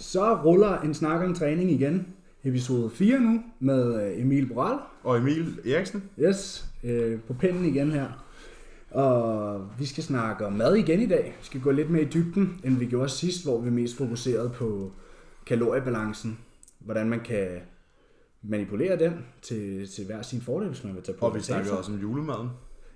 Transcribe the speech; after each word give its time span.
Så 0.00 0.34
ruller 0.34 0.80
en 0.80 0.94
snak 0.94 1.24
om 1.24 1.34
træning 1.34 1.70
igen. 1.70 2.06
Episode 2.44 2.90
4 2.90 3.20
nu 3.20 3.42
med 3.60 4.04
øh, 4.04 4.20
Emil 4.20 4.46
Boral. 4.46 4.78
Og 5.02 5.18
Emil 5.18 5.58
Eriksen. 5.66 6.02
Yes, 6.20 6.66
øh, 6.84 7.20
på 7.20 7.32
pinden 7.32 7.64
igen 7.64 7.92
her. 7.92 8.24
Og 8.90 9.66
vi 9.78 9.86
skal 9.86 10.04
snakke 10.04 10.46
om 10.46 10.52
mad 10.52 10.74
igen 10.74 11.00
i 11.00 11.06
dag. 11.06 11.24
Vi 11.40 11.44
skal 11.44 11.60
gå 11.60 11.70
lidt 11.70 11.90
mere 11.90 12.02
i 12.02 12.08
dybden, 12.14 12.60
end 12.64 12.78
vi 12.78 12.86
gjorde 12.86 13.08
sidst, 13.08 13.44
hvor 13.44 13.60
vi 13.60 13.70
mest 13.70 13.96
fokuserede 13.96 14.50
på 14.50 14.92
kaloriebalancen. 15.46 16.38
Hvordan 16.78 17.08
man 17.08 17.20
kan 17.20 17.48
manipulere 18.42 18.98
den 18.98 19.12
til, 19.42 19.88
til 19.88 20.06
hver 20.06 20.22
sin 20.22 20.40
fordel, 20.40 20.68
hvis 20.68 20.84
man 20.84 20.94
vil 20.94 21.02
tage 21.02 21.18
på. 21.18 21.26
Og 21.26 21.34
vi 21.34 21.40
snakkede 21.40 21.78
også 21.78 21.92
om 21.92 21.98
julemaden. 21.98 22.48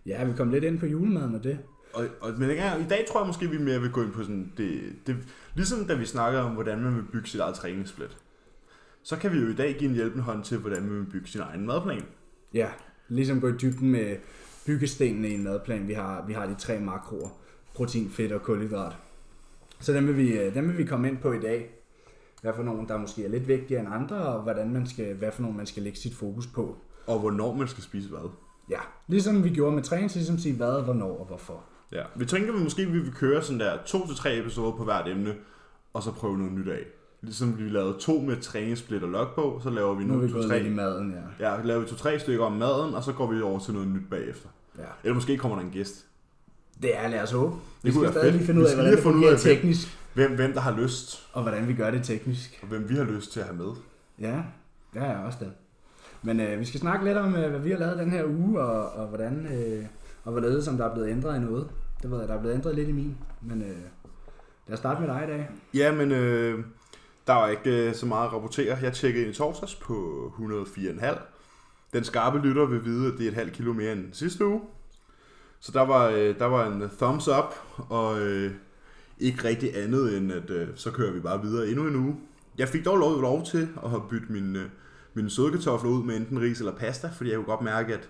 Ja, 0.07 0.25
vi 0.25 0.33
kom 0.37 0.51
lidt 0.51 0.65
ind 0.65 0.79
på 0.79 0.87
julemaden 0.87 1.35
og 1.35 1.45
det. 1.45 1.59
Og, 1.95 2.07
og, 2.21 2.33
men 2.39 2.51
ikke, 2.51 2.63
i 2.81 2.89
dag 2.89 3.05
tror 3.09 3.21
jeg 3.21 3.27
måske, 3.27 3.51
vi 3.51 3.59
mere 3.59 3.81
vil 3.81 3.91
gå 3.91 4.03
ind 4.03 4.13
på 4.13 4.23
sådan, 4.23 4.53
det, 4.57 4.81
det, 5.07 5.17
ligesom 5.55 5.87
da 5.87 5.95
vi 5.95 6.07
snakker 6.07 6.41
om, 6.41 6.53
hvordan 6.53 6.81
man 6.81 6.97
vil 6.97 7.03
bygge 7.13 7.29
sit 7.29 7.41
eget 7.41 7.55
træningssplit. 7.55 8.19
Så 9.03 9.17
kan 9.17 9.33
vi 9.33 9.39
jo 9.39 9.49
i 9.49 9.55
dag 9.55 9.77
give 9.79 9.89
en 9.91 9.97
hjælpende 9.97 10.25
hånd 10.25 10.45
til, 10.45 10.59
hvordan 10.59 10.83
man 10.83 10.99
vil 10.99 11.11
bygge 11.11 11.29
sin 11.29 11.41
egen 11.41 11.67
madplan. 11.67 12.05
Ja, 12.55 12.69
ligesom 13.09 13.41
gå 13.41 13.49
i 13.49 13.53
dybden 13.53 13.91
med 13.91 14.17
byggestenene 14.67 15.29
i 15.29 15.35
en 15.35 15.45
madplan. 15.45 15.89
Vi 15.89 15.93
har, 15.93 16.25
vi 16.27 16.33
har 16.33 16.47
de 16.47 16.55
tre 16.55 16.81
makroer. 16.81 17.29
Protein, 17.75 18.11
fedt 18.11 18.33
og 18.33 18.43
kulhydrat. 18.43 18.97
Så 19.81 19.93
dem 19.93 20.07
vil, 20.07 20.17
vi, 20.17 20.33
øh, 20.39 20.55
dem 20.55 20.69
vil 20.69 20.79
vi 20.79 20.85
komme 20.85 21.09
ind 21.09 21.19
på 21.19 21.33
i 21.33 21.41
dag. 21.41 21.71
Hvad 22.43 22.53
for 22.57 22.63
nogle, 22.63 22.89
der 22.89 22.99
måske 22.99 23.25
er 23.25 23.29
lidt 23.29 23.49
vigtigere 23.49 23.81
end 23.81 23.95
andre, 23.95 24.17
og 24.17 24.43
hvordan 24.43 24.73
man 24.73 24.87
skal, 24.87 25.15
hvad 25.15 25.33
for 25.33 25.43
nogle, 25.43 25.57
man 25.57 25.67
skal 25.67 25.83
lægge 25.83 25.99
sit 25.99 26.15
fokus 26.15 26.47
på. 26.47 26.77
Og 27.07 27.19
hvornår 27.19 27.55
man 27.55 27.69
skal 27.69 27.83
spise 27.83 28.09
hvad. 28.09 28.31
Ja, 28.71 28.79
ligesom 29.09 29.45
vi 29.45 29.51
gjorde 29.51 29.75
med 29.75 29.83
træning, 29.83 30.11
så 30.11 30.19
ligesom 30.19 30.39
sige 30.39 30.57
hvad, 30.57 30.83
hvornår 30.85 31.19
og 31.19 31.27
hvorfor. 31.27 31.65
Ja. 31.95 32.03
Vi 32.15 32.27
tænker, 32.27 32.53
at 32.53 32.59
vi 32.59 32.63
måske 32.65 32.87
vi 32.87 32.99
vil 32.99 33.13
køre 33.15 33.43
sådan 33.43 33.61
der 33.61 33.79
to 33.87 34.07
til 34.07 34.17
tre 34.17 34.39
episoder 34.39 34.73
på 34.73 34.85
hvert 34.85 35.09
emne, 35.09 35.35
og 35.95 36.03
så 36.03 36.11
prøve 36.13 36.39
noget 36.39 36.53
nyt 36.53 36.69
af. 36.69 36.83
Ligesom 37.21 37.59
vi 37.59 37.69
lavede 37.69 37.97
to 38.01 38.21
med 38.21 38.37
træningssplit 38.41 39.03
og 39.03 39.09
logbog, 39.09 39.61
så 39.63 39.71
laver 39.71 39.95
vi 39.95 40.05
Nu 40.05 40.15
er 40.15 40.19
vi 40.19 40.27
nu 40.33 40.43
to, 40.43 40.49
tre, 40.49 40.61
i 40.63 40.69
maden, 40.71 41.15
ja. 41.41 41.51
ja, 41.55 41.63
laver 41.65 41.81
vi 41.81 41.87
to-tre 41.89 42.19
stykker 42.19 42.45
om 42.45 42.53
maden, 42.53 42.95
og 42.95 43.03
så 43.05 43.13
går 43.13 43.33
vi 43.33 43.43
over 43.43 43.59
til 43.59 43.75
noget 43.75 43.89
nyt 43.89 44.11
bagefter. 44.11 44.49
ja. 44.79 44.83
Eller 45.05 45.15
måske 45.15 45.37
kommer 45.39 45.57
der 45.59 45.65
en 45.65 45.71
gæst. 45.71 46.05
Det 46.83 46.99
er, 46.99 47.09
lad 47.09 47.23
os 47.23 47.31
håbe. 47.31 47.57
Vi 47.83 47.91
kunne 47.91 48.03
skal 48.03 48.13
stadig 48.13 48.25
fedt. 48.27 48.35
lige 48.37 48.47
finde 48.47 48.61
Vi 48.61 48.65
ud 48.65 48.71
af, 48.71 48.77
hvordan 48.77 48.93
det 48.93 49.03
fungerer 49.03 49.37
teknisk, 49.37 49.99
Hvem, 50.15 50.35
hvem 50.37 50.53
der 50.53 50.61
har 50.61 50.77
lyst, 50.81 51.27
og 51.33 51.43
hvordan 51.43 51.69
vi 51.69 51.75
gør 51.75 51.91
det 51.91 52.05
teknisk. 52.05 52.59
og 52.63 52.69
hvem 52.69 52.89
vi 52.89 52.95
har 52.95 53.05
lyst 53.05 53.33
til 53.33 53.41
at 53.41 53.47
have 53.47 53.57
med. 53.59 53.73
Ja, 54.21 54.43
det 54.95 55.01
har 55.03 55.07
jeg 55.09 55.19
også 55.27 55.39
det. 55.41 55.53
Men 56.23 56.41
øh, 56.41 56.61
vi 56.61 56.65
skal 56.65 56.81
snakke 56.81 57.05
lidt 57.05 57.19
om, 57.19 57.35
øh, 57.37 57.51
hvad 57.51 57.61
vi 57.61 57.71
har 57.71 57.79
lavet 57.79 57.99
den 57.99 58.11
her 58.11 58.25
uge, 58.25 58.61
og, 58.61 58.91
og 59.03 59.07
hvordan 59.07 59.47
øh, 59.47 59.85
og 60.25 60.33
hvorledes, 60.33 60.69
om 60.69 60.77
der 60.77 60.85
er 60.85 60.95
blevet 60.95 61.11
ændret 61.11 61.37
i 61.37 61.41
noget. 61.41 61.69
Det 62.05 62.13
ved 62.13 62.19
jeg, 62.19 62.29
der 62.29 62.35
er 62.35 62.41
blevet 62.41 62.55
ændret 62.55 62.75
lidt 62.75 62.89
i 62.89 62.93
min, 62.93 63.17
men 63.43 63.63
øh, 63.63 63.77
lad 64.67 64.73
os 64.73 64.79
starte 64.79 65.01
med 65.01 65.09
dig 65.09 65.25
i 65.25 65.27
dag. 65.27 65.49
Ja, 65.75 65.93
men 65.93 66.13
øh, 66.13 66.65
der 67.27 67.33
var 67.33 67.49
ikke 67.49 67.89
øh, 67.89 67.95
så 67.95 68.07
meget 68.07 68.27
at 68.27 68.33
rapportere. 68.33 68.79
Jeg 68.83 68.93
tjekkede 68.93 69.25
ind 69.25 69.35
i 69.35 69.39
torsdags 69.39 69.75
på 69.75 70.33
104,5. 70.39 71.19
Den 71.93 72.05
skarpe 72.05 72.39
lytter 72.39 72.67
vil 72.67 72.85
vide, 72.85 73.13
at 73.13 73.19
det 73.19 73.25
er 73.27 73.29
et 73.29 73.35
halvt 73.35 73.53
kilo 73.53 73.73
mere 73.73 73.93
end 73.93 74.13
sidste 74.13 74.47
uge. 74.47 74.61
Så 75.61 75.73
der 75.73 75.81
var, 75.81 76.09
øh, 76.09 76.39
der 76.39 76.45
var 76.45 76.67
en 76.67 76.91
thumbs 76.99 77.29
up, 77.29 77.55
og 77.91 78.21
øh, 78.21 78.53
ikke 79.19 79.45
rigtig 79.45 79.77
andet 79.77 80.17
end, 80.17 80.33
at 80.33 80.51
øh, 80.51 80.69
så 80.75 80.91
kører 80.91 81.13
vi 81.13 81.21
bare 81.21 81.43
videre 81.43 81.69
endnu 81.69 81.87
en 81.87 81.97
uge. 81.97 82.17
Jeg 82.59 82.69
fik 82.69 82.85
dog 82.85 82.99
lov, 82.99 83.21
lov 83.21 83.45
til 83.45 83.69
at 83.85 83.91
have 83.91 84.03
byttet 84.11 84.31
min, 84.31 84.57
øh, 84.57 84.67
mine 85.15 85.31
sødkartofler 85.31 85.91
ud 85.91 86.05
med 86.05 86.17
enten 86.17 86.41
ris 86.41 86.59
eller 86.59 86.75
pasta, 86.75 87.11
fordi 87.17 87.31
jeg 87.31 87.37
kunne 87.37 87.57
godt 87.57 87.63
mærke, 87.63 87.95
at, 87.95 88.09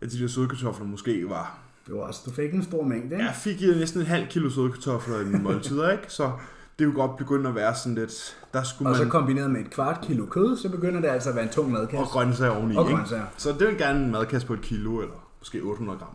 at 0.00 0.12
de 0.12 0.20
der 0.20 0.28
sødkartofler 0.28 0.86
måske 0.86 1.28
var 1.28 1.71
det 1.86 1.94
var 1.94 2.00
også, 2.00 2.20
du 2.26 2.30
fik 2.30 2.54
en 2.54 2.62
stor 2.62 2.84
mængde, 2.84 3.14
ikke? 3.14 3.24
jeg 3.24 3.34
fik 3.34 3.62
jo 3.62 3.72
næsten 3.74 4.00
en 4.00 4.06
halv 4.06 4.26
kilo 4.26 4.50
sødkartofler 4.50 5.20
i 5.20 5.24
mine 5.24 5.42
måltider, 5.42 5.90
ikke? 5.90 6.04
Så 6.08 6.30
det 6.78 6.86
kunne 6.86 6.94
godt 7.06 7.16
begynde 7.16 7.48
at 7.48 7.54
være 7.54 7.74
sådan 7.74 7.94
lidt... 7.94 8.36
Der 8.52 8.62
skulle 8.62 8.90
Og 8.90 8.96
så 8.96 9.02
man... 9.02 9.10
kombineret 9.10 9.50
med 9.50 9.60
et 9.60 9.70
kvart 9.70 10.00
kilo 10.02 10.26
kød, 10.26 10.56
så 10.56 10.68
begynder 10.68 11.00
det 11.00 11.08
altså 11.08 11.28
at 11.28 11.34
være 11.34 11.44
en 11.44 11.50
tung 11.50 11.70
madkasse. 11.72 11.98
Og 12.04 12.06
grøntsager 12.06 12.52
oveni, 12.52 12.76
Og 12.76 12.84
ikke? 12.84 12.96
grøntsager. 12.96 13.24
Så 13.36 13.52
det 13.58 13.66
vil 13.68 13.78
gerne 13.78 14.04
en 14.04 14.10
madkasse 14.10 14.46
på 14.46 14.54
et 14.54 14.60
kilo, 14.60 15.00
eller 15.00 15.28
måske 15.38 15.60
800 15.60 15.98
gram. 15.98 16.08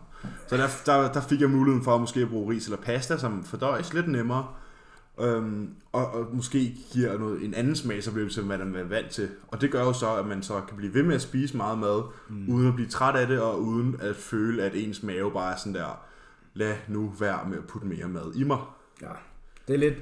Så 0.46 0.56
der, 0.56 0.68
der, 0.86 1.12
der 1.12 1.20
fik 1.20 1.40
jeg 1.40 1.50
muligheden 1.50 1.84
for 1.84 1.94
at 1.94 2.00
måske 2.00 2.20
at 2.20 2.28
bruge 2.28 2.54
ris 2.54 2.64
eller 2.64 2.78
pasta, 2.78 3.18
som 3.18 3.44
fordøjes 3.44 3.94
lidt 3.94 4.08
nemmere. 4.08 4.46
Øhm, 5.20 5.70
og, 5.92 6.10
og, 6.10 6.26
måske 6.32 6.74
giver 6.92 7.18
noget, 7.18 7.44
en 7.44 7.54
anden 7.54 7.76
smagsoplevelse, 7.76 8.40
end 8.40 8.48
hvad 8.48 8.58
man 8.58 8.74
er 8.74 8.84
vant 8.84 9.10
til. 9.10 9.28
Og 9.48 9.60
det 9.60 9.70
gør 9.70 9.80
jo 9.80 9.92
så, 9.92 10.14
at 10.14 10.26
man 10.26 10.42
så 10.42 10.60
kan 10.68 10.76
blive 10.76 10.94
ved 10.94 11.02
med 11.02 11.14
at 11.14 11.22
spise 11.22 11.56
meget 11.56 11.78
mad, 11.78 12.02
mm. 12.28 12.54
uden 12.54 12.68
at 12.68 12.74
blive 12.74 12.88
træt 12.88 13.16
af 13.16 13.26
det, 13.26 13.40
og 13.40 13.62
uden 13.62 13.96
at 14.00 14.16
føle, 14.16 14.62
at 14.62 14.74
ens 14.74 15.02
mave 15.02 15.32
bare 15.32 15.52
er 15.52 15.56
sådan 15.56 15.74
der, 15.74 16.00
lad 16.54 16.76
nu 16.88 17.12
være 17.20 17.38
med 17.48 17.58
at 17.58 17.64
putte 17.64 17.86
mere 17.86 18.08
mad 18.08 18.34
i 18.34 18.44
mig. 18.44 18.58
Ja, 19.02 19.12
det 19.68 19.74
er 19.74 19.78
lidt... 19.78 19.94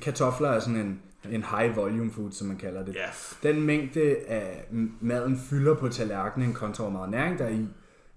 Kartofler 0.00 0.48
er 0.48 0.60
sådan 0.60 0.76
en, 0.76 1.00
en 1.30 1.44
high 1.44 1.76
volume 1.76 2.10
food, 2.10 2.32
som 2.32 2.46
man 2.46 2.56
kalder 2.56 2.84
det. 2.84 2.94
Ja, 2.94 3.48
Den 3.48 3.62
mængde 3.62 4.16
af 4.28 4.68
maden 5.00 5.38
fylder 5.38 5.74
på 5.74 5.88
tallerkenen 5.88 6.52
kontra 6.52 6.84
hvor 6.84 6.92
meget 6.92 7.10
næring 7.10 7.38
der 7.38 7.44
er 7.44 7.50
i, 7.50 7.66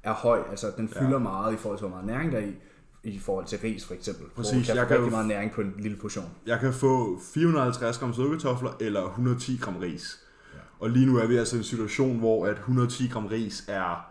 er 0.03 0.13
høj. 0.13 0.43
Altså 0.49 0.71
den 0.77 0.89
fylder 0.89 1.11
ja. 1.11 1.17
meget 1.17 1.53
i 1.53 1.57
forhold 1.57 1.79
til 1.79 1.87
hvor 1.87 1.95
meget 1.95 2.07
næring 2.07 2.31
der 2.31 2.37
er 2.37 2.45
i, 2.45 2.55
i 3.03 3.19
forhold 3.19 3.45
til 3.45 3.59
ris 3.63 3.85
for 3.85 3.93
eksempel. 3.93 4.25
Præcis, 4.35 4.51
Hvor 4.51 4.59
du 4.59 4.65
kan 4.65 4.75
jeg 4.75 4.83
få 4.83 4.87
kan 4.87 4.97
rigtig 4.97 5.11
meget 5.11 5.27
næring 5.27 5.51
på 5.51 5.61
en 5.61 5.73
lille 5.79 5.97
portion. 5.97 6.25
Jeg 6.45 6.59
kan 6.59 6.73
få 6.73 7.19
450 7.33 7.97
gram 7.97 8.13
sødkartofler 8.13 8.71
eller 8.79 9.05
110 9.05 9.57
gram 9.61 9.75
ris. 9.77 10.19
Ja. 10.53 10.59
Og 10.79 10.89
lige 10.89 11.05
nu 11.05 11.17
er 11.17 11.27
vi 11.27 11.35
altså 11.37 11.55
i 11.55 11.59
en 11.59 11.63
situation, 11.63 12.19
hvor 12.19 12.45
at 12.45 12.57
110 12.57 13.07
gram 13.07 13.25
ris 13.25 13.63
er 13.67 14.05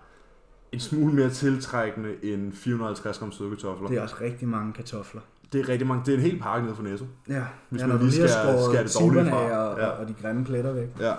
en 0.73 0.81
smule 0.81 1.15
mere 1.15 1.31
tiltrækkende 1.31 2.09
end 2.23 2.53
450 2.53 3.19
gram 3.19 3.33
sødkartofler. 3.33 3.89
Det 3.89 3.99
er 3.99 4.03
også 4.03 4.17
rigtig 4.21 4.49
mange 4.49 4.73
kartofler. 4.73 5.21
Det 5.53 5.61
er 5.61 5.69
rigtig 5.69 5.87
mange. 5.87 6.03
Det 6.07 6.13
er 6.15 6.19
en 6.19 6.23
hel 6.25 6.39
pakke 6.39 6.65
nede 6.67 6.77
fra 6.77 6.83
Netto. 6.83 7.05
Ja, 7.29 7.43
Hvis 7.71 7.81
ja, 7.83 7.87
man 7.87 7.99
lige 7.99 8.13
skal- 8.13 8.29
skal 8.71 8.83
det 8.83 8.91
siverne 8.91 9.31
fra. 9.31 9.37
og, 9.37 9.79
Ja. 9.79 9.87
og, 9.87 9.99
og 9.99 10.09
de 10.09 10.15
grimme 10.23 10.45
pletter 10.45 10.73
væk. 10.73 10.89
Ja. 11.01 11.15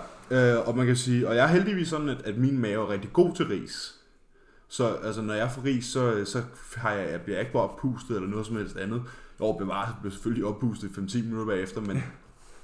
Øh, 0.58 0.68
og 0.68 0.76
man 0.76 0.86
kan 0.86 0.96
sige, 0.96 1.28
og 1.28 1.36
jeg 1.36 1.44
er 1.44 1.48
heldigvis 1.48 1.88
sådan, 1.88 2.08
at, 2.08 2.22
at 2.24 2.38
min 2.38 2.58
mave 2.58 2.82
er 2.86 2.88
rigtig 2.90 3.12
god 3.12 3.34
til 3.34 3.46
ris. 3.46 3.94
Så 4.70 4.86
altså, 5.04 5.22
når 5.22 5.34
jeg 5.34 5.50
får 5.52 5.64
ris, 5.64 5.84
så, 5.84 6.24
så 6.24 6.42
har 6.76 6.92
jeg, 6.92 7.12
jeg 7.12 7.20
bliver 7.20 7.40
ikke 7.40 7.52
bare 7.52 7.62
oppustet 7.62 8.16
eller 8.16 8.28
noget 8.28 8.46
som 8.46 8.56
helst 8.56 8.76
andet. 8.76 9.02
Jo, 9.40 9.52
bevares, 9.52 9.88
jeg 9.88 9.96
bliver 10.00 10.12
selvfølgelig 10.12 10.44
oppustet 10.44 10.88
i 10.88 11.00
5-10 11.00 11.22
minutter 11.22 11.46
bagefter, 11.46 11.80
men 11.80 12.02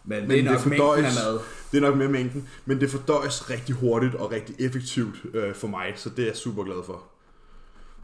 Men, 0.08 0.20
Men 0.20 0.30
det 0.30 0.38
er 0.38 0.44
nok 0.44 0.58
det 0.58 0.66
mængden 0.66 0.88
af 0.88 0.94
fordøjes. 0.94 1.24
mad. 1.24 1.38
Det 1.72 1.76
er 1.76 1.80
nok 1.80 1.96
mere 1.96 2.08
mængden, 2.08 2.48
men 2.66 2.80
det 2.80 2.90
fordøjes 2.90 3.50
rigtig 3.50 3.74
hurtigt 3.74 4.14
og 4.14 4.30
rigtig 4.30 4.56
effektivt 4.58 5.16
øh, 5.34 5.54
for 5.54 5.68
mig, 5.68 5.92
så 5.96 6.10
det 6.10 6.22
er 6.22 6.26
jeg 6.26 6.36
super 6.36 6.64
glad 6.64 6.84
for. 6.86 7.02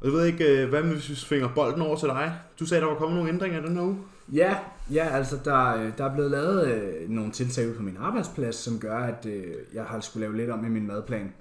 Og 0.00 0.06
jeg 0.06 0.12
ved 0.12 0.24
ikke, 0.24 0.62
øh, 0.62 0.68
hvad 0.68 0.82
hvis 0.82 1.10
vi 1.10 1.14
svinger 1.14 1.48
bolden 1.54 1.82
over 1.82 1.96
til 1.96 2.08
dig? 2.08 2.38
Du 2.60 2.66
sagde, 2.66 2.80
der 2.80 2.88
var 2.88 2.94
kommet 2.94 3.16
nogle 3.16 3.30
ændringer 3.30 3.60
den 3.60 3.76
her 3.76 3.82
uge. 3.82 3.98
Ja, 4.32 4.56
ja 4.92 5.08
altså 5.08 5.38
der, 5.44 5.76
øh, 5.76 5.90
der 5.98 6.04
er 6.04 6.14
blevet 6.14 6.30
lavet 6.30 6.68
øh, 6.68 7.10
nogle 7.10 7.32
tiltag 7.32 7.74
på 7.76 7.82
min 7.82 7.96
arbejdsplads, 8.00 8.56
som 8.56 8.78
gør, 8.78 8.98
at 8.98 9.26
øh, 9.26 9.54
jeg 9.74 9.84
har 9.84 10.00
skulle 10.00 10.26
lave 10.26 10.36
lidt 10.36 10.50
om 10.50 10.64
i 10.64 10.68
min 10.68 10.86
madplan. 10.86 11.32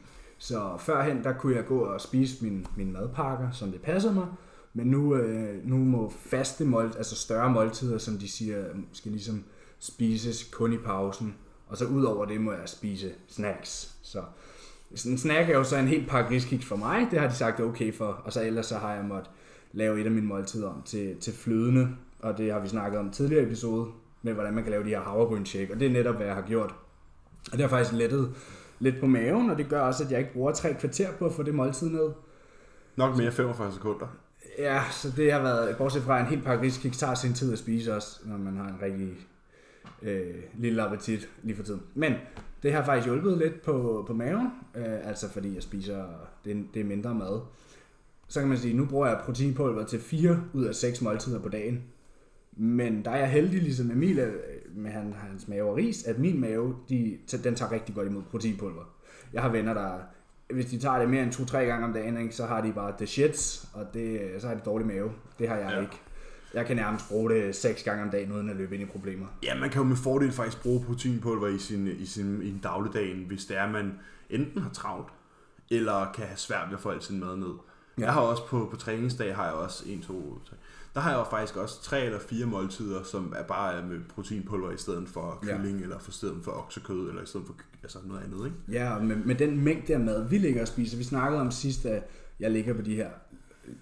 Så 0.41 0.77
førhen, 0.79 1.23
der 1.23 1.33
kunne 1.33 1.55
jeg 1.55 1.65
gå 1.65 1.79
og 1.79 2.01
spise 2.01 2.43
min, 2.43 2.67
min 2.75 2.93
madpakker, 2.93 3.51
som 3.51 3.71
det 3.71 3.81
passede 3.81 4.13
mig. 4.13 4.27
Men 4.73 4.87
nu, 4.87 5.15
øh, 5.15 5.67
nu 5.67 5.77
må 5.77 6.13
faste 6.25 6.65
måltider, 6.65 6.97
altså 6.97 7.15
større 7.15 7.49
måltider, 7.49 7.97
som 7.97 8.17
de 8.17 8.29
siger, 8.29 8.63
skal 8.93 9.11
ligesom 9.11 9.43
spises 9.79 10.43
kun 10.43 10.73
i 10.73 10.77
pausen. 10.77 11.35
Og 11.67 11.77
så 11.77 11.85
ud 11.85 12.03
over 12.03 12.25
det 12.25 12.41
må 12.41 12.51
jeg 12.51 12.61
spise 12.65 13.11
snacks. 13.27 13.95
Så 14.01 14.23
en 15.05 15.17
snack 15.17 15.49
er 15.49 15.57
jo 15.57 15.63
så 15.63 15.77
en 15.77 15.87
helt 15.87 16.09
pakke 16.09 16.35
riskiks 16.35 16.65
for 16.65 16.75
mig. 16.75 17.07
Det 17.11 17.19
har 17.19 17.27
de 17.27 17.35
sagt 17.35 17.59
okay 17.59 17.93
for. 17.93 18.05
Og 18.05 18.33
så 18.33 18.43
ellers 18.43 18.65
så 18.65 18.77
har 18.77 18.93
jeg 18.93 19.05
måttet 19.05 19.29
lave 19.71 20.01
et 20.01 20.05
af 20.05 20.11
mine 20.11 20.27
måltider 20.27 20.69
om 20.69 20.81
til, 20.85 21.15
til 21.17 21.33
flydende. 21.33 21.89
Og 22.19 22.37
det 22.37 22.51
har 22.51 22.59
vi 22.59 22.67
snakket 22.67 22.99
om 22.99 23.11
tidligere 23.11 23.43
episode, 23.43 23.87
med 24.21 24.33
hvordan 24.33 24.53
man 24.53 24.63
kan 24.63 24.71
lave 24.71 24.83
de 24.83 24.89
her 24.89 25.01
havregryn 25.01 25.45
Og 25.71 25.79
det 25.79 25.85
er 25.85 25.91
netop, 25.91 26.15
hvad 26.15 26.25
jeg 26.25 26.35
har 26.35 26.47
gjort. 26.47 26.75
Og 27.51 27.57
det 27.57 27.61
har 27.61 27.67
faktisk 27.67 27.93
lettet 27.93 28.35
lidt 28.81 28.99
på 28.99 29.07
maven, 29.07 29.49
og 29.49 29.57
det 29.57 29.69
gør 29.69 29.81
også, 29.81 30.03
at 30.03 30.11
jeg 30.11 30.19
ikke 30.19 30.33
bruger 30.33 30.51
tre 30.51 30.73
kvarter 30.73 31.11
på 31.19 31.25
at 31.25 31.33
få 31.33 31.43
det 31.43 31.55
måltid 31.55 31.89
ned. 31.89 32.09
Nok 32.95 33.17
mere 33.17 33.31
45 33.31 33.71
sekunder. 33.73 34.07
Ja, 34.57 34.81
så 34.91 35.13
det 35.17 35.33
har 35.33 35.41
været, 35.41 35.77
bortset 35.77 36.03
fra 36.03 36.19
en 36.19 36.25
helt 36.25 36.43
pakke 36.43 36.65
riskiks, 36.65 36.97
tager 36.97 37.13
sin 37.13 37.33
tid 37.33 37.53
at 37.53 37.59
spise 37.59 37.95
også, 37.95 38.19
når 38.25 38.37
man 38.37 38.57
har 38.57 38.67
en 38.67 38.81
rigtig 38.81 39.09
øh, 40.01 40.35
lille 40.53 40.81
appetit 40.81 41.29
lige 41.43 41.55
for 41.55 41.63
tiden. 41.63 41.81
Men 41.95 42.13
det 42.63 42.73
har 42.73 42.85
faktisk 42.85 43.07
hjulpet 43.07 43.37
lidt 43.37 43.61
på, 43.61 44.03
på 44.07 44.13
maven, 44.13 44.49
øh, 44.75 45.07
altså 45.07 45.29
fordi 45.29 45.55
jeg 45.55 45.63
spiser, 45.63 46.03
det, 46.45 46.65
det 46.73 46.79
er 46.79 46.85
mindre 46.85 47.15
mad. 47.15 47.41
Så 48.27 48.39
kan 48.39 48.49
man 48.49 48.57
sige, 48.57 48.73
nu 48.73 48.85
bruger 48.85 49.07
jeg 49.07 49.21
proteinpulver 49.25 49.85
til 49.85 49.99
4 49.99 50.43
ud 50.53 50.65
af 50.65 50.75
6 50.75 51.01
måltider 51.01 51.39
på 51.39 51.49
dagen. 51.49 51.83
Men 52.57 53.05
der 53.05 53.11
er 53.11 53.17
jeg 53.17 53.31
heldig, 53.31 53.61
ligesom 53.61 53.91
Emil 53.91 54.19
med 54.75 54.91
han, 54.91 55.13
hans 55.17 55.47
mave 55.47 55.69
og 55.69 55.75
ris, 55.75 56.03
at 56.03 56.19
min 56.19 56.41
mave, 56.41 56.75
de, 56.89 57.17
den 57.43 57.55
tager 57.55 57.71
rigtig 57.71 57.95
godt 57.95 58.07
imod 58.07 58.21
proteinpulver. 58.31 58.83
Jeg 59.33 59.41
har 59.41 59.49
venner, 59.49 59.73
der, 59.73 59.97
hvis 60.53 60.65
de 60.65 60.79
tager 60.79 60.99
det 60.99 61.09
mere 61.09 61.23
end 61.23 61.31
2-3 61.31 61.57
gange 61.57 61.85
om 61.87 61.93
dagen, 61.93 62.17
ikke, 62.17 62.35
så 62.35 62.45
har 62.45 62.61
de 62.61 62.71
bare 62.73 62.93
the 62.97 63.07
shits, 63.07 63.67
og 63.73 63.85
det, 63.93 64.21
så 64.39 64.47
har 64.47 64.55
de 64.55 64.61
dårlig 64.65 64.87
mave. 64.87 65.11
Det 65.39 65.49
har 65.49 65.55
jeg 65.55 65.71
Ja. 65.71 65.81
ikke. 65.81 65.99
Jeg 66.53 66.65
kan 66.65 66.75
nærmest 66.75 67.09
bruge 67.09 67.29
det 67.29 67.55
6 67.55 67.83
gange 67.83 68.03
om 68.03 68.09
dagen, 68.09 68.31
uden 68.31 68.49
at 68.49 68.55
løbe 68.55 68.75
ind 68.75 68.83
i 68.83 68.85
problemer. 68.91 69.25
Ja, 69.43 69.59
man 69.59 69.69
kan 69.69 69.81
jo 69.81 69.87
med 69.87 69.95
fordel 69.95 70.31
faktisk 70.31 70.61
bruge 70.63 70.83
proteinpulver 70.85 71.47
i 71.47 71.57
sin, 71.57 71.87
i 71.87 72.05
sin, 72.05 72.41
i 72.41 72.49
en 72.49 72.59
dagligdagen, 72.63 73.23
hvis 73.27 73.45
det 73.45 73.57
er, 73.57 73.63
at 73.63 73.71
man 73.71 73.93
enten 74.29 74.61
har 74.61 74.69
travlt, 74.69 75.07
eller 75.71 76.11
kan 76.15 76.25
have 76.25 76.37
svært 76.37 76.67
ved 76.69 76.73
at 76.75 76.81
få 76.81 76.89
al 76.89 77.01
sin 77.01 77.19
mad 77.19 77.37
ned. 77.37 77.53
Jeg 78.05 78.13
har 78.13 78.21
også 78.21 78.45
på, 78.45 78.67
på 78.71 78.77
træningsdag, 78.77 79.35
har 79.35 79.45
jeg 79.45 79.53
også 79.53 79.83
en, 79.87 80.01
to, 80.01 80.39
tre. 80.49 80.55
Der 80.95 81.01
har 81.01 81.17
jeg 81.17 81.25
faktisk 81.29 81.57
også 81.57 81.83
tre 81.83 82.05
eller 82.05 82.19
fire 82.19 82.45
måltider, 82.45 83.03
som 83.03 83.33
er 83.37 83.43
bare 83.43 83.85
med 83.85 83.99
proteinpulver 84.15 84.71
i 84.71 84.77
stedet 84.77 85.09
for 85.09 85.39
kylling, 85.41 85.77
ja. 85.77 85.83
eller 85.83 85.99
for 85.99 86.11
stedet 86.11 86.43
for 86.43 86.51
oksekød, 86.51 87.09
eller 87.09 87.21
i 87.21 87.25
stedet 87.25 87.47
for 87.47 87.55
altså 87.83 87.99
noget 88.05 88.21
andet, 88.23 88.45
ikke? 88.45 88.57
Ja, 88.71 88.95
og 88.95 89.05
med, 89.05 89.15
med 89.15 89.35
den 89.35 89.63
mængde 89.63 89.93
af 89.93 89.99
mad, 89.99 90.29
vi 90.29 90.37
ligger 90.37 90.61
og 90.61 90.67
spiser. 90.67 90.97
Vi 90.97 91.03
snakkede 91.03 91.41
om 91.41 91.51
sidst, 91.51 91.85
at 91.85 92.03
jeg 92.39 92.51
ligger 92.51 92.73
på 92.73 92.81
de 92.81 92.95
her 92.95 93.09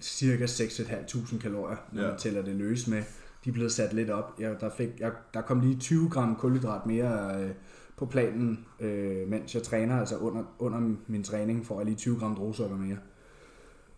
cirka 0.02 0.46
6.500 0.46 1.40
kalorier, 1.40 1.78
når 1.92 2.02
ja. 2.02 2.08
man 2.10 2.18
tæller 2.18 2.42
det 2.42 2.56
løs 2.56 2.88
med. 2.88 3.04
De 3.46 3.50
er 3.50 3.54
blevet 3.54 3.72
sat 3.72 3.94
lidt 3.94 4.10
op. 4.10 4.36
Jeg, 4.40 4.56
der, 4.60 4.70
fik, 4.78 4.90
jeg, 5.00 5.12
der 5.34 5.42
kom 5.42 5.60
lige 5.60 5.80
20 5.80 6.10
gram 6.10 6.36
kulhydrat 6.36 6.86
mere 6.86 7.44
øh, 7.44 7.50
på 7.98 8.06
planen, 8.06 8.66
øh, 8.80 9.28
mens 9.28 9.56
jeg 9.56 9.64
træner, 9.64 10.00
altså 10.00 10.18
under, 10.18 10.44
under 10.60 10.96
min 11.08 11.24
træning, 11.24 11.66
får 11.66 11.80
jeg 11.80 11.86
lige 11.86 11.96
20 11.96 12.20
gram 12.20 12.36
druesukker 12.36 12.78
mere. 12.78 12.98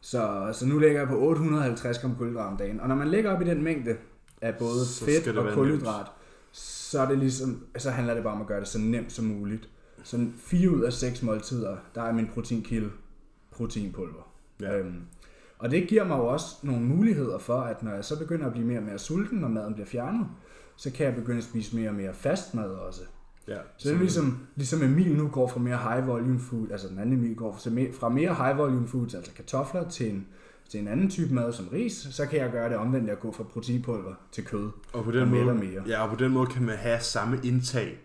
Så, 0.01 0.49
så 0.53 0.65
nu 0.65 0.79
ligger 0.79 0.99
jeg 0.99 1.07
på 1.07 1.19
850 1.19 1.99
gram 1.99 2.15
kulhydrat 2.15 2.47
om 2.51 2.57
dagen. 2.57 2.79
Og 2.79 2.87
når 2.87 2.95
man 2.95 3.07
ligger 3.07 3.35
op 3.35 3.41
i 3.41 3.45
den 3.45 3.63
mængde 3.63 3.97
af 4.41 4.55
både 4.55 4.85
så 4.85 5.05
fedt 5.05 5.37
og 5.37 5.53
kulhydrat, 5.53 6.07
så, 6.51 6.99
er 6.99 7.07
det 7.07 7.17
ligesom, 7.17 7.65
så 7.77 7.89
handler 7.89 8.13
det 8.13 8.23
bare 8.23 8.33
om 8.33 8.41
at 8.41 8.47
gøre 8.47 8.59
det 8.59 8.67
så 8.67 8.79
nemt 8.79 9.11
som 9.11 9.25
muligt. 9.25 9.69
Så 10.03 10.27
fire 10.37 10.69
ud 10.69 10.81
af 10.81 10.93
seks 10.93 11.23
måltider, 11.23 11.77
der 11.95 12.01
er 12.01 12.11
min 12.11 12.27
proteinkilde 12.27 12.89
proteinpulver. 13.51 14.31
Ja. 14.61 14.77
Øhm, 14.77 15.01
og 15.57 15.71
det 15.71 15.87
giver 15.87 16.03
mig 16.03 16.17
jo 16.17 16.27
også 16.27 16.45
nogle 16.63 16.81
muligheder 16.81 17.37
for, 17.37 17.61
at 17.61 17.83
når 17.83 17.91
jeg 17.91 18.05
så 18.05 18.19
begynder 18.19 18.45
at 18.45 18.51
blive 18.51 18.67
mere 18.67 18.79
og 18.79 18.83
mere 18.83 18.99
sulten, 18.99 19.39
når 19.39 19.47
maden 19.47 19.73
bliver 19.73 19.87
fjernet, 19.87 20.27
så 20.75 20.91
kan 20.91 21.05
jeg 21.05 21.15
begynde 21.15 21.37
at 21.37 21.43
spise 21.43 21.75
mere 21.75 21.89
og 21.89 21.95
mere 21.95 22.13
fast 22.13 22.53
mad 22.53 22.69
også. 22.69 23.01
Ja, 23.47 23.57
så 23.77 23.89
det 23.89 23.95
er 23.95 23.99
ligesom, 23.99 24.39
ligesom 24.55 24.83
Emil 24.83 25.15
nu 25.15 25.27
går 25.27 25.47
fra 25.47 25.59
mere 25.59 25.77
high 25.77 26.07
volume 26.07 26.39
food, 26.39 26.71
altså 26.71 26.87
den 26.87 26.99
anden 26.99 27.15
Emil 27.15 27.35
går 27.35 27.59
fra 27.93 28.09
mere 28.09 28.35
high 28.35 28.57
volume 28.57 28.87
foods, 28.87 29.13
altså 29.13 29.31
kartofler, 29.33 29.89
til 29.89 30.11
en, 30.11 30.27
til 30.69 30.79
en 30.79 30.87
anden 30.87 31.09
type 31.09 31.33
mad 31.33 31.53
som 31.53 31.67
ris, 31.67 32.07
så 32.11 32.25
kan 32.25 32.39
jeg 32.39 32.51
gøre 32.51 32.69
det 32.69 32.77
omvendt, 32.77 33.09
at 33.09 33.19
gå 33.19 33.31
fra 33.31 33.43
proteinpulver 33.43 34.13
til 34.31 34.45
kød. 34.45 34.69
Og 34.93 35.03
på 35.03 35.11
den, 35.11 35.21
og 35.21 35.27
måde, 35.27 35.55
mere. 35.55 35.83
Ja, 35.87 36.03
og 36.03 36.09
på 36.09 36.23
den 36.23 36.31
måde 36.31 36.47
kan 36.47 36.63
man 36.63 36.77
have 36.77 36.99
samme 36.99 37.39
indtag. 37.43 37.99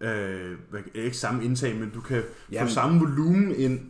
Øh, 0.00 0.58
ikke 0.94 1.16
samme 1.16 1.44
indtag, 1.44 1.76
men 1.76 1.90
du 1.90 2.00
kan 2.00 2.22
Jamen, 2.52 2.68
få 2.68 2.74
samme 2.74 3.00
volumen 3.00 3.54
ind, 3.54 3.80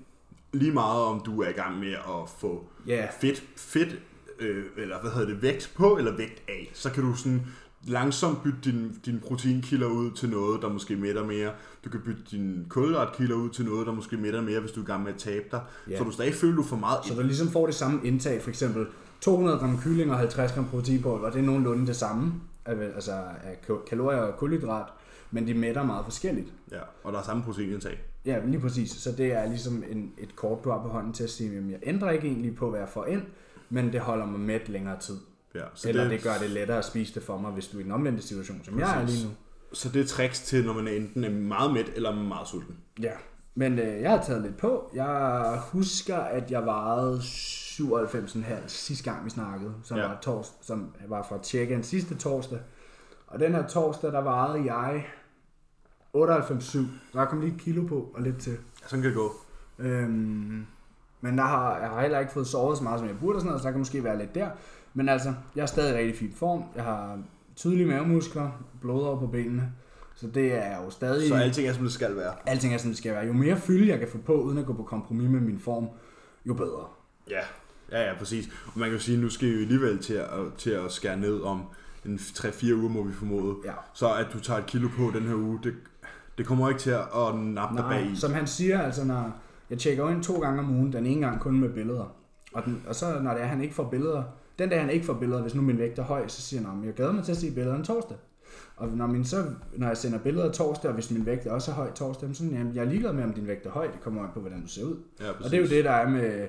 lige 0.52 0.72
meget 0.72 1.02
om 1.02 1.22
du 1.26 1.42
er 1.42 1.48
i 1.48 1.52
gang 1.52 1.78
med 1.78 1.92
at 1.92 2.28
få 2.38 2.64
yeah. 2.88 3.08
fedt, 3.20 3.44
fedt 3.56 3.98
øh, 4.38 4.64
eller 4.76 5.00
hvad 5.00 5.10
hedder 5.10 5.28
det, 5.28 5.42
vægt 5.42 5.72
på 5.76 5.96
eller 5.96 6.16
vægt 6.16 6.42
af. 6.48 6.70
Så 6.74 6.90
kan 6.90 7.02
du 7.02 7.14
sådan 7.14 7.46
langsomt 7.86 8.42
bytte 8.42 8.58
din, 8.64 9.00
din 9.06 9.20
proteinkilder 9.20 9.86
ud 9.86 10.10
til 10.10 10.28
noget, 10.28 10.62
der 10.62 10.68
måske 10.68 10.96
mætter 10.96 11.26
mere. 11.26 11.50
Du 11.84 11.90
kan 11.90 12.00
bytte 12.04 12.22
din 12.30 12.66
kulhydratkilder 12.68 13.34
ud 13.36 13.50
til 13.50 13.64
noget, 13.64 13.86
der 13.86 13.92
måske 13.92 14.16
mætter 14.16 14.40
mere, 14.42 14.60
hvis 14.60 14.72
du 14.72 14.80
er 14.80 14.84
i 14.84 14.86
gang 14.86 15.02
med 15.02 15.12
at 15.12 15.18
tabe 15.18 15.44
dig. 15.50 15.60
Ja. 15.90 15.98
Så 15.98 16.04
du 16.04 16.10
stadig 16.10 16.34
føler, 16.34 16.56
du 16.56 16.62
får 16.62 16.76
meget 16.76 16.98
Så 17.04 17.14
du 17.14 17.22
ligesom 17.22 17.48
får 17.48 17.66
det 17.66 17.74
samme 17.74 18.00
indtag, 18.04 18.42
for 18.42 18.50
eksempel 18.50 18.86
200 19.20 19.58
gram 19.58 19.78
kylling 19.78 20.10
og 20.10 20.18
50 20.18 20.52
gram 20.52 20.68
proteinpulver, 20.68 21.30
det 21.30 21.38
er 21.38 21.42
nogenlunde 21.42 21.86
det 21.86 21.96
samme, 21.96 22.32
altså 22.66 23.12
af 23.12 23.58
kalorier 23.88 24.18
og 24.18 24.38
kulhydrat, 24.38 24.86
men 25.30 25.46
de 25.46 25.54
mætter 25.54 25.82
meget 25.82 26.04
forskelligt. 26.04 26.52
Ja, 26.72 26.80
og 27.04 27.12
der 27.12 27.18
er 27.18 27.22
samme 27.22 27.42
proteinindtag. 27.42 27.98
Ja, 28.26 28.44
lige 28.46 28.60
præcis. 28.60 28.90
Så 28.90 29.12
det 29.12 29.32
er 29.32 29.46
ligesom 29.46 29.82
en, 29.90 30.12
et 30.18 30.36
kort, 30.36 30.64
du 30.64 30.70
har 30.70 30.82
på 30.82 30.88
hånden 30.88 31.12
til 31.12 31.24
at 31.24 31.30
sige, 31.30 31.58
at 31.58 31.70
jeg 31.70 31.78
ændrer 31.82 32.10
ikke 32.10 32.26
egentlig 32.26 32.56
på, 32.56 32.70
hvad 32.70 32.80
jeg 32.80 32.88
får 32.88 33.06
ind, 33.06 33.22
men 33.70 33.92
det 33.92 34.00
holder 34.00 34.26
mig 34.26 34.40
mæt 34.40 34.68
længere 34.68 35.00
tid. 35.00 35.16
Ja, 35.56 35.64
så 35.74 35.88
Eller 35.88 36.02
det, 36.02 36.10
det 36.10 36.22
gør 36.22 36.38
det 36.40 36.50
lettere 36.50 36.78
at 36.78 36.84
spise 36.84 37.14
det 37.14 37.22
for 37.22 37.38
mig, 37.38 37.50
hvis 37.50 37.68
du 37.68 37.76
er 37.76 37.82
i 37.82 37.84
en 37.84 37.92
omvendt 37.92 38.24
situation, 38.24 38.60
som 38.64 38.74
Præcis. 38.74 38.88
jeg 38.88 39.02
er 39.02 39.06
lige 39.06 39.26
nu. 39.26 39.30
Så 39.72 39.88
det 39.88 40.02
er 40.02 40.06
tricks 40.06 40.40
til, 40.40 40.64
når 40.64 40.72
man 40.72 40.88
enten 40.88 41.24
er 41.24 41.30
meget 41.30 41.72
mæt 41.72 41.92
eller 41.96 42.14
meget 42.14 42.48
sulten. 42.48 42.76
Ja, 43.00 43.12
men 43.54 43.78
øh, 43.78 44.02
jeg 44.02 44.10
har 44.10 44.22
taget 44.22 44.42
lidt 44.42 44.56
på. 44.56 44.90
Jeg 44.94 45.60
husker, 45.72 46.16
at 46.16 46.50
jeg 46.50 46.66
vejede 46.66 47.18
97,5 47.18 48.54
sidste 48.66 49.10
gang, 49.10 49.24
vi 49.24 49.30
snakkede, 49.30 49.74
som, 49.82 49.96
ja. 49.96 50.06
var, 50.06 50.18
tors, 50.22 50.54
som 50.60 50.94
var 51.08 51.26
fra 51.28 51.38
Tjekkien 51.42 51.82
sidste 51.82 52.14
torsdag. 52.14 52.58
Og 53.26 53.40
den 53.40 53.54
her 53.54 53.66
torsdag, 53.66 54.12
der 54.12 54.20
vejede 54.20 54.74
jeg 54.74 55.06
98,7. 56.16 56.78
Der 57.12 57.24
kom 57.24 57.40
lige 57.40 57.54
et 57.54 57.60
kilo 57.60 57.86
på 57.86 58.10
og 58.14 58.22
lidt 58.22 58.38
til. 58.38 58.52
Ja, 58.52 58.86
sådan 58.88 59.02
kan 59.02 59.10
det 59.10 59.16
gå. 59.16 59.32
Øhm, 59.78 60.66
men 61.20 61.38
der 61.38 61.44
har, 61.44 61.78
jeg 61.78 61.88
har 61.88 62.00
heller 62.00 62.18
ikke 62.18 62.32
fået 62.32 62.46
sovet 62.46 62.78
så 62.78 62.84
meget, 62.84 62.98
som 62.98 63.08
jeg 63.08 63.18
burde, 63.20 63.36
og 63.36 63.40
sådan 63.40 63.48
noget, 63.48 63.62
så 63.62 63.66
der 63.66 63.72
kan 63.72 63.78
måske 63.78 64.04
være 64.04 64.18
lidt 64.18 64.34
der. 64.34 64.50
Men 64.96 65.08
altså, 65.08 65.34
jeg 65.56 65.62
er 65.62 65.66
stadig 65.66 65.94
i 65.94 65.98
rigtig 65.98 66.16
fin 66.18 66.32
form. 66.36 66.64
Jeg 66.76 66.84
har 66.84 67.18
tydelige 67.56 67.86
mavemuskler, 67.86 68.64
blod 68.80 69.04
over 69.04 69.18
på 69.18 69.26
benene. 69.26 69.72
Så 70.14 70.26
det 70.26 70.54
er 70.54 70.84
jo 70.84 70.90
stadig... 70.90 71.28
Så 71.28 71.34
alting 71.34 71.68
er, 71.68 71.72
som 71.72 71.82
det 71.82 71.92
skal 71.92 72.16
være? 72.16 72.32
Alting 72.46 72.74
er, 72.74 72.78
som 72.78 72.90
det 72.90 72.98
skal 72.98 73.12
være. 73.12 73.26
Jo 73.26 73.32
mere 73.32 73.56
fylde 73.56 73.88
jeg 73.88 73.98
kan 73.98 74.08
få 74.08 74.18
på, 74.18 74.34
uden 74.34 74.58
at 74.58 74.66
gå 74.66 74.72
på 74.72 74.82
kompromis 74.82 75.30
med 75.30 75.40
min 75.40 75.58
form, 75.58 75.88
jo 76.46 76.54
bedre. 76.54 76.84
Ja, 77.30 77.40
ja, 77.92 78.08
ja, 78.08 78.18
præcis. 78.18 78.48
Og 78.66 78.78
man 78.78 78.88
kan 78.88 78.98
jo 78.98 79.02
sige, 79.02 79.16
at 79.16 79.22
nu 79.22 79.28
skal 79.28 79.48
vi 79.48 79.62
alligevel 79.62 79.98
til 79.98 80.14
at, 80.14 80.28
til 80.58 80.70
at 80.70 80.92
skære 80.92 81.16
ned 81.16 81.40
om 81.40 81.62
en 82.06 82.16
3-4 82.16 82.74
uger, 82.74 82.88
må 82.88 83.02
vi 83.02 83.12
formode. 83.12 83.56
Ja. 83.64 83.72
Så 83.94 84.14
at 84.14 84.26
du 84.32 84.40
tager 84.40 84.60
et 84.60 84.66
kilo 84.66 84.88
på 84.96 85.10
den 85.18 85.22
her 85.22 85.34
uge, 85.34 85.58
det, 85.62 85.74
det 86.38 86.46
kommer 86.46 86.68
ikke 86.68 86.80
til 86.80 86.90
at, 86.90 87.00
at 87.16 87.38
nappe 87.38 87.76
dig 87.76 87.84
bag 87.90 88.10
i. 88.12 88.16
som 88.16 88.32
han 88.32 88.46
siger, 88.46 88.82
altså 88.82 89.04
når 89.04 89.36
jeg 89.70 89.78
tjekker 89.78 90.10
ind 90.10 90.22
to 90.22 90.40
gange 90.40 90.60
om 90.60 90.70
ugen, 90.70 90.92
den 90.92 91.06
ene 91.06 91.26
gang 91.26 91.40
kun 91.40 91.60
med 91.60 91.68
billeder. 91.68 92.16
Og, 92.52 92.64
den, 92.64 92.82
og 92.86 92.94
så 92.94 93.20
når 93.20 93.32
det 93.34 93.42
er, 93.42 93.46
han 93.46 93.62
ikke 93.62 93.74
får 93.74 93.88
billeder, 93.88 94.22
den 94.58 94.68
dag 94.68 94.80
han 94.80 94.90
ikke 94.90 95.06
får 95.06 95.12
billeder, 95.12 95.42
hvis 95.42 95.54
nu 95.54 95.62
min 95.62 95.78
vægt 95.78 95.98
er 95.98 96.02
høj, 96.02 96.28
så 96.28 96.42
siger 96.42 96.68
han, 96.68 96.84
jeg 96.84 96.94
glæder 96.94 97.12
mig 97.12 97.24
til 97.24 97.32
at 97.32 97.38
se 97.38 97.54
billederne 97.54 97.84
torsdag. 97.84 98.16
Og 98.76 98.88
når, 98.88 99.06
min, 99.06 99.24
så, 99.24 99.44
når 99.76 99.86
jeg 99.86 99.96
sender 99.96 100.18
billeder 100.18 100.52
torsdag, 100.52 100.88
og 100.88 100.94
hvis 100.94 101.10
min 101.10 101.26
vægt 101.26 101.46
er 101.46 101.52
også 101.52 101.70
er 101.70 101.74
høj 101.74 101.92
torsdag, 101.92 102.28
så 102.32 102.44
jamen, 102.44 102.74
jeg 102.74 102.84
er 102.84 102.88
ligeglad 102.88 103.12
med, 103.12 103.24
om 103.24 103.32
din 103.32 103.46
vægt 103.46 103.66
er 103.66 103.70
høj, 103.70 103.86
det 103.86 104.00
kommer 104.00 104.22
an 104.22 104.28
på, 104.34 104.40
hvordan 104.40 104.62
du 104.62 104.68
ser 104.68 104.84
ud. 104.84 104.96
Ja, 105.20 105.30
og 105.30 105.50
det 105.50 105.54
er 105.54 105.60
jo 105.60 105.66
det, 105.66 105.84
der 105.84 105.90
er 105.90 106.08
med, 106.08 106.48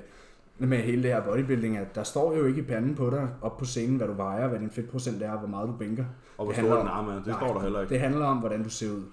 med 0.58 0.78
hele 0.78 1.04
det 1.04 1.12
her 1.12 1.22
bodybuilding, 1.22 1.78
at 1.78 1.96
der 1.96 2.04
står 2.04 2.36
jo 2.36 2.46
ikke 2.46 2.62
i 2.62 2.64
panden 2.64 2.96
på 2.96 3.10
dig, 3.10 3.30
op 3.42 3.58
på 3.58 3.66
scenen, 3.66 3.98
hvad 3.98 4.08
du 4.08 4.14
vejer, 4.14 4.48
hvad 4.48 4.60
din 4.60 4.70
fedtprocent 4.70 5.24
er, 5.24 5.38
hvor 5.38 5.48
meget 5.48 5.68
du 5.68 5.74
bænker. 5.74 6.06
Og 6.38 6.46
hvor 6.46 6.54
stor 6.54 6.78
den 6.78 6.88
arm 6.88 7.08
er, 7.08 7.16
det 7.16 7.28
nej, 7.28 7.40
står 7.40 7.54
der 7.54 7.62
heller 7.62 7.82
ikke. 7.82 7.94
Det 7.94 8.00
handler 8.00 8.26
om, 8.26 8.38
hvordan 8.38 8.64
du 8.64 8.70
ser 8.70 8.92
ud. 8.92 9.04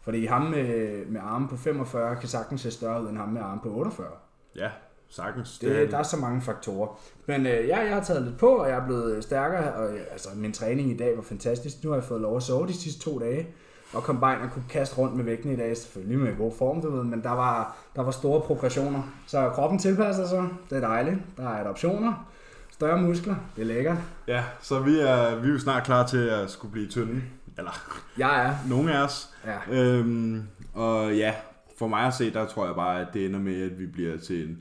Fordi 0.00 0.26
ham 0.26 0.42
med, 0.42 1.06
med 1.06 1.20
arme 1.24 1.48
på 1.48 1.56
45 1.56 2.16
kan 2.16 2.28
sagtens 2.28 2.60
se 2.60 2.70
større 2.70 3.02
ud 3.02 3.08
end 3.08 3.16
ham 3.16 3.28
med 3.28 3.40
arme 3.40 3.60
på 3.62 3.74
48. 3.74 4.08
Ja, 4.56 4.70
sagtens. 5.08 5.58
Det, 5.58 5.76
det, 5.76 5.90
der 5.90 5.98
er 5.98 6.02
så 6.02 6.16
mange 6.16 6.42
faktorer. 6.42 7.00
Men 7.26 7.46
øh, 7.46 7.68
ja, 7.68 7.78
jeg 7.78 7.94
har 7.94 8.02
taget 8.02 8.22
lidt 8.22 8.38
på, 8.38 8.48
og 8.48 8.68
jeg 8.68 8.76
er 8.78 8.86
blevet 8.86 9.24
stærkere. 9.24 9.74
Og, 9.74 9.90
altså, 10.12 10.28
min 10.34 10.52
træning 10.52 10.90
i 10.90 10.96
dag 10.96 11.16
var 11.16 11.22
fantastisk. 11.22 11.84
Nu 11.84 11.90
har 11.90 11.96
jeg 11.96 12.04
fået 12.04 12.20
lov 12.20 12.36
at 12.36 12.42
sove 12.42 12.66
de 12.66 12.74
sidste 12.74 13.00
to 13.00 13.18
dage. 13.18 13.48
Og 13.92 14.02
Combine 14.02 14.42
og 14.42 14.50
kunne 14.52 14.64
kaste 14.68 14.98
rundt 14.98 15.16
med 15.16 15.24
vægten 15.24 15.52
i 15.52 15.56
dag, 15.56 15.76
selvfølgelig 15.76 16.18
med 16.18 16.36
god 16.36 16.52
form, 16.58 16.82
du 16.82 16.90
ved, 16.90 17.04
men 17.04 17.22
der 17.22 17.30
var, 17.30 17.76
der 17.96 18.02
var 18.02 18.10
store 18.10 18.40
progressioner. 18.40 19.02
Så 19.26 19.50
kroppen 19.50 19.78
tilpasser 19.78 20.26
sig, 20.26 20.48
det 20.70 20.76
er 20.76 20.80
dejligt. 20.80 21.16
Der 21.36 21.48
er 21.48 21.64
adoptioner, 21.64 22.28
større 22.70 23.02
muskler, 23.02 23.34
det 23.56 23.62
er 23.62 23.66
lækkert. 23.66 23.96
Ja, 24.28 24.44
så 24.60 24.80
vi 24.80 24.98
er, 24.98 25.36
vi 25.36 25.48
er 25.48 25.52
jo 25.52 25.58
snart 25.58 25.84
klar 25.84 26.06
til 26.06 26.28
at 26.28 26.50
skulle 26.50 26.72
blive 26.72 26.88
tynde. 26.88 27.22
Eller, 27.58 28.00
jeg 28.18 28.46
er. 28.46 28.68
Nogle 28.68 28.98
af 28.98 29.04
os. 29.04 29.28
Ja. 29.46 29.76
Øhm, 29.76 30.42
og 30.74 31.16
ja, 31.16 31.34
for 31.78 31.88
mig 31.88 32.00
at 32.00 32.14
se, 32.14 32.32
der 32.32 32.46
tror 32.46 32.66
jeg 32.66 32.74
bare, 32.74 33.00
at 33.00 33.06
det 33.14 33.26
ender 33.26 33.40
med, 33.40 33.62
at 33.62 33.78
vi 33.78 33.86
bliver 33.86 34.18
til 34.18 34.48
en 34.48 34.58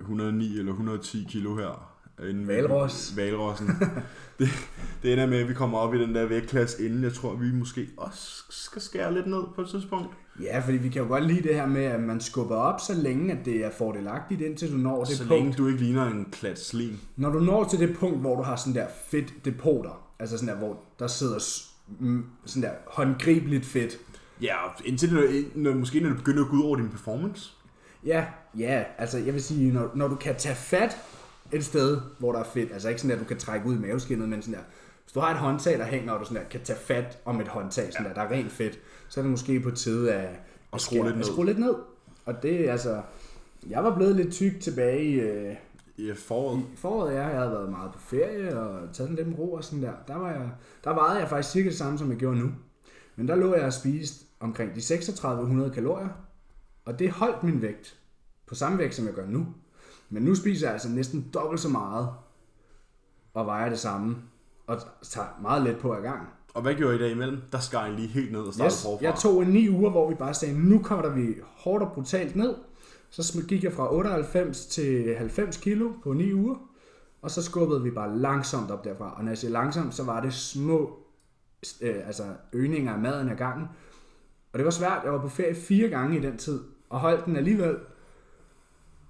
109 0.00 0.58
eller 0.58 0.72
110 0.72 1.26
kilo 1.30 1.56
her. 1.56 1.98
Valros. 2.46 3.16
Valrossen. 3.16 3.68
det, 4.38 4.48
det 5.02 5.12
ender 5.12 5.26
med, 5.26 5.38
at 5.38 5.48
vi 5.48 5.54
kommer 5.54 5.78
op 5.78 5.94
i 5.94 5.98
den 5.98 6.14
der 6.14 6.26
vægtklasse 6.26 6.84
inden. 6.86 7.04
Jeg 7.04 7.12
tror, 7.12 7.34
vi 7.34 7.52
måske 7.52 7.88
også 7.96 8.42
skal 8.50 8.82
skære 8.82 9.14
lidt 9.14 9.26
ned 9.26 9.42
på 9.54 9.60
et 9.60 9.68
tidspunkt. 9.68 10.08
Ja, 10.42 10.58
fordi 10.58 10.76
vi 10.76 10.88
kan 10.88 11.02
jo 11.02 11.08
godt 11.08 11.26
lide 11.26 11.42
det 11.42 11.54
her 11.54 11.66
med, 11.66 11.84
at 11.84 12.00
man 12.00 12.20
skubber 12.20 12.56
op 12.56 12.80
så 12.80 12.94
længe, 12.94 13.32
at 13.32 13.44
det 13.44 13.64
er 13.64 13.70
fordelagtigt, 13.70 14.40
indtil 14.40 14.72
du 14.72 14.76
når 14.76 15.04
det 15.04 15.16
så 15.16 15.18
punkt. 15.18 15.28
Så 15.28 15.34
længe 15.34 15.52
du 15.52 15.66
ikke 15.66 15.80
ligner 15.80 16.06
en 16.06 16.26
klat 16.32 16.58
slim. 16.58 16.98
Når 17.16 17.30
du 17.30 17.40
når 17.40 17.64
til 17.64 17.78
det 17.78 17.96
punkt, 17.96 18.20
hvor 18.20 18.36
du 18.36 18.42
har 18.42 18.56
sådan 18.56 18.74
der 18.74 18.86
fedt 19.10 19.44
depoter, 19.44 20.12
altså 20.18 20.38
sådan 20.38 20.54
der, 20.54 20.60
hvor 20.60 20.82
der 20.98 21.06
sidder 21.06 21.38
sådan 21.38 22.62
der 22.62 22.70
håndgribeligt 22.86 23.66
fedt. 23.66 23.98
Ja, 24.42 24.56
indtil 24.84 25.10
det, 25.10 25.46
når, 25.54 25.74
måske 25.74 26.00
når 26.00 26.08
det 26.08 26.18
begynder 26.18 26.44
at 26.44 26.50
gå 26.50 26.56
ud 26.56 26.62
over 26.62 26.76
din 26.76 26.88
performance. 26.88 27.52
Ja, 28.04 28.24
ja, 28.58 28.84
altså 28.98 29.18
jeg 29.18 29.34
vil 29.34 29.42
sige, 29.42 29.72
når, 29.72 29.90
når 29.94 30.08
du 30.08 30.14
kan 30.14 30.34
tage 30.36 30.54
fat 30.54 30.96
et 31.52 31.64
sted, 31.64 32.00
hvor 32.18 32.32
der 32.32 32.40
er 32.40 32.44
fedt, 32.44 32.72
altså 32.72 32.88
ikke 32.88 33.00
sådan, 33.00 33.14
at 33.14 33.20
du 33.20 33.24
kan 33.24 33.38
trække 33.38 33.66
ud 33.66 33.76
i 33.76 33.78
maveskinnet, 33.78 34.28
men 34.28 34.42
sådan 34.42 34.54
der, 34.54 34.64
hvis 35.04 35.12
du 35.12 35.20
har 35.20 35.30
et 35.30 35.36
håndtag, 35.36 35.78
der 35.78 35.84
hænger, 35.84 36.12
og 36.12 36.20
du 36.20 36.24
sådan 36.24 36.42
der, 36.42 36.48
kan 36.48 36.60
tage 36.64 36.78
fat 36.78 37.18
om 37.24 37.40
et 37.40 37.48
håndtag, 37.48 37.92
sådan 37.92 38.06
ja. 38.06 38.08
der, 38.08 38.14
der 38.14 38.22
er 38.22 38.30
rent 38.30 38.52
fedt, 38.52 38.78
så 39.08 39.20
er 39.20 39.22
det 39.22 39.30
måske 39.30 39.60
på 39.60 39.70
tide 39.70 40.12
at, 40.12 40.30
at 40.72 40.80
skrue 40.80 41.04
lidt 41.04 41.16
ned. 41.16 41.24
skrue 41.24 41.46
lidt 41.46 41.58
ned. 41.58 41.74
Og 42.24 42.42
det 42.42 42.68
altså, 42.68 43.02
jeg 43.68 43.84
var 43.84 43.94
blevet 43.94 44.16
lidt 44.16 44.32
tyk 44.32 44.60
tilbage 44.60 45.04
i, 45.04 45.14
øh, 45.20 45.54
i 45.96 46.12
foråret. 46.14 46.62
I 46.72 46.76
foråret, 46.76 47.14
ja. 47.14 47.26
Jeg 47.26 47.38
havde 47.38 47.50
været 47.50 47.70
meget 47.70 47.92
på 47.92 47.98
ferie 47.98 48.60
og 48.60 48.92
taget 48.92 49.10
lidt 49.10 49.28
med 49.28 49.38
ro 49.38 49.52
og 49.52 49.64
sådan 49.64 49.82
der. 49.82 49.92
Der, 50.08 50.16
var 50.16 50.30
jeg, 50.30 50.50
der 50.84 50.94
vejede 50.94 51.20
jeg 51.20 51.28
faktisk 51.28 51.52
cirka 51.52 51.68
det 51.68 51.78
samme, 51.78 51.98
som 51.98 52.10
jeg 52.10 52.18
gjorde 52.18 52.38
nu. 52.38 52.50
Men 53.16 53.28
der 53.28 53.36
lå 53.36 53.54
jeg 53.54 53.64
og 53.64 53.72
spiste 53.72 54.24
omkring 54.40 54.74
de 54.74 54.80
3600 54.80 55.70
kalorier, 55.70 56.08
og 56.84 56.98
det 56.98 57.10
holdt 57.10 57.42
min 57.42 57.62
vægt 57.62 57.97
på 58.48 58.54
samme 58.54 58.78
vægt, 58.78 58.94
som 58.94 59.06
jeg 59.06 59.14
gør 59.14 59.26
nu. 59.26 59.46
Men 60.10 60.22
nu 60.22 60.34
spiser 60.34 60.66
jeg 60.66 60.72
altså 60.72 60.88
næsten 60.88 61.30
dobbelt 61.34 61.60
så 61.60 61.68
meget, 61.68 62.08
og 63.34 63.46
vejer 63.46 63.68
det 63.68 63.78
samme, 63.78 64.16
og 64.66 64.80
tager 65.02 65.38
meget 65.42 65.62
let 65.62 65.78
på 65.78 65.92
ad 65.92 66.02
gang. 66.02 66.28
Og 66.54 66.62
hvad 66.62 66.74
gjorde 66.74 66.96
I 66.96 66.98
der 66.98 67.06
imellem? 67.06 67.40
Der 67.52 67.58
skar 67.58 67.86
I 67.86 67.90
lige 67.90 68.08
helt 68.08 68.32
ned 68.32 68.40
og 68.40 68.54
startede 68.54 68.74
yes, 68.74 68.82
forfra. 68.82 69.04
Jeg 69.04 69.14
tog 69.14 69.42
en 69.42 69.48
ni 69.48 69.68
uger, 69.68 69.90
hvor 69.90 70.08
vi 70.08 70.14
bare 70.14 70.34
sagde, 70.34 70.68
nu 70.68 70.78
kommer 70.82 71.08
vi 71.08 71.34
hårdt 71.42 71.84
og 71.84 71.92
brutalt 71.92 72.36
ned, 72.36 72.54
Så 73.10 73.42
gik 73.48 73.64
jeg 73.64 73.72
fra 73.72 73.94
98 73.94 74.66
til 74.66 75.16
90 75.16 75.56
kilo 75.56 75.92
på 76.02 76.12
9 76.12 76.34
uger, 76.34 76.56
og 77.22 77.30
så 77.30 77.42
skubbede 77.42 77.82
vi 77.82 77.90
bare 77.90 78.18
langsomt 78.18 78.70
op 78.70 78.84
derfra. 78.84 79.14
Og 79.16 79.24
når 79.24 79.30
jeg 79.30 79.38
siger 79.38 79.50
langsomt, 79.50 79.94
så 79.94 80.04
var 80.04 80.20
det 80.20 80.34
små 80.34 80.98
øh, 81.80 82.06
altså 82.06 82.24
øgninger 82.52 82.92
af 82.92 82.98
maden 82.98 83.28
ad 83.28 83.36
gangen. 83.36 83.66
Og 84.52 84.58
det 84.58 84.64
var 84.64 84.70
svært. 84.70 85.00
Jeg 85.04 85.12
var 85.12 85.20
på 85.20 85.28
ferie 85.28 85.54
fire 85.54 85.88
gange 85.88 86.18
i 86.18 86.20
den 86.20 86.36
tid, 86.36 86.60
og 86.88 87.00
holdt 87.00 87.24
den 87.24 87.36
alligevel. 87.36 87.76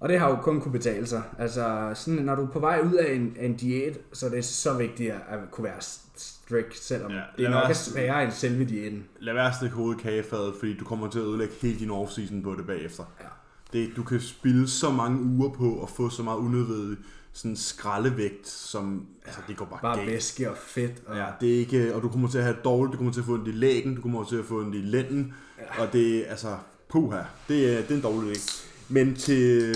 Og 0.01 0.09
det 0.09 0.19
har 0.19 0.29
jo 0.29 0.37
kun 0.37 0.61
kunne 0.61 0.73
betale 0.73 1.07
sig. 1.07 1.23
Altså, 1.39 1.93
sådan, 1.95 2.21
når 2.25 2.35
du 2.35 2.43
er 2.43 2.47
på 2.51 2.59
vej 2.59 2.81
ud 2.81 2.93
af 2.95 3.15
en, 3.15 3.37
en 3.41 3.57
diæt, 3.57 3.99
så 4.13 4.27
er 4.27 4.31
det 4.31 4.45
så 4.45 4.75
vigtigt 4.75 5.11
at 5.13 5.39
kunne 5.51 5.65
være 5.65 5.81
strict, 6.17 6.79
selvom 6.79 7.11
Ja, 7.13 7.21
det 7.37 7.45
er 7.47 7.51
nok 7.51 7.71
er 7.71 7.75
sværere 7.75 8.25
end 8.25 8.33
selve 8.33 8.65
diæten. 8.65 9.05
Lad 9.21 9.35
være 9.35 9.49
at 9.49 9.55
stikke 9.55 9.77
hovedet 9.77 10.01
i 10.01 10.03
kagefadet, 10.03 10.55
fordi 10.59 10.77
du 10.77 10.85
kommer 10.85 11.11
til 11.11 11.19
at 11.19 11.25
ødelægge 11.25 11.55
hele 11.63 11.79
din 11.79 11.91
off-season 11.91 12.43
på 12.43 12.55
det 12.59 12.67
bagefter. 12.67 13.05
Ja. 13.21 13.27
Det, 13.73 13.91
du 13.97 14.03
kan 14.03 14.21
spille 14.21 14.69
så 14.69 14.91
mange 14.91 15.23
uger 15.23 15.51
på 15.51 15.83
at 15.83 15.89
få 15.91 16.09
så 16.09 16.23
meget 16.23 16.39
unødvendig 16.39 16.97
sådan 17.33 17.57
skraldevægt, 17.57 18.49
som 18.49 19.07
altså, 19.27 19.41
det 19.49 19.57
går 19.57 19.65
bare, 19.65 19.79
Bare 19.83 19.97
galt. 19.97 20.11
væske 20.11 20.51
og 20.51 20.57
fedt. 20.57 20.93
Og, 21.07 21.17
Ja, 21.17 21.27
det 21.41 21.55
er 21.55 21.59
ikke, 21.59 21.95
og 21.95 22.03
du 22.03 22.09
kommer 22.09 22.29
til 22.29 22.39
at 22.39 22.45
have 22.45 22.57
det 22.57 22.65
dårligt, 22.65 22.93
du 22.93 22.97
kommer 22.97 23.13
til 23.13 23.21
at 23.21 23.27
få 23.27 23.33
ondt 23.33 23.49
i 23.49 23.53
lægen, 23.53 23.95
du 23.95 24.03
kommer 24.03 24.25
til 24.25 24.37
at 24.37 24.45
få 24.45 24.61
ondt 24.61 24.75
i 24.75 24.79
lænden, 24.81 25.35
ja. 25.59 25.83
og 25.83 25.93
det 25.93 26.19
er, 26.27 26.31
altså, 26.31 26.57
puha, 26.89 27.21
det 27.49 27.73
er, 27.77 27.81
det 27.83 27.91
er 27.91 27.95
en 27.95 28.03
dårlig 28.03 28.33
idé. 28.37 28.68
Men 28.89 29.17
til, 29.17 29.75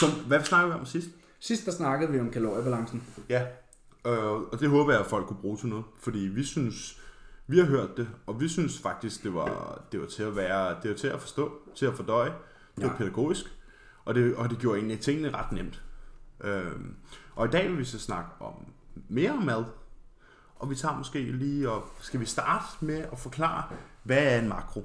som, 0.00 0.10
hvad 0.26 0.44
snakker 0.44 0.74
vi 0.74 0.80
om 0.80 0.86
sidst? 0.86 1.08
Sidst 1.40 1.66
der 1.66 1.72
snakkede 1.72 2.12
vi 2.12 2.20
om 2.20 2.30
kaloriebalancen. 2.30 3.02
Ja, 3.28 3.46
øh, 4.06 4.32
og 4.32 4.60
det 4.60 4.68
håber 4.68 4.92
jeg, 4.92 5.00
at 5.00 5.06
folk 5.06 5.26
kunne 5.26 5.40
bruge 5.40 5.58
til 5.58 5.68
noget, 5.68 5.84
fordi 6.00 6.18
vi 6.18 6.44
synes, 6.44 7.00
vi 7.46 7.58
har 7.58 7.66
hørt 7.66 7.96
det, 7.96 8.08
og 8.26 8.40
vi 8.40 8.48
synes 8.48 8.78
faktisk, 8.78 9.22
det 9.22 9.34
var, 9.34 9.82
det 9.92 10.00
var 10.00 10.06
til 10.06 10.22
at 10.22 10.36
være, 10.36 10.76
det 10.82 10.90
var 10.90 10.96
til 10.96 11.06
at 11.08 11.20
forstå, 11.20 11.52
til 11.74 11.86
at 11.86 11.94
fordøje, 11.96 12.32
det 12.76 12.84
var 12.84 12.90
Ja. 12.90 12.96
pædagogisk, 12.96 13.44
og 14.04 14.14
det, 14.14 14.34
og 14.36 14.50
det 14.50 14.58
gjorde 14.58 14.78
egentlig 14.78 15.00
tingene 15.00 15.30
ret 15.36 15.52
nemt. 15.52 15.82
Øhm, 16.44 16.94
og 17.36 17.46
i 17.46 17.50
dag 17.50 17.68
vil 17.68 17.78
vi 17.78 17.84
så 17.84 17.98
snakke 17.98 18.30
om 18.40 18.54
mere 19.08 19.40
mad, 19.44 19.64
og 20.56 20.70
vi 20.70 20.74
tager 20.74 20.96
måske 20.96 21.32
lige 21.32 21.70
og 21.70 21.84
skal 22.00 22.20
vi 22.20 22.24
starte 22.26 22.64
med 22.80 23.04
at 23.12 23.18
forklare, 23.18 23.62
hvad 24.02 24.18
er 24.34 24.38
en 24.40 24.48
makro? 24.48 24.84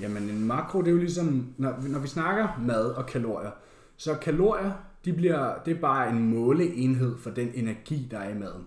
Jamen 0.00 0.22
en 0.22 0.44
makro, 0.44 0.80
det 0.80 0.88
er 0.88 0.92
jo 0.92 0.98
ligesom, 0.98 1.54
når, 1.56 1.74
når 1.82 1.98
vi 1.98 2.08
snakker 2.08 2.48
mad 2.66 2.84
og 2.84 3.06
kalorier, 3.06 3.50
så 3.96 4.14
kalorier, 4.14 4.72
de 5.04 5.12
bliver, 5.12 5.58
det 5.64 5.76
er 5.76 5.80
bare 5.80 6.08
en 6.10 6.28
måleenhed 6.34 7.18
for 7.18 7.30
den 7.30 7.50
energi, 7.54 8.08
der 8.10 8.18
er 8.18 8.28
i 8.28 8.38
maden. 8.38 8.64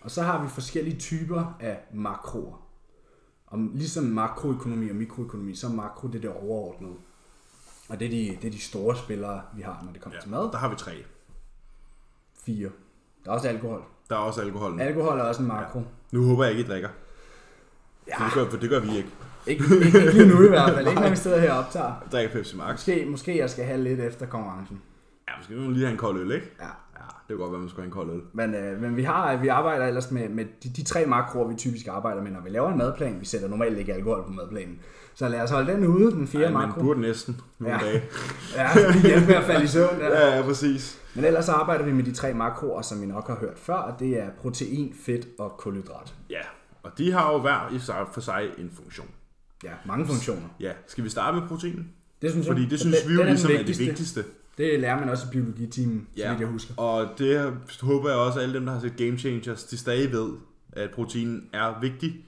Og 0.00 0.10
så 0.10 0.22
har 0.22 0.42
vi 0.42 0.48
forskellige 0.48 0.98
typer 0.98 1.56
af 1.60 1.80
makroer. 1.94 2.62
Og 3.46 3.58
ligesom 3.74 4.04
makroøkonomi 4.04 4.90
og 4.90 4.96
mikroøkonomi, 4.96 5.54
så 5.54 5.66
er 5.66 5.70
makro 5.70 6.08
det 6.08 6.14
er 6.14 6.20
det 6.20 6.30
overordnede. 6.30 6.94
Og 7.88 8.00
det 8.00 8.06
er, 8.06 8.10
de, 8.10 8.38
det 8.42 8.48
er 8.48 8.50
de 8.50 8.60
store 8.60 8.96
spillere, 8.96 9.42
vi 9.56 9.62
har, 9.62 9.82
når 9.84 9.92
det 9.92 10.00
kommer 10.00 10.16
ja. 10.16 10.20
til 10.20 10.30
mad. 10.30 10.40
Der 10.52 10.56
har 10.56 10.68
vi 10.68 10.76
tre. 10.76 10.92
Fire. 12.34 12.70
Der 13.24 13.30
er 13.30 13.34
også 13.34 13.48
alkohol. 13.48 13.82
Der 14.08 14.16
er 14.16 14.20
også 14.20 14.40
alkoholen. 14.40 14.80
Alkohol 14.80 15.18
er 15.18 15.22
også 15.22 15.42
en 15.42 15.48
makro. 15.48 15.78
Ja. 15.78 15.84
Nu 16.12 16.24
håber 16.24 16.44
jeg 16.44 16.52
ikke, 16.52 16.64
I 16.64 16.72
drikker. 16.72 16.88
Ja. 18.08 18.18
For 18.18 18.24
det 18.24 18.34
gør, 18.34 18.50
for 18.50 18.56
det 18.56 18.70
gør 18.70 18.80
vi 18.80 18.96
ikke. 18.96 19.08
Ikke, 19.46 19.64
ikke, 19.74 19.86
ikke 19.98 20.12
lige 20.12 20.26
nu 20.28 20.44
i 20.44 20.48
hvert 20.48 20.74
fald. 20.74 20.88
Ikke 20.88 21.00
når 21.00 21.10
vi 21.10 21.16
sidder 21.16 21.40
her 21.40 21.52
og 21.52 21.58
optager. 21.58 21.92
Drikker 22.12 22.32
Pepsi 22.32 22.56
Max. 22.56 22.70
Måske, 22.72 23.06
måske 23.08 23.38
jeg 23.38 23.50
skal 23.50 23.64
have 23.64 23.80
lidt 23.82 24.00
efter 24.00 24.26
konkurrencen. 24.26 24.80
Ja, 25.28 25.32
måske 25.38 25.54
man 25.54 25.72
lige 25.72 25.84
have 25.84 25.92
en 25.92 25.98
kold 25.98 26.20
øl, 26.20 26.30
ikke? 26.32 26.50
Ja. 26.60 26.64
Ja, 26.98 27.06
det 27.08 27.26
kan 27.28 27.36
godt 27.36 27.52
være, 27.52 27.60
man 27.60 27.68
skal 27.68 27.80
have 27.80 27.86
en 27.86 27.92
kold 27.92 28.10
øl. 28.10 28.20
Men, 28.32 28.54
øh, 28.54 28.80
men 28.82 28.96
vi, 28.96 29.02
har, 29.02 29.36
vi 29.36 29.48
arbejder 29.48 29.86
ellers 29.86 30.10
med, 30.10 30.28
med 30.28 30.44
de, 30.64 30.68
de 30.76 30.84
tre 30.84 31.06
makroer, 31.06 31.48
vi 31.48 31.54
typisk 31.54 31.86
arbejder 31.88 32.22
med, 32.22 32.30
når 32.30 32.40
vi 32.40 32.50
laver 32.50 32.72
en 32.72 32.78
madplan. 32.78 33.20
Vi 33.20 33.24
sætter 33.26 33.48
normalt 33.48 33.78
ikke 33.78 33.94
alkohol 33.94 34.24
på 34.26 34.30
madplanen. 34.32 34.78
Så 35.14 35.28
lad 35.28 35.40
os 35.40 35.50
holde 35.50 35.72
den 35.72 35.86
ude, 35.86 36.10
den 36.10 36.26
fjerde 36.28 36.46
Ja, 36.46 36.52
man 36.52 36.68
makro. 36.68 36.80
burde 36.82 37.00
næsten 37.00 37.40
nogle 37.58 37.74
Ja. 37.76 37.84
dage. 37.86 38.02
Ja, 38.56 38.68
vi 38.92 38.98
hjælper 39.08 39.26
med 39.26 39.34
at 39.34 39.44
falde 39.44 39.64
i 39.64 39.66
søvn. 39.66 40.00
Der. 40.00 40.06
Ja, 40.20 40.36
ja, 40.36 40.42
præcis. 40.42 40.98
Men 41.14 41.24
ellers 41.24 41.48
arbejder 41.48 41.84
vi 41.84 41.92
med 41.92 42.04
de 42.04 42.12
tre 42.12 42.34
makroer, 42.34 42.82
som 42.82 43.00
vi 43.00 43.06
nok 43.06 43.26
har 43.28 43.36
hørt 43.40 43.58
før, 43.58 43.74
og 43.74 44.00
det 44.00 44.20
er 44.22 44.26
protein, 44.42 44.94
fedt 45.06 45.26
og 45.38 45.54
kulhydrat. 45.58 46.14
Ja, 46.30 46.40
og 46.82 46.90
de 46.98 47.12
har 47.12 47.32
jo 47.32 47.38
hver 47.38 47.72
i 47.74 47.78
sig 47.78 47.96
for 48.12 48.20
sig 48.20 48.48
en 48.58 48.70
funktion. 48.76 49.06
Ja, 49.64 49.70
mange 49.86 50.06
funktioner. 50.06 50.48
Ja, 50.60 50.72
skal 50.86 51.04
vi 51.04 51.08
starte 51.08 51.38
med 51.40 51.48
protein? 51.48 51.88
Det 52.22 52.30
synes 52.30 52.46
Fordi 52.46 52.62
jeg. 52.62 52.70
det 52.70 52.78
Så 52.78 52.82
synes 52.84 53.00
den- 53.00 53.10
vi 53.10 53.14
jo 53.14 53.22
ligesom 53.22 53.50
er 53.50 53.62
det 53.62 53.78
vigtigste. 53.78 54.24
Det 54.58 54.80
lærer 54.80 55.00
man 55.00 55.08
også 55.08 55.26
i 55.26 55.30
biologitimen, 55.32 56.06
så 56.16 56.22
Ja. 56.22 56.30
vidt 56.30 56.40
jeg 56.40 56.48
husker. 56.48 56.74
Og 56.76 57.08
det 57.18 57.52
håber 57.82 58.08
jeg 58.08 58.18
også, 58.18 58.38
at 58.38 58.42
alle 58.42 58.54
dem, 58.54 58.66
der 58.66 58.72
har 58.72 58.80
set 58.80 58.96
Game 58.96 59.18
Changers, 59.18 59.64
de 59.64 59.76
stadig 59.78 60.12
ved, 60.12 60.28
at 60.72 60.90
protein 60.90 61.42
er 61.52 61.80
vigtig. 61.80 62.24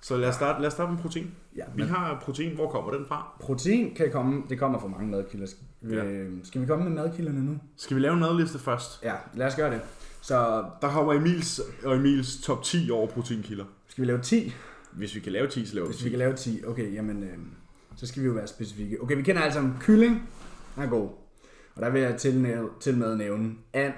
Så 0.00 0.16
lad 0.16 0.28
os 0.28 0.34
starte, 0.34 0.60
lad 0.60 0.66
os 0.66 0.72
starte 0.72 0.92
med 0.92 1.00
protein. 1.02 1.30
Ja, 1.56 1.62
Vi 1.76 1.82
har 1.82 2.20
protein, 2.22 2.54
hvor 2.54 2.70
kommer 2.70 2.92
den 2.92 3.06
fra? 3.08 3.32
protein 3.40 3.94
kan 3.94 4.10
komme, 4.12 4.42
det 4.48 4.58
kommer 4.58 4.78
fra 4.80 4.88
mange 4.88 5.10
madkilder. 5.10 5.46
Ja. 5.90 6.04
Øh, 6.04 6.30
Skal 6.44 6.60
vi 6.60 6.66
komme 6.66 6.84
med 6.90 7.02
madkilderne 7.02 7.44
nu? 7.44 7.58
Skal 7.76 7.96
vi 7.96 8.00
lave 8.00 8.14
en 8.14 8.20
madliste 8.20 8.58
først? 8.58 9.00
Ja, 9.02 9.14
lad 9.34 9.46
os 9.46 9.54
gøre 9.56 9.70
det. 9.74 9.80
Så 10.20 10.64
Der 10.82 10.90
kommer 10.90 11.12
Emils 11.14 11.60
og 11.84 11.96
Emils 11.96 12.40
top 12.42 12.62
10 12.64 12.90
over 12.90 13.06
proteinkilder. 13.06 13.64
skal 13.88 14.02
vi 14.02 14.08
lave 14.08 14.20
10? 14.20 14.54
Hvis 14.92 15.14
vi 15.14 15.20
kan 15.20 15.32
lave 15.32 15.48
10, 15.48 15.66
så 15.66 15.74
laver 15.74 15.86
vi 15.86 15.90
Hvis 15.90 15.98
10. 15.98 16.04
vi 16.04 16.10
kan 16.10 16.18
lave 16.18 16.36
10, 16.36 16.64
okay, 16.66 16.94
jamen, 16.94 17.22
øh, 17.22 17.38
så 17.96 18.06
skal 18.06 18.22
vi 18.22 18.26
jo 18.26 18.32
være 18.32 18.46
specifikke. 18.46 19.02
Okay, 19.02 19.16
vi 19.16 19.22
kender 19.22 19.42
alle 19.42 19.54
sammen 19.54 19.74
kylling, 19.80 20.28
den 20.74 20.82
er 20.82 20.88
god. 20.88 21.08
Og 21.74 21.82
der 21.82 21.90
vil 21.90 22.02
jeg 22.02 22.16
til, 22.16 22.58
til 22.80 22.96
med 22.96 23.16
nævne 23.16 23.54
and, 23.72 23.92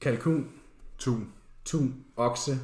kalkun, 0.00 0.48
Tun. 0.98 1.28
tun, 1.64 1.94
okse, 2.16 2.58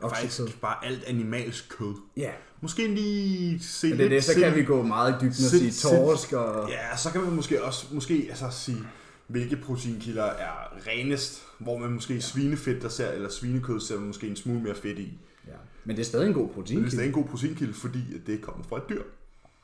oksekød. 0.00 0.46
Faktisk 0.46 0.60
bare 0.60 0.86
alt 0.86 1.04
animalsk 1.04 1.68
kød. 1.78 1.94
Ja, 2.16 2.30
Måske 2.60 2.94
lige 2.94 3.60
se 3.60 3.88
men 3.88 3.98
det 3.98 4.10
det, 4.10 4.24
så 4.24 4.34
kan 4.34 4.54
vi 4.54 4.64
gå 4.64 4.82
meget 4.82 5.14
dybden 5.14 5.28
og 5.28 5.50
sige 5.50 5.70
torsk 5.70 6.32
og... 6.32 6.70
Ja, 6.70 6.96
så 6.96 7.10
kan 7.10 7.20
man 7.20 7.32
måske 7.32 7.64
også 7.64 7.86
måske 7.92 8.26
altså 8.28 8.50
sige, 8.50 8.78
hvilke 9.26 9.56
proteinkilder 9.56 10.24
er 10.24 10.86
renest, 10.86 11.42
hvor 11.58 11.78
man 11.78 11.90
måske 11.90 12.14
ja. 12.14 12.20
svinefedt, 12.20 12.82
der 12.82 12.88
ser, 12.88 13.10
eller 13.10 13.28
svinekød, 13.28 13.80
ser 13.80 13.98
man 13.98 14.06
måske 14.06 14.28
en 14.28 14.36
smule 14.36 14.60
mere 14.60 14.74
fedt 14.74 14.98
i. 14.98 15.18
ja. 15.46 15.52
Men 15.84 15.96
det 15.96 16.02
er 16.02 16.06
stadig 16.06 16.26
en 16.28 16.34
god 16.34 16.42
Men 16.42 16.48
det 16.48 16.52
er 16.52 16.54
proteinkilde. 16.62 16.90
stadig 16.90 17.06
en 17.06 17.12
god 17.12 17.24
proteinkilde, 17.24 17.74
fordi 17.74 18.00
det 18.26 18.42
kommer 18.42 18.64
fra 18.64 18.76
et 18.76 18.82
dyr, 18.88 19.02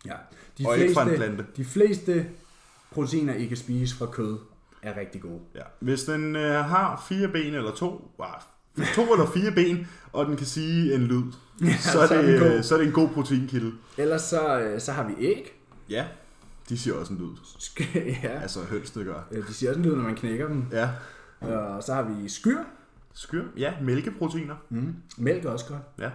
Ja. 0.07 0.15
De 0.59 0.67
og 0.69 0.79
ikke 0.79 0.95
fra 0.95 1.09
en 1.09 1.17
plante. 1.17 1.47
de 1.57 1.65
fleste 1.65 2.27
proteiner, 2.91 3.35
I 3.35 3.47
kan 3.47 3.57
spise 3.57 3.97
fra 3.97 4.07
kød, 4.07 4.39
er 4.83 4.97
rigtig 5.01 5.21
gode. 5.23 5.41
Ja. 5.55 5.61
Hvis 5.81 6.05
den 6.05 6.37
øh, 6.37 6.65
har 6.65 7.05
fire 7.09 7.29
ben 7.29 7.55
eller 7.55 7.71
to, 7.75 8.11
bare 8.19 8.41
to 8.95 9.13
eller 9.13 9.27
fire 9.27 9.53
ben, 9.53 9.87
og 10.13 10.27
den 10.27 10.37
kan 10.37 10.47
sige 10.47 10.95
en 10.95 11.01
lyd, 11.03 11.23
så, 11.93 12.01
er 12.01 12.07
så 12.07 12.15
er 12.15 12.23
det, 12.23 12.29
den 12.41 12.41
god. 12.49 12.57
øh, 12.59 12.65
så 12.65 12.75
er 12.75 12.79
det 12.79 12.87
en 12.87 12.93
god 12.93 13.09
proteinkilde. 13.09 13.73
Ellers 13.99 14.23
så, 14.23 14.61
øh, 14.61 14.81
så 14.81 14.93
har 14.93 15.07
vi 15.09 15.15
æg. 15.27 15.59
Ja, 15.89 16.07
de 16.69 16.79
siger 16.79 16.95
også 16.97 17.13
en 17.13 17.19
lyd. 17.19 17.37
ja. 18.23 18.41
Altså 18.41 18.61
hønsene 18.61 19.05
gør. 19.05 19.21
Øh, 19.33 19.49
De 19.49 19.55
siger 19.55 19.71
også 19.71 19.79
en 19.81 19.87
lyd, 19.87 19.97
når 19.97 20.03
man 20.03 20.15
knækker 20.15 20.49
dem. 20.49 20.65
Ja. 20.73 20.89
Og 21.41 21.83
så 21.83 21.95
har 21.95 22.03
vi 22.03 22.29
skyr. 22.29 22.59
Skyr. 23.15 23.45
Ja, 23.57 23.73
mælkeproteiner. 23.83 24.55
Mm. 24.71 24.95
Mælk 25.19 25.45
er 25.45 25.51
også 25.51 25.67
godt. 25.69 25.81
Ja. 25.99 26.11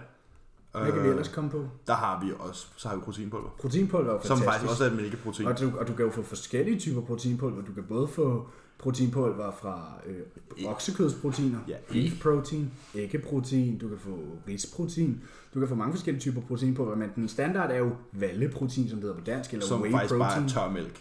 Hvad 0.72 0.92
kan 0.92 1.02
vi 1.04 1.08
ellers 1.08 1.28
komme 1.28 1.50
på? 1.50 1.68
Der 1.86 1.94
har 1.94 2.24
vi 2.24 2.32
også, 2.38 2.66
så 2.76 2.88
har 2.88 2.96
vi 2.96 3.02
proteinpulver. 3.02 3.50
Proteinpulver 3.60 4.10
er 4.10 4.14
jo 4.14 4.20
Som 4.22 4.38
fantastisk. 4.38 4.50
faktisk 4.52 4.70
også 4.70 4.84
er 4.84 4.88
et 4.90 4.96
mælkeprotein. 4.96 5.48
Og 5.48 5.60
du, 5.60 5.72
og 5.78 5.88
du 5.88 5.92
kan 5.94 6.04
jo 6.04 6.10
få 6.10 6.22
forskellige 6.22 6.78
typer 6.78 7.00
proteinpulver. 7.00 7.62
Du 7.62 7.72
kan 7.72 7.84
både 7.88 8.08
få 8.08 8.48
proteinpulver 8.78 9.50
fra 9.50 9.92
øh, 10.06 10.66
oksekødsproteiner, 10.66 11.58
Ja. 11.68 11.76
beef 11.92 12.22
protein, 12.22 12.70
æggeprotein, 12.94 13.78
du 13.78 13.88
kan 13.88 13.98
få 13.98 14.18
risprotein, 14.48 15.22
du 15.54 15.58
kan 15.58 15.68
få 15.68 15.74
mange 15.74 15.92
forskellige 15.92 16.20
typer 16.20 16.40
proteinpulver, 16.40 16.96
men 16.96 17.10
den 17.16 17.28
standard 17.28 17.70
er 17.70 17.76
jo 17.78 17.90
valleprotein, 18.12 18.88
som 18.88 18.96
det 18.98 19.02
hedder 19.02 19.14
på 19.18 19.24
dansk, 19.24 19.52
eller 19.52 19.66
Som 19.66 19.80
whey 19.82 19.90
faktisk 19.92 20.14
bare 20.18 20.28
protein. 20.30 20.44
er 20.44 20.48
tør 20.48 20.70
mælk. 20.70 21.00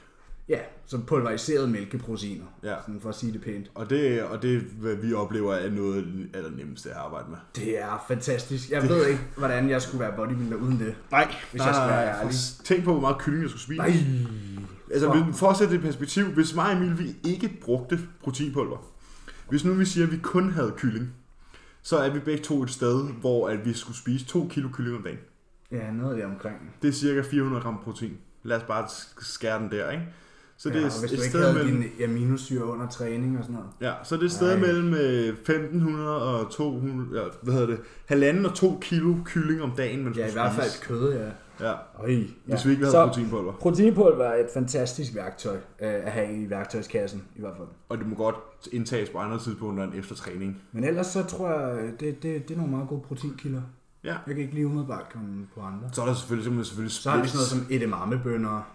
Ja, 0.49 0.59
som 0.85 1.01
pulveriseret 1.05 1.69
mælkeproteiner, 1.69 2.45
Ja. 2.63 2.75
sådan 2.85 3.01
for 3.01 3.09
at 3.09 3.15
sige 3.15 3.33
det 3.33 3.41
pænt. 3.41 3.71
Og 3.75 3.89
det, 3.89 4.23
og 4.23 4.41
det, 4.41 4.61
hvad 4.61 4.95
vi 4.95 5.13
oplever, 5.13 5.53
er 5.53 5.69
noget 5.71 6.05
af 6.33 6.43
det 6.43 6.57
nemmeste 6.57 6.89
at 6.89 6.95
arbejde 6.95 7.29
med. 7.29 7.37
Det 7.55 7.81
er 7.81 8.05
fantastisk. 8.07 8.69
Jeg 8.71 8.89
ved 8.89 9.07
ikke, 9.07 9.21
hvordan 9.37 9.69
jeg 9.69 9.81
skulle 9.81 9.99
være 9.99 10.13
bodybuilder 10.15 10.57
uden 10.57 10.79
det. 10.79 10.95
Nej, 11.11 11.35
Hvis 11.51 11.61
jeg 11.65 11.75
skal 11.75 11.87
være 11.87 12.19
ærlig. 12.19 12.35
Tænk 12.63 12.83
på, 12.83 12.91
hvor 12.91 13.01
meget 13.01 13.17
kylling 13.17 13.41
jeg 13.43 13.49
skulle 13.49 13.63
spise. 13.63 13.77
Nej. 13.81 13.93
Altså, 14.91 15.07
For- 15.13 15.31
for 15.33 15.47
at 15.49 15.57
sætte 15.57 15.73
det 15.73 15.79
i 15.79 15.83
perspektiv, 15.83 16.25
hvis 16.25 16.55
mig 16.55 16.65
og 16.65 16.77
Emil, 16.77 16.99
vi 16.99 17.15
ikke 17.23 17.57
brugte 17.61 17.99
proteinpulver. 18.23 18.77
Hvis 19.49 19.65
nu 19.65 19.73
vi 19.73 19.85
siger, 19.85 20.05
at 20.05 20.11
vi 20.11 20.17
kun 20.17 20.51
havde 20.51 20.73
kylling, 20.77 21.09
så 21.81 21.97
er 21.97 22.09
vi 22.09 22.19
begge 22.19 22.43
to 22.43 22.63
et 22.63 22.69
sted, 22.69 23.03
hvor 23.21 23.49
at 23.49 23.65
vi 23.65 23.73
skulle 23.73 23.97
spise 23.97 24.25
2 24.25 24.47
kilo 24.47 24.69
kylling 24.73 24.97
om 24.97 25.03
dagen. 25.03 25.17
Ja, 25.71 25.91
noget 25.91 26.17
der 26.17 26.25
omkring. 26.25 26.55
Det 26.81 26.87
er 26.87 26.91
cirka 26.91 27.21
400 27.21 27.63
gram 27.63 27.77
protein. 27.83 28.17
Lad 28.43 28.57
os 28.57 28.63
bare 28.63 28.83
sk- 28.85 29.31
skære 29.33 29.59
den 29.59 29.71
der, 29.71 29.91
ikke? 29.91 30.03
Så 30.59 30.69
det 30.69 30.75
ja, 30.75 30.79
er 30.79 30.99
hvis 30.99 31.11
et 31.11 31.17
du 31.19 31.23
ikke 31.23 31.37
havde 31.37 31.53
mellem... 31.53 31.81
din 31.81 32.09
aminosyre 32.09 32.65
under 32.65 32.87
træning 32.87 33.37
og 33.37 33.43
sådan 33.43 33.55
noget. 33.55 33.69
Ja, 33.81 33.93
så 34.03 34.15
det 34.15 34.21
er 34.21 34.25
et 34.25 34.31
sted 34.31 34.51
Ej. 34.51 34.59
mellem 34.59 34.93
øh, 34.93 35.27
1500 35.29 36.21
og 36.21 36.51
200, 36.51 37.21
ja, 37.21 37.27
hvad 37.41 37.53
hedder 37.53 37.67
det, 37.67 37.79
halvanden 38.05 38.45
og 38.45 38.53
to 38.53 38.77
kilo 38.81 39.15
kylling 39.25 39.61
om 39.61 39.71
dagen, 39.77 40.03
man 40.03 40.13
Ja, 40.13 40.27
i 40.27 40.31
hvert 40.31 40.53
fald 40.53 40.81
kød, 40.81 41.13
ja. 41.13 41.29
Ja, 41.61 41.73
Øj, 41.99 42.11
ja. 42.11 42.23
hvis 42.45 42.65
vi 42.65 42.71
ikke 42.71 42.83
havde 42.83 42.91
Så 42.91 43.05
proteinpulver. 43.07 43.53
proteinpulver 43.53 44.23
er 44.25 44.43
et 44.43 44.49
fantastisk 44.53 45.15
værktøj 45.15 45.55
øh, 45.55 45.59
at 45.79 46.11
have 46.11 46.33
i 46.43 46.49
værktøjskassen, 46.49 47.23
i 47.35 47.39
hvert 47.39 47.53
fald. 47.57 47.67
Og 47.89 47.97
det 47.97 48.07
må 48.07 48.15
godt 48.15 48.35
indtages 48.71 49.09
på 49.09 49.17
andre 49.17 49.39
tidspunkter 49.39 49.83
end 49.83 49.93
efter 49.95 50.15
træning. 50.15 50.61
Men 50.71 50.83
ellers 50.83 51.07
så 51.07 51.23
tror 51.23 51.49
jeg, 51.49 51.79
øh, 51.83 51.89
det, 51.99 52.23
det, 52.23 52.47
det 52.47 52.51
er 52.53 52.57
nogle 52.57 52.71
meget 52.71 52.87
gode 52.89 53.01
proteinkilder. 53.07 53.61
Ja. 54.03 54.15
Jeg 54.27 54.35
kan 54.35 54.37
ikke 54.37 54.53
lige 54.53 54.65
umiddelbart 54.67 55.05
komme 55.13 55.47
på 55.55 55.61
andre. 55.61 55.89
Så 55.93 56.01
er 56.01 56.05
der 56.05 56.13
selvfølgelig, 56.13 56.53
man 56.53 56.65
selvfølgelig 56.65 56.91
Så 56.95 57.09
har 57.09 57.21
vi 57.21 57.27
sådan 57.27 57.37
noget 57.37 57.49
som 57.49 57.65
edamamebønner. 57.69 58.73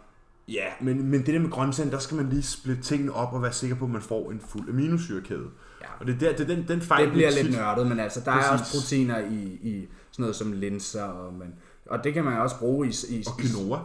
Ja, 0.48 0.64
men, 0.80 1.02
men 1.10 1.20
det 1.20 1.34
der 1.34 1.38
med 1.40 1.50
grøntsagen, 1.50 1.92
der 1.92 1.98
skal 1.98 2.16
man 2.16 2.28
lige 2.28 2.42
splitte 2.42 2.82
tingene 2.82 3.12
op 3.12 3.32
og 3.32 3.42
være 3.42 3.52
sikker 3.52 3.76
på, 3.76 3.84
at 3.84 3.90
man 3.90 4.02
får 4.02 4.30
en 4.30 4.40
fuld 4.48 4.68
aminosyrekæde. 4.68 5.46
Ja. 5.80 5.86
Og 6.00 6.06
det 6.06 6.14
er, 6.14 6.18
der, 6.18 6.32
det 6.36 6.40
er 6.50 6.54
den, 6.56 6.68
den 6.68 6.80
fejl, 6.80 7.04
Det 7.04 7.12
bliver 7.12 7.30
lidt 7.30 7.46
tit- 7.46 7.56
nørdet, 7.56 7.86
men 7.86 8.00
altså, 8.00 8.20
der 8.24 8.32
er 8.32 8.50
Præcis. 8.56 8.60
også 8.74 8.78
proteiner 8.80 9.18
i, 9.18 9.42
i 9.62 9.88
sådan 10.10 10.22
noget 10.22 10.36
som 10.36 10.52
linser, 10.52 11.02
og, 11.02 11.34
man, 11.34 11.54
og 11.86 12.04
det 12.04 12.14
kan 12.14 12.24
man 12.24 12.38
også 12.40 12.58
bruge 12.58 12.88
i... 12.88 12.90
i 13.08 13.24
Og 13.26 13.38
quinoa. 13.40 13.78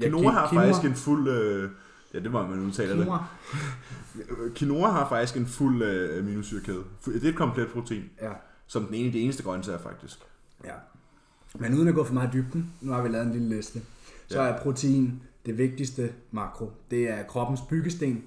Ja, 0.00 0.04
Quinoa 0.04 0.30
har 0.32 0.48
quinoa. 0.48 0.64
faktisk 0.66 0.84
en 0.90 0.94
fuld... 0.94 1.28
Øh, 1.28 1.70
ja, 2.14 2.18
det 2.18 2.32
var 2.32 2.46
man 2.46 2.58
udtaler 2.58 2.94
det. 2.96 3.04
Quinoa. 3.04 3.18
Quinoa 4.54 4.90
har 4.90 5.08
faktisk 5.08 5.36
en 5.36 5.46
fuld 5.46 5.82
øh, 5.82 6.18
aminosyrekæde. 6.20 6.82
Det 7.04 7.24
er 7.24 7.28
et 7.28 7.36
komplet 7.36 7.68
protein, 7.68 8.04
Ja, 8.22 8.30
som 8.66 8.84
den 8.84 8.94
ene 8.94 9.06
af 9.06 9.12
de 9.12 9.20
eneste 9.20 9.42
grøntsager 9.42 9.78
faktisk. 9.78 10.18
ja. 10.64 10.72
Men 11.58 11.74
uden 11.74 11.88
at 11.88 11.94
gå 11.94 12.04
for 12.04 12.14
meget 12.14 12.28
i 12.28 12.36
dybden, 12.36 12.72
nu 12.80 12.92
har 12.92 13.02
vi 13.02 13.08
lavet 13.08 13.26
en 13.26 13.32
lille 13.32 13.56
liste, 13.56 13.80
så 14.28 14.42
Ja. 14.42 14.48
er 14.48 14.58
protein 14.62 15.22
det 15.46 15.58
vigtigste 15.58 16.12
makro. 16.30 16.72
Det 16.90 17.08
er 17.08 17.22
kroppens 17.22 17.60
byggesten. 17.60 18.24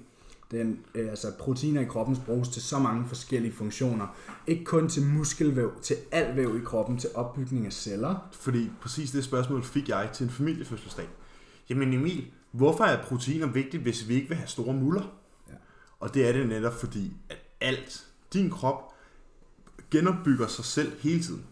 Den, 0.50 0.80
øh, 0.94 1.10
altså 1.10 1.32
proteiner 1.38 1.80
i 1.80 1.84
kroppen 1.84 2.16
bruges 2.26 2.48
til 2.48 2.62
så 2.62 2.78
mange 2.78 3.08
forskellige 3.08 3.52
funktioner. 3.52 4.06
Ikke 4.46 4.64
kun 4.64 4.88
til 4.88 5.02
muskelvæv, 5.02 5.72
til 5.82 5.96
al 6.12 6.36
væv 6.36 6.56
i 6.56 6.64
kroppen, 6.64 6.98
til 6.98 7.10
opbygning 7.14 7.66
af 7.66 7.72
celler. 7.72 8.28
Fordi 8.32 8.70
præcis 8.80 9.10
det 9.10 9.24
spørgsmål 9.24 9.64
fik 9.64 9.88
jeg 9.88 10.10
til 10.12 10.24
en 10.24 10.30
familiefødselsdag. 10.30 11.08
Jamen 11.70 11.92
Emil, 11.92 12.30
hvorfor 12.52 12.84
er 12.84 13.02
proteiner 13.02 13.46
vigtigt, 13.46 13.82
hvis 13.82 14.08
vi 14.08 14.14
ikke 14.14 14.28
vil 14.28 14.36
have 14.36 14.48
store 14.48 14.74
muller? 14.74 15.02
Ja. 15.48 15.54
Og 16.00 16.14
det 16.14 16.28
er 16.28 16.32
det 16.32 16.48
netop 16.48 16.74
fordi, 16.80 17.12
at 17.28 17.38
alt, 17.60 18.06
din 18.32 18.50
krop, 18.50 18.94
genopbygger 19.90 20.46
sig 20.46 20.64
selv 20.64 20.92
hele 21.00 21.22
tiden. 21.22 21.44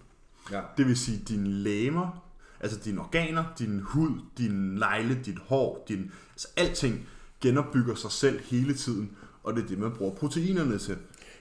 Ja. 0.53 0.61
Det 0.77 0.87
vil 0.87 0.97
sige, 0.97 1.19
dine 1.19 1.49
læmer, 1.49 2.26
altså 2.61 2.79
dine 2.85 3.01
organer, 3.01 3.45
din 3.59 3.81
hud, 3.81 4.11
din 4.39 4.53
negle, 4.53 5.21
dit 5.25 5.39
hår, 5.39 5.85
din, 5.89 6.11
altså 6.33 6.49
alting 6.57 7.09
genopbygger 7.41 7.95
sig 7.95 8.11
selv 8.11 8.41
hele 8.45 8.75
tiden, 8.75 9.11
og 9.43 9.55
det 9.55 9.65
er 9.65 9.69
det, 9.69 9.79
man 9.79 9.93
bruger 9.93 10.15
proteinerne 10.15 10.79
til. 10.79 10.97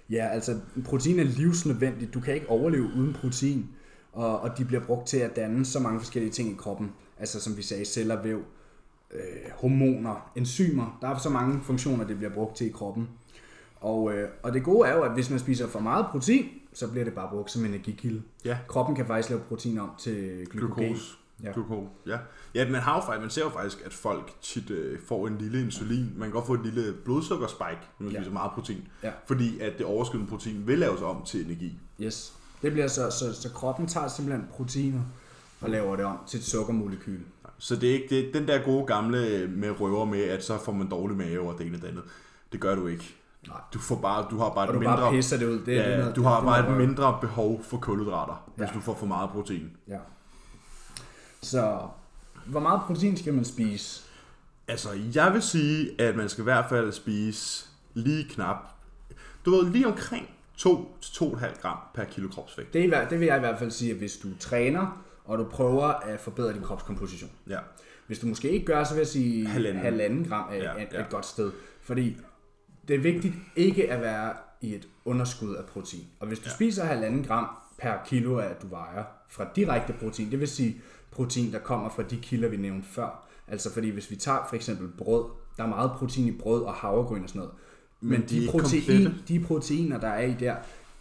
Ja, 0.10 0.28
altså 0.28 0.60
protein 0.86 1.20
er 1.20 1.24
livsnødvendigt. 1.24 2.14
Du 2.14 2.20
kan 2.20 2.34
ikke 2.34 2.50
overleve 2.50 2.84
uden 2.84 3.14
protein. 3.14 3.70
Og, 4.14 4.40
og 4.40 4.58
de 4.58 4.66
bliver 4.66 4.86
brugt 4.86 5.08
til 5.08 5.18
at 5.18 5.36
danne 5.36 5.66
så 5.66 5.80
mange 5.80 6.00
forskellige 6.00 6.32
ting 6.32 6.52
i 6.52 6.56
kroppen. 6.58 6.92
Altså 7.20 7.42
som 7.42 7.58
vi 7.58 7.62
sagde, 7.62 7.86
celler, 7.86 8.24
væv, 8.24 8.44
øh, 9.14 9.52
hormoner, 9.54 10.32
enzymer. 10.36 10.98
Der 11.02 11.08
er 11.08 11.18
så 11.18 11.30
mange 11.30 11.60
funktioner, 11.64 12.08
det 12.08 12.18
bliver 12.18 12.34
brugt 12.34 12.56
til 12.56 12.68
i 12.68 12.72
kroppen. 12.72 13.10
Og, 13.76 14.14
øh, 14.14 14.30
og 14.44 14.54
det 14.54 14.64
gode 14.64 14.88
er 14.88 14.96
jo, 14.96 15.02
at 15.02 15.14
hvis 15.14 15.30
man 15.30 15.40
spiser 15.40 15.68
for 15.68 15.80
meget 15.80 16.06
protein, 16.12 16.46
så 16.76 16.88
bliver 16.92 17.04
det 17.06 17.14
bare 17.14 17.30
brugt 17.32 17.52
som 17.52 17.66
energikilde. 17.66 18.22
Ja. 18.46 18.58
Kroppen 18.68 18.96
kan 18.96 19.06
faktisk 19.08 19.30
lave 19.30 19.42
protein 19.42 19.80
om 19.80 19.90
til 20.00 20.48
glykogen. 20.50 20.86
Glukose. 20.86 21.14
Ja. 21.44 21.52
Glukose, 21.54 21.90
ja. 22.08 22.18
Ja, 22.56 22.70
man, 22.70 22.82
har 22.82 22.96
jo 22.96 23.02
faktisk, 23.06 23.22
man 23.22 23.30
ser 23.30 23.42
jo 23.44 23.50
faktisk, 23.50 23.82
at 23.86 23.94
folk 23.94 24.34
tit 24.42 24.70
øh, 24.70 25.00
får 25.08 25.28
en 25.28 25.38
lille 25.38 25.62
insulin. 25.62 26.14
Man 26.16 26.28
kan 26.28 26.32
godt 26.32 26.46
få 26.46 26.54
et 26.54 26.64
lille 26.64 26.94
blodsukkerspike, 27.06 27.82
når 28.00 28.04
man 28.06 28.12
Ja. 28.14 28.20
spiser 28.20 28.32
meget 28.34 28.52
protein. 28.52 28.88
Ja. 29.04 29.12
Fordi 29.28 29.60
at 29.60 29.74
det 29.78 29.86
overskydende 29.86 30.30
protein 30.30 30.68
vil 30.68 30.80
laves 30.80 31.02
om 31.02 31.24
til 31.26 31.46
energi. 31.46 31.80
Yes. 32.02 32.34
Det 32.62 32.72
bliver 32.72 32.88
så, 32.88 33.10
så, 33.12 33.42
så 33.42 33.50
kroppen 33.54 33.88
tager 33.88 34.08
simpelthen 34.08 34.48
proteiner 34.52 35.02
og 35.62 35.70
laver 35.70 35.96
det 35.96 36.06
om 36.06 36.18
til 36.28 36.38
et 36.38 36.44
sukkermolekyl. 36.44 37.20
Så 37.58 37.76
det 37.76 37.90
er 37.90 37.94
ikke 37.94 38.16
det, 38.16 38.34
den 38.34 38.48
der 38.48 38.64
gode 38.66 38.86
gamle 38.86 39.28
øh, 39.28 39.50
med 39.50 39.82
røver 39.82 40.06
med, 40.06 40.22
at 40.22 40.44
så 40.44 40.58
får 40.58 40.72
man 40.72 40.90
dårlig 40.90 41.18
mave 41.18 41.50
og 41.54 41.58
det 41.60 41.68
ene 41.68 41.76
og 41.78 41.82
det 41.82 41.88
andet. 41.88 42.04
Det 42.52 42.60
gør 42.60 42.76
du 42.76 42.88
ikke. 42.88 43.16
Nej. 43.48 43.58
Du, 43.74 43.80
får 43.80 43.96
bare, 43.96 44.28
du 44.30 44.38
har 44.38 44.50
bare 44.50 44.64
Og 44.68 44.70
et 44.70 44.74
du 44.74 44.80
mindre... 44.80 44.98
bare 44.98 45.12
pisser 45.12 45.38
det 45.38 45.46
ud. 45.46 45.58
Det, 45.60 45.66
det 45.66 45.74
ja, 45.76 45.98
noget, 45.98 46.16
du 46.16 46.24
har 46.24 46.36
det 46.40 46.46
bare 46.46 46.72
et 46.72 46.78
mindre 46.78 47.18
behov 47.22 47.64
for 47.64 47.78
kulhydrater, 47.78 48.50
hvis 48.56 48.68
Ja. 48.70 48.74
du 48.74 48.80
får 48.80 48.96
for 48.96 49.06
meget 49.06 49.30
protein. 49.30 49.78
Ja. 49.88 49.98
Så 51.42 51.80
hvor 52.46 52.60
meget 52.60 52.82
protein 52.88 53.18
skal 53.18 53.34
man 53.34 53.46
spise? 53.46 54.02
Altså, 54.68 54.90
jeg 55.16 55.34
vil 55.34 55.42
sige, 55.42 56.02
at 56.02 56.16
man 56.16 56.30
skal 56.30 56.42
i 56.42 56.44
hvert 56.44 56.66
fald 56.70 56.92
spise 56.92 57.66
lige 57.94 58.24
knap, 58.30 58.58
du 59.46 59.52
ved, 59.52 59.70
lige 59.72 59.88
omkring 59.88 60.30
2-2,5 60.62 61.62
gram 61.62 61.78
per 61.94 62.04
kilo 62.04 62.28
kropsvægt. 62.30 62.74
Det, 62.74 62.86
er, 62.94 63.08
det 63.10 63.20
vil 63.20 63.26
jeg 63.26 63.38
i 63.38 63.40
hvert 63.40 63.60
fald 63.60 63.72
sige, 63.72 63.92
at 63.92 63.98
hvis 63.98 64.18
du 64.18 64.28
træner, 64.40 65.02
og 65.26 65.38
du 65.38 65.44
prøver 65.44 65.86
at 65.88 66.20
forbedre 66.20 66.54
din 66.54 66.62
kropskomposition. 66.62 67.32
Ja. 67.50 67.60
Hvis 68.08 68.20
du 68.20 68.28
måske 68.28 68.50
ikke 68.50 68.66
gør, 68.66 68.84
så 68.84 68.94
vil 68.94 69.00
jeg 69.00 69.08
sige 69.08 69.48
Halvanden. 69.48 69.82
halvanden 69.82 70.24
gram 70.26 70.50
er, 70.52 70.56
ja, 70.56 70.72
ja. 70.92 71.00
et 71.02 71.10
godt 71.10 71.26
sted. 71.26 71.52
Fordi 71.82 72.18
det 72.88 72.96
er 72.96 73.00
vigtigt 73.00 73.34
ikke 73.56 73.92
at 73.92 74.02
være 74.02 74.34
i 74.62 74.76
et 74.76 74.88
underskud 75.06 75.56
af 75.56 75.66
protein. 75.66 76.04
Og 76.20 76.28
hvis 76.28 76.40
du 76.40 76.46
ja. 76.50 76.56
spiser 76.56 76.86
halvanden 76.86 77.24
gram 77.24 77.48
per 77.78 77.94
kilo 78.06 78.40
af, 78.40 78.46
at 78.46 78.62
du 78.62 78.68
vejer 78.68 79.04
fra 79.30 79.48
direkte 79.56 79.94
protein, 79.94 80.32
det 80.32 80.40
vil 80.40 80.48
sige 80.48 80.82
protein, 81.12 81.52
der 81.52 81.60
kommer 81.60 81.90
fra 81.90 82.04
de 82.04 82.18
kilder, 82.18 82.50
vi 82.50 82.58
nævnte 82.58 82.88
før. 82.88 83.28
Altså 83.48 83.74
fordi 83.74 83.90
hvis 83.90 84.12
vi 84.12 84.16
tager 84.16 84.46
for 84.50 84.56
eksempel 84.56 84.88
brød, 84.98 85.26
der 85.58 85.64
er 85.64 85.68
meget 85.68 85.92
protein 85.92 86.28
i 86.28 86.32
brød 86.32 86.64
og 86.64 86.74
havregryn 86.74 87.24
og 87.24 87.30
sådan 87.30 87.40
noget. 87.40 87.54
Men, 88.02 88.12
Men 88.12 88.22
de 88.22 88.42
de, 88.42 88.48
protein, 88.52 89.14
de 89.28 89.40
proteiner, 89.40 90.00
der 90.00 90.08
er 90.08 90.26
i 90.26 90.36
der, 90.40 90.56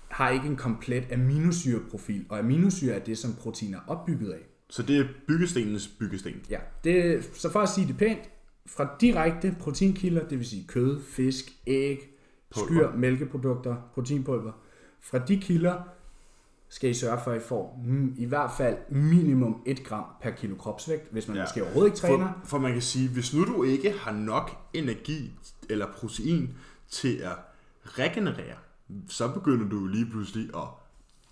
har 0.09 0.31
ikke 0.31 0.47
en 0.47 0.57
komplet 0.57 1.13
aminosyreprofil. 1.13 2.25
Og 2.29 2.39
aminosyre 2.39 2.95
er 2.95 2.99
det, 2.99 3.19
som 3.19 3.35
proteiner 3.35 3.79
er 3.79 3.83
opbygget 3.87 4.33
af. 4.33 4.41
Så 4.71 4.83
det 4.83 4.99
er 4.99 5.05
byggestenens 5.29 5.89
byggesten. 5.89 6.33
Ja, 6.51 6.59
det, 6.85 7.25
så 7.35 7.51
for 7.51 7.61
at 7.61 7.69
sige 7.69 7.87
det 7.87 7.97
pænt, 7.97 8.31
fra 8.67 8.89
direkte 9.01 9.57
proteinkilder, 9.61 10.29
det 10.29 10.39
vil 10.39 10.47
sige 10.47 10.65
kød, 10.69 11.03
fisk, 11.03 11.53
æg, 11.67 11.99
Pulver. 12.55 12.67
skyr, 12.67 12.97
mælkeprodukter, 12.97 13.77
proteinpulver, 13.95 14.53
fra 15.01 15.19
de 15.19 15.41
kilder 15.41 15.75
skal 16.69 16.91
I 16.91 16.95
sørge 16.95 17.19
for, 17.25 17.31
at 17.31 17.37
I 17.43 17.45
får 17.45 17.81
mm, 17.87 18.15
i 18.19 18.25
hvert 18.25 18.51
fald 18.57 18.77
minimum 18.91 19.63
1 19.67 19.85
gram 19.85 20.05
per 20.23 20.31
kilo 20.31 20.55
kropsvægt, 20.57 21.13
hvis 21.13 21.29
man 21.29 21.37
Ja. 21.37 21.43
måske 21.43 21.63
overhovedet 21.63 21.89
ikke 21.89 21.99
træner. 21.99 22.29
For, 22.43 22.49
for 22.49 22.59
man 22.59 22.73
kan 22.73 22.83
sige, 22.83 23.09
hvis 23.09 23.35
nu 23.35 23.45
du 23.45 23.63
ikke 23.65 23.93
har 23.99 24.13
nok 24.13 24.57
energi 24.73 25.33
eller 25.71 25.87
protein 25.93 26.51
til 26.89 27.17
at 27.17 27.33
regenerere, 27.85 28.57
så 29.09 29.29
begynder 29.33 29.69
du 29.69 29.87
lige 29.87 30.07
pludselig 30.11 30.51
at 30.57 30.63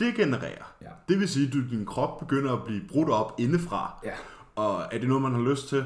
degenerere. 0.01 0.65
Ja. 0.83 0.89
Det 1.09 1.19
vil 1.21 1.29
sige, 1.29 1.47
at 1.47 1.53
du, 1.53 1.61
din 1.71 1.87
krop 1.87 2.19
begynder 2.19 2.53
at 2.53 2.65
blive 2.65 2.83
brudt 2.89 3.09
op 3.11 3.35
indefra. 3.41 4.01
Ja. 4.05 4.15
Og 4.55 4.83
er 4.93 4.99
det 4.99 5.09
noget, 5.09 5.23
man 5.23 5.33
har 5.33 5.51
lyst 5.51 5.69
til, 5.69 5.85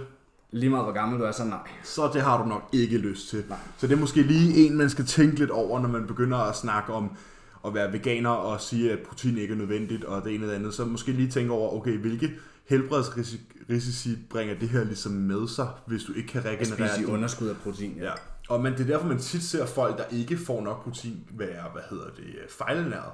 Lige 0.50 0.70
meget 0.70 0.84
hvor 0.84 0.92
gammel 0.92 1.20
du 1.20 1.24
er, 1.24 1.32
så 1.32 1.44
nej. 1.44 1.58
så 1.84 2.10
det 2.12 2.22
har 2.22 2.42
du 2.42 2.48
nok 2.48 2.68
ikke 2.72 2.98
lyst 2.98 3.28
til. 3.28 3.44
Nej. 3.48 3.58
Så 3.78 3.86
det 3.86 3.92
er 3.94 4.00
måske 4.00 4.22
lige 4.22 4.66
en, 4.66 4.76
man 4.76 4.90
skal 4.90 5.06
tænke 5.06 5.38
lidt 5.38 5.50
over, 5.50 5.80
når 5.80 5.88
man 5.88 6.06
begynder 6.06 6.38
at 6.38 6.56
snakke 6.56 6.92
om 6.92 7.10
at 7.66 7.74
være 7.74 7.92
veganer 7.92 8.30
og 8.30 8.60
sige, 8.60 8.92
at 8.92 8.98
protein 9.08 9.38
ikke 9.38 9.54
er 9.54 9.58
nødvendigt 9.58 10.04
og 10.04 10.24
det 10.24 10.34
ene 10.34 10.42
eller 10.44 10.56
andet. 10.56 10.74
Så 10.74 10.84
måske 10.84 11.12
lige 11.12 11.30
tænke 11.30 11.52
over, 11.52 11.72
okay, 11.80 11.98
hvilke 11.98 12.30
helbredsrisici 12.68 14.18
bringer 14.30 14.58
det 14.58 14.68
her 14.68 14.84
ligesom 14.84 15.12
med 15.12 15.48
sig, 15.48 15.68
hvis 15.86 16.02
du 16.04 16.12
ikke 16.12 16.28
kan 16.28 16.40
At 16.40 16.46
regenerere 16.46 16.88
spise 16.88 17.00
i 17.02 17.04
din- 17.04 17.14
underskud 17.14 17.48
af 17.48 17.56
protein. 17.56 17.96
Ja. 18.00 18.12
Og 18.48 18.62
men 18.62 18.72
det 18.72 18.80
er 18.80 18.84
derfor, 18.84 19.06
man 19.06 19.18
tit 19.18 19.42
ser 19.42 19.66
folk, 19.66 19.98
der 19.98 20.04
ikke 20.10 20.38
får 20.38 20.62
nok 20.62 20.84
protein, 20.84 21.24
være, 21.30 21.64
hvad 21.72 21.82
hedder 21.90 22.04
det, 22.16 22.24
fejlernæret. 22.58 23.12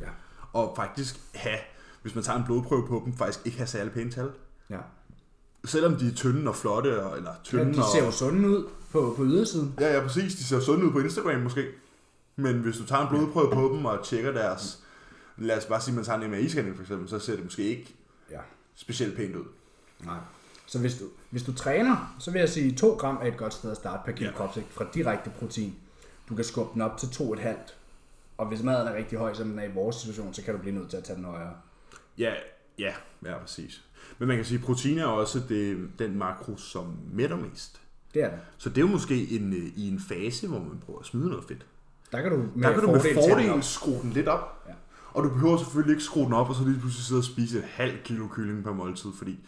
ja. 0.00 0.06
Og 0.52 0.72
faktisk 0.76 1.20
have, 1.34 1.58
hvis 2.02 2.14
man 2.14 2.24
tager 2.24 2.38
en 2.38 2.44
blodprøve 2.44 2.86
på 2.88 3.02
dem, 3.04 3.16
faktisk 3.16 3.40
ikke 3.46 3.58
have 3.58 3.66
særlig 3.66 3.92
pæne 3.92 4.10
tal. 4.10 4.30
ja. 4.70 4.78
Selvom 5.64 5.96
de 5.96 6.08
er 6.08 6.14
tynde 6.14 6.48
og 6.48 6.56
flotte, 6.56 7.02
og- 7.04 7.16
eller 7.16 7.30
ja 7.30 7.36
tynde 7.44 7.70
de 7.74 7.74
ser 7.94 8.00
og... 8.00 8.06
jo 8.06 8.10
sunde 8.10 8.48
ud 8.48 8.68
på, 8.92 9.14
på 9.16 9.24
ydersiden. 9.24 9.74
Ja, 9.80 9.94
ja, 9.94 10.00
præcis. 10.02 10.34
De 10.34 10.44
ser 10.44 10.60
sunde 10.60 10.86
ud 10.86 10.92
på 10.92 10.98
Instagram 10.98 11.40
måske. 11.40 11.66
Men 12.36 12.56
hvis 12.60 12.76
du 12.76 12.86
tager 12.86 13.02
en 13.02 13.08
blodprøve 13.08 13.50
på 13.52 13.74
dem 13.76 13.84
og 13.84 14.04
tjekker 14.04 14.32
deres... 14.32 14.78
Lad 15.36 15.56
os 15.58 15.64
bare 15.64 15.80
sige, 15.80 15.92
at 15.92 15.96
man 15.96 16.04
tager 16.04 16.18
en 16.18 16.30
MRI-scanning 16.34 16.74
for 16.76 16.82
eksempel, 16.82 17.08
så 17.08 17.18
ser 17.18 17.34
det 17.34 17.44
måske 17.44 17.62
ikke 17.62 17.94
Ja. 18.30 18.38
specielt 18.74 19.16
pænt 19.16 19.36
ud. 19.36 19.44
Nej. 20.04 20.18
Så 20.66 20.78
hvis 20.78 20.98
du, 20.98 21.04
hvis 21.30 21.42
du 21.42 21.52
træner, 21.54 22.14
så 22.18 22.30
vil 22.30 22.38
jeg 22.38 22.48
sige, 22.48 22.74
2 22.74 22.94
gram 22.94 23.18
er 23.22 23.26
et 23.26 23.36
godt 23.36 23.54
sted 23.54 23.70
at 23.70 23.76
starte 23.76 24.02
per 24.04 24.12
kilo 24.12 24.24
Ja. 24.26 24.30
ja. 24.30 24.36
kropsvægt 24.36 24.72
fra 24.72 24.84
direkte 24.94 25.30
protein. 25.38 25.74
Du 26.28 26.34
kan 26.34 26.44
skubbe 26.44 26.70
den 26.74 26.82
op 26.82 26.96
til 26.98 27.06
2,5. 27.06 27.48
Og 28.38 28.46
hvis 28.46 28.62
maden 28.62 28.88
er 28.88 28.94
rigtig 28.94 29.18
høj, 29.18 29.34
som 29.34 29.48
den 29.48 29.58
er 29.58 29.64
i 29.64 29.72
vores 29.74 29.96
situation, 29.96 30.34
så 30.34 30.42
kan 30.42 30.54
du 30.54 30.60
blive 30.60 30.74
nødt 30.74 30.90
til 30.90 30.96
at 30.96 31.04
tage 31.04 31.16
den 31.16 31.24
højere. 31.24 31.52
Ja, 32.18 32.32
ja, 32.78 32.92
ja, 33.24 33.38
præcis. 33.38 33.82
Men 34.18 34.28
man 34.28 34.36
kan 34.36 34.46
sige, 34.46 34.58
at 34.58 34.64
protein 34.64 34.98
er 34.98 35.04
også 35.06 35.40
det, 35.48 35.88
den 35.98 36.18
makro, 36.18 36.56
som 36.56 36.84
mætter 37.12 37.36
mest. 37.36 37.80
Det 38.14 38.22
er 38.22 38.30
det. 38.30 38.38
Så 38.58 38.68
det 38.68 38.76
er 38.78 38.80
jo 38.82 38.86
måske 38.88 39.30
en, 39.30 39.52
øh, 39.52 39.66
i 39.76 39.88
en 39.88 40.00
fase, 40.08 40.48
hvor 40.48 40.58
man 40.58 40.78
prøver 40.86 41.00
at 41.00 41.06
smide 41.06 41.28
noget 41.28 41.44
fedt. 41.48 41.66
Der 42.12 42.22
kan 42.22 42.30
du 42.30 42.36
med 42.54 42.62
Der 42.62 42.72
kan 42.72 42.82
du 42.82 42.90
med 42.92 43.00
den 43.00 43.14
fordel 43.14 43.50
op. 43.50 43.62
skrue 43.62 43.98
den 44.02 44.10
lidt 44.10 44.28
op. 44.28 44.64
Ja. 44.68 44.72
Og 45.12 45.24
du 45.24 45.28
behøver 45.28 45.56
selvfølgelig 45.58 45.92
ikke 45.92 46.04
skrue 46.04 46.24
den 46.24 46.32
op, 46.32 46.48
og 46.48 46.54
så 46.54 46.64
lige 46.64 46.78
pludselig 46.80 47.04
sidde 47.04 47.18
og 47.18 47.24
spise 47.24 47.58
et 47.58 47.64
halvt 47.64 48.02
kilo 48.04 48.28
kylling 48.28 48.64
per 48.64 48.72
måltid, 48.72 49.10
fordi 49.18 49.38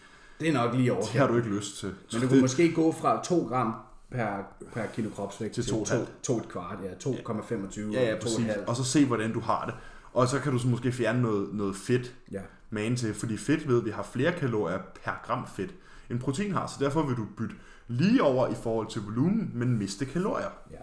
Det 0.41 0.49
er 0.49 0.53
nok 0.53 0.75
lige 0.75 0.93
over. 0.93 1.03
det 1.03 1.11
har 1.11 1.27
du 1.27 1.37
ikke 1.37 1.49
lyst 1.49 1.79
til. 1.79 1.89
Men 1.89 1.97
du 2.13 2.21
det- 2.21 2.29
kunne 2.29 2.41
måske 2.41 2.73
gå 2.73 2.93
fra 2.93 3.23
2 3.25 3.47
gram 3.49 3.75
per, 4.11 4.27
per 4.75 4.87
kilo 4.95 5.11
kropsvægt 5.11 5.55
Til 5.55 5.65
til 5.65 5.73
2,5. 5.75 6.07
2 6.23 6.37
et 6.39 6.49
kvart, 6.49 6.79
ja, 6.85 6.95
2,25 7.11 7.93
Ja, 7.93 8.03
ja, 8.09 8.15
og 8.15 8.21
præcis. 8.23 8.39
2,5. 8.39 8.65
Og 8.69 8.77
så 8.77 8.85
se, 8.85 9.07
hvordan 9.07 9.33
du 9.33 9.41
har 9.41 9.65
det. 9.67 9.75
Og 10.13 10.29
så 10.29 10.39
kan 10.41 10.53
du 10.53 10.59
så 10.59 10.69
måske 10.69 10.93
fjerne 10.93 11.23
noget, 11.23 11.49
noget 11.55 11.77
fedt 11.77 12.15
Ja. 12.33 12.41
Magen 12.71 12.97
til, 12.97 13.15
fordi 13.15 13.37
fedt 13.37 13.69
ved, 13.69 13.83
vi 13.83 13.91
har 13.91 14.03
flere 14.03 14.33
kalorier 14.33 14.79
per 15.05 15.23
gram 15.27 15.47
fedt, 15.57 15.75
end 16.11 16.21
protein 16.21 16.53
har. 16.53 16.67
Så 16.67 16.85
derfor 16.85 17.03
vil 17.03 17.17
du 17.17 17.27
bytte 17.37 17.55
lige 17.89 18.23
over 18.23 18.49
i 18.49 18.55
forhold 18.63 18.87
til 18.91 19.03
volumen, 19.03 19.51
men 19.55 19.79
miste 19.79 20.05
kalorier. 20.07 20.49
Ja. 20.71 20.77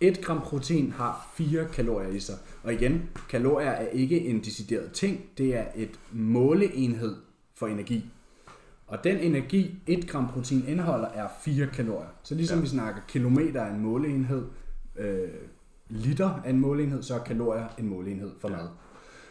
1 0.00 0.24
gram 0.24 0.40
protein 0.40 0.92
har 0.92 1.30
4 1.34 1.68
kalorier 1.72 2.08
i 2.08 2.20
sig. 2.20 2.34
Og 2.62 2.72
igen, 2.72 3.02
kalorier 3.28 3.70
er 3.70 3.88
ikke 3.88 4.20
en 4.20 4.40
decideret 4.40 4.92
ting, 4.92 5.20
det 5.38 5.56
er 5.56 5.64
et 5.76 6.00
måleenhed 6.12 7.16
for 7.54 7.66
energi. 7.66 8.10
Og 8.86 9.04
den 9.04 9.16
energi, 9.16 9.82
1 9.86 10.08
gram 10.08 10.28
protein 10.28 10.64
indeholder, 10.68 11.08
er 11.08 11.28
4 11.44 11.66
kalorier. 11.66 12.08
Så 12.22 12.34
ligesom 12.34 12.58
Ja. 12.58 12.62
vi 12.62 12.68
snakker 12.68 13.00
kilometer 13.08 13.60
er 13.60 13.74
en 13.74 13.80
måleenhed, 13.80 14.44
øh, 14.98 15.28
liter 15.88 16.40
er 16.44 16.50
en 16.50 16.60
måleenhed, 16.60 17.02
så 17.02 17.14
er 17.14 17.24
kalorier 17.24 17.66
en 17.78 17.88
måleenhed 17.88 18.30
for 18.40 18.48
Ja. 18.50 18.56
mad. 18.56 18.68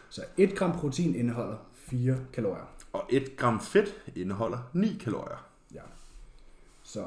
Så 0.08 0.22
1 0.36 0.54
gram 0.54 0.72
protein 0.72 1.14
indeholder 1.14 1.56
4 1.90 2.16
kalorier. 2.32 2.64
Og 2.92 3.06
1 3.10 3.36
gram 3.36 3.60
fedt 3.60 3.94
indeholder 4.16 4.58
9 4.72 5.00
kalorier. 5.04 5.46
Ja. 5.74 5.80
Så 6.82 7.04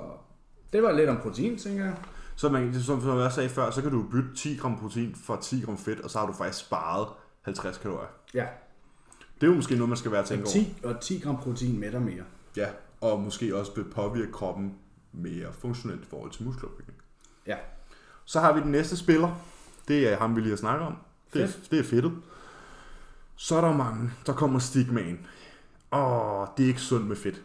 det 0.74 0.84
var 0.84 0.92
lidt 0.92 1.10
om 1.10 1.18
protein, 1.18 1.58
tænker 1.58 1.86
jeg. 1.86 1.96
Så 2.36 2.50
man, 2.50 2.82
som 2.82 3.20
jeg 3.20 3.32
sagde 3.32 3.50
før, 3.50 3.72
så 3.72 3.82
kan 3.82 3.92
du 3.92 4.04
bytte 4.12 4.36
10 4.36 4.56
gram 4.56 4.80
protein 4.80 5.16
for 5.16 5.36
10 5.36 5.62
gram 5.62 5.78
fedt, 5.78 6.00
og 6.00 6.10
så 6.10 6.20
har 6.20 6.26
du 6.28 6.34
faktisk 6.34 6.66
sparet 6.66 7.08
50 7.42 7.78
kalorier. 7.78 8.08
Ja, 8.34 8.48
Det 9.42 9.44
er 9.48 9.52
jo 9.52 9.56
måske 9.56 9.76
noget, 9.76 9.90
man 9.90 9.98
skal 9.98 10.12
være 10.12 10.26
tænke 10.26 10.44
og 10.44 10.48
over. 10.56 10.64
10, 10.64 10.76
og 10.84 11.02
10 11.02 11.20
gram 11.20 11.38
protein 11.38 11.80
mætter 11.80 12.00
mere. 12.00 12.24
Ja, 12.58 12.68
og 13.02 13.20
måske 13.20 13.56
også 13.56 13.72
vil 13.76 13.84
påvirke 13.84 14.32
kroppen 14.32 14.76
mere 15.12 15.54
funktionelt 15.54 16.02
i 16.02 16.06
forhold 16.10 16.32
til 16.32 16.44
muskelopbygning. 16.44 16.98
Ja. 17.48 17.56
Så 18.26 18.40
har 18.40 18.54
vi 18.54 18.60
den 18.62 18.72
næste 18.72 18.98
spiller. 18.98 19.42
Det 19.88 20.12
er 20.12 20.18
ham, 20.18 20.36
vi 20.36 20.42
lige 20.42 20.50
har 20.50 20.58
snakket 20.58 20.88
om. 20.88 20.96
Det 21.34 21.42
er, 21.44 21.48
Fedt. 21.48 21.72
det 21.72 21.80
er 21.80 21.84
fedtet. 21.84 22.12
Så 23.42 23.56
er 23.56 23.62
der 23.62 23.74
mange, 23.78 24.12
der 24.26 24.34
kommer 24.34 24.60
stigmaen. 24.60 25.20
Åh, 25.94 26.48
det 26.58 26.64
er 26.64 26.68
ikke 26.68 26.82
sundt 26.82 27.08
med 27.08 27.16
fedt. 27.16 27.42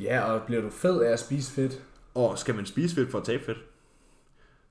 Ja, 0.00 0.20
og 0.20 0.42
bliver 0.42 0.62
du 0.62 0.70
fed 0.70 1.00
af 1.02 1.12
at 1.12 1.20
spise 1.20 1.52
fedt? 1.52 1.82
Og 2.14 2.38
skal 2.38 2.54
man 2.54 2.66
spise 2.66 2.94
fedt 2.94 3.10
for 3.10 3.18
at 3.18 3.24
tabe 3.24 3.44
fedt? 3.44 3.58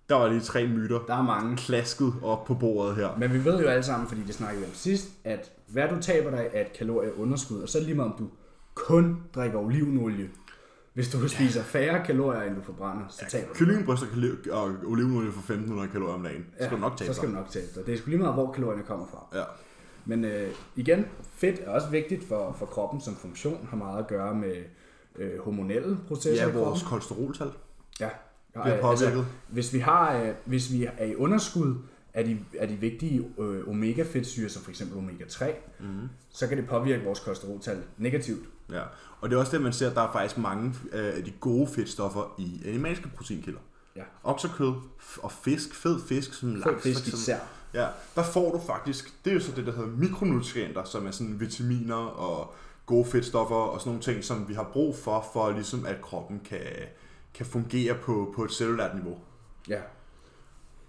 Der 0.09 0.15
var 0.15 0.27
lige 0.27 0.41
tre 0.41 0.67
myter 0.67 0.99
Der 1.07 1.15
er 1.15 1.21
mange. 1.23 1.57
klasket 1.57 2.13
op 2.23 2.45
på 2.45 2.53
bordet 2.53 2.95
her. 2.95 3.09
Men 3.17 3.33
vi 3.33 3.45
ved 3.45 3.59
jo 3.61 3.67
alle 3.67 3.83
sammen, 3.83 4.07
fordi 4.09 4.21
det 4.23 4.35
snakkede 4.35 4.61
vi 4.61 4.65
om 4.67 4.73
sidst, 4.73 5.07
at 5.23 5.51
hvad 5.67 5.87
du 5.89 6.01
taber 6.01 6.29
dig 6.29 6.49
er 6.53 6.61
et 6.61 6.73
kalorieunderskud, 6.73 7.61
og 7.61 7.69
så 7.69 7.79
lige 7.79 7.93
meget 7.95 8.11
om 8.11 8.17
du 8.19 8.29
kun 8.75 9.17
drikker 9.35 9.59
olivenolie. 9.59 10.29
Hvis 10.93 11.09
du 11.09 11.27
spiser 11.27 11.63
færre 11.63 12.05
kalorier, 12.05 12.41
end 12.41 12.55
du 12.55 12.61
forbrænder, 12.61 13.03
så 13.09 13.25
taber 13.29 13.47
du. 13.47 13.53
Kyllingebryster 13.53 14.07
kan 14.07 14.17
leve- 14.17 14.53
og 14.53 14.71
olivenolie 14.85 15.31
for 15.31 15.39
1500 15.41 15.89
kalorier 15.89 16.13
om 16.15 16.23
dagen. 16.23 16.45
Så 16.59 16.65
skal 16.65 16.77
du 16.77 16.81
nok 16.81 16.97
tabe 16.97 17.07
så 17.07 17.13
skal 17.13 17.29
du 17.29 17.33
nok 17.33 17.49
tabe 17.49 17.65
dig. 17.75 17.85
Det 17.85 17.93
er 17.93 17.97
sgu 17.97 18.09
lige 18.09 18.19
meget, 18.19 18.33
hvor 18.33 18.51
kalorierne 18.53 18.83
kommer 18.83 19.05
fra. 19.11 19.27
Ja. 19.39 19.43
Men 20.05 20.25
øh, 20.25 20.51
igen, 20.75 21.05
fedt 21.35 21.59
er 21.65 21.69
også 21.69 21.87
vigtigt 21.89 22.27
for, 22.27 22.55
for 22.59 22.65
kroppen 22.65 23.01
som 23.01 23.15
funktion, 23.15 23.67
har 23.69 23.77
meget 23.77 23.99
at 23.99 24.07
gøre 24.07 24.35
med 24.35 24.55
øh, 25.15 25.39
hormonelle 25.39 25.97
processer 26.07 26.31
Ja, 26.43 26.49
i 26.49 26.51
kroppen. 26.51 26.61
vores 26.69 26.83
kolesteroltal 26.83 27.51
Ja. 27.99 28.09
bliver 28.53 28.67
Ja, 28.75 28.89
altså, 28.89 29.05
påvirket. 29.05 29.27
hvis 29.49 29.73
vi 29.73 29.79
har, 29.79 30.15
øh, 30.21 30.29
hvis 30.45 30.71
vi 30.71 30.87
er 30.97 31.05
i 31.05 31.15
underskud 31.15 31.75
af 32.13 32.25
de, 32.25 32.39
af 32.59 32.67
de 32.67 32.75
vigtige 32.75 33.31
øh, 33.39 33.67
omega-fedtsyre, 33.67 34.49
som 34.49 34.61
f.eks. 34.63 34.81
omega-3, 34.81 35.45
Mhm. 35.79 35.89
mm. 35.89 36.09
så 36.29 36.47
kan 36.47 36.57
det 36.57 36.67
påvirke 36.67 37.03
vores 37.03 37.19
kolesteroltal 37.19 37.83
negativt. 37.97 38.45
Ja, 38.71 38.81
og 39.21 39.29
det 39.29 39.35
er 39.35 39.39
også 39.39 39.51
det, 39.51 39.61
man 39.61 39.73
ser, 39.73 39.89
at 39.89 39.95
der 39.95 40.01
er 40.01 40.11
faktisk 40.11 40.37
mange 40.37 40.73
øh, 40.93 41.17
af 41.17 41.23
de 41.23 41.31
gode 41.39 41.67
fedtstoffer 41.67 42.35
i 42.39 42.61
animalske 42.67 43.09
proteinkilder. 43.15 43.59
Ja. 43.95 44.01
Oksekød 44.23 44.73
og 45.23 45.31
fisk, 45.31 45.75
fed 45.75 45.99
fisk, 46.07 46.33
som 46.33 46.49
Fed 46.49 46.57
laks 46.57 46.73
for 46.73 46.79
fisk 46.81 47.07
især. 47.07 47.37
Ja, 47.73 47.87
der 48.15 48.23
får 48.23 48.51
du 48.51 48.59
faktisk, 48.59 49.13
det 49.25 49.29
er 49.31 49.33
jo 49.33 49.39
så 49.39 49.51
det, 49.55 49.65
der 49.65 49.71
hedder 49.71 49.89
mikronutrienter, 49.89 50.83
som 50.83 51.07
er 51.07 51.11
sådan 51.11 51.39
vitaminer 51.39 51.95
og 51.95 52.53
gode 52.85 53.05
fedtstoffer 53.05 53.55
og 53.55 53.79
sådan 53.79 53.89
nogle 53.89 54.03
ting, 54.03 54.23
som 54.23 54.49
vi 54.49 54.53
har 54.53 54.63
brug 54.73 54.95
for, 54.95 55.25
for 55.33 55.51
ligesom 55.51 55.85
at 55.85 56.01
kroppen 56.01 56.41
kan, 56.45 56.59
kan 57.33 57.45
fungere 57.45 57.95
på, 57.95 58.33
på 58.35 58.43
et 58.43 58.51
cellulært 58.51 58.95
niveau. 58.95 59.17
Ja. 59.69 59.79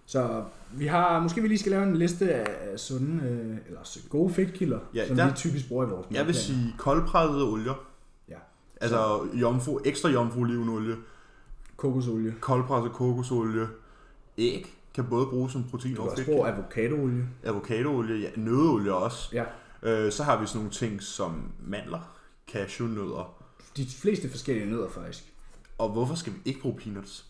Så 0.07 0.45
vi 0.73 0.87
har, 0.87 1.21
måske 1.21 1.43
vi 1.43 1.49
lige 1.49 1.59
skal 1.59 1.73
lave 1.73 1.83
en 1.85 1.97
liste 1.97 2.35
af 2.35 2.79
sunde, 2.81 3.25
øh, 3.25 3.57
eller 3.67 3.99
gode 4.09 4.35
fedtkilder, 4.35 4.79
Ja, 4.95 5.07
som 5.07 5.17
der- 5.17 5.27
vi 5.29 5.33
typisk 5.37 5.69
bruger 5.69 5.87
i 5.87 5.89
vores 5.91 6.07
Jeg 6.11 6.27
vil 6.27 6.35
sige 6.35 6.75
koldpressede 6.79 7.45
olier, 7.45 7.85
Ja. 8.29 8.37
altså 8.81 9.27
jomfru, 9.35 9.81
ekstra 9.85 10.09
jomfru 10.09 10.41
olivenolie, 10.41 10.97
Kokosolie. 11.77 12.35
koldpresset 12.41 12.93
kokosolie, 12.93 13.67
æg 14.39 14.79
kan 14.95 15.05
både 15.11 15.27
bruges 15.27 15.53
som 15.53 15.65
protein 15.71 15.95
Du 15.95 15.97
kan 15.97 16.05
og 16.05 16.11
også 16.11 16.25
fedt. 16.25 16.35
bruge 16.37 16.49
avocadoolie. 16.49 17.29
Avocadoolie, 17.45 18.17
ja, 18.21 18.31
nødeolie 18.37 18.95
også. 18.95 19.29
Ja. 19.33 19.45
Øh, 19.83 20.13
så 20.13 20.23
har 20.23 20.41
vi 20.41 20.47
sådan 20.47 20.59
nogle 20.59 20.71
ting 20.71 21.03
som 21.03 21.53
mandler, 21.67 22.17
cashewnødder. 22.53 23.43
De 23.77 23.87
fleste 23.87 24.31
forskellige 24.31 24.71
nødder 24.71 24.89
faktisk. 24.89 25.25
Og 25.79 25.89
hvorfor 25.89 26.15
skal 26.15 26.33
vi 26.33 26.39
ikke 26.45 26.61
bruge 26.61 26.77
peanuts? 26.77 27.27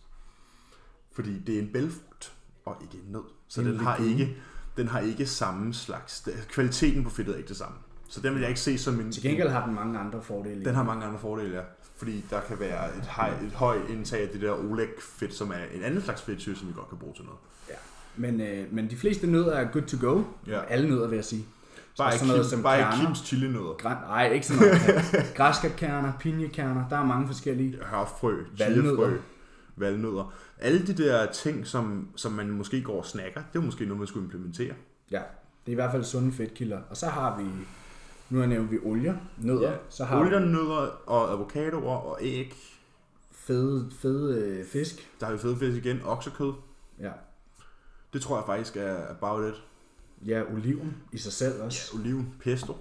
Fordi 1.12 1.38
det 1.38 1.54
er 1.54 1.58
en 1.62 1.68
bælfrugt 1.72 2.32
og 2.64 2.76
ikke 2.82 2.94
en 3.06 3.12
nød. 3.12 3.22
Så 3.48 3.60
En 3.60 3.66
den 3.66 3.76
har, 3.80 3.96
ikke, 3.96 4.36
den 4.76 4.88
har 4.88 5.00
ikke 5.00 5.26
samme 5.26 5.74
slags... 5.74 6.28
Kvaliteten 6.48 7.04
på 7.04 7.10
fedtet 7.10 7.32
er 7.34 7.36
ikke 7.38 7.48
det 7.48 7.56
samme. 7.56 7.76
Så 8.08 8.20
den 8.20 8.32
vil 8.34 8.40
jeg 8.40 8.48
ikke 8.48 8.60
se 8.60 8.78
som 8.78 9.00
en... 9.00 9.12
Til 9.12 9.22
gengæld 9.22 9.48
har 9.48 9.66
den 9.66 9.74
mange 9.74 9.98
andre 9.98 10.22
fordele. 10.22 10.64
Den 10.64 10.74
har 10.74 10.82
mange 10.82 11.04
andre 11.06 11.18
fordele, 11.18 11.56
ja. 11.56 11.62
Fordi 12.02 12.24
der 12.30 12.40
kan 12.40 12.60
være 12.60 12.96
et, 12.98 13.04
høj, 13.06 13.28
et 13.28 13.52
højt 13.54 13.90
indtag 13.90 14.22
af 14.22 14.28
det 14.28 14.40
der 14.40 14.52
oleg-fedt, 14.52 15.34
som 15.34 15.50
er 15.50 15.76
en 15.76 15.82
anden 15.82 16.02
slags 16.02 16.22
fedtsyre, 16.22 16.56
som 16.56 16.68
vi 16.68 16.72
godt 16.76 16.88
kan 16.88 16.98
bruge 16.98 17.14
til 17.14 17.24
noget. 17.24 17.38
Men, 18.16 18.40
øh, 18.40 18.74
men 18.74 18.90
de 18.90 18.96
fleste 18.96 19.26
nødder 19.26 19.52
er 19.52 19.72
good 19.72 19.82
to 19.82 19.96
go. 20.00 20.22
Ja. 20.46 20.60
Alle 20.68 20.88
nødder, 20.88 21.08
vil 21.08 21.16
jeg 21.16 21.24
sige. 21.24 21.44
Bare 21.98 22.14
ikke, 22.14 22.26
noget 22.26 22.42
Kim, 22.42 22.50
som 22.50 22.62
bare 22.62 22.78
kerner. 22.78 23.04
Kims 23.06 23.18
chilinødder. 23.18 23.72
Græn, 23.78 23.96
nej, 23.96 24.32
ikke 24.32 24.46
sådan 24.46 24.62
noget. 24.62 25.34
Græskarkerner, 25.36 26.12
pinjekerner, 26.20 26.88
der 26.88 26.96
er 26.96 27.04
mange 27.06 27.26
forskellige. 27.26 27.78
hørfrø, 27.84 28.36
Valnødder. 28.58 28.90
valnødder. 28.96 29.18
valnødder. 29.76 30.34
Alle 30.58 30.86
de 30.86 30.92
der 31.04 31.32
ting, 31.32 31.66
som, 31.66 32.08
som 32.16 32.32
man 32.32 32.50
måske 32.50 32.82
går 32.82 32.98
og 32.98 33.06
snakker, 33.06 33.42
det 33.52 33.58
er 33.58 33.62
måske 33.62 33.84
noget, 33.84 33.98
man 33.98 34.06
skulle 34.06 34.24
implementere. 34.24 34.74
Ja, 35.10 35.20
det 35.66 35.66
er 35.66 35.72
i 35.72 35.74
hvert 35.74 35.90
fald 35.92 36.04
sunde 36.04 36.32
fedtkilder. 36.32 36.78
Og 36.90 36.96
så 36.96 37.06
har 37.06 37.38
vi, 37.38 37.44
nu 38.32 38.38
har 38.38 38.46
nævnt 38.46 38.70
vi 38.70 38.78
olier, 38.84 39.16
nødder. 39.38 39.70
Ja. 39.70 39.76
Så 39.88 40.04
har 40.04 40.20
Olier, 40.20 40.38
nødder 40.38 41.02
og 41.06 41.32
avocadoer 41.32 41.96
og 41.96 42.18
æg. 42.20 42.54
fede, 43.32 43.90
fede 43.98 44.38
øh, 44.40 44.64
fisk. 44.66 45.10
Der 45.20 45.26
har 45.26 45.32
vi 45.32 45.38
fede 45.38 45.56
fisk 45.56 45.86
igen. 45.86 46.00
Oksekød. 46.04 46.52
Ja. 47.00 47.10
Det 48.12 48.22
tror 48.22 48.36
jeg 48.36 48.46
faktisk 48.46 48.76
er 48.76 49.08
about 49.10 49.48
it. 49.54 49.62
ja, 50.28 50.42
oliven 50.52 50.96
i 51.12 51.18
sig 51.18 51.32
selv 51.32 51.62
også. 51.62 51.96
Oliven, 51.96 52.34
pesto 52.40 52.76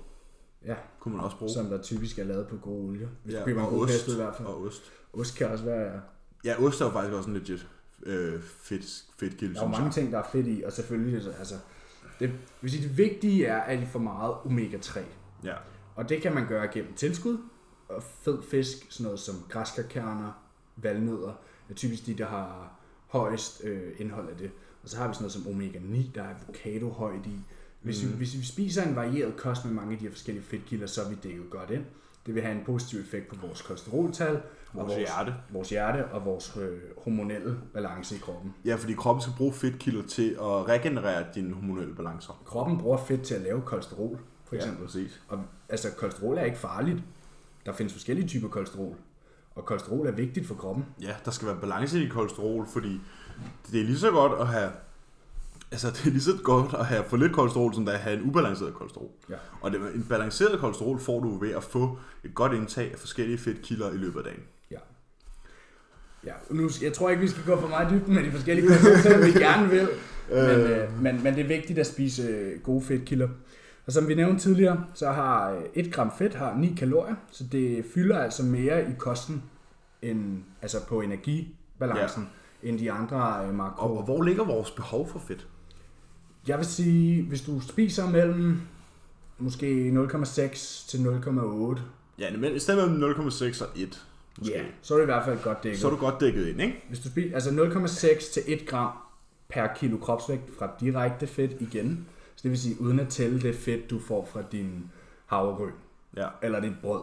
Ja, 0.65 0.75
kunne 0.99 1.15
man 1.15 1.23
også 1.25 1.37
bruge. 1.37 1.51
som 1.51 1.65
der 1.65 1.81
typisk 1.81 2.19
er 2.19 2.23
lavet 2.23 2.47
på 2.47 2.57
gode 2.57 2.89
olier. 2.89 3.07
Hvis 3.23 3.33
ja, 3.33 3.39
du 3.39 3.45
køber 3.45 3.63
en 3.63 3.69
god 3.69 3.87
pesto 3.87 4.11
i 4.11 4.15
hvert 4.15 4.35
fald. 4.35 4.47
Og 4.47 4.61
ost. 4.61 4.91
Ost 5.13 5.37
kan 5.37 5.47
også 5.47 5.63
være... 5.63 6.01
Ja, 6.45 6.63
ost 6.63 6.81
er 6.81 6.85
jo 6.85 6.91
faktisk 6.91 7.13
også 7.13 7.29
en 7.29 7.35
legit 7.35 7.67
øh, 8.03 8.41
fedt, 8.41 9.03
fedt 9.19 9.37
kilde, 9.37 9.53
Der 9.55 9.63
er 9.63 9.67
mange 9.67 9.91
ting, 9.91 10.11
der 10.11 10.17
er 10.17 10.27
fedt 10.31 10.47
i, 10.47 10.63
og 10.65 10.71
selvfølgelig, 10.71 11.29
altså, 11.39 11.55
det, 12.19 12.31
vil 12.61 12.71
sige, 12.71 12.87
det 12.87 12.97
vigtige 12.97 13.45
er, 13.45 13.61
at 13.61 13.83
I 13.83 13.85
får 13.85 13.99
meget 13.99 14.33
omega-3. 14.33 14.99
Ja. 15.43 15.53
Og 15.95 16.09
det 16.09 16.21
kan 16.21 16.33
man 16.33 16.47
gøre 16.47 16.67
gennem 16.67 16.93
tilskud 16.93 17.37
og 17.89 18.03
fed 18.03 18.37
fisk, 18.51 18.77
sådan 18.89 19.03
noget 19.03 19.19
som 19.19 19.35
græskarkerner, 19.49 20.31
valnødder, 20.75 21.33
er 21.69 21.73
typisk 21.73 22.05
de, 22.05 22.13
der 22.13 22.25
har 22.25 22.71
højst 23.07 23.61
øh, 23.63 23.91
indhold 23.99 24.29
af 24.29 24.35
det. 24.37 24.51
Og 24.83 24.89
så 24.89 24.97
har 24.97 25.07
vi 25.07 25.13
sådan 25.13 25.23
noget 25.23 25.33
som 25.33 25.47
omega-9, 25.47 26.15
der 26.15 26.23
er 26.23 26.29
avocado 26.29 26.89
højt 26.89 27.25
i. 27.25 27.39
Hvis, 27.81 28.03
mm. 28.03 28.11
vi, 28.11 28.15
hvis 28.17 28.37
vi 28.37 28.45
spiser 28.45 28.83
en 28.83 28.95
varieret 28.95 29.37
kost 29.37 29.65
med 29.65 29.73
mange 29.73 29.91
af 29.93 29.97
de 29.99 30.03
her 30.05 30.11
forskellige 30.11 30.43
fedtkilder, 30.45 30.87
så 30.87 31.01
er 31.01 31.09
vi 31.09 31.15
dækket 31.23 31.49
godt 31.49 31.69
ind. 31.69 31.83
Det 32.25 32.35
vil 32.35 32.43
have 32.43 32.57
en 32.57 32.65
positiv 32.65 32.99
effekt 32.99 33.27
på 33.27 33.35
vores 33.47 33.61
kolesteroltal, 33.61 34.35
og 34.73 34.87
Vores 34.87 34.95
hjerte. 34.95 35.35
vores 35.49 35.69
hjerte 35.69 36.05
og 36.05 36.25
vores 36.25 36.57
øh, 36.61 36.79
hormonelle 36.97 37.57
balance 37.73 38.15
i 38.15 38.17
kroppen. 38.19 38.53
Ja, 38.65 38.75
fordi 38.75 38.93
kroppen 38.93 39.21
skal 39.21 39.33
bruge 39.37 39.53
fedtkilder 39.53 40.07
til 40.07 40.29
at 40.29 40.67
regenerere 40.67 41.25
dine 41.35 41.53
hormonelle 41.53 41.95
balancer. 41.95 42.41
Kroppen 42.45 42.77
bruger 42.77 42.97
fedt 42.97 43.21
til 43.21 43.35
at 43.35 43.41
lave 43.41 43.61
kolesterol, 43.61 44.19
for 44.51 44.55
eksempel. 44.55 44.81
Ja, 44.81 44.85
præcis. 44.85 45.21
Og 45.27 45.43
altså, 45.69 45.91
kolesterol 45.97 46.37
er 46.37 46.43
ikke 46.43 46.57
farligt. 46.57 46.99
Der 47.65 47.73
findes 47.73 47.93
forskellige 47.93 48.27
typer 48.27 48.47
kolesterol. 48.47 48.95
Og 49.55 49.65
kolesterol 49.65 50.07
er 50.07 50.11
vigtigt 50.11 50.47
for 50.47 50.55
kroppen. 50.55 50.85
Ja, 51.01 51.15
der 51.25 51.31
skal 51.31 51.47
være 51.47 51.57
balance 51.61 52.03
i 52.03 52.07
kolesterol, 52.07 52.67
fordi 52.73 53.01
det 53.71 53.81
er 53.81 53.85
lige 53.85 53.97
så 53.97 54.11
godt 54.11 54.41
at 54.41 54.47
have 54.47 54.71
Altså, 55.71 55.89
det 55.89 56.05
er 56.05 56.09
lige 56.09 56.21
så 56.21 56.37
godt 56.43 56.73
at 56.79 56.85
have 56.85 57.03
for 57.07 57.17
lidt 57.17 57.33
kolesterol, 57.33 57.73
som 57.73 57.85
det 57.85 57.93
er 57.93 57.97
at 57.97 58.03
have 58.03 58.17
en 58.17 58.23
ubalanceret 58.23 58.73
kolesterol. 58.73 59.09
Ja. 59.29 59.35
Og 59.61 59.71
det, 59.71 59.81
en 59.95 60.05
balanceret 60.09 60.59
kolesterol 60.59 60.99
får 60.99 61.19
du 61.19 61.37
ved 61.37 61.51
at 61.51 61.63
få 61.63 61.97
et 62.23 62.35
godt 62.35 62.53
indtag 62.53 62.91
af 62.91 62.99
forskellige 62.99 63.37
fedtkilder 63.37 63.91
i 63.91 63.97
løbet 63.97 64.19
af 64.19 64.23
dagen. 64.23 64.43
Ja. 64.71 64.77
Ja, 66.25 66.33
nu, 66.49 66.69
jeg 66.81 66.93
tror 66.93 67.09
ikke, 67.09 67.21
vi 67.21 67.27
skal 67.27 67.43
gå 67.43 67.61
for 67.61 67.67
meget 67.67 67.91
i 67.91 67.95
dybden 67.95 68.15
med 68.15 68.23
de 68.23 68.31
forskellige 68.31 68.67
kolesterol, 68.83 69.25
vi 69.25 69.31
gerne 69.31 69.69
vil. 69.69 69.89
Men, 70.29 70.39
øh, 70.39 71.01
men, 71.01 71.23
men 71.23 71.35
det 71.35 71.43
er 71.43 71.47
vigtigt 71.47 71.79
at 71.79 71.87
spise 71.87 72.23
øh, 72.23 72.61
gode 72.61 72.81
fedtkilder. 72.81 73.29
Og 73.85 73.91
som 73.93 74.07
vi 74.07 74.15
nævnte 74.15 74.41
tidligere, 74.41 74.85
så 74.93 75.11
har 75.11 75.51
øh, 75.51 75.61
1 75.73 75.93
gram 75.93 76.11
fedt 76.17 76.35
har 76.35 76.55
9 76.57 76.73
kalorier, 76.77 77.15
så 77.31 77.43
det 77.51 77.85
fylder 77.93 78.19
altså 78.19 78.43
mere 78.43 78.81
i 78.83 78.93
kosten 78.97 79.43
end, 80.01 80.43
altså 80.61 80.85
på 80.87 81.01
energibalancen, 81.01 82.29
ja. 82.63 82.69
end 82.69 82.79
de 82.79 82.91
andre 82.91 83.45
øh, 83.47 83.55
makro. 83.55 83.85
Og, 83.85 83.97
og 83.97 84.03
hvor 84.03 84.21
ligger 84.23 84.43
vores 84.45 84.71
behov 84.71 85.07
for 85.09 85.19
fedt? 85.19 85.47
Jeg 86.47 86.57
vil 86.57 86.65
sige, 86.65 87.23
hvis 87.23 87.41
du 87.41 87.59
spiser 87.59 88.09
mellem 88.09 88.61
måske 89.37 89.89
0,6 90.13 90.89
til 90.89 90.97
0,8, 90.97 91.79
Ja, 92.19 92.37
men 92.37 92.55
i 92.55 92.59
stedet 92.59 92.91
mellem 92.91 93.11
0,6 93.11 93.63
og 93.63 93.69
1, 93.75 94.05
måske. 94.39 94.53
yeah, 94.53 94.65
så 94.81 94.93
er 94.93 94.97
det 94.97 95.03
i 95.03 95.05
hvert 95.05 95.25
fald 95.25 95.39
godt 95.43 95.63
dækket. 95.63 95.79
Så 95.79 95.87
er 95.87 95.91
du 95.91 95.97
godt 95.97 96.19
dækket 96.21 96.47
ind, 96.47 96.61
ikke? 96.61 96.83
Hvis 96.87 96.99
du 96.99 97.07
spiser 97.09 97.35
altså 97.35 97.49
0,6 97.49 98.33
til 98.33 98.43
1 98.47 98.67
gram 98.67 98.91
per 99.49 99.67
kilo 99.75 99.97
kropsvægt 99.97 100.57
fra 100.59 100.69
direkte 100.79 101.27
fedt 101.27 101.51
igen, 101.59 102.07
så 102.41 102.43
det 102.43 102.51
vil 102.51 102.59
sige 102.59 102.81
uden 102.81 102.99
at 102.99 103.07
tælle 103.09 103.41
det 103.41 103.55
fedt, 103.55 103.89
du 103.89 103.99
får 103.99 104.29
fra 104.33 104.41
din 104.51 104.91
havregryn 105.25 105.71
Ja. 106.17 106.27
eller 106.41 106.59
dit 106.59 106.73
brød. 106.81 107.01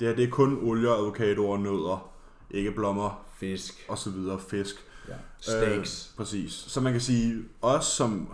Det 0.00 0.08
her 0.08 0.14
det 0.16 0.24
er 0.24 0.30
kun 0.30 0.58
olie, 0.62 0.88
avocadoer, 0.88 1.58
nødder, 1.58 2.10
ikke 2.50 2.72
blommer 2.72 3.24
Fisk. 3.36 3.86
og 3.88 3.98
så 3.98 4.10
videre, 4.10 4.38
fisk. 4.48 4.74
Ja. 5.08 5.14
Steaks. 5.38 6.10
Øh, 6.12 6.16
præcis. 6.16 6.52
Så 6.52 6.80
man 6.80 6.92
kan 6.92 7.00
sige, 7.00 7.44
os 7.62 7.84
som, 7.84 8.28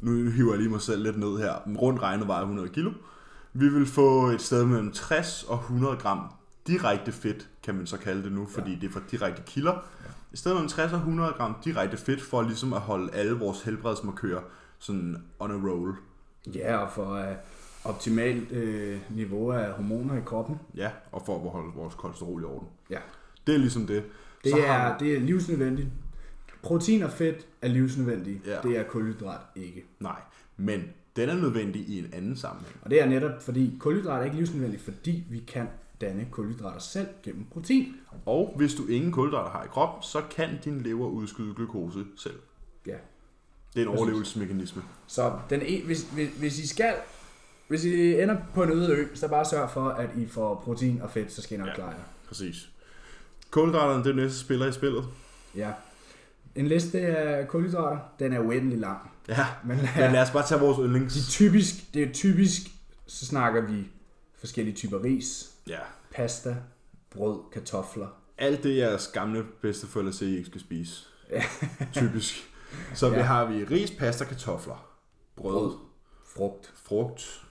nu 0.00 0.30
hiver 0.30 0.50
jeg 0.52 0.58
lige 0.58 0.70
mig 0.70 0.80
selv 0.80 1.02
lidt 1.02 1.18
ned 1.18 1.38
her, 1.38 1.54
rundt 1.78 2.02
regnet 2.02 2.26
vejer 2.28 2.40
100 2.42 2.68
kilo, 2.68 2.90
vi 3.52 3.68
vil 3.68 3.86
få 3.86 4.26
et 4.26 4.42
sted 4.42 4.64
mellem 4.64 4.92
60 4.92 5.42
og 5.48 5.56
100 5.58 5.96
gram 5.96 6.20
direkte 6.66 7.12
fedt, 7.12 7.48
kan 7.62 7.74
man 7.74 7.86
så 7.86 7.96
kalde 7.96 8.22
det 8.22 8.32
nu, 8.32 8.46
fordi 8.46 8.74
det 8.74 8.88
er 8.88 8.92
fra 8.92 9.00
direkte 9.10 9.42
kilder. 9.46 9.74
I 10.32 10.36
stedet 10.36 10.56
mellem 10.56 10.68
60 10.68 10.92
og 10.92 10.98
100 10.98 11.32
gram 11.32 11.54
direkte 11.64 11.96
fedt, 11.96 12.22
for 12.22 12.42
ligesom 12.42 12.72
at 12.72 12.80
holde 12.80 13.12
alle 13.14 13.32
vores 13.32 13.62
helbredsmarkører 13.62 14.40
sådan 14.80 15.16
on 15.38 15.50
a 15.50 15.68
roll. 15.68 15.94
Ja, 16.54 16.76
og 16.76 16.90
for 16.92 17.18
uh, 17.18 17.24
optimalt 17.84 18.52
øh, 18.52 19.00
niveau 19.10 19.52
af 19.52 19.72
hormoner 19.72 20.16
i 20.16 20.20
kroppen. 20.26 20.56
Ja, 20.76 20.90
og 21.12 21.22
for 21.26 21.44
at 21.44 21.50
holde 21.50 21.72
vores 21.74 21.94
kolesterol 21.94 22.42
i 22.42 22.44
orden. 22.44 22.68
Ja. 22.90 22.98
Det 23.46 23.54
er 23.54 23.58
ligesom 23.58 23.86
det. 23.86 24.04
Det 24.44 24.52
Så 24.52 24.60
har 24.60 24.88
er, 24.88 24.98
det 24.98 25.16
er 25.16 25.20
livsnødvendigt. 25.20 25.88
Protein 26.62 27.02
og 27.02 27.10
fedt 27.10 27.46
er 27.62 27.68
livsnødvendigt. 27.68 28.46
Ja. 28.46 28.56
Det 28.62 28.78
er 28.78 28.82
kulhydrat 28.82 29.40
ikke. 29.56 29.84
Nej, 30.00 30.20
men 30.56 30.82
den 31.16 31.28
er 31.28 31.34
nødvendig 31.34 31.88
i 31.88 31.98
en 31.98 32.06
anden 32.12 32.36
sammenhæng. 32.36 32.76
Og 32.82 32.90
det 32.90 33.02
er 33.02 33.06
netop 33.06 33.42
fordi 33.42 33.76
kulhydrat 33.80 34.20
er 34.20 34.24
ikke 34.24 34.36
livsnødvendigt, 34.36 34.82
fordi 34.82 35.24
vi 35.30 35.38
kan 35.38 35.66
danne 36.00 36.26
kulhydrater 36.30 36.80
selv 36.80 37.08
gennem 37.22 37.44
protein. 37.50 37.96
Og 38.26 38.54
hvis 38.56 38.74
du 38.74 38.86
ingen 38.86 39.12
kulhydrater 39.12 39.50
har 39.50 39.64
i 39.64 39.68
kroppen, 39.70 40.02
så 40.02 40.22
kan 40.30 40.48
din 40.64 40.80
lever 40.80 41.06
udskyde 41.06 41.54
glukose 41.54 42.04
selv. 42.16 42.38
Ja. 42.86 42.96
Det 43.74 43.82
er 43.82 43.90
en 43.90 43.98
overlevelsesmekanisme. 43.98 44.82
Så 45.06 45.32
den 45.50 45.62
e, 45.64 45.82
hvis, 45.84 46.02
hvis, 46.12 46.28
hvis 46.38 46.58
I 46.58 46.66
skal, 46.66 46.94
hvis 47.68 47.84
I 47.84 48.20
ender 48.22 48.36
på 48.54 48.62
en 48.62 48.70
øde 48.72 48.92
ø, 48.92 49.06
så 49.14 49.28
bare 49.28 49.44
sørg 49.44 49.70
for, 49.70 49.88
at 49.88 50.10
I 50.18 50.26
får 50.26 50.54
protein 50.64 51.02
og 51.02 51.10
fedt, 51.10 51.32
så 51.32 51.42
skal 51.42 51.54
I 51.54 51.58
nok 51.58 51.68
Ja. 51.68 51.74
klare 51.74 51.88
jer. 51.88 51.96
Præcis. 52.28 52.68
Kulhydraterne, 53.50 54.04
det 54.04 54.10
er 54.10 54.14
næste 54.14 54.38
spiller 54.38 54.66
i 54.66 54.72
spillet. 54.72 55.04
Ja. 55.56 55.70
En 56.54 56.66
liste 56.66 57.00
af 57.00 57.48
kulhydrater, 57.48 57.98
den 58.18 58.32
er 58.32 58.38
uendelig 58.40 58.78
lang. 58.78 58.98
Ja, 59.28 59.46
Men, 59.64 59.76
men 59.76 60.12
lad 60.12 60.22
os 60.22 60.30
bare 60.30 60.46
tage 60.46 60.60
vores 60.60 60.76
de 60.78 60.84
yndlings. 60.84 61.28
typisk, 61.28 61.94
det 61.94 62.02
er 62.02 62.12
typisk, 62.12 62.60
så 63.06 63.26
snakker 63.26 63.60
vi 63.60 63.86
forskellige 64.38 64.76
typer 64.76 65.04
ris, 65.04 65.50
Ja. 65.68 65.78
pasta, 66.14 66.56
brød, 67.10 67.38
kartofler. 67.52 68.06
Alt 68.38 68.62
det, 68.62 68.76
jeres 68.76 69.06
gamle 69.08 69.44
bedsteforældre 69.62 70.12
siger, 70.12 70.30
I 70.30 70.36
ikke 70.36 70.46
skal 70.48 70.60
spise. 70.60 71.04
Ja. 71.30 71.42
Typisk. 71.92 72.49
Så 72.94 73.06
ja. 73.06 73.16
Ja. 73.16 73.22
har 73.22 73.44
vi 73.44 73.64
ris, 73.64 73.90
pasta, 73.90 74.24
kartofler, 74.24 74.86
brød, 75.36 75.52
Brød. 75.54 75.72
Frugt. 76.36 76.72
frugt, 76.84 77.46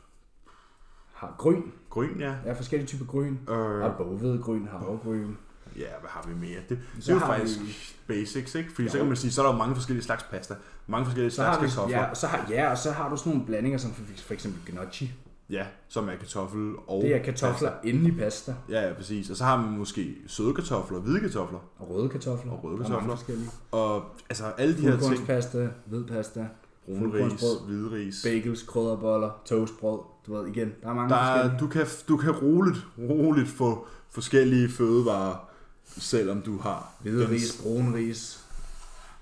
Har 1.14 1.36
gryn. 1.38 1.62
gryn, 1.90 2.20
ja. 2.20 2.36
Ja, 2.46 2.54
forskellige 2.54 2.88
typer 2.88 3.06
gryn. 3.06 3.38
Øh, 3.50 3.58
Har 3.82 3.96
bogvedgryn, 3.98 4.68
havregryn. 4.68 5.34
ja, 5.76 5.86
hvad 6.00 6.10
har 6.10 6.24
vi 6.28 6.34
mere? 6.36 6.60
Det, 6.70 6.80
det 6.96 7.04
Så 7.04 7.12
er 7.12 7.16
jo 7.16 7.20
faktisk 7.22 7.60
vi- 7.60 7.96
basics, 8.08 8.56
ikke? 8.56 8.72
Fordi 8.76 8.90
så 8.90 8.98
Jo. 8.98 9.02
kan 9.04 9.08
man 9.08 9.18
sige, 9.18 9.32
så 9.32 9.42
er 9.42 9.46
der 9.46 9.54
jo 9.54 9.58
mange 9.58 9.76
forskellige 9.76 10.04
slags 10.06 10.24
pasta, 10.24 10.56
mange 10.88 11.06
forskellige 11.06 11.32
Så 11.32 11.36
slags 11.36 11.62
vi, 11.62 11.68
kartofler. 11.68 11.98
ja, 11.98 12.14
så 12.14 12.28
har, 12.28 12.46
ja, 12.50 12.72
og 12.72 12.78
så 12.78 12.92
har 12.92 13.10
du 13.10 13.18
sådan 13.18 13.32
nogle 13.32 13.46
blandinger, 13.46 13.78
som 13.80 13.94
for, 13.94 14.04
for 14.18 14.34
eksempel 14.34 14.74
gnocchi. 14.74 15.12
Ja, 15.50 15.66
som 15.88 16.10
er 16.10 16.16
kartoffel 16.16 16.74
og 16.88 17.02
Det 17.02 17.16
er 17.16 17.24
kartofler 17.24 17.72
inde 17.84 18.08
i 18.10 18.12
pasta. 18.12 18.56
Ja, 18.70 18.88
ja, 18.88 18.94
præcis. 18.94 19.30
Og 19.30 19.36
så 19.38 19.44
har 19.44 19.58
man 19.62 19.78
måske 19.78 20.16
søde 20.28 20.54
kartofler, 20.54 21.00
hvide 21.00 21.20
kartofler, 21.20 21.60
Og 21.80 21.90
røde 21.90 22.10
kartofler. 22.10 22.52
Og 22.52 22.64
røde 22.64 22.76
er 22.76 22.84
kartofler. 22.84 23.16
forskellige. 23.16 23.50
og 23.72 24.04
altså 24.30 24.44
alle 24.58 24.78
de 24.78 24.82
her 24.82 24.90
ting. 24.92 25.02
Fuldkornspasta, 25.04 25.70
hvid 25.86 26.04
pasta, 26.04 26.48
Brune 26.86 27.06
ris, 27.06 27.12
fuldkornsbrød, 27.12 27.66
hvide 27.68 27.92
ris. 27.92 28.22
bagels, 28.26 28.64
krydderboller, 28.64 29.42
toastbrød. 29.46 30.00
Du 30.28 30.34
ved 30.36 30.48
igen, 30.48 30.72
der 30.84 30.90
er 30.90 30.94
mange 30.94 31.10
Der 31.10 31.16
er, 31.16 31.34
forskellige. 31.50 31.60
du, 31.60 31.68
kan, 31.68 31.86
du 32.08 32.18
kan 32.18 32.32
roligt, 32.32 32.78
roligt 33.00 33.48
få 33.50 33.88
forskellige 34.12 34.70
fødevarer, 34.70 35.50
selvom 35.86 36.42
du 36.42 36.58
har 36.58 36.92
Hvide 37.02 37.22
den- 37.22 37.30
ris, 37.30 37.62
brun 37.64 37.94
ris, 37.96 38.46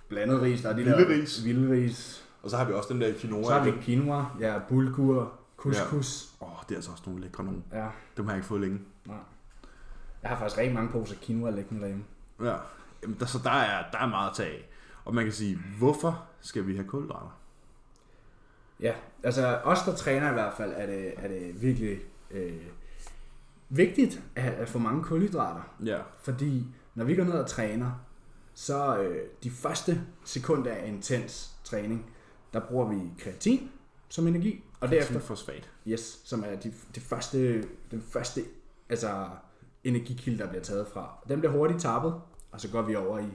blandet 0.09 0.41
ris. 0.41 0.61
Der 0.61 0.69
er 0.69 0.73
de 0.75 0.83
Vilde 0.83 0.97
der, 0.97 1.09
ris. 1.21 1.45
Vilde 1.45 1.71
ris. 1.71 2.23
Og 2.43 2.49
så 2.49 2.57
har 2.57 2.65
vi 2.65 2.73
også 2.73 2.93
den 2.93 3.01
der 3.01 3.13
quinoa. 3.19 3.43
Så 3.43 3.51
har 3.51 3.63
vi 3.63 3.71
quinoa, 3.81 4.25
ja, 4.39 4.53
bulgur, 4.69 5.31
couscous. 5.73 6.35
Åh, 6.41 6.51
oh, 6.51 6.57
det 6.63 6.71
er 6.71 6.75
altså 6.75 6.91
også 6.91 7.03
nogle 7.05 7.21
lækre 7.21 7.43
nogle. 7.43 7.61
Ja. 7.73 7.87
Dem 8.17 8.25
har 8.25 8.33
jeg 8.33 8.37
ikke 8.37 8.47
fået 8.47 8.61
længe. 8.61 8.79
Nej. 9.05 9.17
Jeg 10.21 10.29
har 10.29 10.37
faktisk 10.37 10.57
rigtig 10.57 10.75
mange 10.75 10.91
poser 10.91 11.15
quinoa 11.21 11.49
liggende 11.49 11.81
derhjemme. 11.81 12.05
Ja. 12.41 12.55
Jamen, 13.03 13.19
der, 13.19 13.25
så 13.25 13.39
der 13.43 13.51
er, 13.51 13.91
der 13.91 13.97
er 13.97 14.07
meget 14.07 14.29
at 14.29 14.35
tage 14.35 14.49
af. 14.49 14.69
Og 15.05 15.15
man 15.15 15.23
kan 15.23 15.33
sige, 15.33 15.59
hvorfor 15.77 16.27
skal 16.41 16.67
vi 16.67 16.75
have 16.75 16.87
kulhydrater? 16.87 17.39
Ja, 18.79 18.93
altså 19.23 19.59
os, 19.63 19.79
der 19.85 19.95
træner 19.95 20.29
i 20.29 20.33
hvert 20.33 20.53
fald, 20.57 20.73
er 20.75 20.85
det, 20.85 21.13
er 21.17 21.27
det 21.27 21.61
virkelig 21.61 21.99
øh, 22.31 22.61
vigtigt 23.69 24.21
at, 24.35 24.53
at 24.53 24.69
få 24.69 24.79
mange 24.79 25.03
kulhydrater. 25.03 25.61
Ja. 25.85 25.99
Fordi 26.19 26.65
når 26.95 27.05
vi 27.05 27.15
går 27.15 27.23
ned 27.23 27.33
og 27.33 27.49
træner, 27.49 27.91
så 28.53 28.97
øh, 28.97 29.27
de 29.43 29.51
første 29.51 30.01
sekunder 30.25 30.71
af 30.71 30.87
intens 30.87 31.55
træning, 31.63 32.11
der 32.53 32.59
bruger 32.59 32.87
vi 32.87 33.11
kreatin 33.19 33.71
som 34.09 34.27
energi, 34.27 34.63
og 34.79 34.89
derefter, 34.89 35.19
fosfat. 35.19 35.69
yes, 35.87 36.21
som 36.25 36.43
er 36.47 36.55
de, 36.55 36.73
de 36.95 36.99
første, 36.99 37.63
den 37.91 38.01
første 38.01 38.41
altså, 38.89 39.29
energikilde, 39.83 40.37
der 40.37 40.47
bliver 40.49 40.63
taget 40.63 40.87
fra. 40.93 41.09
Den 41.29 41.39
bliver 41.39 41.51
hurtigt 41.51 41.81
tappet, 41.81 42.13
og 42.51 42.61
så 42.61 42.69
går 42.71 42.81
vi 42.81 42.95
over 42.95 43.19
i 43.19 43.27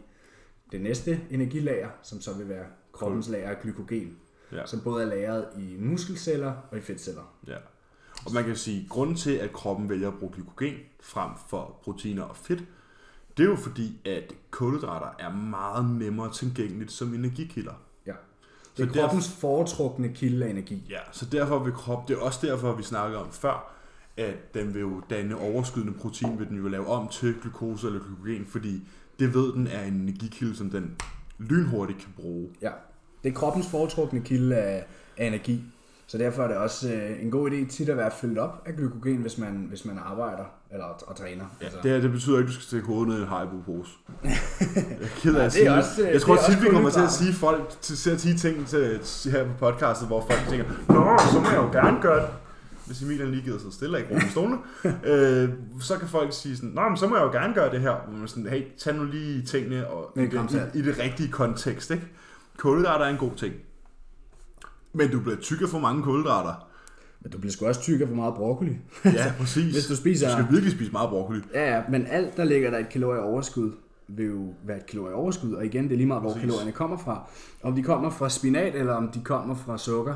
det 0.73 0.81
næste 0.81 1.21
energilager, 1.31 1.89
som 2.03 2.21
så 2.21 2.35
vil 2.35 2.49
være 2.49 2.65
kroppens 2.93 3.29
lager 3.29 3.51
af 3.51 3.61
glykogen, 3.63 4.17
Ja. 4.53 4.67
som 4.67 4.81
både 4.81 5.03
er 5.05 5.09
lagret 5.09 5.47
i 5.59 5.77
muskelceller 5.79 6.55
og 6.71 6.79
i 6.79 6.81
fedtceller. 6.81 7.35
Ja. 7.47 7.57
Og 8.27 8.33
man 8.35 8.45
kan 8.45 8.57
sige, 8.57 8.83
at 8.85 8.89
grunden 8.91 9.17
til, 9.17 9.31
at 9.33 9.53
kroppen 9.53 9.89
vælger 9.89 10.09
at 10.09 10.19
bruge 10.19 10.33
glykogen 10.33 10.75
frem 11.01 11.31
for 11.49 11.79
proteiner 11.83 12.23
og 12.23 12.37
fedt, 12.37 12.65
det 13.37 13.45
er 13.45 13.49
jo 13.49 13.57
fordi, 13.57 14.01
at 14.05 14.35
kulhydrater 14.51 15.25
er 15.27 15.33
meget 15.35 15.91
nemmere 15.91 16.33
tilgængeligt 16.33 16.93
som 16.93 17.15
energikilder. 17.15 17.73
Så 18.75 18.83
Det 18.83 18.89
er 18.89 18.93
derfor- 18.93 19.01
kroppens 19.01 19.29
foretrukne 19.41 20.09
kilde 20.09 20.47
af 20.47 20.51
energi. 20.51 20.87
Ja, 20.91 20.99
så 21.13 21.27
derfor 21.27 21.59
vil 21.59 21.73
krop, 21.73 22.09
det 22.09 22.17
er 22.17 22.21
også 22.21 22.47
derfor, 22.47 22.73
vi 22.75 22.83
snakkede 22.83 23.21
om 23.21 23.33
før, 23.33 23.73
at 24.17 24.55
den 24.55 24.75
vil 24.75 24.81
jo 24.81 25.03
danne 25.11 25.37
overskydende 25.39 25.93
protein, 25.93 26.39
vil 26.39 26.49
den 26.49 26.57
jo 26.57 26.69
lave 26.69 26.87
om 26.87 27.09
til 27.09 27.35
glukose 27.43 27.87
eller 27.87 28.01
glykogen, 28.01 28.47
fordi 28.47 28.83
det 29.19 29.35
ved 29.35 29.53
den 29.53 29.67
er 29.67 29.83
en 29.83 29.95
energikilde, 29.95 30.57
som 30.57 30.71
den 30.71 30.97
lynhurtigt 31.39 31.99
kan 31.99 32.09
bruge. 32.17 32.49
Ja. 32.63 32.71
Det 33.25 33.29
er 33.29 33.35
kroppens 33.35 33.67
foretrukne 33.71 34.21
kilde 34.21 34.57
af, 34.57 34.85
af 35.17 35.27
energi. 35.27 35.65
Så 36.07 36.19
derfor 36.19 36.43
er 36.43 36.49
det 36.49 36.57
også 36.57 36.93
øh, 36.93 37.23
en 37.23 37.31
god 37.31 37.51
idé 37.51 37.69
tit 37.71 37.89
at 37.89 37.97
være 37.97 38.11
fyldt 38.21 38.39
op 38.39 38.63
af 38.67 38.75
glykogen, 38.77 39.17
hvis 39.17 39.39
man, 39.39 39.67
hvis 39.69 39.85
man 39.85 39.99
arbejder 39.99 40.45
eller 40.73 40.85
og 41.07 41.17
træner. 41.17 41.45
Ja, 41.61 41.65
altså, 41.65 41.79
det, 41.83 41.91
her, 41.91 42.01
det 42.01 42.13
betyder 42.13 42.39
ikke, 42.39 42.49
at 42.49 42.49
du 42.49 42.53
skal 42.53 42.67
stikke 42.67 42.87
hovedet 42.87 43.09
ned 43.09 43.19
i 43.19 43.23
en 43.23 43.29
Haribo-pose. 43.29 43.91
Jeg 44.25 44.33
er 45.01 45.07
ked 45.17 45.35
af 45.35 45.45
at 45.47 45.53
det 45.53 45.67
er 45.67 45.71
sige. 45.71 45.73
også, 45.73 46.03
øh, 46.03 46.13
jeg 46.13 46.21
tror 46.21 46.37
tit, 46.37 46.63
vi 46.63 46.69
kommer 46.69 46.91
til 46.91 47.01
at 47.01 47.13
sige 47.13 47.33
folk 47.33 47.69
til, 47.81 47.97
til 47.97 48.11
at 48.11 48.21
sige 48.21 48.37
ting 48.37 48.67
til, 48.67 49.01
til, 49.01 49.31
her 49.31 49.45
på 49.45 49.53
podcastet, 49.59 50.09
hvor 50.09 50.27
folk 50.31 50.41
tænker, 50.49 50.65
Nå, 50.89 51.19
så 51.33 51.41
må 51.41 51.49
jeg 51.49 51.57
jo 51.57 51.81
gerne 51.83 52.03
gøre 52.03 52.23
det. 52.23 52.31
Hvis 52.87 53.03
Emil 53.03 53.19
han 53.19 53.31
lige 53.31 53.43
gider 53.43 53.59
sig 53.59 53.73
stille 53.73 53.97
og 53.97 54.01
ikke 54.01 54.15
rum 54.15 54.21
i 54.27 54.31
stolene, 54.31 54.59
øh, 55.13 55.49
så 55.81 55.99
kan 55.99 56.09
folk 56.09 56.33
sige 56.33 56.57
sådan, 56.57 56.71
Nå, 56.71 56.89
men 56.89 56.97
så 56.97 57.07
må 57.07 57.17
jeg 57.17 57.25
jo 57.25 57.31
gerne 57.31 57.55
gøre 57.55 57.71
det 57.71 57.81
her. 57.81 57.97
Hvor 58.09 58.19
man 58.19 58.29
sådan, 58.29 58.47
hey, 58.47 58.63
tag 58.79 58.95
nu 58.95 59.05
lige 59.05 59.43
tingene 59.43 59.89
og, 59.89 60.13
i, 60.17 60.21
i, 60.21 60.79
i, 60.79 60.83
det 60.83 60.99
rigtige 60.99 61.29
kontekst. 61.29 61.91
Ikke? 61.91 62.07
Kulhydrater 62.59 63.05
er 63.05 63.11
en 63.11 63.17
god 63.17 63.33
ting. 63.37 63.55
Men 64.93 65.11
du 65.11 65.21
bliver 65.21 65.37
tyk 65.37 65.63
af 65.63 65.69
for 65.69 65.79
mange 65.79 66.03
kulhydrater. 66.03 66.72
Men 67.23 67.33
du 67.33 67.39
bliver 67.39 67.53
sgu 67.53 67.67
også 67.67 67.81
tyk 67.81 68.01
af 68.01 68.09
for 68.09 68.15
meget 68.15 68.35
broccoli. 68.35 68.79
Ja, 69.05 69.33
præcis. 69.41 69.73
Hvis 69.73 69.87
du 69.87 69.97
spiser- 69.97 70.27
Du 70.27 70.33
skal 70.33 70.47
virkelig 70.51 70.73
spise 70.73 70.93
meget 70.93 71.11
broccoli. 71.11 71.41
ja, 71.55 71.77
ja, 71.77 71.83
men 71.89 72.07
alt, 72.07 72.37
der 72.37 72.45
ligger 72.45 72.71
der 72.71 72.79
et 72.79 72.89
kalorie 72.89 73.21
overskud, 73.21 73.73
vil 74.09 74.27
jo 74.27 74.55
være 74.65 74.77
et 74.77 74.87
kalorie 74.87 75.15
overskud. 75.15 75.53
Og 75.53 75.65
igen, 75.67 75.85
det 75.85 75.93
er 75.93 75.97
lige 75.97 76.07
meget, 76.07 76.23
hvor 76.23 76.31
Præcis. 76.31 76.43
kalorierne 76.43 76.73
kommer 76.73 76.97
fra. 76.97 77.27
Om 77.63 77.75
de 77.75 77.83
kommer 77.83 78.11
fra 78.11 78.29
spinat, 78.29 78.75
eller 78.75 78.93
om 78.95 79.09
de 79.09 79.21
kommer 79.25 79.55
fra 79.55 79.79
sukker. 79.79 80.15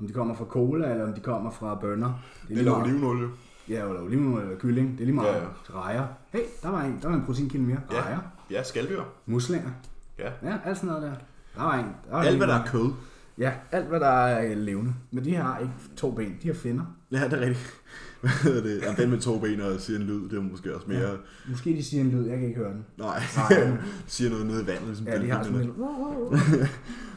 Om 0.00 0.06
de 0.06 0.12
kommer 0.12 0.34
fra 0.34 0.44
cola, 0.44 0.90
eller 0.90 1.06
om 1.06 1.12
de 1.14 1.20
kommer 1.20 1.50
fra 1.50 1.74
bønner. 1.74 2.08
Er 2.08 2.12
Eller 2.50 2.82
olivenolie. 2.82 3.28
Ja, 3.68 3.88
eller 3.88 4.02
oliven 4.02 4.38
eller 4.40 4.56
kylling. 4.58 4.92
Det 4.92 5.00
er 5.00 5.04
lige 5.04 5.14
meget. 5.14 5.28
Ja, 5.28 5.32
Ja, 5.34 5.38
ja. 5.40 5.48
ja. 5.74 5.80
Rejer. 5.80 6.06
Hey, 6.32 6.40
der 6.62 6.68
var 6.70 6.82
en, 6.82 6.98
der 7.02 7.08
var 7.08 7.14
en 7.16 7.22
proteinkilde 7.26 7.66
mere. 7.66 7.78
Ja. 7.92 8.00
Rejer. 8.00 8.18
Ja, 8.50 8.62
skalddyr. 8.62 9.02
Muslinger. 9.26 9.70
Ja. 10.18 10.30
Ja, 10.42 10.56
alt 10.64 10.76
sådan 10.76 10.88
noget 10.88 11.02
der. 11.02 11.12
Der 11.56 11.62
var 11.62 11.74
en. 11.78 11.84
Der 11.84 12.16
var 12.16 12.22
Alt, 12.22 12.36
hvad 12.36 12.46
der 12.46 12.54
er 12.54 12.66
kød. 12.66 12.90
Ja, 13.38 13.52
alt 13.72 13.86
hvad 13.86 14.00
der 14.00 14.06
er 14.06 14.54
levende. 14.54 14.94
Men 15.10 15.24
de 15.24 15.34
har 15.34 15.58
ikke 15.58 15.72
to 15.96 16.10
ben, 16.10 16.38
de 16.42 16.46
har 16.48 16.54
finner. 16.54 16.84
Ja, 17.12 17.24
det 17.24 17.32
er 17.32 17.40
rigtigt. 17.40 17.74
Hvad 18.20 18.30
hedder 18.30 18.62
det? 18.62 18.82
Jamen, 18.82 18.96
den 18.96 19.10
med 19.10 19.20
to 19.20 19.38
ben 19.38 19.60
og 19.60 19.80
siger 19.80 19.98
en 19.98 20.06
lyd, 20.06 20.28
det 20.28 20.38
er 20.38 20.42
måske 20.42 20.74
også 20.74 20.86
mere... 20.88 21.10
Ja. 21.10 21.16
Måske 21.48 21.70
de 21.70 21.84
siger 21.84 22.00
en 22.00 22.10
lyd, 22.10 22.26
jeg 22.26 22.38
kan 22.38 22.48
ikke 22.48 22.60
høre 22.60 22.72
den. 22.72 22.84
Nej, 22.98 23.22
Nej, 23.36 23.70
siger 24.06 24.30
noget 24.30 24.46
nede 24.46 24.62
i 24.62 24.66
vandet, 24.66 24.86
ligesom 24.86 25.06
ja, 25.06 25.22
de 25.22 25.30
har 25.30 25.42
sådan 25.42 25.60
en 25.60 25.72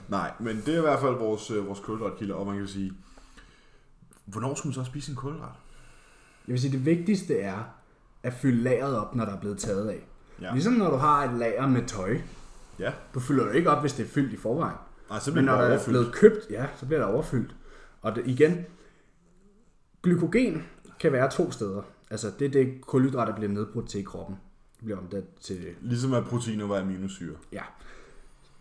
Nej, 0.08 0.32
men 0.40 0.62
det 0.66 0.74
er 0.74 0.78
i 0.78 0.82
hvert 0.82 1.00
fald 1.00 1.14
vores, 1.14 1.52
øh, 1.52 1.68
vores 1.68 1.80
kulhydratkilder, 1.80 2.36
og 2.36 2.48
man 2.48 2.58
kan 2.58 2.68
sige, 2.68 2.94
hvornår 4.26 4.56
skulle 4.56 4.76
man 4.78 4.86
så 4.86 4.92
spise 4.92 5.12
en 5.12 5.16
kulhydrat? 5.16 5.50
Jeg 6.48 6.54
vil 6.54 6.62
sige, 6.62 6.72
det 6.72 6.86
vigtigste 6.86 7.40
er 7.40 7.58
at 8.24 8.34
fylde 8.34 8.64
lageret 8.64 8.98
op, 8.98 9.16
når 9.16 9.26
der 9.26 9.32
er 9.36 9.40
blevet 9.40 9.58
taget 9.58 9.90
af. 9.90 10.08
Ja. 10.42 10.46
Ja. 10.48 10.54
Ligesom 10.54 10.74
når 10.74 10.90
du 10.90 10.96
har 10.98 11.24
et 11.24 11.40
lager 11.40 11.68
med 11.68 11.86
tøj. 11.88 12.18
Ja, 12.80 12.92
Du 13.14 13.20
fylder 13.20 13.46
det 13.46 13.56
ikke 13.56 13.70
op, 13.70 13.82
hvis 13.82 13.94
det 13.94 14.06
er 14.06 14.10
fyldt 14.10 14.34
i 14.34 14.38
forvejen. 14.38 14.78
Nej, 15.10 15.20
så 15.20 15.32
Men 15.32 15.46
når 15.46 15.54
der 15.54 15.62
er 15.62 15.70
overfyldt. 15.70 15.90
blevet 15.90 16.14
købt, 16.14 16.50
ja, 16.50 16.66
så 16.80 16.86
bliver 16.86 17.00
der 17.00 17.08
overfyldt. 17.08 17.56
Og 18.02 18.16
det, 18.16 18.24
igen, 18.26 18.66
glykogen 20.04 20.64
kan 21.00 21.12
være 21.12 21.32
to 21.32 21.52
steder. 21.52 21.82
Altså, 22.10 22.32
det 22.40 22.46
er 22.46 22.50
det, 22.50 22.82
kulhydrater 22.82 23.36
bliver 23.36 23.52
nedbrudt 23.52 23.90
til 23.90 24.00
i 24.00 24.04
kroppen. 24.04 24.36
Det 24.78 24.86
bliver 24.86 25.00
omdannet 25.00 25.28
til 25.42 25.60
Ligesom 25.82 26.14
at 26.14 26.24
proteiner 26.24 26.68
var 26.68 26.80
aminosyre. 26.80 27.36
Ja. 27.52 27.62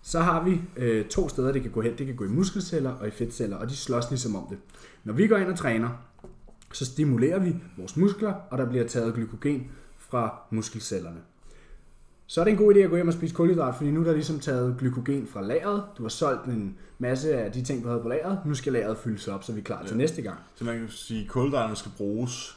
Så 0.02 0.20
har 0.20 0.44
vi 0.44 0.62
øh, 0.76 1.04
to 1.08 1.28
steder, 1.28 1.52
det 1.52 1.62
kan 1.62 1.70
gå 1.70 1.80
hen. 1.80 1.98
Det 1.98 2.06
kan 2.06 2.16
gå 2.16 2.24
i 2.24 2.28
muskelceller 2.28 2.90
og 2.90 3.08
i 3.08 3.10
fedtceller, 3.10 3.56
og 3.56 3.68
de 3.68 3.76
slås 3.76 4.10
ligesom 4.10 4.36
om 4.36 4.46
det. 4.50 4.58
Når 5.04 5.12
vi 5.12 5.26
går 5.26 5.36
ind 5.36 5.48
og 5.48 5.58
træner, 5.58 5.88
så 6.72 6.84
stimulerer 6.84 7.38
vi 7.38 7.56
vores 7.76 7.96
muskler, 7.96 8.32
og 8.32 8.58
der 8.58 8.68
bliver 8.68 8.86
taget 8.86 9.14
glykogen 9.14 9.70
fra 9.98 10.38
muskelcellerne. 10.50 11.20
Så 12.26 12.40
er 12.40 12.44
det 12.44 12.50
en 12.50 12.56
god 12.56 12.74
idé 12.74 12.78
at 12.78 12.90
gå 12.90 12.96
hjem 12.96 13.08
og 13.08 13.14
spise 13.14 13.34
kulhydrat, 13.34 13.74
fordi 13.74 13.90
nu 13.90 14.00
er 14.00 14.04
der 14.04 14.12
ligesom 14.12 14.40
taget 14.40 14.76
glykogen 14.78 15.26
fra 15.26 15.42
lageret. 15.42 15.84
Du 15.98 16.02
har 16.02 16.08
solgt 16.08 16.46
en 16.46 16.78
masse 16.98 17.34
af 17.34 17.52
de 17.52 17.62
ting, 17.62 17.82
du 17.82 17.88
havde 17.88 18.02
på 18.02 18.08
lageret. 18.08 18.38
Nu 18.46 18.54
skal 18.54 18.72
lageret 18.72 18.98
fyldes 18.98 19.28
op, 19.28 19.44
så 19.44 19.52
vi 19.52 19.60
er 19.60 19.64
klar 19.64 19.86
til 19.86 19.96
næste 19.96 20.22
gang. 20.22 20.38
Så 20.54 20.64
man 20.64 20.78
kan 20.78 20.88
sige, 20.88 21.22
at 21.24 21.28
kulhydraterne 21.28 21.76
skal 21.76 21.92
bruges, 21.96 22.56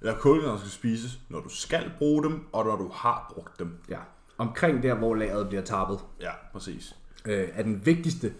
eller 0.00 0.14
kulhydraterne 0.18 0.58
skal 0.60 0.70
spises, 0.70 1.18
når 1.28 1.40
du 1.40 1.48
skal 1.48 1.90
bruge 1.98 2.24
dem, 2.24 2.40
og 2.52 2.64
når 2.64 2.76
du 2.76 2.90
har 2.92 3.32
brugt 3.34 3.58
dem. 3.58 3.74
Ja. 3.88 3.98
Omkring 4.38 4.82
der, 4.82 4.94
hvor 4.94 5.14
lageret 5.14 5.48
bliver 5.48 5.62
tappet. 5.62 5.98
Ja, 6.20 6.30
præcis. 6.52 6.96
øh, 7.26 7.48
er 7.54 7.62
den 7.62 7.86
vigtigste 7.86 8.32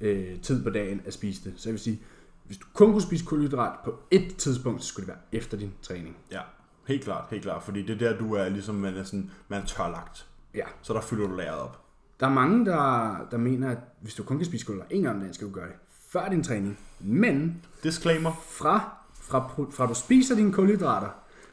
øh, 0.00 0.40
tid 0.40 0.64
på 0.64 0.70
dagen 0.70 1.00
at 1.06 1.12
spise 1.12 1.44
det. 1.44 1.52
Så 1.56 1.68
jeg 1.68 1.72
vil 1.72 1.80
sige, 1.80 2.02
hvis 2.44 2.58
du 2.58 2.66
kun 2.74 2.92
kunne 2.92 3.02
spise 3.02 3.24
kulhydrat 3.24 3.78
på 3.84 3.94
et 4.10 4.36
tidspunkt, 4.36 4.82
så 4.82 4.88
skulle 4.88 5.06
det 5.06 5.14
være 5.14 5.40
efter 5.40 5.56
din 5.56 5.72
træning. 5.82 6.16
Ja, 6.32 6.40
helt 6.88 7.04
klart, 7.04 7.24
helt 7.30 7.42
klart. 7.42 7.62
Fordi 7.62 7.82
det 7.82 8.02
er 8.02 8.10
der, 8.10 8.18
du 8.18 8.34
er 8.34 8.48
ligesom, 8.48 8.74
man 8.74 8.96
er, 8.96 9.02
sådan, 9.04 9.30
man 9.48 9.62
er 9.62 9.66
tørlagt. 9.66 10.26
Ja. 10.54 10.64
Så 10.82 10.92
der 10.92 11.00
fylder 11.00 11.28
du 11.28 11.36
lageret 11.36 11.58
op. 11.58 11.80
Der 12.20 12.26
er 12.26 12.30
mange, 12.30 12.66
der, 12.66 13.16
der 13.30 13.36
mener, 13.36 13.70
at 13.70 13.78
hvis 14.00 14.14
du 14.14 14.22
kun 14.22 14.36
kan 14.36 14.46
spise 14.46 14.66
kulhydrat 14.66 14.86
en 14.90 15.02
gang 15.02 15.14
om 15.14 15.20
dagen, 15.20 15.34
skal 15.34 15.46
du 15.46 15.52
gøre 15.52 15.66
det 15.66 15.74
før 16.10 16.28
din 16.28 16.42
træning. 16.44 16.78
Men 17.00 17.62
Disclaimer. 17.82 18.30
fra, 18.50 18.96
fra, 19.14 19.50
fra 19.70 19.86
du 19.86 19.94
spiser 19.94 20.34
dine 20.36 20.52
kulhydrater, 20.52 21.08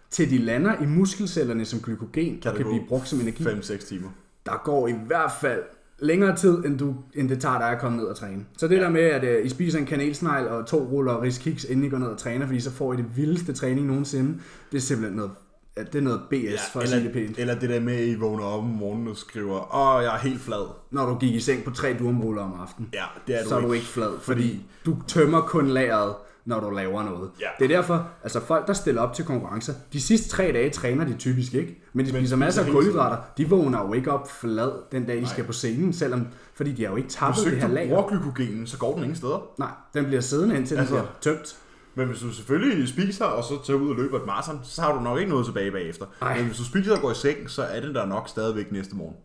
til 0.09 0.29
de 0.29 0.37
lander 0.37 0.81
i 0.81 0.85
muskelcellerne 0.85 1.65
som 1.65 1.79
glykogen, 1.79 2.39
Kan 2.41 2.55
kan 2.55 2.65
blive 2.65 2.85
brugt 2.87 3.07
som 3.07 3.19
energi, 3.19 3.43
5-6 3.43 3.87
timer. 3.87 4.09
der 4.45 4.61
går 4.63 4.87
i 4.87 4.95
hvert 5.07 5.31
fald 5.41 5.63
længere 5.99 6.35
tid, 6.35 6.57
end, 6.65 6.79
du, 6.79 6.95
end 7.13 7.29
det 7.29 7.41
tager 7.41 7.57
dig 7.57 7.69
at 7.69 7.79
komme 7.79 7.97
ned 7.97 8.05
og 8.05 8.15
træne. 8.15 8.45
Så 8.57 8.67
det 8.67 8.75
ja. 8.77 8.81
der 8.81 8.89
med, 8.89 9.01
at 9.01 9.39
uh, 9.39 9.45
I 9.45 9.49
spiser 9.49 9.79
en 9.79 9.85
kanelsnegl 9.85 10.47
og 10.47 10.65
to 10.65 10.77
ruller 10.77 11.21
riskiks, 11.21 11.63
inden 11.63 11.85
I 11.85 11.89
går 11.89 11.97
ned 11.97 12.07
og 12.07 12.17
træner, 12.17 12.45
fordi 12.45 12.59
så 12.59 12.71
får 12.71 12.93
I 12.93 12.97
det 12.97 13.05
vildeste 13.15 13.53
træning 13.53 13.87
nogensinde, 13.87 14.39
det 14.71 14.77
er 14.77 14.81
simpelthen 14.81 15.17
noget, 15.17 15.31
ja, 15.77 15.83
det 15.83 15.95
er 15.95 16.01
noget 16.01 16.21
BS, 16.29 16.33
ja, 16.33 16.57
for 16.73 16.79
at 16.79 16.89
sige 16.89 16.99
det 16.99 17.07
eller, 17.09 17.25
pænt. 17.27 17.39
eller 17.39 17.59
det 17.59 17.69
der 17.69 17.79
med, 17.79 17.93
at 17.95 18.07
I 18.07 18.15
vågner 18.15 18.43
op 18.43 18.59
om 18.63 18.69
morgenen 18.69 19.07
og 19.07 19.17
skriver, 19.17 19.75
åh, 19.75 20.03
jeg 20.03 20.13
er 20.13 20.19
helt 20.19 20.41
flad. 20.41 20.67
Når 20.91 21.05
du 21.05 21.15
gik 21.17 21.35
i 21.35 21.39
seng 21.39 21.63
på 21.63 21.71
tre 21.71 21.95
durumruller 21.99 22.41
om 22.41 22.53
aftenen, 22.61 22.89
Ja, 22.93 23.03
det 23.27 23.39
er 23.39 23.43
du 23.43 23.49
så 23.49 23.55
er 23.55 23.59
ikke. 23.59 23.67
du 23.67 23.73
ikke 23.73 23.85
flad, 23.87 24.11
fordi 24.21 24.65
du 24.85 24.95
tømmer 25.07 25.41
kun 25.41 25.67
lageret, 25.67 26.15
når 26.45 26.59
du 26.59 26.69
laver 26.69 27.03
noget. 27.03 27.29
Ja. 27.41 27.47
Det 27.59 27.71
er 27.71 27.75
derfor, 27.77 28.07
altså 28.23 28.39
folk, 28.39 28.67
der 28.67 28.73
stiller 28.73 29.01
op 29.01 29.13
til 29.13 29.25
konkurrencer, 29.25 29.73
de 29.93 30.01
sidste 30.01 30.29
tre 30.29 30.43
dage 30.43 30.69
træner 30.69 31.05
de 31.05 31.13
typisk 31.17 31.53
ikke, 31.53 31.81
men 31.93 32.05
de 32.05 32.11
Men 32.11 32.21
spiser 32.21 32.35
masser 32.35 32.63
af 32.65 32.71
kulhydrater. 32.71 33.17
De 33.37 33.49
vågner 33.49 33.85
jo 33.87 33.93
ikke 33.93 34.11
op 34.11 34.31
flad 34.31 34.71
den 34.91 35.05
dag, 35.05 35.21
de 35.21 35.27
skal 35.27 35.43
på 35.43 35.53
scenen, 35.53 35.93
selvom, 35.93 36.27
fordi 36.55 36.71
de 36.71 36.83
har 36.83 36.89
jo 36.89 36.95
ikke 36.97 37.09
Hvis 37.33 37.43
du 37.43 37.49
det 37.49 37.57
her 37.57 37.67
lager. 37.67 37.95
bruger 37.95 38.07
glykogenen, 38.21 38.67
så 38.67 38.77
går 38.77 38.93
den 38.93 39.03
ingen 39.03 39.15
steder. 39.17 39.47
Nej, 39.59 39.69
den 39.93 40.05
bliver 40.05 40.21
siddende 40.21 40.57
indtil 40.57 40.75
den 40.77 40.79
Altså- 40.81 40.95
bliver 40.95 41.07
tømt. 41.35 41.55
Men 41.97 42.07
hvis 42.07 42.19
du 42.19 42.31
selvfølgelig 42.33 42.87
spiser, 42.87 43.25
og 43.25 43.43
så 43.43 43.53
tager 43.65 43.79
ud 43.79 43.89
og 43.89 43.95
løber 43.95 44.19
et 44.19 44.25
maraton, 44.25 44.59
så 44.63 44.81
har 44.81 44.93
du 44.93 44.99
nok 44.99 45.19
ikke 45.19 45.29
noget 45.29 45.45
tilbage 45.45 45.71
bagefter. 45.71 46.05
Ej. 46.21 46.37
Men 46.37 46.45
hvis 46.45 46.57
du 46.57 46.63
spiser 46.65 46.95
og 46.95 47.01
går 47.01 47.11
i 47.11 47.15
seng, 47.15 47.49
så 47.49 47.63
er 47.63 47.79
den 47.79 47.95
der 47.95 48.05
nok 48.05 48.29
stadigvæk 48.29 48.71
næste 48.71 48.95
morgen. 48.95 49.15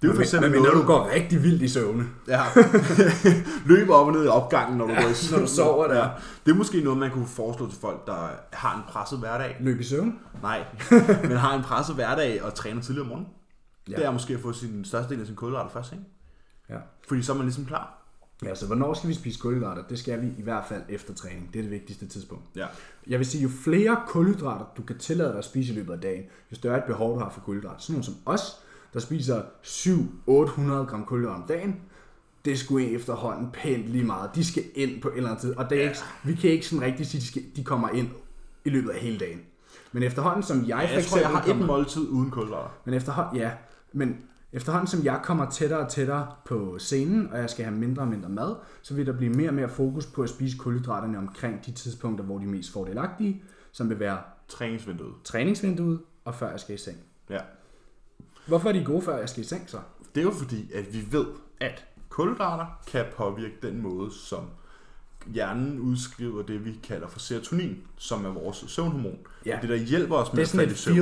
Det 0.00 0.04
er 0.04 0.08
jo 0.08 0.12
for 0.12 0.18
Men, 0.18 0.22
eksempel 0.22 0.50
men 0.50 0.62
når 0.62 0.70
noget, 0.70 0.82
du 0.82 0.86
går 0.86 1.10
rigtig 1.14 1.42
vildt 1.42 1.62
i 1.62 1.68
søvne. 1.68 2.04
Ja. 2.28 2.42
løber 3.66 3.94
op 3.94 4.06
og 4.06 4.12
ned 4.12 4.24
i 4.24 4.28
opgangen, 4.28 4.78
når 4.78 4.86
du 4.86 4.94
går 4.94 5.00
i 5.00 5.32
når 5.32 5.38
du 5.38 5.46
sover 5.46 5.88
der. 5.88 5.96
Ja. 5.96 6.08
Det 6.46 6.52
er 6.52 6.56
måske 6.56 6.80
noget, 6.80 6.98
man 6.98 7.10
kunne 7.10 7.26
foreslå 7.26 7.70
til 7.70 7.78
folk, 7.80 8.06
der 8.06 8.28
har 8.52 8.76
en 8.76 8.82
presset 8.88 9.18
hverdag. 9.18 9.56
Løb 9.60 9.80
i 9.80 9.84
søvn. 9.84 10.18
Nej, 10.42 10.64
men 11.28 11.36
har 11.36 11.56
en 11.56 11.62
presset 11.62 11.94
hverdag 11.94 12.42
og 12.42 12.54
træner 12.54 12.82
tidligere 12.82 13.02
om 13.04 13.08
morgenen. 13.08 13.28
Ja. 13.88 13.92
Ja. 13.92 13.96
Det 13.96 14.06
er 14.06 14.10
måske 14.10 14.34
at 14.34 14.40
få 14.40 14.52
sin 14.52 14.84
største 14.84 15.10
del 15.10 15.20
af 15.20 15.26
sin 15.26 15.36
kulhydrater 15.36 15.70
først, 15.70 15.92
ikke? 15.92 16.04
Ja. 16.70 16.78
Fordi 17.08 17.22
så 17.22 17.32
er 17.32 17.36
man 17.36 17.46
ligesom 17.46 17.64
klar. 17.64 18.02
Ja, 18.44 18.54
så 18.54 18.66
hvornår 18.66 18.94
skal 18.94 19.08
vi 19.08 19.14
spise 19.14 19.40
kulhydrater? 19.40 19.82
Det 19.82 19.98
skal 19.98 20.22
vi 20.22 20.26
i 20.38 20.42
hvert 20.42 20.64
fald 20.68 20.82
efter 20.88 21.14
træning. 21.14 21.50
Det 21.52 21.58
er 21.58 21.62
det 21.62 21.70
vigtigste 21.70 22.06
tidspunkt. 22.06 22.44
Ja. 22.56 22.66
Jeg 23.06 23.18
vil 23.18 23.26
sige, 23.26 23.42
jo 23.42 23.48
flere 23.48 24.00
kulhydrater 24.08 24.64
du 24.76 24.82
kan 24.82 24.98
tillade 24.98 25.28
dig 25.28 25.38
at 25.38 25.44
spise 25.44 25.72
i 25.72 25.76
løbet 25.76 25.92
af 25.92 26.00
dagen, 26.00 26.24
jo 26.50 26.56
større 26.56 26.78
et 26.78 26.84
behov 26.84 27.14
du 27.14 27.18
har 27.18 27.30
for 27.30 27.40
kulhydrater. 27.40 27.78
Sådan 27.78 27.92
nogle 27.92 28.04
som 28.04 28.14
os, 28.26 28.42
der 28.96 29.02
spiser 29.02 29.42
700-800 29.62 30.90
gram 30.90 31.04
kulhydrater 31.04 31.42
om 31.42 31.48
dagen, 31.48 31.80
det 32.44 32.58
sgu 32.58 32.78
efterhånden 32.78 33.50
pænt 33.52 33.88
lige 33.88 34.04
meget. 34.04 34.30
De 34.34 34.44
skal 34.44 34.62
ind 34.74 35.02
på 35.02 35.08
et 35.08 35.16
eller 35.16 35.30
andet 35.30 35.42
tid, 35.42 35.56
og 35.56 35.70
det 35.70 35.78
er 35.78 35.82
ikke, 35.82 35.98
vi 36.24 36.34
kan 36.34 36.50
ikke 36.50 36.66
sådan 36.66 36.84
rigtig 36.84 37.06
sige, 37.06 37.18
at 37.18 37.22
de, 37.22 37.26
skal, 37.26 37.42
de 37.56 37.64
kommer 37.64 37.88
ind 37.88 38.08
i 38.64 38.70
løbet 38.70 38.90
af 38.90 39.00
hele 39.00 39.18
dagen. 39.18 39.40
Men 39.92 40.02
efterhånden 40.02 40.42
som 40.42 40.68
jeg, 40.68 40.88
Jeg, 40.94 41.02
for 41.02 41.10
tror, 41.10 41.18
jeg 41.18 41.28
har 41.28 41.42
kommer, 41.42 41.62
et 41.62 41.66
måltid 41.66 42.08
uden 42.08 42.30
kulhydrater. 42.30 42.70
Men 42.84 42.94
efterhånden, 42.94 43.36
ja, 43.36 43.50
men 43.92 44.16
efterhånden 44.52 44.86
som 44.86 45.04
jeg 45.04 45.20
kommer 45.22 45.50
tættere 45.50 45.80
og 45.80 45.88
tættere 45.88 46.26
på 46.44 46.78
scenen, 46.78 47.32
og 47.32 47.38
jeg 47.38 47.50
skal 47.50 47.64
have 47.64 47.76
mindre 47.76 48.02
og 48.02 48.08
mindre 48.08 48.28
mad, 48.28 48.54
så 48.82 48.94
vil 48.94 49.06
der 49.06 49.16
blive 49.16 49.32
mere 49.32 49.48
og 49.48 49.54
mere 49.54 49.68
fokus 49.68 50.06
på 50.06 50.22
at 50.22 50.28
spise 50.28 50.58
kulhydraterne 50.58 51.18
omkring 51.18 51.66
de 51.66 51.72
tidspunkter, 51.72 52.24
hvor 52.24 52.38
de 52.38 52.44
er 52.44 52.48
mest 52.48 52.72
fordelagtige, 52.72 53.42
som 53.72 53.88
vil 53.88 54.00
være 54.00 54.18
Træningsvinduet. 54.48 55.14
træningsvinduet 55.24 56.00
og 56.24 56.34
før 56.34 56.50
jeg 56.50 56.60
skal 56.60 56.74
i 56.74 56.78
seng. 56.78 56.96
Ja. 57.30 57.38
Hvorfor 58.46 58.68
er 58.68 58.72
de 58.72 58.84
gode, 58.84 59.02
før 59.02 59.18
jeg 59.18 59.28
skal 59.28 59.42
i 59.42 59.46
seng 59.46 59.70
så? 59.70 59.78
Det 60.14 60.20
er 60.20 60.24
jo 60.24 60.30
fordi, 60.30 60.72
at 60.72 60.92
vi 60.92 61.06
ved, 61.10 61.26
at 61.60 61.84
kulhydrater 62.08 62.66
kan 62.86 63.04
påvirke 63.16 63.54
den 63.62 63.82
måde, 63.82 64.12
som 64.12 64.50
hjernen 65.34 65.80
udskriver 65.80 66.42
det, 66.42 66.64
vi 66.64 66.70
kalder 66.82 67.08
for 67.08 67.18
serotonin, 67.18 67.76
som 67.96 68.24
er 68.24 68.30
vores 68.30 68.64
søvnhormon. 68.68 69.18
Ja. 69.46 69.58
Det, 69.62 69.68
der 69.68 69.76
hjælper 69.76 70.16
os 70.16 70.28
Det 70.28 70.34
med 70.34 70.42
er 70.42 70.42
at 70.42 70.48
sådan 70.48 70.58
falde 70.58 70.72
et 70.72 70.78
i 70.78 70.82
søvn. 70.82 70.96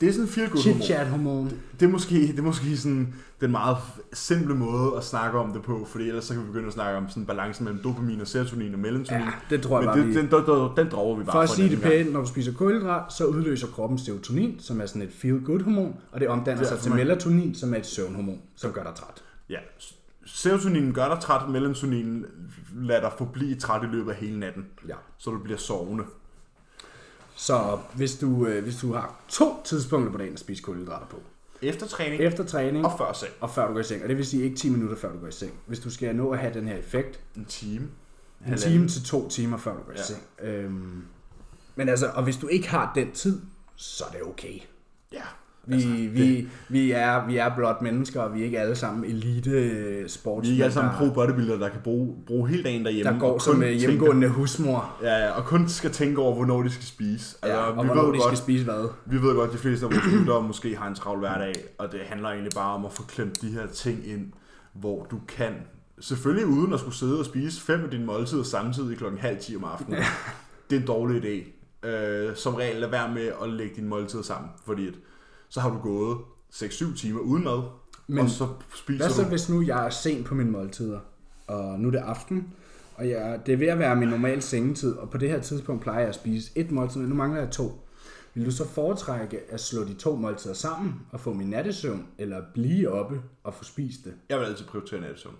Det 0.00 0.08
er 0.08 0.12
sådan 0.12 0.24
en 0.24 0.28
feel 0.28 0.48
good 0.48 0.56
hormon. 0.56 0.62
Chit-chat-hormon. 0.62 1.50
Det 1.80 1.86
er, 1.86 1.90
måske, 1.90 2.14
det 2.26 2.38
er 2.38 2.42
måske 2.42 2.76
sådan 2.76 3.14
den 3.40 3.50
meget 3.50 3.76
simple 4.12 4.54
måde 4.54 4.96
at 4.96 5.04
snakke 5.04 5.38
om 5.38 5.52
det 5.52 5.62
på, 5.62 5.86
fordi 5.90 6.08
ellers 6.08 6.24
så 6.24 6.34
kan 6.34 6.42
vi 6.42 6.46
begynde 6.46 6.66
at 6.66 6.72
snakke 6.72 6.98
om 6.98 7.08
sådan 7.08 7.26
balancen 7.26 7.64
mellem 7.64 7.82
dopamin 7.82 8.20
og 8.20 8.26
serotonin 8.26 8.74
og 8.74 8.80
melatonin. 8.80 9.22
Ja, 9.22 9.32
det 9.50 9.62
tror 9.62 9.80
jeg 9.80 9.86
Men 9.86 9.94
bare, 9.94 10.06
det, 10.06 10.30
den, 10.30 10.46
den, 10.46 10.46
den, 10.46 10.76
den 10.76 10.92
droger 10.92 11.16
vi 11.16 11.24
bare 11.24 11.32
For 11.32 11.40
at 11.40 11.48
sige 11.48 11.68
det 11.68 11.82
pænt, 11.82 12.12
når 12.12 12.20
du 12.20 12.26
spiser 12.28 12.52
kulhydrat, 12.52 13.12
så 13.12 13.24
udløser 13.24 13.66
kroppen 13.66 13.98
serotonin, 13.98 14.60
som 14.60 14.80
er 14.80 14.86
sådan 14.86 15.02
et 15.02 15.10
feel-good 15.24 15.62
hormon, 15.62 15.96
og 16.12 16.20
det 16.20 16.28
omdanner 16.28 16.60
Det 16.60 16.66
er 16.66 16.68
sig 16.68 16.78
for 16.78 16.82
til 16.82 16.94
melatonin, 16.94 17.54
som 17.54 17.74
er 17.74 17.78
et 17.78 17.86
søvnhormon, 17.86 18.40
som 18.56 18.72
gør 18.72 18.82
dig 18.82 18.92
træt. 18.94 19.22
Ja. 19.50 19.58
Serotoninen 20.26 20.94
gør 20.94 21.08
dig 21.14 21.22
træt, 21.22 21.48
melatoninen 21.50 22.26
lader 22.74 23.00
dig 23.00 23.12
forblive 23.18 23.54
træt 23.56 23.82
i 23.82 23.86
løbet 23.86 24.10
af 24.12 24.16
hele 24.16 24.38
natten, 24.40 24.66
Ja. 24.88 24.94
så 25.18 25.30
du 25.30 25.38
bliver 25.38 25.58
sovende. 25.58 26.04
Så 27.36 27.78
hvis 27.94 28.16
du, 28.18 28.46
øh, 28.46 28.62
hvis 28.62 28.76
du 28.76 28.92
har 28.92 29.20
to 29.28 29.62
tidspunkter 29.64 30.12
på 30.12 30.18
dagen 30.18 30.32
at 30.32 30.40
spise 30.40 30.62
kulhydrater 30.62 31.06
på, 31.06 31.16
Efter 31.62 31.86
træning 31.86 32.22
efter 32.22 32.44
træning 32.44 32.84
og 32.86 32.92
før 32.98 33.12
seng. 33.12 33.32
og 33.40 33.50
før 33.50 33.66
du 33.66 33.72
går 33.72 33.80
i 33.80 33.84
seng, 33.84 34.02
og 34.02 34.08
det 34.08 34.16
vil 34.16 34.26
sige 34.26 34.44
ikke 34.44 34.56
10 34.56 34.70
minutter 34.70 34.96
før 34.96 35.12
du 35.12 35.18
går 35.18 35.26
i 35.28 35.32
seng, 35.32 35.52
hvis 35.66 35.78
du 35.80 35.90
skal 35.90 36.16
nå 36.16 36.30
at 36.30 36.38
have 36.38 36.54
den 36.54 36.68
her 36.68 36.76
effekt, 36.76 37.20
En 37.36 37.44
time. 37.44 37.88
en 38.46 38.58
time 38.58 38.88
til 38.88 39.04
to 39.04 39.28
timer 39.28 39.56
før 39.56 39.76
du 39.76 39.82
går 39.82 39.92
i 39.92 39.96
Ja. 39.96 40.02
seng. 40.02 40.22
Øhm, 40.42 41.04
men 41.76 41.88
altså, 41.88 42.10
og 42.14 42.22
hvis 42.22 42.36
du 42.36 42.46
ikke 42.48 42.68
har 42.68 42.92
den 42.94 43.12
tid, 43.12 43.42
så 43.76 44.04
er 44.04 44.10
det 44.10 44.22
okay. 44.22 44.58
Ja. 45.12 45.22
Vi, 45.66 45.74
Altså, 45.74 45.88
altså, 45.88 46.08
vi, 46.12 46.48
vi, 46.68 46.90
er, 46.90 47.26
vi 47.26 47.36
er 47.36 47.54
blot 47.56 47.82
mennesker, 47.82 48.20
og 48.20 48.34
vi 48.34 48.40
er 48.40 48.44
ikke 48.44 48.58
alle 48.60 48.76
sammen 48.76 49.04
elite 49.04 50.08
sportsmænd, 50.08 50.42
Vi 50.42 50.48
er 50.48 50.52
ikke 50.52 50.64
alle 50.64 50.74
sammen 50.74 50.92
der, 50.92 50.98
pro 50.98 51.14
bodybuilder, 51.14 51.58
der 51.58 51.68
kan 51.68 51.80
bruge, 51.84 52.14
bruge 52.26 52.48
hele 52.48 52.62
dagen 52.62 52.84
derhjemme. 52.84 53.12
der 53.12 53.18
går 53.18 53.38
som 53.38 53.62
øh, 53.62 53.68
tænker- 53.68 53.78
hjemmegående 53.80 54.28
husmor, 54.28 54.96
Ja, 55.02 55.30
og 55.30 55.44
kun 55.44 55.68
skal 55.68 55.90
tænke 55.90 56.20
over, 56.20 56.34
hvornår 56.34 56.62
de 56.62 56.70
skal 56.70 56.84
spise. 56.86 57.36
ja, 57.44 57.56
og 57.56 57.72
vi, 57.72 57.74
hvornår 57.86 58.04
ved 58.04 58.12
de 58.12 58.18
godt, 58.18 58.26
skal 58.28 58.38
spise 58.38 58.64
hvad. 58.64 58.88
vi 59.06 59.16
ved 59.22 59.34
godt, 59.34 59.48
at 59.48 59.52
de 59.52 59.58
fleste 59.58 59.86
af 59.86 59.92
vores 59.92 60.06
lyttere 60.12 60.42
måske 60.42 60.76
har 60.76 60.88
en 60.88 60.94
travl 60.94 61.18
hverdag, 61.18 61.54
og 61.78 61.92
det 61.92 62.00
handler 62.04 62.28
egentlig 62.28 62.52
bare 62.56 62.74
om 62.74 62.84
at 62.84 62.92
få 62.92 63.02
klemt 63.02 63.42
de 63.42 63.46
her 63.50 63.66
ting 63.66 64.06
ind, 64.06 64.26
hvor 64.74 65.06
du 65.10 65.18
kan, 65.28 65.52
selvfølgelig 66.00 66.46
uden 66.46 66.72
at 66.72 66.80
skulle 66.80 66.96
sidde 66.96 67.18
og 67.18 67.24
spise 67.24 67.60
fem 67.60 67.84
af 67.84 67.90
dine 67.90 68.04
måltider 68.06 68.42
samtidig 68.42 68.96
klokken 68.98 69.20
halv 69.20 69.36
10 69.40 69.56
om 69.56 69.64
aftenen. 69.64 70.00
Det 70.70 70.76
er 70.76 70.80
en 70.80 70.86
dårlig 70.86 71.22
idé. 71.24 71.50
Øh, 71.88 72.36
som 72.36 72.54
regel 72.54 72.80
lad 72.80 72.88
være 72.90 73.14
med 73.14 73.30
at 73.42 73.48
lægge 73.50 73.76
dine 73.76 73.88
måltider 73.88 74.22
sammen, 74.22 74.50
fordi 74.66 74.86
at, 74.88 74.94
så 75.54 75.60
har 75.60 75.70
du 75.70 75.78
gået 75.78 76.18
6-7 76.52 76.96
timer 76.96 77.20
uden 77.20 77.44
mad, 77.44 77.62
Men 78.06 78.18
og 78.18 78.30
så 78.30 78.48
spiser 78.74 79.04
Hvad 79.04 79.14
så 79.14 79.22
du... 79.22 79.28
hvis 79.28 79.48
nu 79.48 79.62
jeg 79.62 79.86
er 79.86 79.90
sent 79.90 80.26
på 80.26 80.34
mine 80.34 80.50
måltider, 80.50 81.00
og 81.46 81.80
nu 81.80 81.88
er 81.88 81.92
det 81.92 81.98
aften, 81.98 82.52
og 82.94 83.08
jeg, 83.08 83.40
det 83.46 83.52
er 83.52 83.56
ved 83.56 83.66
at 83.66 83.78
være 83.78 83.96
min 83.96 84.08
normale 84.08 84.42
sengetid, 84.42 84.92
og 84.92 85.10
på 85.10 85.18
det 85.18 85.30
her 85.30 85.40
tidspunkt 85.40 85.82
plejer 85.82 85.98
jeg 85.98 86.08
at 86.08 86.14
spise 86.14 86.50
et 86.54 86.70
måltid, 86.70 87.00
men 87.00 87.08
nu 87.08 87.14
mangler 87.14 87.40
jeg 87.40 87.50
to. 87.50 87.86
Vil 88.34 88.46
du 88.46 88.50
så 88.50 88.68
foretrække 88.68 89.40
at 89.48 89.60
slå 89.60 89.84
de 89.84 89.94
to 89.94 90.16
måltider 90.16 90.54
sammen 90.54 90.94
og 91.12 91.20
få 91.20 91.32
min 91.32 91.50
nattesøvn, 91.50 92.06
eller 92.18 92.42
blive 92.54 92.90
oppe 92.90 93.20
og 93.44 93.54
få 93.54 93.64
spist 93.64 94.04
det? 94.04 94.14
Jeg 94.28 94.38
vil 94.38 94.44
altid 94.44 94.64
prioritere 94.66 95.00
nattesøvn. 95.00 95.36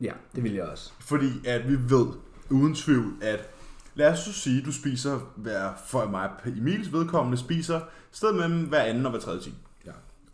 Ja, 0.00 0.12
det 0.34 0.44
vil 0.44 0.52
jeg 0.52 0.64
også. 0.64 0.92
Fordi 1.00 1.46
at 1.46 1.68
vi 1.68 1.74
ved, 1.74 2.06
uden 2.50 2.74
tvivl, 2.74 3.12
at 3.20 3.50
lad 3.98 4.12
os 4.12 4.18
så 4.18 4.32
sige, 4.32 4.58
at 4.60 4.66
du 4.66 4.72
spiser, 4.72 5.18
hver, 5.36 5.72
for 5.86 6.06
mig 6.06 6.30
Emils 6.46 6.92
vedkommende, 6.92 7.38
spiser 7.38 7.80
sted 8.10 8.32
mellem 8.32 8.68
hver 8.68 8.82
anden 8.82 9.06
og 9.06 9.10
hver 9.10 9.20
tredje 9.20 9.40
time. 9.40 9.56
Ja. 9.86 9.92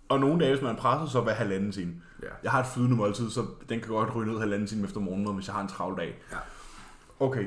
Og 0.09 0.21
nogle 0.21 0.41
dage, 0.41 0.53
hvis 0.53 0.63
man 0.63 0.77
er 0.77 0.81
presset, 0.81 1.11
så 1.11 1.21
hver 1.21 1.33
halvanden 1.33 1.73
time. 1.73 2.03
Ja. 2.23 2.29
Jeg 2.43 2.51
har 2.51 2.61
et 2.61 2.67
flydende 2.67 2.97
måltid, 2.97 3.31
så 3.31 3.47
den 3.69 3.81
kan 3.81 3.89
godt 3.89 4.15
ryge 4.15 4.33
ned 4.33 4.39
halvanden 4.39 4.69
time 4.69 4.85
efter 4.85 5.01
morgenmad, 5.01 5.35
hvis 5.35 5.47
jeg 5.47 5.55
har 5.55 5.63
en 5.63 5.69
travl 5.69 5.99
dag. 5.99 6.23
Ja. 6.33 6.37
Okay, 7.21 7.47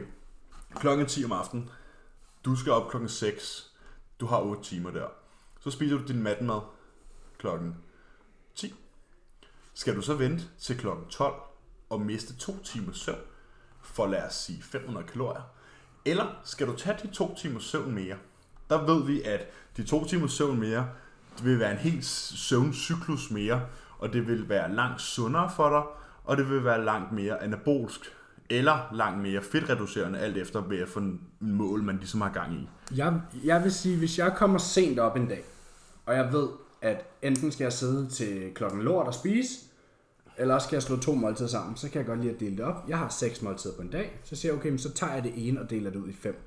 klokken 0.75 1.05
er 1.05 1.09
10 1.09 1.25
om 1.25 1.31
aftenen. 1.31 1.69
du 2.45 2.55
skal 2.55 2.71
op 2.71 2.89
klokken 2.89 3.09
6. 3.09 3.71
Du 4.19 4.25
har 4.25 4.39
8 4.39 4.63
timer 4.63 4.91
der. 4.91 5.07
Så 5.59 5.71
spiser 5.71 5.97
du 5.97 6.03
din 6.07 6.23
madmad 6.23 6.61
klokken 7.37 7.75
10. 8.55 8.73
Skal 9.73 9.95
du 9.95 10.01
så 10.01 10.13
vente 10.13 10.43
til 10.59 10.77
klokken 10.77 11.05
12 11.09 11.33
og 11.89 12.01
miste 12.01 12.35
to 12.37 12.63
timer 12.63 12.93
søvn 12.93 13.19
for 13.81 14.07
lad 14.07 14.23
os 14.23 14.33
sige 14.35 14.63
500 14.63 15.07
kalorier? 15.07 15.56
Eller 16.07 16.25
skal 16.43 16.67
du 16.67 16.75
tage 16.75 16.97
de 17.03 17.07
to 17.07 17.35
timer 17.35 17.59
søvn 17.59 17.91
mere? 17.95 18.15
Der 18.69 18.85
ved 18.85 19.05
vi, 19.05 19.21
at 19.21 19.47
de 19.77 19.83
to 19.83 20.05
timer 20.05 20.27
søvn 20.27 20.59
mere, 20.59 20.87
det 21.37 21.45
vil 21.45 21.59
være 21.59 21.71
en 21.71 21.77
helt 21.77 22.05
søvncyklus 22.05 23.31
mere, 23.31 23.61
og 23.99 24.13
det 24.13 24.27
vil 24.27 24.49
være 24.49 24.75
langt 24.75 25.01
sundere 25.01 25.51
for 25.55 25.69
dig, 25.69 25.83
og 26.23 26.37
det 26.37 26.49
vil 26.49 26.63
være 26.63 26.85
langt 26.85 27.11
mere 27.11 27.43
anabolsk, 27.43 28.01
eller 28.49 28.93
langt 28.93 29.21
mere 29.21 29.41
fedtreducerende, 29.41 30.19
alt 30.19 30.37
efter 30.37 30.61
hvad 30.61 30.87
for 30.87 30.99
en 30.99 31.21
mål, 31.39 31.83
man 31.83 31.97
ligesom 31.97 32.21
har 32.21 32.31
gang 32.31 32.53
i. 32.53 32.69
Jeg, 32.95 33.21
jeg 33.43 33.63
vil 33.63 33.71
sige, 33.71 33.97
hvis 33.97 34.19
jeg 34.19 34.33
kommer 34.35 34.57
sent 34.57 34.99
op 34.99 35.15
en 35.15 35.27
dag, 35.27 35.43
og 36.05 36.15
jeg 36.15 36.33
ved, 36.33 36.47
at 36.81 37.05
enten 37.21 37.51
skal 37.51 37.65
jeg 37.65 37.73
sidde 37.73 38.09
til 38.09 38.51
klokken 38.55 38.81
lort 38.81 39.07
og 39.07 39.13
spise, 39.13 39.53
eller 40.37 40.55
også 40.55 40.65
skal 40.65 40.75
jeg 40.75 40.83
slå 40.83 40.97
to 40.97 41.13
måltider 41.15 41.49
sammen, 41.49 41.75
så 41.75 41.89
kan 41.89 41.99
jeg 41.99 42.05
godt 42.05 42.19
lide 42.21 42.33
at 42.33 42.39
dele 42.39 42.57
det 42.57 42.65
op. 42.65 42.83
Jeg 42.87 42.97
har 42.97 43.09
seks 43.09 43.41
måltider 43.41 43.73
på 43.75 43.81
en 43.81 43.87
dag, 43.89 44.19
så 44.23 44.35
siger 44.35 44.51
jeg, 44.51 44.59
okay, 44.59 44.69
men 44.69 44.79
så 44.79 44.91
tager 44.93 45.13
jeg 45.13 45.23
det 45.23 45.31
ene 45.35 45.61
og 45.61 45.69
deler 45.69 45.89
det 45.89 45.99
ud 45.99 46.09
i 46.09 46.15
fem. 46.21 46.43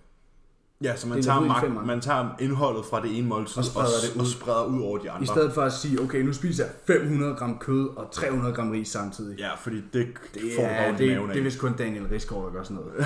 Ja, 0.83 0.97
så 0.97 1.09
man 1.09 1.19
er 1.19 1.23
tager, 1.23 1.41
magt, 1.41 1.87
man 1.87 2.01
tager 2.01 2.37
indholdet 2.41 2.85
fra 2.91 3.03
det 3.03 3.19
ene 3.19 3.29
måltid 3.29 3.59
Og 3.59 3.65
spreder 3.65 3.89
det 4.09 4.15
ud. 4.17 4.21
og 4.21 4.27
spreder 4.27 4.65
ud 4.65 4.83
over 4.83 4.99
de 4.99 5.11
andre. 5.11 5.23
I 5.23 5.27
stedet 5.27 5.53
for 5.53 5.63
at 5.63 5.73
sige, 5.73 6.01
okay, 6.03 6.23
nu 6.23 6.33
spiser 6.33 6.65
jeg 6.65 6.73
500 6.87 7.35
gram 7.35 7.59
kød 7.59 7.89
og 7.97 8.11
300 8.13 8.55
gram 8.55 8.71
ris 8.71 8.89
samtidig. 8.89 9.39
Ja, 9.39 9.55
fordi 9.55 9.77
det, 9.77 10.07
Det 10.35 10.43
får 10.57 10.63
du 10.63 10.69
er, 10.69 10.89
ondt 10.89 11.01
i 11.01 11.05
det, 11.05 11.13
maven 11.13 11.31
af. 11.31 11.35
det 11.35 11.41
er 11.41 11.45
vist 11.45 11.59
kun 11.59 11.73
Daniel 11.77 12.07
Rigsgaard, 12.09 12.45
der 12.45 12.51
gør 12.51 12.63
sådan 12.63 12.77
noget. 12.77 13.05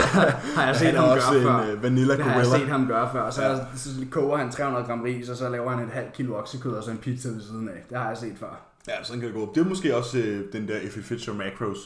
har 0.56 0.66
jeg 0.66 0.76
set 0.76 0.86
Han 0.86 0.96
ham 0.96 1.18
gøre 1.18 1.36
en 1.36 1.42
før. 1.42 1.72
øh, 1.72 1.82
vanilla 1.82 2.16
Det 2.16 2.24
har 2.24 2.36
jeg 2.38 2.46
set 2.46 2.68
ham 2.68 2.86
gøre 2.86 3.08
før. 3.12 3.30
Så, 3.30 3.42
Ja. 3.42 3.50
ja. 3.52 3.58
så 3.76 3.88
koger 4.10 4.36
han 4.36 4.50
300 4.52 4.86
gram 4.86 5.02
ris, 5.02 5.28
og 5.28 5.36
så 5.36 5.48
laver 5.48 5.70
han 5.70 5.84
et 5.86 5.92
halvt 5.92 6.12
kilo 6.12 6.34
oksekød 6.38 6.72
og 6.72 6.84
så 6.84 6.90
en 6.90 6.96
pizza 6.98 7.28
ved 7.28 7.40
siden 7.40 7.68
af. 7.68 7.84
Det 7.90 7.98
har 7.98 8.08
jeg 8.08 8.16
set 8.18 8.32
før. 8.40 8.65
Ja, 8.88 9.04
sådan 9.04 9.20
kan 9.20 9.28
det 9.28 9.34
gå. 9.36 9.52
Det 9.54 9.60
er 9.60 9.64
måske 9.64 9.96
også 9.96 10.18
øh, 10.18 10.52
den 10.52 10.68
der 10.68 10.80
if 10.80 10.96
it 10.96 11.04
fits 11.04 11.24
your 11.24 11.36
macros. 11.36 11.78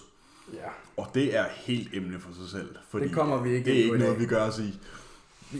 Ja. 0.54 0.58
Og 0.96 1.06
det 1.14 1.36
er 1.36 1.44
helt 1.54 1.88
emne 1.94 2.20
for 2.20 2.32
sig 2.32 2.50
selv. 2.50 2.76
Fordi 2.90 3.04
Det 3.04 3.14
kommer 3.14 3.42
vi 3.42 3.50
ikke 3.54 3.70
Det 3.70 3.80
er 3.80 3.84
ikke 3.84 3.98
noget, 3.98 4.20
vi 4.20 4.26
gør 4.26 4.42
os 4.48 4.58
i. 4.58 4.78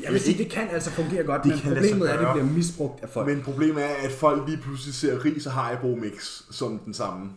Jeg 0.03 0.13
vil 0.13 0.21
sige, 0.21 0.39
det 0.39 0.51
kan 0.51 0.69
altså 0.71 0.91
fungere 0.91 1.23
godt, 1.23 1.43
Det 1.45 1.51
men 1.51 1.59
sig 1.59 1.73
problemet 1.73 2.11
er, 2.11 2.15
at 2.15 2.21
det 2.21 2.29
bliver 2.33 2.57
misbrugt 2.57 3.03
af 3.03 3.09
folk. 3.09 3.27
Men 3.27 3.43
problemet 3.43 3.85
er, 3.85 3.89
at 3.89 4.13
folk 4.13 4.49
lige 4.49 4.59
pludselig 4.59 4.95
ser 4.95 5.25
ris 5.25 5.47
og 5.47 5.53
Haribo 5.53 5.95
mix 5.95 6.43
som 6.51 6.79
den 6.79 6.95
samme. 6.95 7.31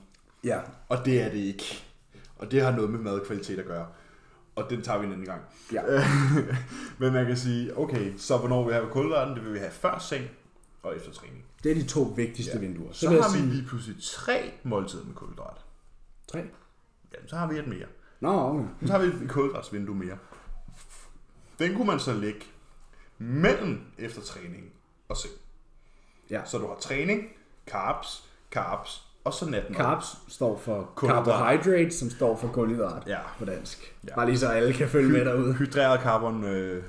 Ja, 0.43 0.60
Og 0.89 1.06
det 1.06 1.22
er 1.22 1.30
det 1.30 1.38
ikke. 1.38 1.84
Og 2.38 2.51
det 2.51 2.62
har 2.62 2.72
noget 2.72 2.89
med 2.89 2.99
madkvalitet 2.99 3.60
at 3.60 3.66
gøre. 3.66 3.86
Og 4.56 4.70
den 4.70 4.82
tager 4.82 4.99
vi 4.99 5.06
en 5.06 5.12
anden 5.12 5.26
gang. 5.26 5.41
ja. 5.74 5.82
Men 6.99 7.14
man 7.14 7.26
kan 7.26 7.38
sige, 7.38 7.78
okay, 7.78 8.14
så 8.18 8.38
hvornår 8.38 8.64
vil 8.64 8.70
vi 8.70 8.74
have 8.74 8.89
kulhydraten? 8.91 9.36
Det 9.36 9.45
vil 9.45 9.54
vi 9.54 9.60
have 9.60 9.72
før 9.72 9.99
seng 10.10 10.24
og 10.84 10.95
efter 10.95 11.12
træning. 11.12 11.43
Det 11.64 11.72
er 11.72 11.76
de 11.76 11.84
to 11.88 12.01
vigtigste 12.16 12.53
Ja. 12.53 12.59
vinduer. 12.59 12.93
Så, 12.93 13.11
jeg 13.11 13.24
har 13.24 13.32
vi 13.32 13.38
sige- 13.38 13.49
lige 13.53 13.68
pludselig 13.68 13.95
tre 14.03 14.51
måltider 14.64 15.05
med 15.05 15.14
kulhydrat. 15.16 15.57
Tre. 16.28 16.38
Jamen, 17.14 17.28
så 17.30 17.36
har 17.36 17.47
vi 17.47 17.59
et 17.59 17.68
mere. 17.68 17.86
Nå, 18.20 18.30
okay. 18.32 18.66
Så 18.86 18.91
har 18.91 18.99
vi 18.99 19.05
et 19.05 19.30
kulhydratsvindue 19.30 19.95
mere. 19.95 20.18
Den 21.59 21.76
kunne 21.76 21.88
man 21.88 21.99
så 21.99 22.14
lægge 22.14 22.39
mellem 23.18 23.82
efter 23.97 24.22
træning 24.22 24.64
og 25.09 25.18
seng. 25.18 25.34
Ja. 26.30 26.41
Så 26.45 26.57
du 26.57 26.68
har 26.68 26.76
træning, 26.82 27.22
carbs, 27.68 28.30
carbs, 28.51 29.07
og 29.24 29.34
så 29.34 29.49
natten. 29.49 29.76
Carbs 29.76 30.05
står 30.28 30.57
for 30.57 30.91
Kulhydrat. 30.95 31.26
carbohydrate, 31.26 31.91
som 31.97 32.09
står 32.09 32.36
for 32.38 32.47
kulhydrat 32.47 33.03
Ja. 33.07 33.20
på 33.39 33.45
dansk. 33.45 33.95
Ja. 34.07 34.16
Bare 34.16 34.26
lige 34.26 34.39
så 34.39 34.47
alle 34.47 34.74
kan 34.74 34.89
følge 34.89 35.09
med 35.09 35.26
derude. 35.26 35.53
Hydreret 35.53 36.01
carbon, 36.01 36.43
øh, 36.43 36.84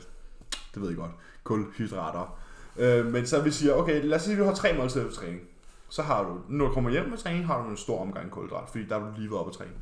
det 0.75 0.83
ved 0.83 0.89
jeg 0.89 0.97
godt, 0.99 1.11
kulhydrater. 1.45 2.39
Øh, 2.77 3.07
men 3.07 3.27
så 3.27 3.43
vi 3.43 3.51
siger, 3.51 3.75
okay, 3.75 4.05
lad 4.05 4.17
os 4.17 4.23
sige, 4.23 4.33
at 4.33 4.39
du 4.39 4.45
har 4.45 4.55
tre 4.55 4.77
måltider 4.77 5.07
efter 5.07 5.21
træning. 5.21 5.41
Så 5.89 6.03
har 6.03 6.23
du, 6.25 6.39
når 6.49 6.67
du 6.67 6.73
kommer 6.73 6.91
hjem 6.91 7.09
med 7.09 7.19
træning, 7.19 7.47
har 7.47 7.63
du 7.65 7.71
en 7.71 7.77
stor 7.77 8.01
omgang 8.01 8.31
kulhydrat, 8.31 8.69
fordi 8.69 8.85
der 8.89 8.97
er 8.97 9.01
du 9.01 9.07
lige 9.17 9.31
været 9.31 9.41
oppe 9.41 9.51
at 9.51 9.57
træne. 9.57 9.73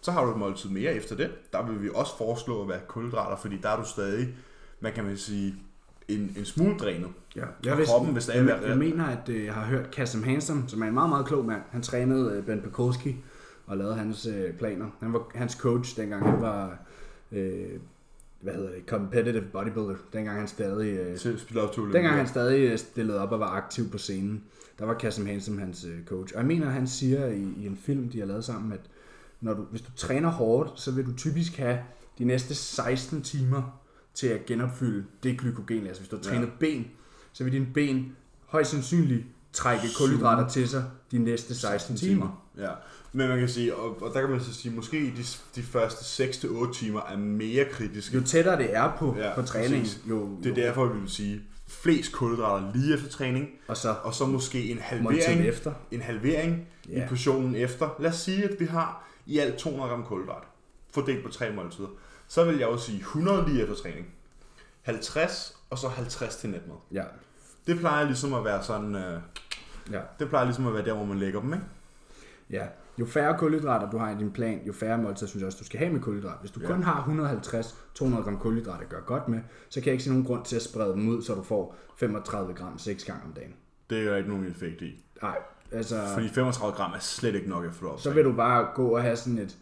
Så 0.00 0.12
har 0.12 0.24
du 0.24 0.30
et 0.30 0.36
måltid 0.36 0.70
mere 0.70 0.94
efter 0.94 1.16
det. 1.16 1.30
Der 1.52 1.66
vil 1.66 1.82
vi 1.82 1.88
også 1.94 2.18
foreslå 2.18 2.62
at 2.62 2.68
være 2.68 2.80
kulhydrater, 2.88 3.36
fordi 3.36 3.58
der 3.62 3.68
er 3.68 3.76
du 3.76 3.88
stadig, 3.88 4.28
hvad 4.80 4.92
kan 4.92 5.04
man 5.04 5.16
sige, 5.16 5.54
en, 6.08 6.34
en 6.36 6.44
smule 6.44 6.78
drænet. 6.78 7.08
Ja, 7.36 7.44
Jeg 7.64 7.86
kroppen 7.86 8.14
vil 8.14 8.22
stadig 8.22 8.46
være 8.46 8.56
jeg, 8.60 8.68
jeg 8.68 8.78
mener, 8.78 9.06
at 9.06 9.28
øh, 9.28 9.44
jeg 9.44 9.54
har 9.54 9.64
hørt 9.64 9.90
Kasim 9.90 10.22
Hansen, 10.22 10.64
som 10.68 10.82
er 10.82 10.86
en 10.86 10.94
meget, 10.94 11.08
meget 11.08 11.26
klog 11.26 11.44
mand. 11.44 11.62
Han 11.70 11.82
trænede 11.82 12.32
øh, 12.32 12.46
Ben 12.46 12.60
Pekulski 12.60 13.16
og 13.66 13.76
lavede 13.76 13.94
hans 13.94 14.26
øh, 14.26 14.52
planer. 14.54 14.86
Han 15.00 15.12
var 15.12 15.30
hans 15.34 15.52
coach, 15.52 15.96
dengang 15.96 16.30
han 16.30 16.40
var 16.40 16.78
øh, 17.32 17.80
hvad 18.40 18.54
hedder 18.54 18.70
det, 18.70 18.82
competitive 18.86 19.44
bodybuilder. 19.52 19.94
Dengang 20.12 20.38
han 20.38 20.48
stadig, 20.48 20.88
øh, 20.98 21.18
dengang 21.92 22.16
han 22.16 22.28
stadig 22.28 22.60
øh, 22.72 22.78
stillede 22.78 23.20
op 23.20 23.32
og 23.32 23.40
var 23.40 23.46
aktiv 23.50 23.90
på 23.90 23.98
scenen. 23.98 24.42
Der 24.78 24.84
var 24.84 24.94
Kasim 24.94 25.26
Hansen 25.26 25.58
hans 25.58 25.84
øh, 25.84 26.04
coach. 26.04 26.34
Og 26.34 26.38
jeg 26.40 26.46
mener, 26.46 26.70
han 26.70 26.86
siger 26.86 27.26
i, 27.26 27.42
i 27.56 27.66
en 27.66 27.76
film, 27.82 28.08
de 28.08 28.18
har 28.18 28.26
lavet 28.26 28.44
sammen, 28.44 28.72
at 28.72 28.80
når 29.40 29.54
du, 29.54 29.62
hvis 29.62 29.80
du 29.82 29.90
træner 29.96 30.28
hårdt, 30.30 30.80
så 30.80 30.90
vil 30.92 31.06
du 31.06 31.12
typisk 31.16 31.56
have 31.56 31.78
de 32.18 32.24
næste 32.24 32.54
16 32.54 33.22
timer 33.22 33.80
til 34.14 34.26
at 34.26 34.46
genopfylde 34.46 35.04
det 35.22 35.38
glykogen. 35.38 35.86
Altså 35.86 36.02
hvis 36.02 36.08
du 36.08 36.16
har 36.16 36.22
Ja. 36.24 36.30
trænet 36.30 36.50
ben, 36.60 36.86
så 37.32 37.44
vil 37.44 37.52
dine 37.52 37.66
ben 37.74 38.16
højst 38.46 38.70
sandsynligt 38.70 39.24
trække 39.52 39.86
kulhydrater 39.98 40.48
til 40.48 40.68
sig 40.68 40.84
de 41.10 41.18
næste 41.18 41.54
16 41.54 41.96
timer. 41.96 42.47
Ja, 42.58 42.70
men 43.12 43.28
man 43.28 43.38
kan 43.38 43.48
sige, 43.48 43.74
og, 43.76 44.02
og 44.02 44.14
der 44.14 44.20
kan 44.20 44.30
man 44.30 44.40
så 44.40 44.54
sige, 44.54 44.74
måske 44.74 44.96
de, 45.16 45.22
de 45.54 45.62
første 45.62 46.24
6-8 46.24 46.72
timer 46.78 47.00
er 47.08 47.16
mere 47.16 47.64
kritiske. 47.72 48.16
Jo 48.16 48.22
tættere 48.24 48.58
det 48.58 48.76
er 48.76 48.92
på, 48.98 49.16
Ja, 49.18 49.34
på 49.34 49.42
træning, 49.42 49.82
præcis. 49.82 50.00
jo, 50.08 50.38
Det 50.42 50.50
er 50.50 50.54
derfor, 50.54 50.86
vi 50.86 51.00
vil 51.00 51.10
sige, 51.10 51.42
flest 51.68 52.12
kulhydrater 52.12 52.72
lige 52.74 52.94
efter 52.94 53.08
træning, 53.08 53.48
og 53.68 53.76
så 53.76 53.94
og 54.02 54.14
så 54.14 54.26
måske 54.26 54.70
en 54.70 54.78
halvering, 54.78 55.46
efter. 55.46 55.72
en 55.90 56.00
halvering 56.02 56.66
Ja. 56.88 57.04
i 57.04 57.08
portionen 57.08 57.54
efter. 57.54 57.88
Lad 57.98 58.10
os 58.10 58.16
sige, 58.16 58.44
at 58.44 58.60
vi 58.60 58.64
har 58.64 59.08
i 59.26 59.38
alt 59.38 59.56
200 59.56 59.90
gram 59.90 60.04
kulhydrat, 60.04 60.42
fordelt 60.94 61.24
på 61.24 61.30
tre 61.30 61.52
måltider. 61.52 61.88
Så 62.28 62.44
vil 62.44 62.58
jeg 62.58 62.66
jo 62.68 62.78
sige 62.78 62.98
100 62.98 63.48
lige 63.48 63.62
efter 63.62 63.74
træning, 63.74 64.06
50 64.82 65.56
og 65.70 65.78
så 65.78 65.88
50 65.88 66.36
til 66.36 66.50
natmad. 66.50 66.76
Ja, 66.92 67.02
Det 67.66 67.78
plejer 67.78 68.04
ligesom 68.04 68.34
at 68.34 68.44
være 68.44 68.62
sådan, 68.64 68.94
øh, 68.94 69.20
ja. 69.92 70.00
det 70.18 70.28
plejer 70.28 70.44
ligesom 70.44 70.66
at 70.66 70.74
være 70.74 70.84
der, 70.84 70.92
hvor 70.94 71.04
man 71.04 71.18
lægger 71.18 71.40
dem, 71.40 71.52
ikke? 71.52 71.64
Ja, 72.50 72.66
jo 73.00 73.06
færre 73.06 73.38
kulhydrater 73.38 73.90
du 73.90 73.98
har 73.98 74.10
i 74.10 74.14
din 74.18 74.30
plan, 74.30 74.60
jo 74.66 74.72
færre 74.72 74.98
måltider 74.98 75.28
synes 75.28 75.40
jeg 75.40 75.46
også, 75.46 75.58
du 75.60 75.64
skal 75.64 75.78
have 75.78 75.92
med 75.92 76.00
kulhydrat. 76.00 76.36
Hvis 76.40 76.50
du 76.50 76.60
Ja. 76.60 76.66
kun 76.66 76.82
har 76.82 77.04
150-200 77.98 78.22
gram 78.22 78.38
kulhydrater 78.38 78.82
at 78.82 78.88
gøre 78.88 79.00
godt 79.06 79.28
med, 79.28 79.40
så 79.68 79.80
kan 79.80 79.86
jeg 79.86 79.92
ikke 79.92 80.04
se 80.04 80.10
nogen 80.10 80.24
grund 80.24 80.44
til 80.44 80.56
at 80.56 80.62
sprede 80.62 80.92
dem 80.92 81.08
ud, 81.08 81.22
så 81.22 81.34
du 81.34 81.42
får 81.42 81.76
35 81.96 82.54
gram 82.54 82.78
6 82.78 83.04
gange 83.04 83.22
om 83.26 83.32
dagen. 83.32 83.54
Det 83.90 83.98
er 83.98 84.02
jo 84.02 84.14
ikke 84.14 84.28
nogen 84.28 84.46
effekt 84.46 84.82
i. 84.82 85.04
Nej, 85.22 85.38
altså, 85.72 86.00
Fordi 86.14 86.28
35 86.28 86.76
gram 86.76 86.92
er 86.92 86.98
slet 86.98 87.34
ikke 87.34 87.48
nok 87.48 87.64
efter 87.64 87.96
så 87.96 88.10
vil 88.10 88.24
du 88.24 88.32
bare 88.32 88.68
gå 88.74 88.88
og 88.88 89.02
have 89.02 89.16
sådan 89.16 89.38
et 89.38 89.56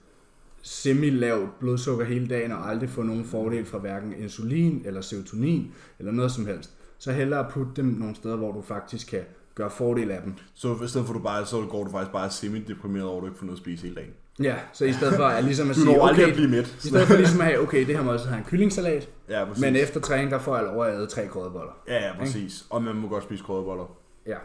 semi-lavt 0.62 1.59
blodsukker 1.59 2.05
hele 2.05 2.28
dagen, 2.28 2.53
og 2.53 2.68
aldrig 2.70 2.91
få 2.91 3.03
nogen 3.03 3.24
fordel 3.24 3.64
fra 3.64 3.78
hverken 3.78 4.12
insulin 4.12 4.82
eller 4.84 5.01
serotonin, 5.01 5.72
eller 5.99 6.12
noget 6.12 6.32
som 6.32 6.47
helst. 6.47 6.70
Så 6.99 7.12
hellere 7.12 7.51
putte 7.51 7.72
dem 7.76 7.84
nogle 7.84 8.14
steder, 8.14 8.37
hvor 8.37 8.53
du 8.53 8.62
faktisk 8.62 9.07
kan 9.11 9.22
gøre 9.57 9.71
fordel 9.71 10.11
af 10.11 10.23
dem. 10.23 10.35
Så 10.55 10.77
i 10.85 10.89
stedet 10.89 11.07
for 11.07 11.15
du 11.15 11.21
bare, 11.21 11.47
så 11.47 11.67
går 11.71 11.85
du 11.85 11.91
faktisk 11.91 12.13
bare 12.13 12.31
semi-deprimeret 12.31 13.05
over, 13.05 13.17
at 13.17 13.23
du 13.23 13.27
ikke 13.27 13.39
får 13.39 13.47
noget 13.47 13.59
at 13.59 13.63
spise 13.63 13.83
hele 13.83 13.95
dagen. 13.95 14.13
Ja, 14.43 14.57
så 14.73 14.85
i 14.85 14.93
stedet 14.93 15.15
for 15.15 15.25
at 15.25 15.45
ligesom 15.45 15.71
at 15.71 15.77
sige, 15.77 16.03
okay, 16.03 16.29
at 16.29 16.35
blive 16.35 16.49
mæt. 16.49 16.77
i 16.85 16.89
stedet 16.89 17.07
for 17.07 17.17
ligesom 17.17 17.41
at 17.41 17.47
have, 17.47 17.61
okay, 17.61 17.87
det 17.87 17.97
her 17.97 18.03
måltid 18.03 18.27
har 18.27 18.37
en 18.37 18.45
kyllingsalat, 18.45 19.09
Ja, 19.29 19.45
præcis. 19.45 19.61
Men 19.61 19.77
efter 19.77 20.01
træning, 20.01 20.31
der 20.31 20.39
får 20.39 20.57
jeg 20.57 20.65
lov 20.65 20.85
at 20.85 20.95
æde 20.95 21.07
tre 21.07 21.29
krødeboller. 21.29 21.73
Ja, 21.89 22.07
ja, 22.07 22.19
præcis. 22.19 22.67
Og 22.71 22.83
man 22.83 22.97
må 22.97 23.09
godt 23.09 23.25
spise 23.25 23.45
krødeboller. 23.45 23.97
Ja. 24.27 24.37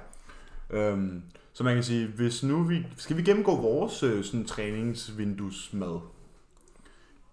Øhm, 0.69 1.21
så 1.53 1.63
man 1.63 1.73
kan 1.73 1.83
sige, 1.83 2.07
hvis 2.07 2.43
nu 2.43 2.63
vi... 2.63 2.85
Skal 2.97 3.17
vi 3.17 3.23
gennemgå 3.23 3.55
vores 3.55 4.03
øh, 4.03 4.23
sådan, 4.23 4.45
træningsvinduesmad? 4.45 5.99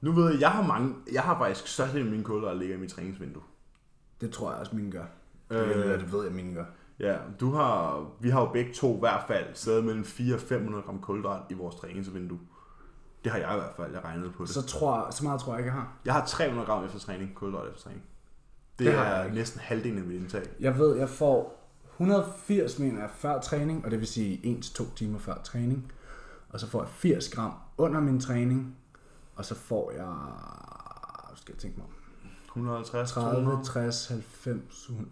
Nu 0.01 0.13
ved 0.13 0.33
jeg, 0.33 0.41
jeg 0.41 0.51
har 0.51 0.67
mange... 0.67 0.95
Jeg 1.13 1.23
har 1.23 1.39
faktisk 1.39 1.67
størstedelen 1.67 2.07
af 2.07 2.11
mine 2.11 2.25
kulder, 2.25 2.49
der 2.49 2.55
ligger 2.55 2.77
i 2.77 2.79
mit 2.79 2.91
træningsvindue. 2.91 3.43
Det 4.21 4.31
tror 4.31 4.51
jeg 4.51 4.61
også, 4.61 4.77
mine 4.77 4.91
gør. 4.91 5.05
Øh, 5.51 6.01
det 6.01 6.13
ved 6.13 6.25
jeg, 6.25 6.33
mine 6.33 6.55
gør. 6.55 6.65
Ja, 7.01 7.17
du 7.41 7.51
har... 7.51 8.07
Vi 8.21 8.31
har 8.31 8.41
jo 8.41 8.47
begge 8.53 8.75
to 8.75 8.97
i 8.97 8.99
hvert 8.99 9.25
fald 9.27 9.47
stadig 9.55 9.85
mellem 9.85 10.05
4 10.05 10.35
og 10.35 10.41
500 10.41 10.83
gram 10.85 11.01
kulhydrat 11.01 11.43
i 11.51 11.55
vores 11.55 11.75
træningsvindue. 11.75 12.39
Det 13.25 13.33
har 13.33 13.39
jeg 13.39 13.53
i 13.53 13.57
hvert 13.57 13.75
fald, 13.77 13.93
jeg 13.93 14.05
regnede 14.05 14.31
på 14.31 14.45
det. 14.45 14.51
Så, 14.51 14.63
tror, 14.63 15.11
så 15.11 15.25
meget 15.25 15.41
tror 15.41 15.53
jeg 15.53 15.59
ikke, 15.59 15.67
jeg 15.67 15.75
har. 15.75 15.93
Jeg 16.05 16.15
har 16.15 16.27
300 16.27 16.67
gram 16.67 16.85
efter 16.85 16.99
træning, 16.99 17.35
kulhydrat 17.35 17.69
efter 17.69 17.83
træning. 17.83 18.03
Det, 18.79 18.79
Det 18.79 18.87
det 18.87 18.95
har 18.95 19.05
jeg 19.05 19.29
er 19.29 19.33
næsten 19.33 19.61
halvdelen 19.61 19.99
af 19.99 20.05
mit 20.05 20.17
indtag. 20.17 20.43
Jeg 20.61 20.79
ved, 20.79 20.97
jeg 20.97 21.09
får 21.09 21.59
180 21.93 22.79
mener 22.79 23.01
jeg 23.01 23.11
før 23.11 23.41
træning, 23.41 23.85
og 23.85 23.91
det 23.91 23.99
vil 23.99 24.07
sige 24.07 24.61
1-2 24.65 24.95
timer 24.95 25.19
før 25.19 25.35
træning. 25.45 25.93
Og 26.49 26.61
så 26.61 26.67
får 26.67 26.81
jeg 26.83 26.89
80 26.89 27.29
gram 27.29 27.53
under 27.79 28.01
min 28.01 28.21
træning, 28.21 28.77
og 29.37 29.45
så 29.45 29.55
får 29.55 29.91
jeg, 29.91 30.15
skal 31.37 31.53
jeg 31.53 31.59
tænke 31.59 31.77
mig 31.77 31.87
om, 31.87 31.93
150, 32.47 33.11
30, 33.13 33.45
200. 33.45 33.65
60, 33.65 34.09
90, 34.09 34.89
100, 34.89 35.11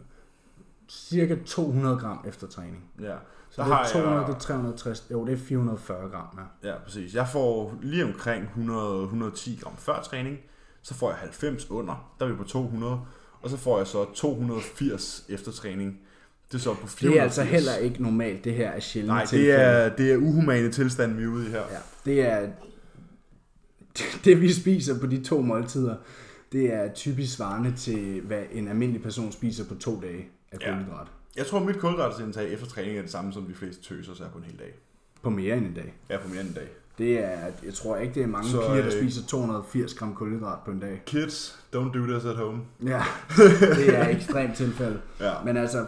cirka 0.88 1.36
200 1.46 1.96
gram 1.96 2.24
efter 2.28 2.46
træning. 2.46 2.84
Ja, 3.00 3.14
Så 3.50 3.56
så 3.56 3.62
det 3.62 3.70
er 3.70 3.74
har 3.74 3.88
200, 3.92 4.18
jeg... 4.18 4.26
det 4.26 4.34
er 4.34 4.38
360, 4.38 5.06
jo 5.10 5.26
det 5.26 5.32
er 5.32 5.36
440 5.38 6.08
gram, 6.10 6.38
ja. 6.62 6.68
Ja, 6.68 6.74
præcis. 6.84 7.14
Jeg 7.14 7.28
får 7.28 7.78
lige 7.82 8.04
omkring 8.04 8.44
100-110 8.44 9.60
gram 9.60 9.76
før 9.76 10.02
træning. 10.02 10.38
Så 10.82 10.94
får 10.94 11.10
jeg 11.10 11.18
90 11.18 11.70
under. 11.70 12.14
Der 12.18 12.26
er 12.26 12.30
vi 12.30 12.36
på 12.36 12.44
200. 12.44 13.00
Og 13.42 13.50
så 13.50 13.56
får 13.56 13.78
jeg 13.78 13.86
så 13.86 14.06
280 14.14 15.24
efter 15.28 15.52
træning. 15.52 15.98
Det 16.48 16.54
er 16.54 16.58
så 16.58 16.74
på 16.74 16.86
480. 16.86 17.00
Det 17.00 17.18
er 17.18 17.22
altså 17.22 17.42
heller 17.42 17.76
ikke 17.76 18.02
normalt, 18.02 18.44
det 18.44 18.54
her 18.54 18.70
er 18.70 18.80
sjældent 18.80 19.14
Nej, 19.14 19.24
det 19.30 19.50
er, 19.50 19.88
det 19.88 20.12
er 20.12 20.16
uhumane 20.16 20.72
tilstand, 20.72 21.16
vi 21.16 21.22
er 21.22 21.28
ude 21.28 21.46
i 21.46 21.50
her. 21.50 21.62
Ja, 21.70 21.78
det 22.04 22.20
er... 22.20 22.48
Det 24.24 24.40
vi 24.40 24.52
spiser 24.52 25.00
på 25.00 25.06
de 25.06 25.24
to 25.24 25.40
måltider, 25.40 25.96
det 26.52 26.72
er 26.74 26.92
typisk 26.92 27.36
svarende 27.36 27.72
til, 27.76 28.20
hvad 28.20 28.42
en 28.52 28.68
almindelig 28.68 29.02
person 29.02 29.32
spiser 29.32 29.64
på 29.64 29.74
to 29.74 30.00
dage 30.00 30.28
af 30.62 30.66
Ja. 30.66 30.72
kulhydrat. 30.76 31.06
Jeg 31.36 31.46
tror, 31.46 31.60
mit 31.60 31.78
kulhydratindtag 31.78 32.52
efter 32.52 32.66
træning 32.66 32.96
er 32.98 33.02
det 33.02 33.10
samme, 33.10 33.32
som 33.32 33.42
de 33.46 33.54
fleste 33.54 33.82
tøser 33.82 34.14
sig 34.14 34.26
på 34.32 34.38
en 34.38 34.44
hel 34.44 34.58
dag. 34.58 34.74
På 35.22 35.30
mere 35.30 35.56
end 35.56 35.66
en 35.66 35.74
dag. 35.74 35.94
Ja, 36.10 36.18
på 36.18 36.28
mere 36.28 36.40
end 36.40 36.48
en 36.48 36.54
dag. 36.54 36.68
Det 36.98 37.24
er, 37.24 37.38
jeg 37.64 37.74
tror 37.74 37.96
ikke, 37.96 38.14
det 38.14 38.22
er 38.22 38.26
mange 38.26 38.48
Så, 38.50 38.60
piger, 38.60 38.74
der 38.74 38.86
øh, 38.86 38.92
spiser 38.92 39.26
280 39.26 39.94
gram 39.94 40.14
kulhydrat 40.14 40.58
på 40.64 40.70
en 40.70 40.80
dag. 40.80 41.02
Kids, 41.06 41.58
don't 41.76 41.92
do 41.98 42.06
this 42.06 42.24
at 42.24 42.36
home. 42.36 42.60
Ja, 42.84 43.02
det 43.76 43.96
er 43.98 44.08
ekstremt 44.08 44.56
tilfælde. 44.56 45.00
Ja. 45.20 45.32
Men 45.44 45.56
altså, 45.56 45.86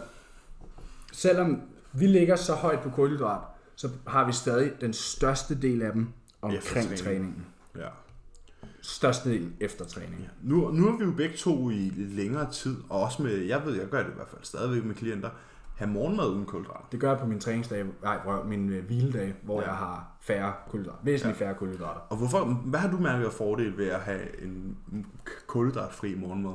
selvom 1.11 1.61
vi 1.93 2.07
ligger 2.07 2.35
så 2.35 2.53
højt 2.53 2.79
på 2.79 2.89
kulhydrat, 2.89 3.41
så 3.75 3.89
har 4.07 4.25
vi 4.25 4.33
stadig 4.33 4.71
den 4.81 4.93
største 4.93 5.61
del 5.61 5.81
af 5.81 5.91
dem 5.93 6.07
omkring 6.41 6.97
træningen. 6.97 7.45
ja. 7.77 7.87
Største 8.81 9.29
del 9.29 9.51
efter 9.59 9.85
træning. 9.85 10.27
Nu, 10.43 10.71
nu 10.71 10.87
er 10.87 10.97
vi 10.97 11.03
jo 11.03 11.11
begge 11.11 11.37
to 11.37 11.69
i 11.69 11.91
længere 11.97 12.51
tid, 12.51 12.77
og 12.89 13.01
også 13.01 13.23
med, 13.23 13.31
jeg 13.37 13.61
ved, 13.65 13.73
jeg 13.79 13.87
gør 13.89 14.03
det 14.03 14.09
i 14.11 14.15
hvert 14.15 14.27
fald 14.27 14.41
stadigvæk 14.43 14.85
med 14.85 14.95
klienter, 14.95 15.29
have 15.75 15.91
morgenmad 15.91 16.27
uden 16.27 16.45
kulhydrat. 16.45 16.81
Det 16.91 16.99
gør 16.99 17.09
jeg 17.09 17.19
på 17.19 17.25
min 17.25 17.39
træningsdag, 17.39 17.85
nej, 18.03 18.19
prøv, 18.23 18.45
min 18.45 18.69
øh, 18.69 18.85
hviledag, 18.85 19.33
hvor 19.43 19.55
Ja. 19.55 19.61
ja. 19.61 19.67
jeg 19.69 19.77
har 19.77 20.17
færre 20.21 20.53
kulhydrater. 20.69 20.99
Væsentligt 21.03 21.39
ja. 21.41 21.45
færre 21.45 21.55
kulhydrater. 21.55 21.99
Og 22.09 22.17
hvorfor, 22.17 22.45
hvad 22.45 22.79
har 22.79 22.91
du 22.91 22.97
mærket 22.97 23.25
af 23.25 23.31
fordel 23.33 23.77
ved 23.77 23.87
at 23.87 23.99
have 23.99 24.43
en 24.43 24.77
kulhydratfri 25.47 26.15
morgenmad? 26.15 26.53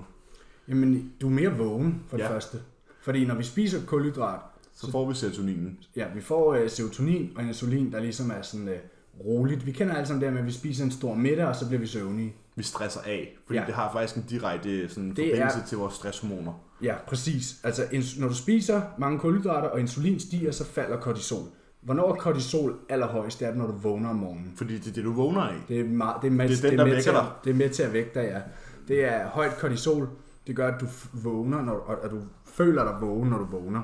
Jamen, 0.68 1.12
du 1.20 1.26
er 1.26 1.30
mere 1.30 1.56
vågen 1.58 2.02
for 2.08 2.16
det 2.16 2.24
Ja. 2.24 2.30
første. 2.30 2.58
Fordi 3.02 3.26
når 3.26 3.34
vi 3.34 3.42
spiser 3.42 3.86
kulhydrat, 3.86 4.40
Så 4.72 4.90
får 4.90 5.08
vi 5.08 5.14
serotoninen. 5.14 5.78
ja, 5.96 6.06
vi 6.14 6.20
får 6.20 6.54
øh, 6.54 6.70
serotonin 6.70 7.32
og 7.36 7.42
insulin, 7.42 7.92
der 7.92 8.00
ligesom 8.00 8.30
er 8.30 8.42
sådan 8.42 8.68
øh, 8.68 8.78
roligt. 9.20 9.66
Vi 9.66 9.72
kender 9.72 9.94
alle 9.94 10.06
sammen 10.06 10.22
det 10.24 10.32
med, 10.32 10.40
at 10.40 10.46
vi 10.46 10.52
spiser 10.52 10.84
en 10.84 10.90
stor 10.90 11.14
middag, 11.14 11.46
og 11.46 11.56
så 11.56 11.66
bliver 11.66 11.80
vi 11.80 11.86
søvnige. 11.86 12.34
Vi 12.56 12.62
stresser 12.62 13.00
af, 13.06 13.36
fordi 13.46 13.58
ja. 13.58 13.64
Det 13.66 13.74
har 13.74 13.92
faktisk 13.92 14.16
en 14.16 14.24
direkte 14.30 14.88
sådan, 14.88 15.08
Det 15.08 15.16
forbindelse 15.16 15.58
er- 15.58 15.66
til 15.66 15.78
vores 15.78 15.94
stresshormoner. 15.94 16.52
Ja, 16.82 16.94
præcis. 17.06 17.56
Altså, 17.64 17.82
når 18.18 18.28
du 18.28 18.34
spiser 18.34 18.82
mange 18.98 19.18
kulhydrater, 19.18 19.68
og 19.68 19.80
insulin 19.80 20.20
stiger, 20.20 20.52
så 20.52 20.64
falder 20.64 20.96
kortisol. 21.00 21.42
Hvornår 21.82 22.10
er 22.12 22.14
kortisol 22.14 22.76
allerhøjst? 22.88 23.40
Det 23.40 23.48
er, 23.48 23.54
når 23.54 23.66
du 23.66 23.72
vågner 23.72 24.08
om 24.10 24.16
morgenen. 24.16 24.52
Fordi 24.56 24.78
det 24.78 24.88
er 24.88 24.92
det, 24.92 25.04
du 25.04 25.12
vågner 25.12 25.40
af. 25.40 25.54
Det 25.68 25.80
er, 25.80 25.84
meget, 25.84 26.16
det 26.22 26.26
er, 26.26 26.30
med, 26.32 26.48
Det 26.48 26.64
er 26.64 26.68
den, 26.70 26.78
der 26.78 26.84
med 26.84 26.92
vækker 26.94 27.02
til, 27.12 27.12
dig. 27.12 27.26
Det 27.44 27.50
er 27.50 27.54
med 27.54 27.68
til 27.70 27.82
at 27.82 27.92
vække 27.92 28.10
dig, 28.14 28.22
ja. 28.22 28.40
Det 28.88 29.04
er 29.04 29.26
højt 29.28 29.56
kortisol. 29.60 30.08
Det 30.46 30.56
gør, 30.56 30.68
at 30.74 30.80
du 30.80 30.86
vågner, 31.12 31.62
når, 31.62 31.72
og 31.72 32.04
at 32.04 32.10
du 32.10 32.18
føler 32.46 32.84
dig 32.84 32.96
vågen, 33.00 33.30
når 33.30 33.38
du 33.38 33.44
vågner. 33.44 33.80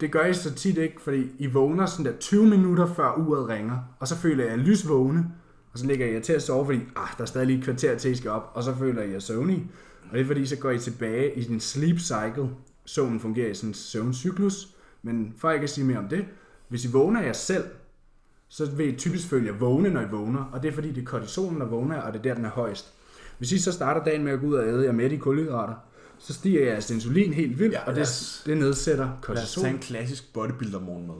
Det 0.00 0.12
gør 0.12 0.24
I 0.24 0.34
så 0.34 0.54
tit 0.54 0.78
ikke, 0.78 1.00
fordi 1.00 1.30
I 1.38 1.46
vågner 1.46 1.86
sådan 1.86 2.12
der 2.12 2.18
20 2.18 2.46
minutter 2.46 2.94
før 2.94 3.14
uret 3.14 3.48
ringer, 3.48 3.78
og 4.00 4.08
så 4.08 4.16
føler 4.16 4.44
jeg 4.44 4.58
lysvågne, 4.58 5.26
og 5.72 5.78
så 5.78 5.86
ligger 5.86 6.06
jeg 6.06 6.22
til 6.22 6.32
at 6.32 6.42
sove, 6.42 6.64
fordi 6.64 6.78
ah, 6.96 7.08
der 7.16 7.22
er 7.22 7.26
stadig 7.26 7.46
lige 7.46 7.58
et 7.58 7.64
kvarter 7.64 7.98
til, 7.98 8.10
I 8.10 8.14
skal 8.14 8.30
op, 8.30 8.50
og 8.54 8.62
så 8.62 8.74
føler 8.74 9.02
jeg 9.02 9.22
søvnig. 9.22 9.70
Og 10.10 10.12
det 10.12 10.20
er 10.20 10.26
fordi, 10.26 10.46
så 10.46 10.56
går 10.56 10.70
I 10.70 10.78
tilbage 10.78 11.34
i 11.34 11.42
din 11.42 11.60
sleep 11.60 11.98
cycle. 11.98 12.50
Søvnen 12.84 13.20
fungerer 13.20 13.50
i 13.50 13.54
sådan 13.54 13.70
en 13.70 13.74
søvncyklus, 13.74 14.68
men 15.02 15.34
for 15.38 15.50
ikke 15.50 15.64
at 15.64 15.70
sige 15.70 15.86
mere 15.86 15.98
om 15.98 16.08
det, 16.08 16.24
hvis 16.68 16.84
I 16.84 16.92
vågner 16.92 17.22
jer 17.22 17.32
selv, 17.32 17.64
så 18.48 18.70
vil 18.70 18.88
I 18.88 18.96
typisk 18.96 19.28
føle 19.28 19.46
jer 19.46 19.52
vågne, 19.52 19.90
når 19.90 20.00
I 20.00 20.10
vågner, 20.10 20.44
og 20.52 20.62
det 20.62 20.68
er 20.68 20.72
fordi, 20.72 20.92
det 20.92 21.00
er 21.00 21.06
kortisolen, 21.06 21.60
der 21.60 21.66
vågner, 21.66 22.00
og 22.00 22.12
det 22.12 22.18
er 22.18 22.22
der, 22.22 22.34
den 22.34 22.44
er 22.44 22.50
højst. 22.50 22.92
Hvis 23.38 23.52
I 23.52 23.58
så 23.58 23.72
starter 23.72 24.04
dagen 24.04 24.24
med 24.24 24.32
at 24.32 24.40
gå 24.40 24.46
ud 24.46 24.54
og 24.54 24.68
æde 24.68 24.84
jer 24.84 24.92
med 24.92 25.10
i 25.10 25.16
kulhydrater, 25.16 25.74
så 26.18 26.32
stiger 26.34 26.64
jeres 26.70 26.90
insulin 26.90 27.32
helt 27.32 27.58
vildt, 27.58 27.72
Ja, 27.74 27.78
ja, 27.80 27.86
og 27.88 27.94
det, 27.94 28.02
os- 28.02 28.42
det 28.46 28.56
nedsætter 28.56 29.04
Lad 29.04 29.12
os 29.14 29.26
kortisol. 29.26 29.62
tage 29.64 29.74
en 29.74 29.80
klassisk 29.80 30.32
bodybuilder 30.34 30.80
morgenmad. 30.80 31.16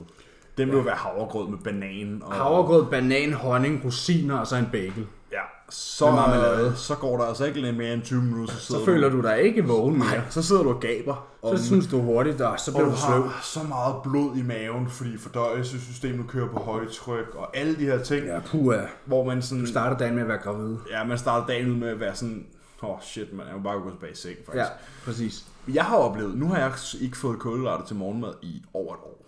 Den 0.57 0.67
vil 0.67 0.75
jo 0.75 0.81
være 0.81 0.95
havregrød 0.95 1.49
med 1.49 1.57
banan. 1.63 2.21
Og, 2.25 2.33
Havregrød, 2.33 2.85
banan, 2.91 3.33
honning, 3.33 3.85
rosiner 3.85 4.37
og 4.37 4.47
så 4.47 4.55
en 4.55 4.67
bagel. 4.71 5.05
Ja, 5.31 5.37
så, 5.69 6.11
marmelade. 6.11 6.73
så 6.75 6.95
går 6.95 7.17
der 7.17 7.25
altså 7.25 7.45
ikke 7.45 7.61
lidt 7.61 7.77
mere 7.77 7.93
end 7.93 8.01
20 8.01 8.21
minutter, 8.21 8.53
så 8.53 8.73
Så 8.73 8.85
føler 8.85 9.09
du 9.09 9.21
dig 9.21 9.41
ikke 9.41 9.65
vågen 9.65 9.97
mere. 9.99 10.07
Nej, 10.07 10.21
så 10.29 10.41
sidder 10.41 10.63
du 10.63 10.69
og 10.69 10.79
gaber. 10.79 11.27
Så 11.57 11.65
synes 11.65 11.87
du 11.87 12.01
hurtigt, 12.01 12.41
og 12.41 12.59
så 12.59 12.71
og 12.71 12.75
bliver 12.75 12.85
du 12.89 12.91
du 12.95 12.97
sløv. 13.07 13.23
har 13.27 13.41
så 13.43 13.59
meget 13.63 13.95
blod 14.03 14.35
i 14.37 14.41
maven, 14.41 14.89
fordi 14.89 15.17
fordøjelsessystemet 15.17 16.27
kører 16.27 16.47
på 16.47 16.59
højtryk, 16.59 17.35
og 17.35 17.57
alle 17.57 17.75
de 17.75 17.85
her 17.85 18.03
ting, 18.03 18.25
ja. 18.25 18.33
Ja, 18.33 18.39
puha. 18.39 18.77
hvor 19.05 19.23
man 19.25 19.41
sådan, 19.41 19.61
Du 19.63 19.69
starter 19.69 19.97
dagen 19.97 20.13
med 20.15 20.21
at 20.23 20.27
være 20.29 20.37
gravid. 20.43 20.75
ja, 20.91 21.03
man 21.03 21.17
starter 21.17 21.47
dagen 21.47 21.79
med 21.79 21.87
at 21.89 21.99
være 21.99 22.15
sådan, 22.15 22.45
åh 22.83 22.89
oh, 22.89 23.01
shit, 23.01 23.33
man, 23.33 23.47
jeg 23.47 23.55
må 23.55 23.61
bare 23.61 23.79
gå 23.79 23.89
tilbage 23.91 24.11
i 24.11 24.15
seng, 24.15 24.37
faktisk. 24.45 24.63
Ja, 24.63 24.65
præcis. 25.05 25.45
Jeg 25.67 25.85
har 25.85 25.97
oplevet, 25.97 26.37
nu 26.37 26.47
har 26.47 26.57
jeg 26.59 26.73
ikke 27.01 27.17
fået 27.17 27.39
kulhydrater 27.39 27.85
til 27.85 27.95
morgenmad 27.95 28.33
i 28.41 28.63
over 28.73 28.93
et 28.93 28.99
år. 28.99 29.25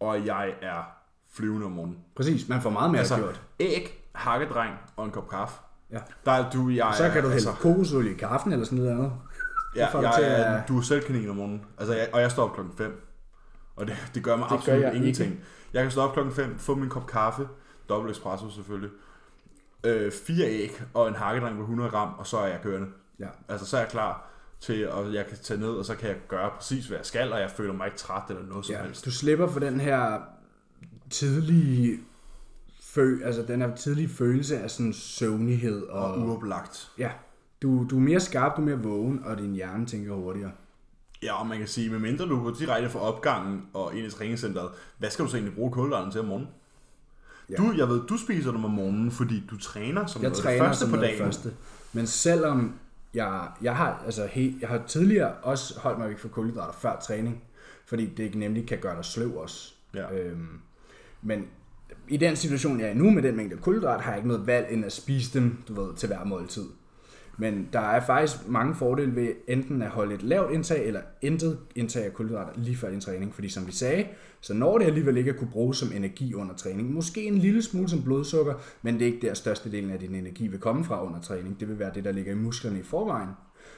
Og 0.00 0.26
jeg 0.26 0.54
er 0.62 0.82
flyvende 1.32 1.66
om 1.66 1.72
morgenen. 1.72 1.98
Præs 2.16 2.48
man 2.48 2.62
får 2.62 2.70
meget 2.70 2.90
mere 2.90 2.98
altså, 2.98 3.16
gjort. 3.16 3.42
æg, 3.60 4.08
hakkedreng 4.14 4.74
og 4.96 5.04
en 5.04 5.10
kop 5.10 5.28
kaffe. 5.28 5.60
Ja. 5.92 5.98
Der 6.24 6.32
er 6.32 6.50
du, 6.50 6.68
jeg 6.68 6.92
Så 6.96 7.04
er, 7.04 7.10
kan 7.12 7.22
du 7.22 7.28
hælde 7.28 7.48
altså, 7.48 7.62
kokosolie 7.62 8.10
i 8.10 8.14
kaffen 8.14 8.52
eller 8.52 8.64
sådan 8.64 8.78
noget 8.78 8.90
andet. 8.90 9.12
Ja, 9.76 9.98
jeg 10.00 10.14
til 10.14 10.22
at- 10.24 10.68
du 10.68 10.78
er 10.78 10.82
selv 10.82 11.02
kanin 11.04 11.30
om 11.30 11.36
morgenen. 11.36 11.64
Altså, 11.78 11.94
jeg, 11.94 12.08
og 12.12 12.20
jeg 12.20 12.30
står 12.30 12.44
op 12.44 12.54
klokken 12.54 12.74
5. 12.76 13.08
Og 13.76 13.86
det, 13.86 13.96
det 14.14 14.24
gør 14.24 14.36
mig 14.36 14.48
gør 14.48 14.56
absolut 14.56 14.82
jeg 14.82 14.94
ingenting. 14.94 15.40
Jeg 15.72 15.82
kan 15.82 15.90
stå 15.90 16.00
op 16.00 16.12
klokken 16.12 16.34
5, 16.34 16.58
få 16.58 16.74
min 16.74 16.88
kop 16.88 17.06
kaffe, 17.06 17.48
dobbelt 17.88 18.16
espresso 18.16 18.50
selvfølgelig, 18.50 18.90
øh, 19.84 20.12
fire 20.12 20.46
æg 20.46 20.82
og 20.94 21.08
en 21.08 21.14
hakkedreng 21.14 21.56
på 21.56 21.62
100 21.62 21.90
gram, 21.90 22.14
og 22.18 22.26
så 22.26 22.36
er 22.38 22.46
jeg 22.46 22.60
kørende. 22.62 22.88
Ja. 23.18 23.28
Altså, 23.48 23.66
så 23.66 23.76
er 23.76 23.80
jeg 23.80 23.90
klar 23.90 24.28
til, 24.60 24.72
at 24.72 25.14
jeg 25.14 25.26
kan 25.26 25.38
tage 25.42 25.60
ned, 25.60 25.68
og 25.70 25.84
så 25.84 25.94
kan 25.94 26.08
jeg 26.08 26.16
gøre 26.28 26.50
præcis, 26.56 26.86
hvad 26.86 26.98
jeg 26.98 27.06
skal, 27.06 27.32
og 27.32 27.40
jeg 27.40 27.50
føler 27.50 27.72
mig 27.72 27.86
ikke 27.86 27.98
træt 27.98 28.22
eller 28.28 28.42
noget 28.46 28.66
som 28.66 28.74
ja. 28.74 28.82
helst. 28.82 29.04
Du 29.04 29.10
slipper 29.10 29.46
for 29.48 29.60
den 29.60 29.80
her 29.80 30.20
tidlige 31.10 31.98
fø, 32.82 33.18
altså 33.24 33.42
den 33.42 33.60
her 33.60 33.74
tidlige 33.76 34.08
følelse 34.08 34.58
af 34.58 34.70
sådan 34.70 34.92
søvnighed 34.92 35.82
og, 35.82 36.12
Og 36.12 36.18
uoplagt. 36.20 36.90
ja, 36.98 37.10
du, 37.62 37.86
du 37.90 37.96
er 37.96 38.00
mere 38.00 38.20
skarp, 38.20 38.56
du 38.56 38.60
er 38.62 38.66
mere 38.66 38.82
vågen, 38.82 39.20
og 39.24 39.38
din 39.38 39.52
hjerne 39.52 39.86
tænker 39.86 40.14
hurtigere. 40.14 40.50
Ja, 41.22 41.40
og 41.40 41.46
man 41.46 41.58
kan 41.58 41.66
sige, 41.66 41.90
medmindre 41.90 42.24
du 42.24 42.42
går 42.42 42.50
direkte 42.50 42.90
fra 42.90 43.00
opgangen 43.00 43.62
og 43.74 43.94
ind 43.94 44.06
i 44.06 44.10
træningscenteret, 44.10 44.70
hvad 44.98 45.10
skal 45.10 45.24
du 45.24 45.30
så 45.30 45.36
egentlig 45.36 45.54
bruge 45.54 45.72
kulhydraten 45.72 46.12
til 46.12 46.20
om 46.20 46.26
morgenen? 46.26 46.48
Ja. 47.52 47.56
Du, 47.56 47.72
jeg 47.76 47.88
ved, 47.88 48.00
du 48.08 48.16
spiser 48.16 48.50
dem 48.52 48.64
om 48.64 48.70
morgenen, 48.70 49.10
fordi 49.10 49.42
du 49.50 49.58
træner 49.58 50.06
som 50.06 50.22
Jeg 50.22 50.30
noget 50.30 50.36
af 50.38 50.42
det 50.42 50.42
træner 50.42 50.64
første 50.64 50.84
som 50.84 50.90
på 50.90 50.96
dagen. 50.96 51.18
første. 51.18 51.52
Men 51.92 52.06
selvom 52.06 52.74
jeg, 53.14 53.48
jeg 53.62 53.76
har, 53.76 54.02
altså, 54.04 54.28
he, 54.30 54.54
jeg 54.60 54.68
har 54.68 54.82
tidligere 54.86 55.32
også 55.32 55.80
holdt 55.80 55.98
mig 55.98 56.08
væk 56.08 56.18
fra 56.18 56.28
kulhydrater 56.28 56.72
før 56.72 57.00
træning, 57.06 57.42
fordi 57.86 58.06
det 58.06 58.34
nemlig 58.34 58.66
kan 58.68 58.78
gøre 58.78 58.96
dig 58.96 59.04
sløv 59.04 59.36
også. 59.36 59.72
Ja. 59.94 60.12
Øhm, 60.14 60.48
men 61.22 61.46
i 62.08 62.16
den 62.16 62.36
situation, 62.36 62.80
jeg 62.80 62.86
er 62.88 62.92
i 62.92 62.94
nu 62.94 63.10
med 63.10 63.22
den 63.22 63.36
mængde 63.36 63.56
kulhydrat, 63.56 64.00
har 64.00 64.10
jeg 64.10 64.18
ikke 64.18 64.28
noget 64.28 64.46
valg 64.46 64.66
end 64.70 64.84
at 64.84 64.92
spise 64.92 65.38
dem, 65.38 65.62
du 65.68 65.82
ved, 65.82 65.94
til 65.94 66.06
hver 66.06 66.24
måltid. 66.24 66.64
Men 67.38 67.68
der 67.72 67.80
er 67.80 68.00
faktisk 68.00 68.48
mange 68.48 68.74
fordele 68.74 69.16
ved 69.16 69.28
enten 69.48 69.82
at 69.82 69.88
holde 69.88 70.14
et 70.14 70.22
lavt 70.22 70.52
indtag 70.52 70.86
eller 70.86 71.00
intet 71.22 71.58
indtag 71.74 72.04
af 72.04 72.12
kulhydrater 72.12 72.52
lige 72.56 72.76
før 72.76 72.90
din 72.90 73.00
træning. 73.00 73.34
Fordi 73.34 73.48
som 73.48 73.66
vi 73.66 73.72
sagde, 73.72 74.06
så 74.40 74.54
når 74.54 74.78
det 74.78 74.84
alligevel 74.84 75.16
ikke 75.16 75.30
at 75.30 75.36
kunne 75.36 75.50
bruges 75.50 75.78
som 75.78 75.92
energi 75.92 76.34
under 76.34 76.54
træning. 76.54 76.94
Måske 76.94 77.24
en 77.24 77.38
lille 77.38 77.62
smule 77.62 77.88
som 77.88 78.02
blodsukker, 78.02 78.54
men 78.82 78.94
det 78.94 79.02
er 79.02 79.06
ikke 79.06 79.26
der 79.26 79.34
størstedelen 79.34 79.90
af 79.90 79.98
din 79.98 80.14
energi 80.14 80.46
vil 80.46 80.60
komme 80.60 80.84
fra 80.84 81.06
under 81.06 81.20
træning. 81.20 81.60
Det 81.60 81.68
vil 81.68 81.78
være 81.78 81.90
det, 81.94 82.04
der 82.04 82.12
ligger 82.12 82.32
i 82.32 82.36
musklerne 82.36 82.78
i 82.78 82.82
forvejen. 82.82 83.28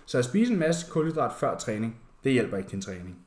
Så 0.07 0.19
at 0.19 0.25
spise 0.25 0.53
en 0.53 0.59
masse 0.59 0.91
kulhydrat 0.91 1.33
før 1.41 1.57
træning, 1.57 1.97
det 2.25 2.33
hjælper 2.33 2.57
ikke 2.57 2.71
din 2.71 2.81
træning. 2.81 3.19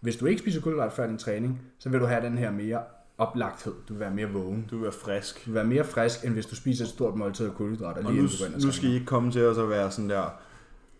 Hvis 0.00 0.16
du 0.16 0.26
ikke 0.26 0.40
spiser 0.40 0.60
kulhydrat 0.60 0.92
før 0.92 1.06
din 1.06 1.18
træning, 1.18 1.62
så 1.78 1.88
vil 1.88 2.00
du 2.00 2.06
have 2.06 2.24
den 2.24 2.38
her 2.38 2.50
mere 2.50 2.80
oplagthed. 3.20 3.72
Du 3.88 3.92
vil 3.92 4.00
være 4.00 4.10
mere 4.10 4.26
vågen. 4.32 4.66
Du 4.70 4.76
vil 4.76 4.82
være 4.82 4.92
frisk. 4.92 5.44
Du 5.44 5.50
vil 5.50 5.54
være 5.54 5.64
mere 5.64 5.84
frisk, 5.84 6.24
end 6.24 6.32
hvis 6.32 6.46
du 6.46 6.54
spiser 6.56 6.84
et 6.84 6.90
stort 6.90 7.14
måltid 7.16 7.46
af 7.46 7.54
kulhydrater 7.54 8.04
Og 8.06 8.12
lige 8.12 8.22
nu, 8.22 8.28
inden 8.46 8.60
du 8.60 8.66
nu 8.66 8.72
skal 8.72 8.88
I 8.88 8.94
ikke 8.94 9.06
komme 9.06 9.32
til 9.32 9.46
os 9.46 9.58
at 9.58 9.68
være 9.70 9.90
sådan 9.90 10.10
der, 10.10 10.24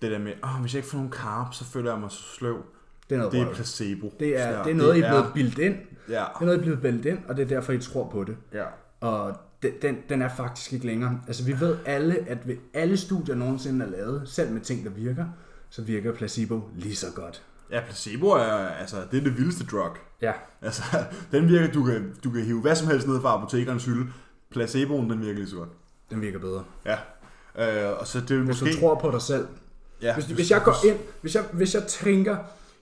det 0.02 0.10
der 0.10 0.18
med, 0.18 0.32
oh, 0.42 0.60
hvis 0.60 0.74
jeg 0.74 0.78
ikke 0.78 0.88
får 0.88 0.98
nogen 0.98 1.12
carbs, 1.12 1.56
så 1.56 1.64
føler 1.64 1.90
jeg 1.92 2.00
mig 2.00 2.10
så 2.10 2.22
sløv. 2.22 2.62
Det 3.08 3.14
er 3.14 3.18
noget 3.18 3.32
Det 3.32 3.40
er 3.40 3.54
placebo. 3.54 4.12
Det 4.20 4.40
er, 4.40 4.62
det 4.62 4.70
er 4.70 4.74
noget, 4.74 4.96
I 4.96 5.00
er 5.00 5.04
er- 5.06 5.10
blevet 5.10 5.32
bildt 5.34 5.58
ind. 5.58 5.74
Ja, 6.08 6.14
Det 6.14 6.40
er 6.40 6.44
noget, 6.44 6.56
I 6.56 6.58
er 6.58 6.62
blevet 6.62 6.80
bildt 6.80 7.06
ind, 7.06 7.18
og 7.28 7.36
det 7.36 7.42
er 7.42 7.46
derfor, 7.48 7.72
I 7.72 7.78
tror 7.78 8.08
på 8.08 8.24
det. 8.24 8.36
ja. 8.52 8.64
Og 9.00 9.36
den, 9.62 9.72
den, 9.82 9.96
den 10.08 10.22
er 10.22 10.28
faktisk 10.36 10.72
ikke 10.72 10.86
længere. 10.86 11.20
Altså, 11.26 11.44
vi 11.44 11.60
ved 11.60 11.76
alle, 11.86 12.18
at 12.28 12.48
ved 12.48 12.56
alle 12.74 12.96
studier 12.96 13.34
nogensinde 13.34 13.84
er 13.86 13.90
lavet, 13.90 14.22
selv 14.28 14.52
med 14.52 14.60
ting, 14.60 14.84
der 14.84 14.90
virker, 14.90 15.26
så 15.70 15.82
virker 15.82 16.12
placebo 16.12 16.60
lige 16.76 16.96
så 16.96 17.06
godt. 17.14 17.42
Ja, 17.70 17.80
placebo 17.80 18.26
er, 18.26 18.42
altså, 18.68 18.96
det 19.10 19.18
er 19.18 19.24
det 19.24 19.36
vildeste 19.36 19.66
drug. 19.66 19.96
Ja, 20.22 20.32
Altså, 20.62 20.82
den 21.32 21.48
virker, 21.48 21.72
du 21.72 21.84
kan, 21.84 22.14
du 22.24 22.30
kan 22.30 22.42
hive 22.42 22.60
hvad 22.60 22.76
som 22.76 22.88
helst 22.88 23.08
ned 23.08 23.20
fra 23.20 23.34
apotekerens 23.34 23.84
hylde. 23.84 24.12
Placeboen, 24.50 25.10
den 25.10 25.20
virker 25.20 25.34
lige 25.34 25.48
så 25.48 25.56
godt. 25.56 25.68
den 26.10 26.20
virker 26.20 26.38
bedre. 26.38 26.64
Ja. 26.84 26.96
Øh, 27.58 27.98
og 27.98 28.06
så 28.06 28.20
det 28.20 28.30
er 28.30 28.36
Hvis 28.36 28.48
måske... 28.48 28.74
du 28.74 28.80
tror 28.80 28.94
på 28.94 29.10
dig 29.10 29.22
selv. 29.22 29.46
ja, 30.02 30.14
Hvis, 30.14 30.24
hvis 30.24 30.50
jeg 30.50 30.62
går 30.64 30.74
ind, 30.86 30.96
hvis 31.20 31.34
jeg, 31.34 31.44
hvis 31.52 31.74
jeg 31.74 31.82
tænker, 31.82 32.36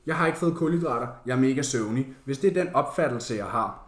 jeg 0.06 0.16
har 0.16 0.26
ikke 0.26 0.38
fået 0.38 0.54
kulhydrater, 0.54 1.06
jeg 1.26 1.32
er 1.32 1.38
mega 1.40 1.62
søvnig. 1.62 2.06
Hvis 2.24 2.38
det 2.38 2.56
er 2.56 2.64
den 2.64 2.74
opfattelse, 2.74 3.34
jeg 3.34 3.44
har, 3.44 3.84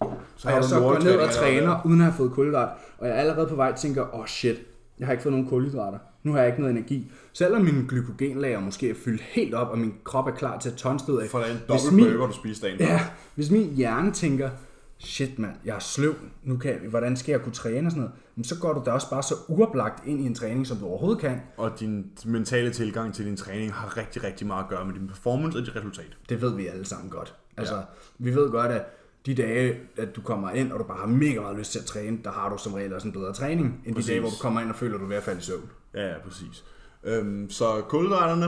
så 0.00 0.06
og 0.08 0.18
har 0.44 0.52
jeg 0.54 0.64
så 0.64 0.80
går 0.80 0.98
ned 0.98 1.16
og 1.18 1.30
træner, 1.30 1.80
uden 1.84 2.00
at 2.00 2.04
have 2.04 2.16
fået 2.16 2.32
kulhydrat, 2.32 2.68
og 2.98 3.06
jeg 3.06 3.16
er 3.16 3.20
allerede 3.20 3.46
på 3.46 3.54
vej 3.56 3.70
og 3.70 3.78
tænker, 3.78 4.14
åh 4.14 4.20
oh 4.20 4.26
shit, 4.26 4.56
jeg 4.98 5.06
har 5.06 5.12
ikke 5.12 5.22
fået 5.22 5.32
nogen 5.32 5.48
kulhydrater. 5.48 5.98
Nu 6.22 6.32
har 6.32 6.38
jeg 6.38 6.48
ikke 6.48 6.60
noget 6.60 6.76
energi. 6.76 7.10
Selvom 7.32 7.62
min 7.64 7.86
glykogenlager 7.88 8.60
måske 8.60 8.90
er 8.90 8.94
fyldt 9.04 9.20
helt 9.22 9.54
op, 9.54 9.68
og 9.68 9.78
min 9.78 9.94
krop 10.04 10.26
er 10.26 10.30
klar 10.34 10.58
til 10.58 10.68
at 10.70 10.76
tonstød 10.76 11.18
af. 11.20 11.28
For 11.28 11.38
det 11.38 11.48
er 11.48 11.52
en 11.52 11.60
dobbelt 11.68 11.92
min- 11.94 12.04
burger, 12.04 12.26
du 12.26 12.32
spiser 12.32 12.62
dagen. 12.66 12.80
Ja, 12.80 13.00
hvis 13.34 13.50
min 13.50 13.74
hjerne 13.74 14.12
tænker, 14.12 14.50
shit 14.98 15.38
mand, 15.38 15.54
jeg 15.64 15.74
er 15.74 15.78
sløv, 15.78 16.14
nu 16.44 16.56
kan 16.56 16.70
jeg, 16.70 16.78
hvordan 16.88 17.16
skal 17.16 17.32
jeg 17.32 17.42
kunne 17.42 17.52
træne 17.52 17.86
og 17.86 17.90
sådan 17.90 18.00
noget, 18.00 18.12
men 18.36 18.44
så 18.44 18.58
går 18.60 18.72
du 18.72 18.82
da 18.86 18.90
også 18.90 19.10
bare 19.10 19.22
så 19.22 19.34
uoplagt 19.48 20.06
ind 20.06 20.20
i 20.20 20.26
en 20.26 20.34
træning, 20.34 20.66
som 20.66 20.76
du 20.76 20.86
overhovedet 20.86 21.20
kan. 21.20 21.40
Og 21.56 21.80
din 21.80 22.06
mentale 22.24 22.70
tilgang 22.70 23.14
til 23.14 23.24
din 23.26 23.36
træning 23.36 23.72
har 23.72 23.96
rigtig, 23.96 24.24
rigtig 24.24 24.46
meget 24.46 24.62
at 24.64 24.68
gøre 24.70 24.84
med 24.86 24.94
din 24.94 25.08
performance 25.08 25.58
og 25.58 25.66
dit 25.66 25.76
resultat. 25.76 26.16
Det 26.28 26.42
ved 26.42 26.54
vi 26.56 26.66
alle 26.66 26.84
sammen 26.84 27.10
godt. 27.10 27.34
Altså, 27.56 27.74
ja. 27.74 27.80
vi 28.18 28.34
ved 28.34 28.50
godt, 28.50 28.72
at 28.72 28.82
de 29.26 29.34
dage, 29.34 29.76
at 29.96 30.16
du 30.16 30.20
kommer 30.20 30.50
ind, 30.50 30.72
og 30.72 30.78
du 30.78 30.84
bare 30.84 30.98
har 30.98 31.06
mega 31.06 31.40
meget 31.40 31.58
lyst 31.58 31.72
til 31.72 31.78
at 31.78 31.84
træne, 31.84 32.18
der 32.24 32.30
har 32.30 32.48
du 32.48 32.58
som 32.58 32.74
regel 32.74 32.94
også 32.94 33.08
en 33.08 33.12
bedre 33.12 33.32
træning, 33.32 33.80
end 33.86 33.94
Præcis. 33.94 34.06
de 34.06 34.12
dage, 34.12 34.20
hvor 34.20 34.30
du 34.30 34.36
kommer 34.40 34.60
ind 34.60 34.70
og 34.70 34.76
føler, 34.76 34.94
at 34.94 35.00
du 35.00 35.04
er 35.04 35.08
ved 35.08 35.16
at 35.16 35.22
falde 35.22 35.38
i 35.38 35.42
søvn. 35.42 35.70
Ja, 35.94 36.08
ja, 36.08 36.14
præcis. 36.28 36.64
Øhm, 37.04 37.50
så 37.50 37.82
kulhydraterne, 37.88 38.44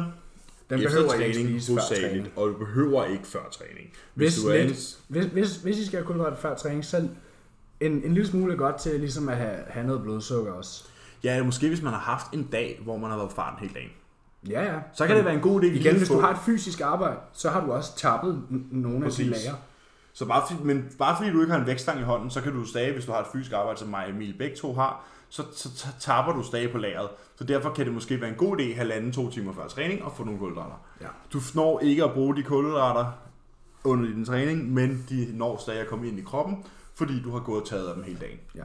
Den 0.70 0.78
efter 0.78 0.88
behøver 0.88 1.14
ikke 1.14 1.34
træning, 1.38 1.62
spise 1.62 1.72
før 1.74 1.96
træning. 2.08 2.28
og 2.36 2.48
du 2.48 2.52
behøver 2.58 3.04
ikke 3.04 3.26
før 3.26 3.48
træning. 3.52 3.90
Hvis, 4.14 4.40
du 4.42 4.48
er 4.48 4.56
lidt, 4.62 4.98
hvis, 5.08 5.24
hvis, 5.24 5.56
hvis 5.56 5.78
I 5.78 5.86
skal 5.86 5.98
have 5.98 6.06
kulhydrater 6.06 6.36
før 6.36 6.54
træning, 6.54 6.84
så 6.84 7.08
en, 7.80 7.92
en 8.04 8.14
lille 8.14 8.26
smule 8.28 8.52
er 8.52 8.56
godt 8.56 8.76
til 8.76 9.00
ligesom 9.00 9.28
at 9.28 9.36
have, 9.36 9.56
have 9.68 9.86
noget 9.86 10.02
blodsukker 10.02 10.52
også. 10.52 10.84
Ja, 11.24 11.42
måske 11.42 11.68
hvis 11.68 11.82
man 11.82 11.92
har 11.92 12.00
haft 12.00 12.26
en 12.32 12.42
dag, 12.52 12.80
hvor 12.84 12.96
man 12.96 13.10
har 13.10 13.16
været 13.16 13.32
farten 13.32 13.58
hele 13.60 13.74
dagen. 13.74 13.90
Ja, 14.48 14.62
ja. 14.74 14.78
Så 14.94 15.06
kan 15.06 15.16
det 15.16 15.24
være 15.24 15.34
en 15.34 15.40
god 15.40 15.62
idé 15.62 15.66
Igen, 15.66 15.96
hvis 15.96 16.08
få- 16.08 16.14
du 16.14 16.20
har 16.20 16.30
et 16.32 16.38
fysisk 16.46 16.80
arbejde, 16.80 17.16
så 17.32 17.50
har 17.50 17.66
du 17.66 17.72
også 17.72 17.96
tappet 17.96 18.42
nogle 18.70 18.96
af 18.96 19.02
de 19.02 19.06
Præcis. 19.08 19.30
lager. 19.30 19.54
Så 20.12 20.26
bare 20.26 20.42
men 20.64 20.88
bare 20.98 21.16
fordi 21.16 21.30
du 21.30 21.40
ikke 21.40 21.52
har 21.52 21.60
en 21.60 21.66
vægtstang 21.66 22.00
i 22.00 22.02
hånden, 22.02 22.30
så 22.30 22.40
kan 22.40 22.52
du 22.52 22.64
stadig, 22.64 22.92
hvis 22.92 23.04
du 23.04 23.12
har 23.12 23.20
et 23.20 23.26
fysisk 23.32 23.52
arbejde, 23.52 23.78
som 23.78 23.88
mig 23.88 24.06
Emil 24.08 24.34
begge 24.38 24.56
to 24.56 24.74
har, 24.74 25.04
så, 25.30 25.42
så 25.52 25.74
ta- 25.76 25.98
tapper 26.00 26.32
du 26.32 26.42
stadig 26.42 26.72
på 26.72 26.78
lageret. 26.78 27.08
Så 27.36 27.44
derfor 27.44 27.74
kan 27.74 27.86
det 27.86 27.94
måske 27.94 28.20
være 28.20 28.30
en 28.30 28.36
god 28.36 28.60
idé 28.60 28.74
halvanden 28.74 29.12
to 29.12 29.30
timer 29.30 29.52
før 29.52 29.68
træning 29.68 30.04
at 30.06 30.12
få 30.16 30.24
nogle 30.24 30.38
kulhydrater. 30.38 30.86
Ja. 31.00 31.06
Du 31.32 31.40
når 31.54 31.80
ikke 31.80 32.04
at 32.04 32.12
bruge 32.12 32.36
de 32.36 32.42
kulhydrater 32.42 33.12
under 33.84 34.06
din 34.06 34.24
træning, 34.24 34.72
men 34.72 35.06
de 35.08 35.28
når 35.34 35.56
stadig 35.56 35.80
at 35.80 35.86
komme 35.86 36.08
ind 36.08 36.18
i 36.18 36.22
kroppen, 36.22 36.64
fordi 36.94 37.22
du 37.22 37.30
har 37.30 37.40
gået 37.40 37.62
og 37.62 37.68
taget 37.68 37.88
af 37.88 37.94
dem 37.94 38.04
hele 38.04 38.18
dagen. 38.18 38.38
Ja. 38.54 38.62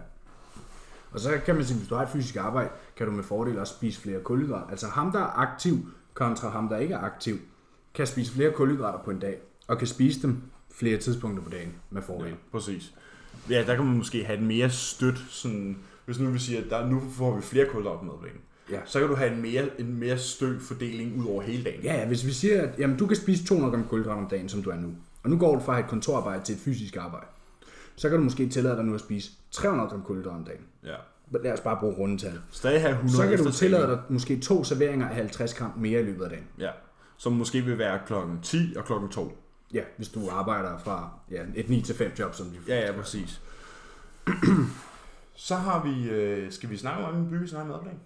Og 1.11 1.19
så 1.19 1.39
kan 1.45 1.55
man 1.55 1.65
sige, 1.65 1.77
hvis 1.77 1.87
du 1.87 1.95
har 1.95 2.03
et 2.03 2.09
fysisk 2.09 2.35
arbejde, 2.35 2.69
kan 2.95 3.05
du 3.07 3.11
med 3.11 3.23
fordel 3.23 3.59
også 3.59 3.73
spise 3.73 4.01
flere 4.01 4.19
kulhydrater. 4.19 4.67
Altså 4.67 4.87
ham, 4.87 5.11
der 5.11 5.19
er 5.19 5.39
aktiv, 5.39 5.75
kontra 6.13 6.49
ham, 6.49 6.69
der 6.69 6.77
ikke 6.77 6.93
er 6.93 6.99
aktiv, 6.99 7.39
kan 7.93 8.07
spise 8.07 8.31
flere 8.33 8.51
kulhydrater 8.51 8.99
på 8.99 9.11
en 9.11 9.19
dag, 9.19 9.37
og 9.67 9.77
kan 9.77 9.87
spise 9.87 10.21
dem 10.21 10.41
flere 10.71 10.97
tidspunkter 10.97 11.43
på 11.43 11.49
dagen 11.49 11.73
med 11.89 12.01
fordel. 12.01 12.29
Ja, 12.29 12.35
præcis. 12.51 12.93
Ja, 13.49 13.63
der 13.67 13.75
kan 13.75 13.85
man 13.85 13.97
måske 13.97 14.25
have 14.25 14.37
et 14.37 14.43
mere 14.43 14.69
støt, 14.69 15.17
sådan, 15.29 15.77
hvis 16.05 16.19
nu 16.19 16.29
vi 16.29 16.39
siger, 16.39 16.61
at 16.61 16.69
der, 16.69 16.87
nu 16.87 17.01
får 17.11 17.35
vi 17.35 17.41
flere 17.41 17.65
kulhydrater 17.65 17.99
på 17.99 18.05
madplanen. 18.05 18.41
Ja. 18.71 18.79
Så 18.85 18.99
kan 18.99 19.07
du 19.07 19.15
have 19.15 19.31
en 19.31 19.41
mere, 19.41 19.69
en 19.79 19.99
mere 19.99 20.17
stø 20.17 20.59
fordeling 20.59 21.19
ud 21.19 21.25
over 21.25 21.41
hele 21.41 21.63
dagen. 21.63 21.81
Ja, 21.83 21.95
ja, 21.95 22.07
hvis 22.07 22.25
vi 22.25 22.31
siger, 22.31 22.61
at 22.61 22.79
jamen, 22.79 22.97
du 22.97 23.07
kan 23.07 23.15
spise 23.15 23.45
200 23.45 23.71
gram 23.71 23.87
kulhydrater 23.87 24.21
om 24.21 24.27
dagen, 24.27 24.49
som 24.49 24.63
du 24.63 24.69
er 24.69 24.75
nu, 24.75 24.89
og 25.23 25.29
nu 25.29 25.37
går 25.37 25.55
du 25.55 25.61
fra 25.61 25.79
et 25.79 25.87
kontorarbejde 25.87 26.43
til 26.43 26.55
et 26.55 26.61
fysisk 26.61 26.95
arbejde, 26.95 27.25
så 27.95 28.09
kan 28.09 28.17
du 28.17 28.23
måske 28.23 28.49
tillade 28.49 28.75
dig 28.75 28.85
nu 28.85 28.93
at 28.93 28.99
spise 28.99 29.31
300 29.51 29.89
gram 29.89 30.01
kulhydrater 30.01 30.37
om 30.37 30.43
dagen. 30.45 30.61
ja. 30.85 30.95
Lad 31.43 31.53
os 31.53 31.59
bare 31.59 31.77
bruge 31.79 31.93
rundetal. 31.93 32.39
Stadig 32.51 32.81
have 32.81 32.91
100 32.91 33.17
Så 33.17 33.27
kan 33.27 33.45
du 33.45 33.51
tillade 33.51 33.87
dig 33.87 33.99
måske 34.09 34.39
to 34.39 34.63
serveringer 34.63 35.09
af 35.09 35.15
50 35.15 35.53
gram 35.53 35.71
mere 35.77 36.01
i 36.01 36.03
løbet 36.03 36.23
af 36.23 36.29
dagen. 36.29 36.45
Ja, 36.59 36.69
som 37.17 37.33
måske 37.33 37.61
vil 37.61 37.77
være 37.77 37.99
klokken 38.07 38.39
10 38.41 38.73
og 38.77 38.85
klokken 38.85 39.09
2. 39.09 39.37
Ja, 39.73 39.81
hvis 39.97 40.09
du 40.09 40.29
arbejder 40.29 40.77
fra 40.77 41.09
ja, 41.31 41.41
et 41.55 41.65
9-5 41.65 42.19
job, 42.19 42.35
som 42.35 42.45
de 42.45 42.57
Ja, 42.67 42.85
ja, 42.85 42.91
præcis. 42.91 43.41
Så 45.35 45.55
har 45.55 45.83
vi, 45.83 46.09
øh, 46.09 46.51
skal 46.51 46.69
vi 46.69 46.77
snakke 46.77 47.05
om, 47.05 47.29
bygger 47.29 47.47
sin 47.47 47.57
egen 47.57 47.67
madplan? 47.67 47.99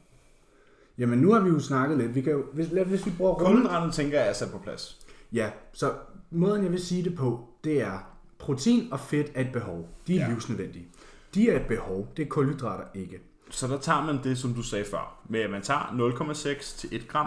Jamen 0.98 1.20
nu 1.20 1.32
har 1.34 1.40
vi 1.40 1.50
jo 1.50 1.60
snakket 1.60 1.98
lidt. 1.98 2.16
Vi 2.16 2.22
kan 2.22 2.32
jo, 2.34 2.44
hvis, 2.54 2.72
lad, 2.72 2.86
hvis 2.86 3.06
vi 3.06 3.12
bruger 3.18 3.32
runde... 3.34 3.46
Kulhydraterne 3.46 3.92
tænker 3.92 4.20
jeg 4.20 4.30
er 4.30 4.34
sat 4.34 4.52
på 4.52 4.58
plads. 4.58 5.00
Ja, 5.32 5.50
så 5.74 5.94
måden 6.32 6.64
jeg 6.64 6.72
vil 6.72 6.82
sige 6.86 7.04
det 7.04 7.16
på, 7.16 7.48
det 7.64 7.82
er, 7.82 8.00
protein 8.40 8.88
og 8.94 9.00
fedt 9.00 9.32
er 9.36 9.42
et 9.42 9.52
behov. 9.54 9.90
De 10.08 10.14
er 10.16 10.20
Ja. 10.20 10.28
ja. 10.28 10.30
livsnødvendige. 10.34 10.88
De 11.34 11.50
er 11.50 11.56
et 11.60 11.66
behov, 11.68 12.08
det 12.18 12.26
er 12.26 12.30
kulhydrater 12.30 12.84
ikke. 12.94 13.20
Så 13.50 13.68
der 13.68 13.78
tager 13.80 14.06
man 14.06 14.20
det, 14.24 14.38
som 14.38 14.54
du 14.54 14.62
sagde 14.62 14.86
før, 14.86 15.20
med 15.30 15.40
at 15.40 15.50
man 15.50 15.62
tager 15.62 16.14
0,6 16.34 16.78
til 16.78 16.90
1 16.96 17.08
gram, 17.08 17.26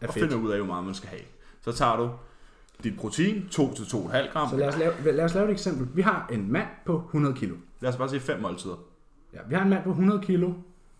Af 0.00 0.06
og 0.08 0.14
fedt. 0.14 0.24
finder 0.30 0.44
ud 0.46 0.50
af, 0.50 0.58
hvor 0.58 0.66
meget 0.66 0.84
man 0.84 0.94
skal 0.94 1.08
have. 1.08 1.22
Så 1.60 1.72
tager 1.72 1.96
du 1.96 2.10
dit 2.84 2.96
protein, 2.98 3.48
2 3.50 3.74
til 3.74 3.82
2,5 3.82 4.32
gram. 4.32 4.48
Så 4.50 4.56
lad 4.56 4.68
os, 4.68 4.78
lave, 4.78 5.12
lad 5.12 5.24
os 5.24 5.34
lave 5.34 5.46
et 5.46 5.52
eksempel. 5.52 5.88
Vi 5.94 6.02
har 6.02 6.28
en 6.32 6.52
mand 6.52 6.66
på 6.86 6.96
100 7.06 7.34
kilo. 7.34 7.56
Lad 7.80 7.90
os 7.90 7.96
bare 7.96 8.08
sige 8.08 8.20
5 8.20 8.40
måltider. 8.40 8.76
Ja, 9.32 9.38
vi 9.48 9.54
har 9.54 9.62
en 9.62 9.70
mand 9.70 9.84
på 9.84 9.90
100 9.90 10.20
kilo, 10.22 10.46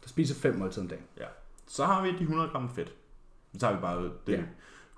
der 0.03 0.09
spiser 0.09 0.35
5 0.35 0.59
måltider 0.59 0.83
om 0.83 0.89
dagen. 0.89 1.05
Ja. 1.19 1.25
Så 1.67 1.85
har 1.85 2.03
vi 2.03 2.09
de 2.19 2.23
100 2.23 2.49
gram 2.51 2.69
fedt. 2.75 2.93
Så 3.53 3.59
tager 3.61 3.75
vi 3.75 3.81
bare 3.81 4.03
det. 4.27 4.33
Ja. 4.33 4.43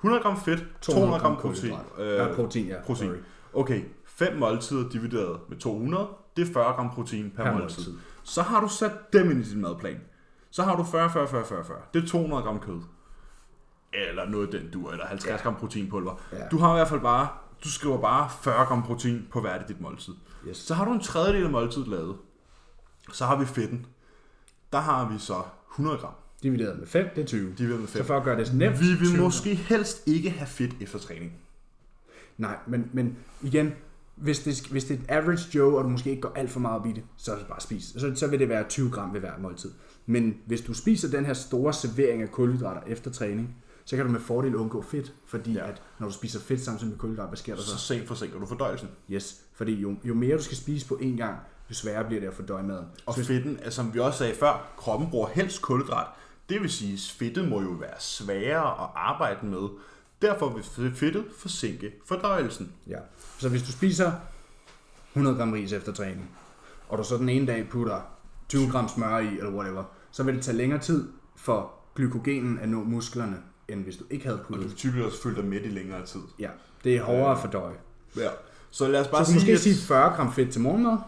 100 0.00 0.22
gram 0.22 0.36
fedt, 0.40 0.64
200 0.80 1.20
gram 1.20 1.36
protein. 1.36 1.74
Øh, 1.98 2.14
ja, 2.16 2.34
protein, 2.34 2.66
ja. 2.66 2.76
protein. 2.86 3.10
Sorry. 3.10 3.18
Okay, 3.52 3.82
5 4.06 4.36
måltider 4.38 4.88
divideret 4.88 5.40
med 5.48 5.56
200, 5.58 6.06
det 6.36 6.48
er 6.48 6.52
40 6.52 6.72
gram 6.74 6.90
protein 6.90 7.32
per, 7.36 7.44
Per 7.44 7.52
måltid. 7.52 7.86
måltid. 7.86 7.98
Så 8.24 8.42
har 8.42 8.60
du 8.60 8.68
sat 8.68 8.92
dem 9.12 9.30
ind 9.30 9.40
i 9.40 9.50
din 9.50 9.60
madplan. 9.60 10.00
Så 10.50 10.62
har 10.62 10.76
du 10.76 10.84
40, 10.84 11.10
40, 11.10 11.28
40, 11.28 11.44
40, 11.44 11.64
40. 11.64 11.78
Det 11.94 12.02
er 12.02 12.06
200 12.08 12.42
gram 12.42 12.60
kød. 12.60 12.80
Eller 13.92 14.28
noget 14.28 14.52
den 14.52 14.70
du, 14.70 14.88
eller 14.90 15.06
50 15.06 15.30
Ja. 15.30 15.36
gram 15.42 15.54
proteinpulver. 15.56 16.20
Ja. 16.32 16.48
Du 16.50 16.58
har 16.58 16.74
i 16.74 16.76
hvert 16.78 16.88
fald 16.88 17.00
bare, 17.00 17.28
du 17.64 17.68
skriver 17.70 18.00
bare 18.00 18.30
40 18.42 18.66
gram 18.66 18.82
protein 18.82 19.26
på 19.32 19.40
hvert 19.40 19.60
af 19.60 19.66
dit 19.68 19.80
måltid. 19.80 20.14
Yes. 20.48 20.56
Så 20.56 20.74
har 20.74 20.84
du 20.84 20.92
en 20.92 21.00
tredjedel 21.00 21.44
af 21.44 21.50
måltidet 21.50 21.88
lavet. 21.88 22.16
Så 23.12 23.24
har 23.26 23.38
vi 23.38 23.46
fedten. 23.46 23.86
Der 24.72 24.80
har 24.80 25.12
vi 25.12 25.18
så 25.18 25.42
100 25.72 25.98
gram. 25.98 26.12
Divideret 26.42 26.78
med 26.78 26.86
5, 26.86 27.06
det 27.16 27.22
er 27.22 27.26
20. 27.26 27.54
De 27.58 27.66
vil 27.66 27.76
med 27.78 27.86
Så 27.86 27.92
fedt. 27.92 28.06
for 28.06 28.16
at 28.16 28.24
gøre 28.24 28.38
det 28.38 28.54
nemt, 28.54 28.80
Vi 28.80 28.86
vil 28.86 28.96
20. 29.08 29.16
måske 29.16 29.54
helst 29.54 30.02
ikke 30.06 30.30
have 30.30 30.46
fedt 30.46 30.72
efter 30.80 30.98
træning. 30.98 31.32
Nej, 32.38 32.56
men, 32.66 32.90
men 32.92 33.16
igen, 33.42 33.72
hvis 34.16 34.38
det, 34.42 34.66
hvis 34.70 34.84
det 34.84 34.94
er 34.94 35.00
et 35.00 35.04
average 35.22 35.48
Joe, 35.58 35.78
og 35.78 35.84
du 35.84 35.88
måske 35.88 36.10
ikke 36.10 36.22
går 36.22 36.32
alt 36.36 36.50
for 36.50 36.60
meget 36.60 36.80
op 36.80 36.86
i 36.86 36.92
det, 36.92 37.02
så 37.16 37.32
er 37.32 37.38
det 37.38 37.46
bare 37.46 37.60
spis. 37.60 37.84
Så, 37.84 38.12
så 38.14 38.26
vil 38.26 38.38
det 38.38 38.48
være 38.48 38.68
20 38.68 38.90
gram 38.90 39.12
ved 39.14 39.20
hver 39.20 39.32
måltid. 39.38 39.70
Men 40.06 40.36
hvis 40.46 40.60
du 40.60 40.74
spiser 40.74 41.08
den 41.10 41.24
her 41.26 41.34
store 41.34 41.72
servering 41.72 42.22
af 42.22 42.30
kulhydrater 42.30 42.80
efter 42.86 43.10
træning, 43.10 43.56
så 43.84 43.96
kan 43.96 44.06
du 44.06 44.12
med 44.12 44.20
fordel 44.20 44.56
undgå 44.56 44.82
fedt, 44.82 45.14
fordi 45.26 45.52
ja. 45.52 45.68
at 45.68 45.82
når 45.98 46.06
du 46.06 46.12
spiser 46.12 46.40
fedt 46.40 46.60
samtidig 46.60 46.90
med 46.90 46.98
kulhydrater, 46.98 47.28
hvad 47.28 47.36
sker 47.38 47.54
der 47.54 47.62
Så 47.62 47.68
så? 47.70 47.78
sent 47.78 48.08
forsinker 48.08 48.38
du 48.38 48.46
fordøjelsen. 48.46 48.88
Yes, 49.10 49.40
fordi 49.54 49.74
jo, 49.74 49.94
jo 50.04 50.14
mere 50.14 50.36
du 50.36 50.42
skal 50.42 50.56
spise 50.56 50.86
på 50.88 50.94
én 51.02 51.16
gang, 51.16 51.38
jo 51.70 51.74
sværere 51.74 52.04
bliver 52.04 52.20
det 52.20 52.28
at 52.28 52.34
fordøje 52.34 52.62
maden. 52.62 52.86
Og 53.06 53.14
Så 53.14 53.24
fedten, 53.24 53.56
altså, 53.62 53.70
som 53.76 53.94
vi 53.94 53.98
også 53.98 54.18
sagde 54.18 54.34
før, 54.34 54.66
kroppen 54.76 55.10
bruger 55.10 55.28
helst 55.28 55.62
kulhydrat. 55.62 56.06
Det 56.48 56.60
vil 56.62 56.70
sige, 56.70 56.92
at 56.92 57.14
fedtet 57.18 57.48
må 57.48 57.60
jo 57.62 57.68
være 57.68 57.94
sværere 58.00 58.82
at 58.84 58.88
arbejde 58.94 59.46
med. 59.46 59.68
Derfor 60.22 60.48
vil 60.48 60.94
fedtet 60.94 61.24
forsinke 61.38 61.92
fordøjelsen. 62.06 62.72
Ja. 62.88 62.98
Så 63.38 63.48
hvis 63.48 63.62
du 63.62 63.72
spiser 63.72 64.12
100 65.12 65.36
gram 65.36 65.52
ris 65.52 65.72
efter 65.72 65.92
træning, 65.92 66.30
og 66.88 66.98
du 66.98 67.04
så 67.04 67.16
den 67.16 67.28
ene 67.28 67.46
dag 67.46 67.68
putter 67.68 68.00
20 68.48 68.70
gram 68.70 68.88
smør 68.88 69.18
i, 69.18 69.26
eller 69.38 69.50
whatever, 69.50 69.84
så 70.10 70.22
vil 70.22 70.34
det 70.34 70.42
tage 70.42 70.56
længere 70.56 70.80
tid 70.80 71.08
for 71.36 71.72
glykogenen 71.94 72.58
at 72.58 72.68
nå 72.68 72.84
musklerne, 72.84 73.36
end 73.68 73.84
hvis 73.84 73.96
du 73.96 74.04
ikke 74.10 74.24
havde 74.24 74.38
Og 74.38 74.44
du 74.44 74.48
puttet. 74.48 74.68
vil 74.68 74.76
typisk 74.76 75.04
også 75.04 75.22
føle 75.22 75.36
dig 75.36 75.44
midt 75.44 75.64
i 75.64 75.68
længere 75.68 76.06
tid. 76.06 76.20
Ja, 76.38 76.48
det 76.84 76.96
er 76.96 77.02
hårdere 77.02 77.32
at 77.32 77.38
fordøje. 77.38 77.76
Ja. 78.16 78.28
Så 78.70 78.88
lad 78.88 79.00
os 79.00 79.06
Så 79.06 79.12
bare 79.12 79.20
kan 79.20 79.26
sige, 79.26 79.36
måske 79.36 79.52
at... 79.52 79.60
sige 79.60 79.76
40 79.86 80.10
gram 80.16 80.32
fedt 80.32 80.52
til 80.52 80.60
morgenmad, 80.60 80.98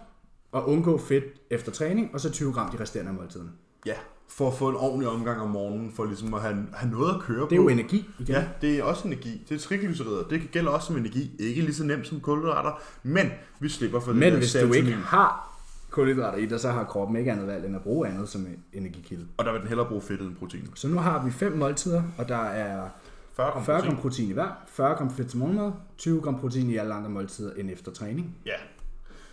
og 0.52 0.68
undgå 0.68 0.98
fedt 0.98 1.24
efter 1.50 1.72
træning, 1.72 2.10
og 2.14 2.20
så 2.20 2.30
20 2.30 2.52
gram 2.52 2.70
de 2.70 2.80
resterende 2.80 3.10
af 3.10 3.16
måltiderne. 3.16 3.50
Ja, 3.86 3.94
for 4.28 4.48
at 4.48 4.54
få 4.54 4.68
en 4.68 4.76
ordentlig 4.76 5.08
omgang 5.08 5.40
om 5.40 5.50
morgenen, 5.50 5.92
for 5.92 6.04
ligesom 6.04 6.34
at 6.34 6.40
have, 6.40 6.66
have 6.72 6.90
noget 6.90 7.14
at 7.14 7.20
køre 7.20 7.40
på. 7.40 7.50
Det 7.50 7.52
er 7.52 7.62
jo 7.62 7.68
energi 7.68 8.10
igen. 8.18 8.34
Ja, 8.34 8.44
det 8.60 8.78
er 8.78 8.82
også 8.82 9.08
energi. 9.08 9.46
Det 9.48 9.54
er 9.54 9.58
triglycerider. 9.58 10.22
Det 10.22 10.42
gælder 10.52 10.70
også 10.70 10.86
som 10.86 10.96
energi. 10.96 11.36
Ikke 11.38 11.60
lige 11.60 11.74
så 11.74 11.84
nemt 11.84 12.06
som 12.06 12.20
kulhydrater, 12.20 12.80
men 13.02 13.30
vi 13.60 13.68
slipper 13.68 14.00
for 14.00 14.10
det 14.10 14.20
Men 14.20 14.36
hvis 14.36 14.52
du 14.52 14.72
ikke 14.72 14.92
har 14.92 15.58
kulhydrater 15.90 16.38
i 16.38 16.46
dig, 16.46 16.60
så 16.60 16.70
har 16.70 16.84
kroppen 16.84 17.16
ikke 17.16 17.32
andet 17.32 17.46
valg 17.46 17.66
end 17.66 17.76
at 17.76 17.82
bruge 17.82 18.08
andet 18.08 18.28
som 18.28 18.40
en 18.40 18.64
energikilde. 18.72 19.26
Og 19.36 19.44
der 19.44 19.52
vil 19.52 19.60
den 19.60 19.68
hellere 19.68 19.88
bruge 19.88 20.02
fedtet 20.02 20.26
end 20.26 20.36
protein. 20.36 20.70
Så 20.74 20.88
nu 20.88 20.98
har 20.98 21.24
vi 21.24 21.30
fem 21.30 21.52
måltider, 21.52 22.02
og 22.18 22.28
der 22.28 22.36
er 22.36 22.88
40 23.32 23.50
gram 23.52 23.64
40 23.64 23.76
protein. 23.76 23.92
gram 23.92 24.02
protein 24.02 24.30
i 24.30 24.32
hver, 24.32 24.48
40 24.68 24.96
gram 24.96 25.10
fedt 25.10 25.28
til 25.28 25.38
morgenmad, 25.38 25.72
20 25.98 26.20
gram 26.20 26.40
protein 26.40 26.70
i 26.70 26.76
alle 26.76 26.94
andre 26.94 27.10
måltider 27.10 27.54
end 27.54 27.70
efter 27.70 27.92
træning. 27.92 28.36
Ja, 28.46 28.56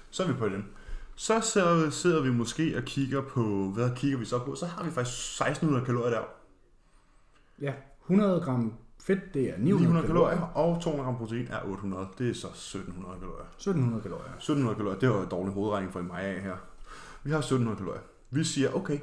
så 0.09 0.23
er 0.23 0.27
vi 0.27 0.33
på 0.33 0.49
den. 0.49 0.65
Så 1.15 1.41
sidder, 1.41 1.89
sidder 1.89 2.21
vi 2.21 2.31
måske 2.31 2.77
og 2.77 2.83
kigger 2.83 3.21
på, 3.21 3.71
hvad 3.75 3.91
kigger 3.95 4.17
vi 4.17 4.25
så 4.25 4.39
på? 4.39 4.55
Så 4.55 4.65
har 4.65 4.83
vi 4.83 4.91
faktisk 4.91 5.41
1600 5.41 5.85
kalorier 5.85 6.09
der. 6.09 6.23
Ja, 7.61 7.73
100 8.01 8.41
gram 8.41 8.73
fedt, 8.99 9.33
det 9.33 9.49
er 9.49 9.57
900, 9.57 9.81
900 9.81 10.07
kalorier, 10.07 10.35
kalorier. 10.35 10.75
og 10.75 10.81
200 10.81 11.05
gram 11.05 11.17
protein 11.17 11.47
er 11.47 11.63
800. 11.65 12.07
Det 12.17 12.29
er 12.29 12.33
så 12.33 12.47
1700 12.47 13.19
kalorier. 13.19 13.45
1700 13.45 14.03
kalorier. 14.03 14.33
1700 14.33 14.75
kalorier, 14.75 14.99
det 14.99 15.09
var 15.09 15.21
en 15.23 15.29
dårlig 15.29 15.53
hovedregning 15.53 15.93
for 15.93 16.01
mig 16.01 16.21
af 16.21 16.41
her. 16.41 16.57
Vi 17.23 17.31
har 17.31 17.37
1700 17.37 17.77
kalorier. 17.77 18.01
Vi 18.29 18.43
siger, 18.43 18.75
okay, 18.75 18.99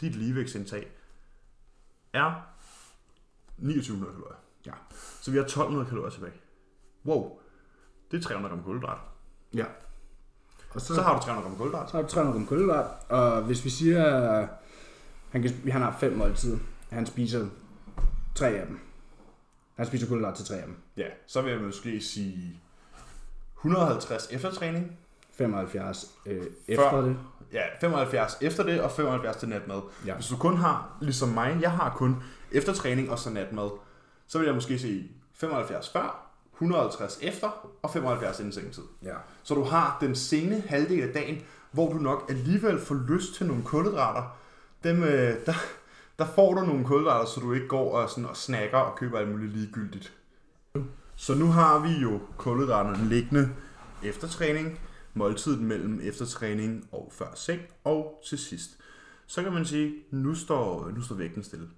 dit 0.00 0.16
ligevægtsindtag 0.16 0.86
er 2.12 2.32
2900 3.58 4.12
kalorier. 4.12 4.38
Ja. 4.66 4.72
Så 5.20 5.30
vi 5.30 5.36
har 5.36 5.44
1200 5.44 5.88
kalorier 5.88 6.10
tilbage. 6.10 6.32
Wow, 7.06 7.38
det 8.10 8.16
er 8.16 8.22
300 8.22 8.54
gram 8.54 8.64
kulhydrat. 8.64 8.98
Ja. 9.54 9.64
Og 10.74 10.80
så, 10.80 10.94
Så 10.94 11.02
har 11.02 11.16
du 11.18 11.22
300 11.24 11.48
gram 11.48 11.56
kulhydrat. 11.58 11.90
så 11.90 11.96
har 11.96 12.02
du 12.02 12.08
300 12.08 12.38
gram 12.38 12.46
kulhydrat, 12.46 12.86
og 13.08 13.42
hvis 13.42 13.64
vi 13.64 13.70
siger, 13.70 14.46
han, 15.30 15.42
kan, 15.42 15.50
han 15.72 15.82
har 15.82 15.96
fem 16.00 16.12
måltider, 16.12 16.58
han 16.90 17.06
spiser 17.06 17.46
tre 18.34 18.48
af 18.48 18.66
dem. 18.66 18.80
Han 19.76 19.86
spiser 19.86 20.06
kulhydrat 20.08 20.34
til 20.34 20.44
tre 20.46 20.54
af 20.56 20.66
dem. 20.66 20.76
Ja, 20.96 21.06
så 21.26 21.42
vil 21.42 21.52
jeg 21.52 21.60
måske 21.60 22.00
sige 22.00 22.60
150 23.58 24.28
efter 24.30 24.50
træning. 24.50 24.98
75 25.36 26.10
øh, 26.26 26.42
efter 26.68 26.90
Før. 26.90 27.00
det. 27.00 27.16
Ja, 27.52 27.62
75 27.80 28.38
efter 28.40 28.62
det, 28.62 28.80
og 28.80 28.90
75 28.90 29.36
til 29.36 29.48
natmad. 29.48 29.80
Ja. 30.06 30.14
Hvis 30.14 30.26
du 30.26 30.36
kun 30.36 30.56
har, 30.56 30.96
ligesom 31.00 31.28
mig, 31.28 31.58
jeg 31.60 31.70
har 31.70 31.94
kun 31.96 32.22
efter 32.52 32.72
træning 32.74 33.10
og 33.10 33.18
så 33.18 33.30
natmad, 33.30 33.70
så 34.26 34.38
vil 34.38 34.44
jeg 34.46 34.54
måske 34.54 34.78
sige 34.78 35.10
75 35.34 35.90
før, 35.90 36.23
150 36.54 37.18
efter, 37.22 37.70
og 37.82 37.90
75 37.90 38.38
inden 38.38 38.52
sengetid. 38.52 38.82
Ja. 39.02 39.14
Så 39.42 39.54
du 39.54 39.62
har 39.62 39.98
den 40.00 40.14
sene 40.14 40.62
halvdel 40.66 41.02
af 41.02 41.14
dagen, 41.14 41.42
hvor 41.70 41.92
du 41.92 41.98
nok 41.98 42.26
alligevel 42.28 42.80
får 42.80 42.94
lyst 43.08 43.34
til 43.34 43.46
nogle 43.46 43.62
kulhydrater. 43.62 44.36
Dem, 44.84 45.02
øh, 45.02 45.46
der, 45.46 45.54
der 46.18 46.26
får 46.34 46.54
du 46.54 46.60
nogle 46.60 46.84
kulhydrater, 46.84 47.26
så 47.26 47.40
du 47.40 47.52
ikke 47.52 47.68
går 47.68 47.96
og, 47.96 48.10
sådan, 48.10 48.26
og 48.26 48.36
snakker 48.36 48.78
og 48.78 48.96
køber 48.96 49.18
alt 49.18 49.30
muligt 49.30 49.52
ligegyldigt. 49.52 50.12
Så 51.16 51.34
nu 51.34 51.46
har 51.46 51.78
vi 51.78 51.88
jo 51.88 52.20
kulhydraterne 52.36 53.08
liggende 53.08 53.50
efter 54.02 54.28
træning, 54.28 54.80
måltidet 55.14 55.60
mellem 55.60 56.00
efter 56.02 56.26
træning 56.26 56.88
og 56.92 57.12
før 57.12 57.32
seng, 57.34 57.60
og 57.84 58.22
til 58.28 58.38
sidst. 58.38 58.70
Så 59.26 59.42
kan 59.42 59.52
man 59.52 59.64
sige, 59.64 59.94
nu 60.10 60.34
står, 60.34 60.90
nu 60.96 61.02
står 61.02 61.14
vægten 61.14 61.44
stille. 61.44 61.68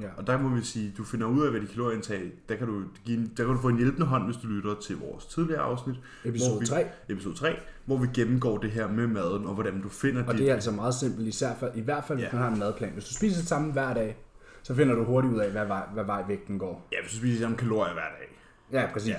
Ja. 0.00 0.08
Og 0.16 0.26
der 0.26 0.38
må 0.38 0.48
vi 0.48 0.62
sige, 0.64 0.94
du 0.98 1.04
finder 1.04 1.26
ud 1.26 1.44
af, 1.44 1.50
hvad 1.50 1.60
dit 1.60 1.70
kalorieindtag, 1.70 2.32
der 2.48 2.56
kan 2.56 2.66
du, 2.66 2.82
give, 3.04 3.30
der 3.36 3.44
kan 3.44 3.54
du 3.54 3.60
få 3.60 3.68
en 3.68 3.76
hjælpende 3.76 4.06
hånd, 4.06 4.24
hvis 4.24 4.36
du 4.36 4.46
lytter 4.48 4.74
til 4.82 4.96
vores 4.96 5.26
tidligere 5.26 5.60
afsnit, 5.60 5.96
hvor 6.22 6.30
Episode 6.30 6.60
vi, 6.60 6.66
3. 6.66 6.84
episode 7.08 7.34
3, 7.34 7.56
hvor 7.84 7.96
vi 7.96 8.06
gennemgår 8.14 8.58
det 8.58 8.70
her 8.70 8.88
med 8.88 9.06
maden, 9.06 9.46
og 9.46 9.54
hvordan 9.54 9.82
du 9.82 9.88
finder 9.88 10.24
Og 10.26 10.32
dit... 10.32 10.40
det 10.40 10.50
er 10.50 10.54
altså 10.54 10.70
meget 10.70 10.94
simpelt, 10.94 11.28
især 11.28 11.54
for, 11.60 11.70
i 11.74 11.80
hvert 11.80 12.04
fald 12.04 12.18
hvis 12.18 12.26
Ja. 12.26 12.32
man 12.32 12.42
har 12.42 12.52
en 12.52 12.58
madplan. 12.58 12.90
Hvis 12.92 13.04
du 13.04 13.14
spiser 13.14 13.38
det 13.38 13.48
samme 13.48 13.72
hver 13.72 13.94
dag, 13.94 14.16
så 14.62 14.74
finder 14.74 14.94
du 14.94 15.04
hurtigt 15.04 15.34
ud 15.34 15.38
af, 15.38 15.50
hvad 15.50 15.66
vej, 15.66 15.82
hvad 15.94 16.04
vej 16.04 16.24
vægten 16.28 16.58
går. 16.58 16.88
Ja, 16.92 16.96
hvis 17.02 17.12
du 17.12 17.16
spiser 17.18 17.40
samme 17.40 17.56
kalorier 17.56 17.92
hver 17.92 18.02
dag. 18.02 18.38
Ja, 18.72 18.92
præcis. 18.92 19.08
Ja. 19.08 19.16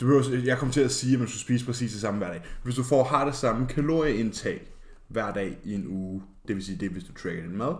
Du 0.00 0.06
behøver, 0.06 0.42
jeg 0.44 0.58
kommer 0.58 0.72
til 0.72 0.80
at 0.80 0.90
sige, 0.90 1.12
at 1.12 1.18
man 1.18 1.28
skal 1.28 1.40
spise 1.40 1.66
præcis 1.66 1.92
det 1.92 2.00
samme 2.00 2.18
hver 2.18 2.28
dag. 2.28 2.42
Hvis 2.64 2.74
du 2.74 2.82
får 2.82 3.04
har 3.04 3.24
det 3.24 3.34
samme 3.34 3.66
kalorieindtag 3.66 4.72
hver 5.08 5.32
dag 5.32 5.58
i 5.64 5.74
en 5.74 5.86
uge, 5.88 6.22
det 6.48 6.56
vil 6.56 6.64
sige 6.64 6.78
det, 6.78 6.86
er, 6.86 6.90
hvis 6.90 7.04
du 7.04 7.12
tracker 7.12 7.42
din 7.42 7.56
mad, 7.56 7.74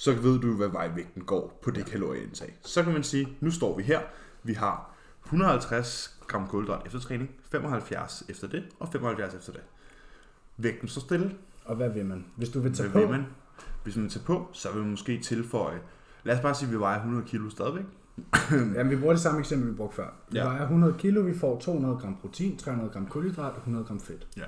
så 0.00 0.12
ved 0.12 0.40
du, 0.40 0.56
hvad 0.56 0.68
vej 0.68 0.90
vægten 0.94 1.22
går 1.24 1.58
på 1.62 1.70
det 1.70 1.86
kalorieindtag. 1.86 2.58
Så 2.62 2.82
kan 2.82 2.92
man 2.92 3.02
sige, 3.02 3.28
nu 3.40 3.50
står 3.50 3.76
vi 3.76 3.82
her, 3.82 4.00
vi 4.42 4.52
har 4.52 4.94
150 5.24 6.18
gram 6.26 6.46
kulhydrat 6.48 6.86
efter 6.86 7.00
træning, 7.00 7.30
75 7.50 8.24
efter 8.28 8.48
det, 8.48 8.64
og 8.80 8.88
75 8.92 9.34
efter 9.34 9.52
det. 9.52 9.60
Vægten 10.56 10.88
står 10.88 11.00
stille, 11.00 11.34
Og 11.64 11.76
hvad 11.76 11.90
vil 11.90 12.04
man? 12.06 12.24
Hvis 12.36 12.48
du 12.48 12.60
vil 12.60 12.74
tage 12.74 12.88
hvad 12.88 13.02
på, 13.02 13.08
vil 13.08 13.16
man? 13.18 13.26
Hvis 13.84 13.96
man 13.96 14.08
tager 14.08 14.24
på, 14.24 14.48
så 14.52 14.72
vil 14.72 14.80
man 14.82 14.90
måske 14.90 15.20
tilføje, 15.20 15.80
lad 16.24 16.34
os 16.36 16.40
bare 16.42 16.54
sige, 16.54 16.66
at 16.66 16.72
vi 16.72 16.78
vejer 16.80 16.96
100 16.96 17.24
kilo 17.26 17.50
stadigvæk. 17.50 17.84
Jamen, 18.76 18.90
vi 18.90 18.96
bruger 18.96 19.12
det 19.12 19.22
samme 19.22 19.40
eksempel, 19.40 19.70
vi 19.70 19.74
brugte 19.76 19.96
før. 19.96 20.08
Vi 20.30 20.38
Ja. 20.38 20.44
vejer 20.44 20.62
100 20.62 20.94
kilo, 20.98 21.20
vi 21.20 21.38
får 21.38 21.60
200 21.60 21.96
gram 21.96 22.16
protein, 22.20 22.56
300 22.56 22.90
gram 22.92 23.06
kulhydrat 23.06 23.52
og 23.52 23.56
100 23.58 23.84
gram 23.84 24.00
fedt. 24.00 24.26
Ja. 24.36 24.44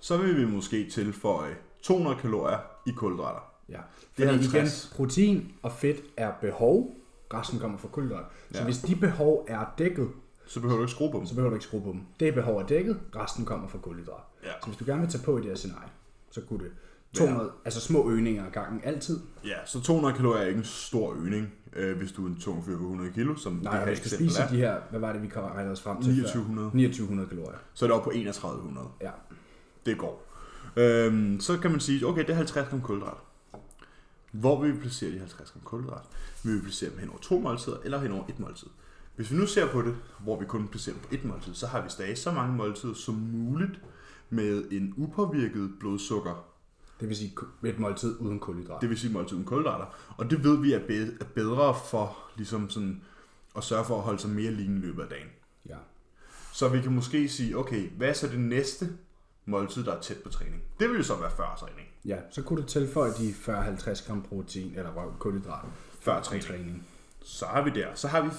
Så 0.00 0.16
vil 0.16 0.36
vi 0.36 0.46
måske 0.46 0.90
tilføje 0.90 1.56
200 1.82 2.16
kalorier 2.16 2.58
i 2.86 2.90
kulhydrater. 2.96 3.51
Ja. 3.72 3.78
Det 4.16 4.24
er 4.28 4.32
Fordi 4.32 4.44
igen, 4.44 4.50
50. 4.60 4.92
protein 4.96 5.52
og 5.62 5.72
fedt 5.72 5.96
er 6.16 6.30
behov, 6.40 6.94
resten 7.34 7.58
kommer 7.58 7.78
fra 7.78 7.88
kulhydrat. 7.88 8.24
Så 8.52 8.58
Ja. 8.58 8.64
hvis 8.64 8.78
de 8.78 8.96
behov 8.96 9.44
er 9.48 9.74
dækket, 9.78 10.08
Så 10.46 10.60
behøver 10.60 10.76
du 10.76 10.82
ikke 10.82 10.92
skrue 10.92 11.12
på 11.12 11.18
dem. 11.18 11.26
så 11.26 11.34
behøver 11.34 11.50
du 11.50 11.54
ikke 11.56 11.64
skrue 11.66 11.82
på 11.82 11.88
dem. 11.92 12.00
Det 12.20 12.34
behov 12.34 12.56
er 12.56 12.66
dækket, 12.66 12.98
resten 13.16 13.44
kommer 13.44 13.68
fra 13.68 13.78
kulhydrat. 13.78 14.22
Ja. 14.44 14.48
Så 14.62 14.66
hvis 14.66 14.76
du 14.76 14.84
gerne 14.84 15.00
vil 15.00 15.10
tage 15.10 15.24
på 15.24 15.36
i 15.38 15.40
det 15.40 15.48
her 15.48 15.56
scenarie, 15.56 15.88
så 16.30 16.40
kunne 16.48 16.58
det 16.64 16.70
200, 17.16 17.50
altså 17.64 17.80
små 17.80 18.10
øgninger 18.10 18.46
ad 18.46 18.50
gangen 18.50 18.80
altid. 18.84 19.20
Ja, 19.44 19.56
så 19.66 19.80
200 19.80 20.14
kalorier 20.14 20.42
er 20.42 20.46
ikke 20.46 20.58
en 20.58 20.64
stor 20.64 21.14
øgning, 21.14 21.52
øh, 21.76 21.96
hvis 21.98 22.12
du 22.12 22.24
er 22.24 22.28
en 22.28 22.40
tung 22.40 22.64
fyr 22.64 22.76
på 22.76 22.82
100 22.82 23.10
kilo, 23.12 23.36
som 23.36 23.52
Nej, 23.52 23.72
det 23.72 23.78
her 23.80 23.86
hvis 23.86 24.00
du 24.00 24.08
spiser 24.08 24.42
er. 24.42 24.48
de 24.48 24.56
her, 24.56 24.76
hvad 24.90 25.00
var 25.00 25.12
det, 25.12 25.22
vi 25.22 25.28
kom 25.28 25.44
regnede 25.44 25.72
os 25.72 25.80
frem 25.82 26.02
til 26.02 26.12
2900. 26.14 26.70
før? 26.70 26.70
2900 26.78 27.28
kalorier. 27.28 27.58
Så 27.74 27.84
er 27.84 27.88
det 27.88 27.94
oppe 27.96 28.04
på 28.04 28.10
3100. 28.10 28.86
Ja. 29.00 29.10
Det 29.86 29.98
går. 29.98 30.28
Øhm, 30.76 31.40
så 31.40 31.58
kan 31.58 31.70
man 31.70 31.80
sige, 31.80 32.06
okay, 32.06 32.20
det 32.20 32.30
er 32.30 32.34
50 32.34 32.68
gram 32.68 32.80
kulhydrat. 32.80 33.16
Hvor 34.32 34.62
vil 34.62 34.74
vi 34.74 34.80
placere 34.80 35.12
de 35.12 35.18
50 35.18 35.50
gram 35.50 35.62
kulhydrat? 35.64 36.04
Vil 36.44 36.54
vi 36.54 36.60
placere 36.60 36.90
dem 36.90 36.98
hen 36.98 37.08
over 37.08 37.18
to 37.18 37.40
måltider, 37.40 37.76
eller 37.84 38.00
hen 38.00 38.12
over 38.12 38.24
et 38.28 38.40
måltid? 38.40 38.68
Hvis 39.16 39.30
vi 39.30 39.36
nu 39.36 39.46
ser 39.46 39.72
på 39.72 39.82
det, 39.82 39.96
hvor 40.18 40.40
vi 40.40 40.44
kun 40.44 40.68
placerer 40.68 40.96
dem 40.96 41.02
på 41.08 41.14
et 41.14 41.24
måltid, 41.24 41.54
så 41.54 41.66
har 41.66 41.82
vi 41.82 41.88
stadig 41.90 42.18
så 42.18 42.32
mange 42.32 42.56
måltider 42.56 42.94
som 42.94 43.14
muligt 43.14 43.80
med 44.30 44.64
en 44.70 44.94
upåvirket 44.96 45.70
blodsukker 45.80 46.48
Det 47.00 47.08
vil 47.08 47.16
sige 47.16 47.34
et 47.64 47.78
måltid 47.78 48.16
uden 48.20 48.38
kulhydrat. 48.38 48.80
Det 48.80 48.88
vil 48.88 48.98
sige 48.98 49.12
måltid 49.12 49.34
uden 49.34 49.46
kulhydrater. 49.46 49.86
Og 50.16 50.30
det 50.30 50.44
ved 50.44 50.60
vi 50.60 50.72
er 50.72 50.78
er 51.20 51.24
bedre 51.34 51.74
for 51.90 52.18
ligesom 52.36 52.70
sådan, 52.70 53.02
at 53.56 53.64
sørge 53.64 53.84
for 53.84 53.96
at 53.96 54.02
holde 54.02 54.18
sig 54.18 54.30
mere 54.30 54.50
lignende 54.50 54.82
i 54.82 54.86
løbet 54.86 55.02
af 55.02 55.08
dagen. 55.08 55.28
Ja. 55.68 55.76
Så 56.52 56.68
vi 56.68 56.80
kan 56.80 56.92
måske 56.92 57.28
sige, 57.28 57.58
okay, 57.58 57.90
hvad 57.90 58.08
er 58.08 58.12
så 58.12 58.26
det 58.26 58.40
næste 58.40 58.88
måltid, 59.46 59.84
der 59.84 59.92
er 59.92 60.00
tæt 60.00 60.16
på 60.16 60.28
træning? 60.28 60.62
Det 60.80 60.88
vil 60.88 60.96
jo 60.96 61.02
så 61.02 61.16
være 61.16 61.30
før 61.30 61.56
træning. 61.58 61.91
Ja, 62.04 62.16
så 62.30 62.42
kunne 62.42 62.62
du 62.62 62.66
tilføje 62.66 63.10
de 63.10 63.30
40-50 63.30 64.06
gram 64.06 64.22
protein, 64.22 64.72
eller 64.76 64.90
røv, 64.90 65.12
kulhydrat, 65.18 65.64
Før 66.00 66.20
træning. 66.20 66.44
træning. 66.46 66.86
Så 67.24 67.46
har 67.46 67.62
vi 67.64 67.70
der. 67.70 67.86
Så 67.94 68.08
har 68.08 68.20
vi 68.22 68.30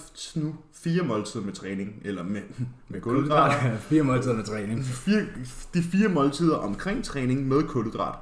nu 0.41 0.55
fire 0.73 1.03
måltider 1.03 1.43
med 1.45 1.53
træning, 1.53 2.01
eller 2.05 2.23
med, 2.23 2.41
med. 2.87 3.01
Kulhydrat, 3.01 3.79
fire 3.89 4.03
måltider 4.03 4.35
med 4.35 4.43
træning. 4.43 4.83
Fire, 4.85 5.25
de 5.73 5.83
fire 5.83 6.09
måltider 6.09 6.55
omkring 6.55 7.03
træning 7.03 7.47
med 7.47 7.63
kulhydrat. 7.63 8.15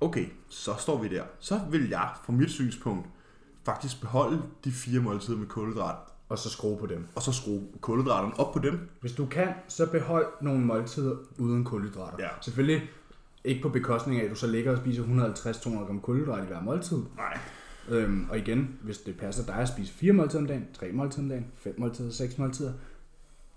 Okay, 0.00 0.26
så 0.48 0.70
står 0.78 1.02
vi 1.02 1.08
der. 1.08 1.22
Så 1.40 1.60
vil 1.70 1.88
jeg, 1.88 2.08
fra 2.24 2.32
mit 2.32 2.50
synspunkt, 2.50 3.06
faktisk 3.64 4.00
beholde 4.00 4.42
de 4.64 4.72
fire 4.72 5.00
måltider 5.00 5.38
med 5.38 5.46
kulhydrat, 5.46 5.96
Og 6.28 6.38
så 6.38 6.50
skrue 6.50 6.78
på 6.78 6.86
dem. 6.86 7.06
og 7.14 7.22
så 7.22 7.32
skrue 7.32 7.62
kulhydraterne 7.80 8.38
op 8.40 8.52
på 8.52 8.58
dem. 8.58 8.88
Hvis 9.00 9.12
du 9.12 9.26
kan, 9.26 9.48
så 9.68 9.86
behold 9.90 10.26
nogle 10.40 10.60
måltider 10.60 11.16
uden 11.38 11.64
kulhydrater. 11.64 12.16
Ja. 12.18 12.28
Selvfølgelig 12.40 12.82
ikke 13.44 13.62
på 13.62 13.68
bekostning 13.68 14.20
af, 14.20 14.24
at 14.24 14.30
du 14.30 14.34
så 14.34 14.46
ligger 14.46 14.72
og 14.72 14.78
spiser 14.78 15.02
150-200 15.02 15.86
gram 15.86 16.00
kulhydrat 16.00 16.44
i 16.44 16.46
hver 16.46 16.62
måltid. 16.62 16.98
Nej. 17.16 17.38
Øhm, 17.88 18.26
og 18.30 18.38
igen, 18.38 18.78
hvis 18.82 18.98
det 18.98 19.16
passer 19.16 19.44
dig 19.46 19.54
at 19.54 19.68
spise 19.68 19.92
fire 19.92 20.12
måltider 20.12 20.42
om 20.42 20.46
dagen, 20.46 20.66
tre 20.72 20.92
måltider 20.92 21.22
om 21.22 21.28
dagen, 21.28 21.46
fem 21.56 21.74
måltider, 21.78 22.10
seks 22.10 22.38
måltider, 22.38 22.72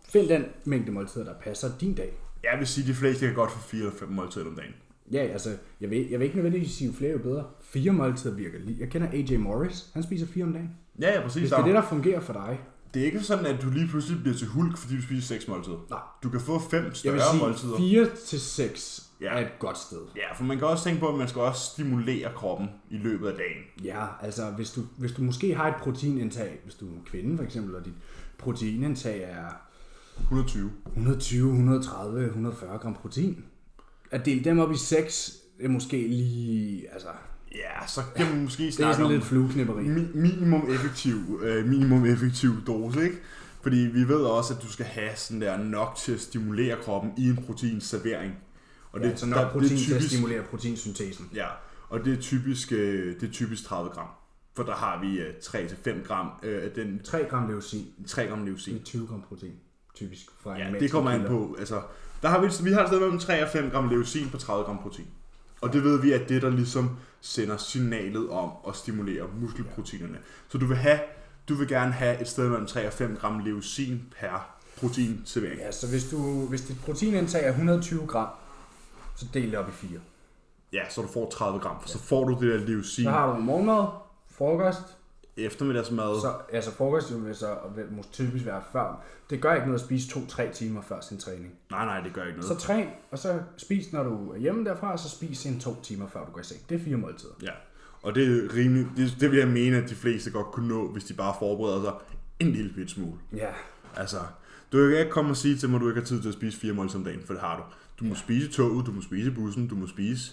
find 0.10 0.30
den 0.30 0.46
mængde 0.66 0.92
måltider, 0.92 1.26
der 1.26 1.34
passer 1.34 1.68
din 1.82 1.94
dag. 1.94 2.14
Jeg 2.44 2.56
vil 2.60 2.68
sige, 2.68 2.84
at 2.84 2.88
de 2.88 2.94
fleste 2.94 3.26
kan 3.26 3.36
godt 3.36 3.52
få 3.52 3.60
fire 3.60 3.80
eller 3.80 3.94
fem 3.94 4.10
måltider 4.10 4.46
om 4.46 4.56
dagen. 4.56 4.74
Ja, 5.12 5.20
altså, 5.20 5.50
jeg 5.82 5.90
vil, 5.90 6.10
jeg 6.10 6.20
vil 6.20 6.26
ikke 6.26 6.36
nødvendigvis 6.38 6.72
sige, 6.72 6.88
jo 6.88 6.94
flere 6.94 7.12
jo 7.12 7.18
bedre. 7.18 7.46
Fire 7.62 7.92
måltider 7.92 8.36
virker 8.36 8.60
lige. 8.60 8.78
Jeg 8.80 8.90
kender 8.90 9.08
AJ 9.12 9.38
Morris, 9.38 9.90
han 9.94 10.04
spiser 10.04 10.28
fire 10.28 10.44
om 10.44 10.54
dagen. 10.54 10.70
Ja, 11.02 11.16
ja, 11.16 11.22
præcis. 11.22 11.40
Hvis 11.40 11.50
det 11.50 11.60
er 11.60 11.66
det, 11.66 11.74
der 11.74 11.82
fungerer 11.82 12.20
for 12.20 12.34
dig, 12.34 12.60
det 12.94 13.02
er 13.02 13.06
ikke 13.06 13.20
sådan, 13.20 13.46
at 13.46 13.62
du 13.62 13.70
lige 13.70 13.88
pludselig 13.88 14.22
bliver 14.22 14.38
til 14.38 14.48
hulk, 14.48 14.78
fordi 14.78 14.96
du 14.96 15.02
spiser 15.02 15.36
seks 15.36 15.48
måltider. 15.48 15.78
Nej. 15.90 16.00
Du 16.24 16.30
kan 16.30 16.40
få 16.40 16.60
fem 16.60 16.84
jeg 16.86 16.96
større 16.96 17.14
vil 17.14 17.24
sige, 17.32 17.42
måltider. 17.42 17.78
4 17.78 18.08
til 18.26 18.40
6 18.40 19.07
Ja. 19.22 19.34
er 19.34 19.40
et 19.40 19.52
godt 19.60 19.78
sted. 19.78 19.98
Ja, 20.16 20.34
for 20.36 20.44
man 20.44 20.58
kan 20.58 20.68
også 20.68 20.84
tænke 20.84 21.00
på, 21.00 21.08
at 21.08 21.16
man 21.18 21.28
skal 21.28 21.42
også 21.42 21.62
stimulere 21.74 22.30
kroppen 22.36 22.70
i 22.90 22.98
løbet 22.98 23.28
af 23.28 23.34
dagen. 23.34 23.64
Ja, 23.84 24.06
altså 24.22 24.46
hvis 24.50 24.72
du, 24.72 24.82
hvis 24.98 25.12
du 25.12 25.22
måske 25.22 25.56
har 25.56 25.68
et 25.68 25.76
proteinindtag, 25.76 26.60
hvis 26.64 26.76
du 26.76 26.86
er 26.88 26.92
en 26.92 27.02
kvinde 27.06 27.38
for 27.38 27.44
eksempel, 27.44 27.76
og 27.76 27.86
dit 27.86 27.94
proteinindtag 28.38 29.24
er 29.24 29.48
120. 30.22 30.72
120, 30.86 31.50
130, 31.50 32.26
140 32.26 32.78
gram 32.78 32.94
protein, 32.94 33.46
at 34.12 34.26
dele 34.26 34.44
dem 34.44 34.60
op 34.60 34.72
i 34.72 34.78
6, 34.78 35.38
er 35.60 35.68
måske 35.70 36.08
lige, 36.08 36.94
altså, 36.94 37.08
Ja, 37.52 37.88
så 37.88 38.02
kan 38.16 38.26
man 38.30 38.44
måske 38.44 38.64
det 38.64 38.68
er 38.70 38.72
snakke 38.72 38.96
sådan 38.96 39.12
lidt 39.12 39.24
flueknipperi. 39.24 39.84
mi- 39.84 40.18
minimum 40.18 40.70
effektiv, 40.72 41.40
øh, 41.44 41.66
minimum 41.66 42.06
effektiv 42.06 42.52
dose, 42.68 43.04
ikke? 43.04 43.16
Fordi 43.62 43.78
vi 43.78 44.08
ved 44.08 44.22
også, 44.22 44.54
at 44.54 44.62
du 44.64 44.68
skal 44.72 44.86
have 44.86 45.10
sådan 45.16 45.42
der 45.42 45.58
nok 45.58 45.96
til 45.96 46.14
at 46.14 46.20
stimulere 46.20 46.78
kroppen 46.82 47.12
i 47.18 47.30
en 47.30 47.36
proteinservering. 47.46 48.34
Og 49.00 49.06
Ja, 49.10 49.16
så 49.16 49.26
nok 49.26 49.40
der- 49.40 49.50
protein 49.50 49.70
det 49.70 49.82
er 49.82 49.86
til 49.86 49.94
at 49.94 50.00
typisk, 50.00 50.14
stimulere 50.14 50.44
proteinsyntesen. 50.44 51.30
Ja, 51.36 51.48
og 51.90 52.06
det 52.06 52.18
er 52.18 52.22
typisk, 52.22 52.72
øh, 52.72 53.20
det 53.20 53.30
er 53.30 53.32
typisk 53.34 53.64
30 53.66 53.90
gram. 53.90 54.08
For 54.56 54.64
der 54.64 54.74
har 54.76 55.02
vi 55.02 55.20
øh, 55.20 55.34
3-5 55.44 56.04
gram 56.08 56.28
øh, 56.44 56.64
af 56.64 56.72
den 56.72 57.00
3 57.04 57.26
gram 57.30 57.50
leucin, 57.50 57.86
3 58.08 58.28
gram 58.28 58.40
det 58.40 58.48
leucin. 58.48 58.76
er 58.76 58.84
20 58.84 59.08
gram 59.08 59.22
protein, 59.30 59.54
typisk 59.96 60.26
fra 60.44 60.58
Ja, 60.58 60.72
det 60.80 60.92
kommer 60.92 61.12
an 61.12 61.24
på. 61.28 61.56
Altså, 61.60 61.82
der 62.22 62.28
har 62.30 62.42
vi, 62.42 62.48
vi 62.64 62.72
har 62.72 62.82
et 62.82 62.88
sted 62.88 63.00
mellem 63.00 63.20
3 63.20 63.44
og 63.44 63.50
5 63.50 63.70
gram 63.70 63.90
leucin 63.90 64.30
på 64.30 64.38
30 64.38 64.64
gram 64.66 64.78
protein. 64.78 65.08
Og 65.62 65.74
det 65.74 65.84
ved 65.84 66.02
vi, 66.02 66.12
at 66.12 66.30
det 66.30 66.42
der 66.42 66.50
ligesom 66.50 66.90
sender 67.22 67.58
signalet 67.58 68.30
om 68.30 68.52
at 68.68 68.76
stimulere 68.76 69.26
muskelproteinerne. 69.42 70.18
Så 70.50 70.58
du 70.58 70.66
vil 70.66 70.78
have, 70.78 71.00
du 71.50 71.56
vil 71.56 71.68
gerne 71.68 71.92
have 71.92 72.22
et 72.22 72.28
sted 72.28 72.50
mellem 72.50 72.68
3 72.68 72.88
og 72.88 72.94
5 72.94 73.16
gram 73.16 73.40
leucin 73.40 74.02
per 74.20 74.58
proteinservering. 74.80 75.60
Ja, 75.60 75.72
så 75.72 75.88
hvis, 75.88 76.10
du, 76.10 76.46
hvis 76.50 76.62
dit 76.62 76.78
proteinindtag 76.86 77.46
er 77.46 77.50
120 77.50 78.08
gram, 78.08 78.28
så 79.18 79.26
del 79.34 79.52
det 79.52 79.60
op 79.60 79.70
i 79.70 79.72
4. 79.72 80.00
Ja, 80.74 80.90
så 80.90 81.02
du 81.02 81.08
får 81.08 81.30
30 81.30 81.60
gram, 81.60 81.82
for 81.82 81.90
så 81.90 82.00
får 82.00 82.24
du 82.28 82.34
det 82.34 82.60
der 82.60 82.68
leucin. 82.68 83.04
Så 83.04 83.10
har 83.12 83.36
du 83.36 83.42
morgenmad, 83.42 83.86
frokost, 84.32 84.98
Eftermiddagsmad. 85.38 86.22
så, 86.22 86.34
altså 86.54 86.72
frokost 86.72 87.26
vil 87.26 87.36
så 87.36 87.56
måske 87.92 88.12
typisk 88.12 88.46
være 88.46 88.62
før. 88.72 89.04
Det 89.30 89.42
gør 89.42 89.54
ikke 89.54 89.68
noget 89.68 89.80
at 89.80 89.86
spise 89.86 90.10
2-3 90.20 90.52
timer 90.54 90.82
før 90.82 91.02
sin 91.02 91.18
træning. 91.18 91.54
Nej, 91.72 91.86
nej, 91.86 92.00
det 92.00 92.14
gør 92.14 92.24
ikke 92.24 92.42
Så 92.42 92.48
noget. 92.48 92.62
træn, 92.62 92.88
og 93.12 93.20
så 93.20 93.40
spis, 93.58 93.94
når 93.94 94.04
du 94.04 94.32
er 94.32 94.38
hjemme 94.38 94.66
derfra, 94.66 94.92
og 94.92 95.00
så 95.00 95.10
spis 95.10 95.46
en 95.46 95.60
to 95.60 95.76
timer 95.84 96.08
før 96.08 96.26
du 96.26 96.32
går 96.32 96.40
i 96.40 96.44
seng. 96.44 96.62
Det 96.70 96.80
er 96.80 96.84
fire 96.84 96.98
måltider. 96.98 97.34
Ja. 97.42 97.52
Og 98.04 98.16
det 98.16 98.24
er 98.46 98.56
rimelig, 98.56 98.88
det, 98.98 99.18
det 99.20 99.32
vil 99.32 99.40
jeg 99.40 99.48
mene, 99.48 99.78
at 99.78 99.90
de 99.90 99.96
fleste 99.96 100.32
godt 100.32 100.48
kunne 100.48 100.68
nå, 100.68 100.88
hvis 100.92 101.04
de 101.04 101.14
bare 101.14 101.36
forbereder 101.40 101.82
sig 101.82 101.94
en 102.40 102.52
lille 102.52 102.74
bit 102.74 102.90
smule. 102.92 103.18
Ja, 103.36 103.50
Altså, 103.96 104.18
du 104.72 104.90
kan 104.90 105.00
ikke 105.00 105.12
komme 105.12 105.32
og 105.32 105.38
sige 105.38 105.58
til 105.58 105.70
mig, 105.70 105.76
at 105.76 105.82
du 105.82 105.88
ikke 105.90 106.00
har 106.02 106.06
tid 106.06 106.22
til 106.22 106.28
at 106.28 106.34
spise 106.34 106.60
fire 106.60 106.74
mål 106.74 106.90
om 106.96 107.04
dagen, 107.04 107.22
for 107.26 107.34
det 107.34 107.42
har 107.42 107.58
du. 107.58 107.64
Du 108.00 108.06
må 108.06 108.16
spise 108.16 108.48
toget, 108.52 108.86
du 108.86 108.92
må 108.92 109.02
spise 109.02 109.32
bussen, 109.32 109.68
du 109.68 109.76
må 109.76 109.88
spise... 109.88 110.32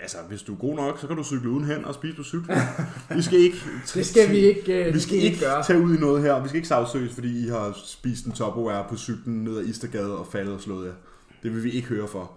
Altså, 0.00 0.16
hvis 0.28 0.42
du 0.42 0.52
er 0.54 0.58
god 0.58 0.76
nok, 0.76 0.98
så 1.00 1.06
kan 1.06 1.16
du 1.16 1.24
cykle 1.24 1.50
uden 1.50 1.64
hen 1.64 1.84
og 1.84 1.94
spise 1.94 2.16
på 2.16 2.22
cyklen. 2.22 2.56
Vi 3.16 3.22
skal 3.22 3.38
ikke... 3.38 3.56
det 3.94 4.06
skal 4.06 4.30
vi 4.30 4.36
ikke, 4.36 4.86
øh, 4.88 4.94
Vi 4.94 5.00
skal 5.00 5.18
ikke 5.18 5.40
gøre. 5.40 5.64
tage 5.64 5.80
ud 5.80 5.96
i 5.96 6.00
noget 6.00 6.22
her. 6.22 6.42
Vi 6.42 6.48
skal 6.48 6.56
ikke 6.56 6.68
sagsøges, 6.68 7.14
fordi 7.14 7.46
I 7.46 7.48
har 7.48 7.72
spist 7.84 8.24
en 8.26 8.32
Tupperware 8.32 8.86
på 8.88 8.96
cyklen 8.96 9.44
ned 9.44 9.58
ad 9.58 9.64
Istergade 9.64 10.18
og 10.18 10.26
faldet 10.26 10.54
og 10.54 10.60
slået 10.60 10.86
jer. 10.86 10.92
Det 11.42 11.54
vil 11.54 11.64
vi 11.64 11.70
ikke 11.70 11.88
høre 11.88 12.08
for. 12.08 12.32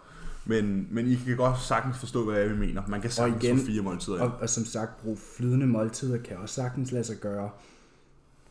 Men, 0.45 0.87
men 0.91 1.07
I 1.07 1.15
kan 1.15 1.37
godt 1.37 1.61
sagtens 1.61 1.97
forstå, 1.97 2.23
hvad 2.31 2.39
jeg 2.41 2.51
mener. 2.51 2.81
Man 2.87 3.01
kan 3.01 3.11
sagtens 3.11 3.43
igen- 3.43 3.59
få 3.59 3.65
fire 3.65 3.81
måltider. 3.81 4.15
ind. 4.15 4.23
Og, 4.23 4.31
og 4.41 4.49
som 4.49 4.65
sagt, 4.65 5.01
brug 5.01 5.19
flydende 5.37 5.67
måltider 5.67 6.17
kan 6.17 6.37
også 6.37 6.55
sagtens 6.55 6.91
lade 6.91 7.03
sig 7.03 7.17
gøre. 7.17 7.49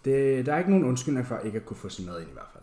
Det, 0.05 0.47
der 0.47 0.55
er 0.55 0.59
ikke 0.59 0.71
nogen 0.71 0.85
undskyldning 0.85 1.27
for 1.27 1.39
ikke 1.39 1.57
at 1.59 1.67
kunne 1.67 1.77
få 1.77 1.89
sin 1.89 2.07
mad 2.07 2.21
ind 2.21 2.29
i 2.29 2.33
hvert 2.33 2.47
fald. 2.53 2.60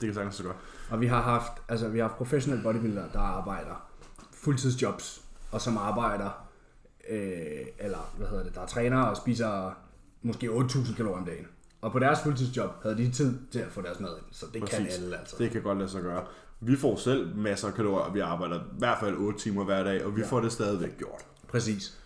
Det 0.00 0.06
kan 0.06 0.14
sagtens 0.14 0.34
så 0.34 0.42
godt. 0.42 0.56
Og 0.90 1.00
vi 1.00 1.06
har 1.06 1.20
haft, 1.22 1.52
altså 1.68 1.88
vi 1.88 1.98
har 1.98 2.06
haft 2.08 2.16
professionelle 2.18 2.62
bodybuildere, 2.64 3.04
der 3.12 3.20
arbejder 3.20 3.88
fuldtidsjobs, 4.32 5.22
og 5.52 5.60
som 5.60 5.76
arbejder, 5.78 6.48
øh, 7.10 7.66
eller 7.78 8.12
hvad 8.16 8.28
hedder 8.28 8.44
det, 8.44 8.54
der 8.54 8.60
er 8.60 8.66
trænere 8.66 9.10
og 9.10 9.16
spiser 9.16 9.76
måske 10.22 10.46
8.000 10.48 10.96
kalorier 10.96 11.18
om 11.18 11.24
dagen. 11.24 11.46
Og 11.80 11.92
på 11.92 11.98
deres 11.98 12.18
fuldtidsjob 12.22 12.70
havde 12.82 12.96
de 12.96 13.10
tid 13.10 13.38
til 13.52 13.58
at 13.58 13.68
få 13.72 13.82
deres 13.82 14.00
mad 14.00 14.10
ind, 14.18 14.26
så 14.32 14.46
det 14.52 14.68
kan 14.68 14.84
Præcis. 14.84 14.98
alle 15.02 15.18
altså. 15.18 15.36
Det 15.38 15.50
kan 15.50 15.62
godt 15.62 15.78
lade 15.78 15.90
sig 15.90 16.02
gøre. 16.02 16.24
Vi 16.60 16.76
får 16.76 16.96
selv 16.96 17.36
masser 17.36 17.68
af 17.68 17.74
kalorier, 17.74 18.04
og 18.04 18.14
vi 18.14 18.20
arbejder 18.20 18.60
i 18.60 18.78
hvert 18.78 18.98
fald 19.00 19.16
8 19.16 19.38
timer 19.38 19.64
hver 19.64 19.82
dag, 19.84 20.04
og 20.04 20.16
vi 20.16 20.20
Ja. 20.20 20.26
får 20.26 20.40
det 20.40 20.52
stadigvæk 20.52 20.98
gjort. 20.98 21.26
Præcis. 21.48 21.98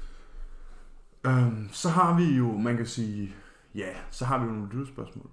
Øhm, 1.26 1.68
så 1.72 1.88
har 1.88 2.16
vi 2.16 2.24
jo, 2.24 2.52
man 2.56 2.76
kan 2.76 2.86
sige, 2.86 3.34
ja, 3.74 3.88
så 4.10 4.24
har 4.24 4.38
vi 4.38 4.44
jo 4.44 4.50
nogle 4.52 4.68
lytterspørgsmål. 4.72 5.30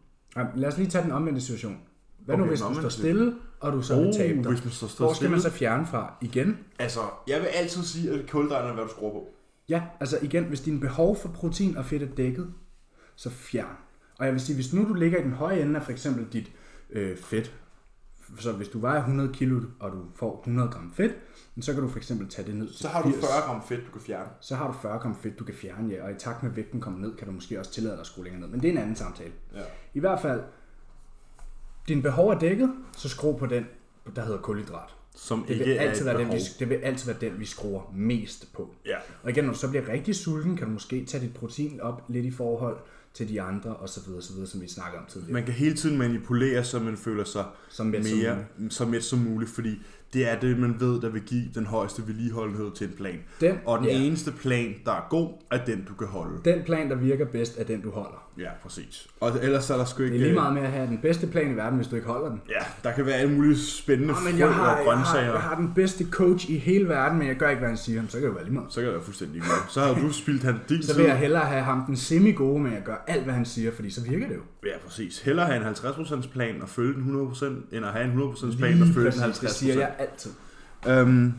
Lad 0.55 0.68
os 0.72 0.78
lige 0.78 0.89
tage 0.89 1.03
den 1.03 1.12
omvendte 1.12 1.41
situation. 1.41 1.78
Hvad 2.26 2.36
okay, 2.36 2.41
nu 2.43 2.47
hvis 2.47 2.61
den 2.61 2.74
du 2.74 2.80
står 2.80 2.89
stille, 2.89 3.36
og 3.59 3.74
du 3.74 3.82
så 3.82 4.01
vil 4.01 4.13
tabe 4.13 4.38
dig? 4.38 4.45
Oh, 4.47 4.53
hvis 4.53 4.63
man 4.63 4.74
så 4.74 4.88
står 4.88 5.05
Hvor 5.05 5.13
skal 5.13 5.30
man 5.30 5.39
stille. 5.39 5.51
så 5.51 5.57
fjerne 5.57 5.88
fra? 5.88 6.13
Igen? 6.22 6.57
Altså, 6.80 6.99
jeg 7.28 7.39
vil 7.39 7.47
altid 7.47 7.84
sige, 7.84 8.11
at 8.11 8.30
kulhydraterne 8.30 8.70
er, 8.70 8.74
hvad 8.74 8.84
du 8.84 8.89
skruer 8.89 9.11
på. 9.11 9.28
Ja, 9.70 9.84
altså 9.99 10.20
igen, 10.22 10.43
hvis 10.43 10.61
dine 10.61 10.80
behov 10.80 11.15
for 11.15 11.30
protein 11.30 11.78
og 11.78 11.86
fedt 11.86 12.03
er 12.03 12.07
dækket, 12.17 12.53
så 13.15 13.30
fjern. 13.30 13.76
Og 14.20 14.26
jeg 14.26 14.34
vil 14.34 14.41
sige, 14.41 14.55
hvis 14.55 14.74
nu 14.74 14.88
du 14.89 14.93
ligger 14.93 15.20
i 15.20 15.24
den 15.24 15.32
høje 15.32 15.61
ende 15.61 15.80
af 15.80 15.86
for 15.86 15.91
eksempel 15.91 16.28
dit 16.34 16.51
øh, 16.89 17.17
fedt, 17.17 17.53
så 18.39 18.51
hvis 18.51 18.67
du 18.67 18.80
vejer 18.80 18.99
100 18.99 19.34
kilo, 19.34 19.61
og 19.80 19.91
du 19.91 19.97
får 20.15 20.39
100 20.39 20.70
gram 20.70 20.93
fedt, 20.95 21.15
så 21.61 21.74
kan 21.74 21.82
du 21.82 21.89
for 21.89 21.97
eksempel 21.97 22.28
tage 22.28 22.47
det 22.47 22.55
ned 22.55 22.67
til 22.67 22.78
Så 22.78 22.88
har 22.88 23.01
du 23.01 23.09
80. 23.09 23.26
40 23.26 23.32
gram 23.45 23.61
fedt, 23.67 23.86
du 23.88 23.91
kan 23.91 24.01
fjerne. 24.01 24.30
Så 24.39 24.55
har 24.55 24.67
du 24.67 24.74
40 24.82 24.99
gram 24.99 25.15
fedt, 25.15 25.39
du 25.39 25.43
kan 25.43 25.53
fjerne, 25.53 25.93
ja, 25.93 26.03
og 26.03 26.11
i 26.11 26.15
takt 26.20 26.43
med 26.43 26.51
vægten 26.51 26.82
kommer 26.82 26.99
ned, 26.99 27.15
kan 27.15 27.28
du 27.28 27.34
måske 27.34 27.59
også 27.59 27.72
tillade 27.72 27.93
dig 27.93 28.01
at 28.01 28.07
skrue 28.07 28.24
længere 28.24 28.41
ned. 28.41 28.49
Men 28.49 28.61
det 28.61 28.67
er 28.67 28.72
en 28.72 28.78
anden 28.78 28.95
samtale. 28.95 29.32
Ja. 29.55 29.61
I 29.93 29.99
hvert 29.99 30.22
fald, 30.22 30.41
din 31.89 32.01
behov 32.01 32.29
er 32.29 32.39
dækket, 32.39 32.69
så 32.97 33.09
skru 33.09 33.37
på 33.37 33.45
den, 33.45 33.65
der 34.15 34.21
hedder 34.25 34.37
kulhydrat. 34.39 34.89
Som 35.15 35.43
Det 35.47 35.53
ikke 35.53 35.65
vil, 35.65 35.75
er 35.77 35.81
altid 35.81 36.05
være 36.05 36.17
den, 36.19 36.27
vi, 36.27 36.39
det 36.59 36.69
vil 36.69 36.75
altid 36.75 37.11
være 37.13 37.31
den, 37.31 37.39
vi 37.39 37.45
skruer 37.45 37.81
mest 37.95 38.53
på. 38.53 38.69
Ja. 38.85 38.95
Og 39.23 39.29
igen, 39.29 39.43
når 39.43 39.53
du 39.53 39.59
så 39.59 39.69
bliver 39.69 39.87
rigtig 39.89 40.15
sulten, 40.15 40.57
kan 40.57 40.67
du 40.67 40.73
måske 40.73 41.05
tage 41.05 41.23
dit 41.23 41.33
protein 41.33 41.81
op 41.81 42.01
lidt 42.09 42.25
i 42.25 42.31
forhold 42.31 42.77
til 43.13 43.29
de 43.29 43.41
andre, 43.41 43.75
og 43.75 43.89
så 43.89 44.01
videre, 44.07 44.21
så 44.21 44.33
videre, 44.33 44.47
som 44.47 44.61
vi 44.61 44.67
snakker 44.67 44.99
om 44.99 45.05
tidligere. 45.09 45.33
Man 45.33 45.43
kan 45.43 45.53
hele 45.53 45.75
tiden 45.75 45.97
manipulere, 45.97 46.63
så 46.63 46.79
man 46.79 46.97
føler 46.97 47.23
sig 47.23 47.45
Som 47.69 47.85
mæt 47.85 48.05
som 48.05 48.17
mere 48.17 48.37
muligt. 48.57 48.73
så 48.73 48.85
mæt 48.85 49.03
som 49.03 49.19
muligt, 49.19 49.51
fordi 49.51 49.75
det 50.13 50.29
er 50.29 50.39
det, 50.39 50.59
man 50.59 50.75
ved, 50.79 51.01
der 51.01 51.09
vil 51.09 51.21
give 51.21 51.43
den 51.55 51.65
højeste 51.65 52.07
vedligeholdenhed 52.07 52.71
til 52.71 52.87
en 52.87 52.93
plan. 52.93 53.19
Den, 53.41 53.55
Og 53.65 53.79
den 53.79 53.87
ja, 53.87 53.93
eneste 54.01 54.31
plan, 54.31 54.75
der 54.85 54.91
er 54.91 55.07
god, 55.09 55.29
er 55.51 55.65
den, 55.65 55.85
du 55.89 55.93
kan 55.93 56.07
holde. 56.07 56.41
den 56.45 56.63
plan, 56.65 56.89
der 56.89 56.95
virker 56.95 57.25
bedst, 57.25 57.57
er 57.57 57.63
den, 57.63 57.81
du 57.81 57.89
holder. 57.91 58.28
Ja, 58.39 58.49
præcis. 58.63 59.07
Og 59.19 59.31
ellers 59.41 59.69
er 59.69 59.77
der 59.77 59.85
sgu 59.85 60.03
Det 60.03 60.05
ikke... 60.05 60.17
er 60.17 60.21
lige 60.23 60.33
meget 60.33 60.53
med 60.53 60.61
at 60.61 60.69
have 60.71 60.87
den 60.87 60.97
bedste 60.97 61.27
plan 61.27 61.51
i 61.51 61.55
verden, 61.55 61.75
hvis 61.77 61.87
du 61.87 61.95
ikke 61.95 62.07
holder 62.07 62.29
den. 62.29 62.41
Ja, 62.49 62.89
der 62.89 62.95
kan 62.95 63.05
være 63.05 63.15
alle 63.15 63.33
mulige 63.33 63.57
spændende 63.59 64.13
Nå, 64.13 64.19
men 64.19 64.33
frø 64.33 64.39
jeg 64.39 64.53
har, 64.53 64.71
og 64.71 64.77
jeg, 64.77 64.85
grøntsager. 64.85 65.25
har, 65.25 65.31
jeg 65.31 65.41
har 65.41 65.55
den 65.55 65.71
bedste 65.75 66.05
coach 66.11 66.49
i 66.49 66.57
hele 66.57 66.89
verden, 66.89 67.17
men 67.19 67.27
jeg 67.27 67.35
gør 67.35 67.49
ikke, 67.49 67.59
hvad 67.59 67.69
han 67.69 67.77
siger. 67.77 68.01
Så 68.09 68.17
kan 68.19 68.27
det 68.27 68.35
være 68.35 68.43
lige 68.43 68.53
meget. 68.53 68.73
Så 68.73 68.79
kan 68.79 68.85
det 68.87 68.93
være 68.95 69.03
fuldstændig 69.03 69.33
ligeglad. 69.33 69.57
Så 69.69 69.81
har 69.81 69.93
du 69.93 70.11
spildt 70.11 70.43
han 70.43 70.55
din 70.69 70.83
Så 70.83 70.97
vil 70.97 71.05
jeg 71.05 71.17
hellere 71.17 71.45
have 71.45 71.61
ham 71.63 71.83
den 71.87 71.97
semi-gode, 71.97 72.59
men 72.63 72.73
jeg 72.73 72.81
gør 72.85 72.95
alt, 73.07 73.23
hvad 73.23 73.33
han 73.33 73.45
siger, 73.45 73.71
fordi 73.71 73.89
så 73.89 74.01
virker 74.01 74.27
det 74.27 74.35
jo. 74.35 74.41
Ja, 74.69 74.77
præcis. 74.85 75.19
Hellere 75.21 75.45
have 75.45 75.57
en 75.67 75.73
50% 75.73 76.31
plan 76.31 76.61
og 76.61 76.69
følge 76.69 76.93
den 76.93 77.29
100%, 77.33 77.45
end 77.75 77.85
at 77.85 77.91
have 77.91 78.05
en 78.05 78.19
100% 78.19 78.57
plan 78.57 78.81
og 78.81 78.87
følge 78.87 79.11
den 79.11 79.19
50%. 79.19 79.41
det 79.41 79.49
siger 79.51 79.73
jeg 79.73 79.91
altid. 79.99 80.31
Øhm, 80.87 81.33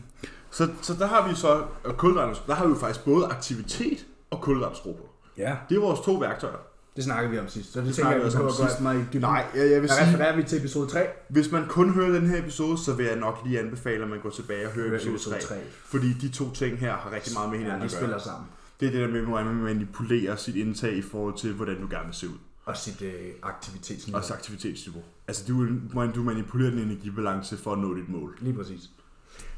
så, 0.51 0.67
så 0.81 0.93
der 0.99 1.07
har 1.07 1.29
vi 1.29 1.35
så 1.35 1.61
og 1.83 1.97
kulhydrater, 1.97 2.33
der 2.47 2.53
har 2.53 2.65
vi 2.65 2.69
jo 2.69 2.77
faktisk 2.79 3.05
både 3.05 3.25
aktivitet 3.25 4.05
og 4.31 4.41
kulhydratskro 4.41 4.91
på. 4.91 5.09
Ja, 5.37 5.55
Det 5.69 5.75
er 5.77 5.81
vores 5.81 5.99
to 5.99 6.13
værktøjer. 6.13 6.57
Det 6.95 7.03
snakkede 7.03 7.31
vi 7.31 7.39
om 7.39 7.47
sidst, 7.47 7.73
så 7.73 7.79
det, 7.79 7.87
Det 7.87 7.95
tænker 7.95 8.11
jeg, 8.11 8.21
snakkede 8.31 8.43
vi 8.43 8.47
også 8.49 8.63
om 8.63 8.69
sidst. 8.69 8.81
meget 8.81 8.99
i 8.99 9.03
dybden. 9.03 9.21
Nej, 9.21 9.45
jeg, 9.55 9.71
jeg 9.71 9.81
vil 9.81 9.89
Der 9.89 9.95
sige, 9.95 10.07
refererer 10.07 10.35
vi 10.35 10.43
til 10.43 10.57
episode 10.57 10.87
3. 10.89 11.07
hvis 11.29 11.51
man 11.51 11.65
kun 11.67 11.89
hører 11.93 12.11
den 12.19 12.27
her 12.27 12.39
episode, 12.39 12.77
så 12.77 12.93
vil 12.93 13.05
jeg 13.05 13.15
nok 13.15 13.39
lige 13.45 13.59
anbefale, 13.59 14.03
at 14.03 14.09
man 14.09 14.19
går 14.19 14.29
tilbage 14.29 14.67
og 14.67 14.71
hører 14.73 14.87
Hører 14.87 14.95
episode, 14.99 15.15
episode 15.15 15.35
3, 15.35 15.41
tre. 15.41 15.55
Fordi 15.85 16.13
de 16.13 16.29
to 16.29 16.51
ting 16.53 16.77
her 16.77 16.93
har 16.97 17.11
rigtig 17.11 17.33
meget 17.33 17.49
med 17.49 17.57
Ja, 17.57 17.63
hinanden 17.63 17.81
de 17.81 17.85
at 17.85 17.91
spiller 17.91 18.09
gøre. 18.09 18.19
sammen. 18.23 18.47
Det 18.79 18.87
er 18.87 18.91
det 18.91 19.01
der 19.01 19.07
med, 19.07 19.21
hvordan 19.21 19.45
man 19.47 19.55
manipulerer 19.55 20.35
sit 20.35 20.55
indtag 20.55 20.93
i 20.93 21.01
forhold 21.01 21.37
til, 21.37 21.53
hvordan 21.53 21.81
du 21.81 21.87
gerne 21.89 22.05
vil 22.05 22.15
se 22.15 22.27
ud. 22.27 22.37
Og 22.65 22.77
sit 22.77 23.01
øh, 23.01 23.11
aktivitetsniveau. 23.43 24.17
Også 24.19 24.33
aktivitetsniveau. 24.33 25.01
Altså, 25.27 25.43
du, 25.47 25.67
du 26.15 26.23
manipulerer 26.23 26.69
din 26.69 26.79
energibalance 26.79 27.57
for 27.57 27.73
at 27.73 27.79
nå 27.79 27.95
dit 27.95 28.09
mål. 28.09 28.37
Lige 28.41 28.53
præcis. 28.57 28.89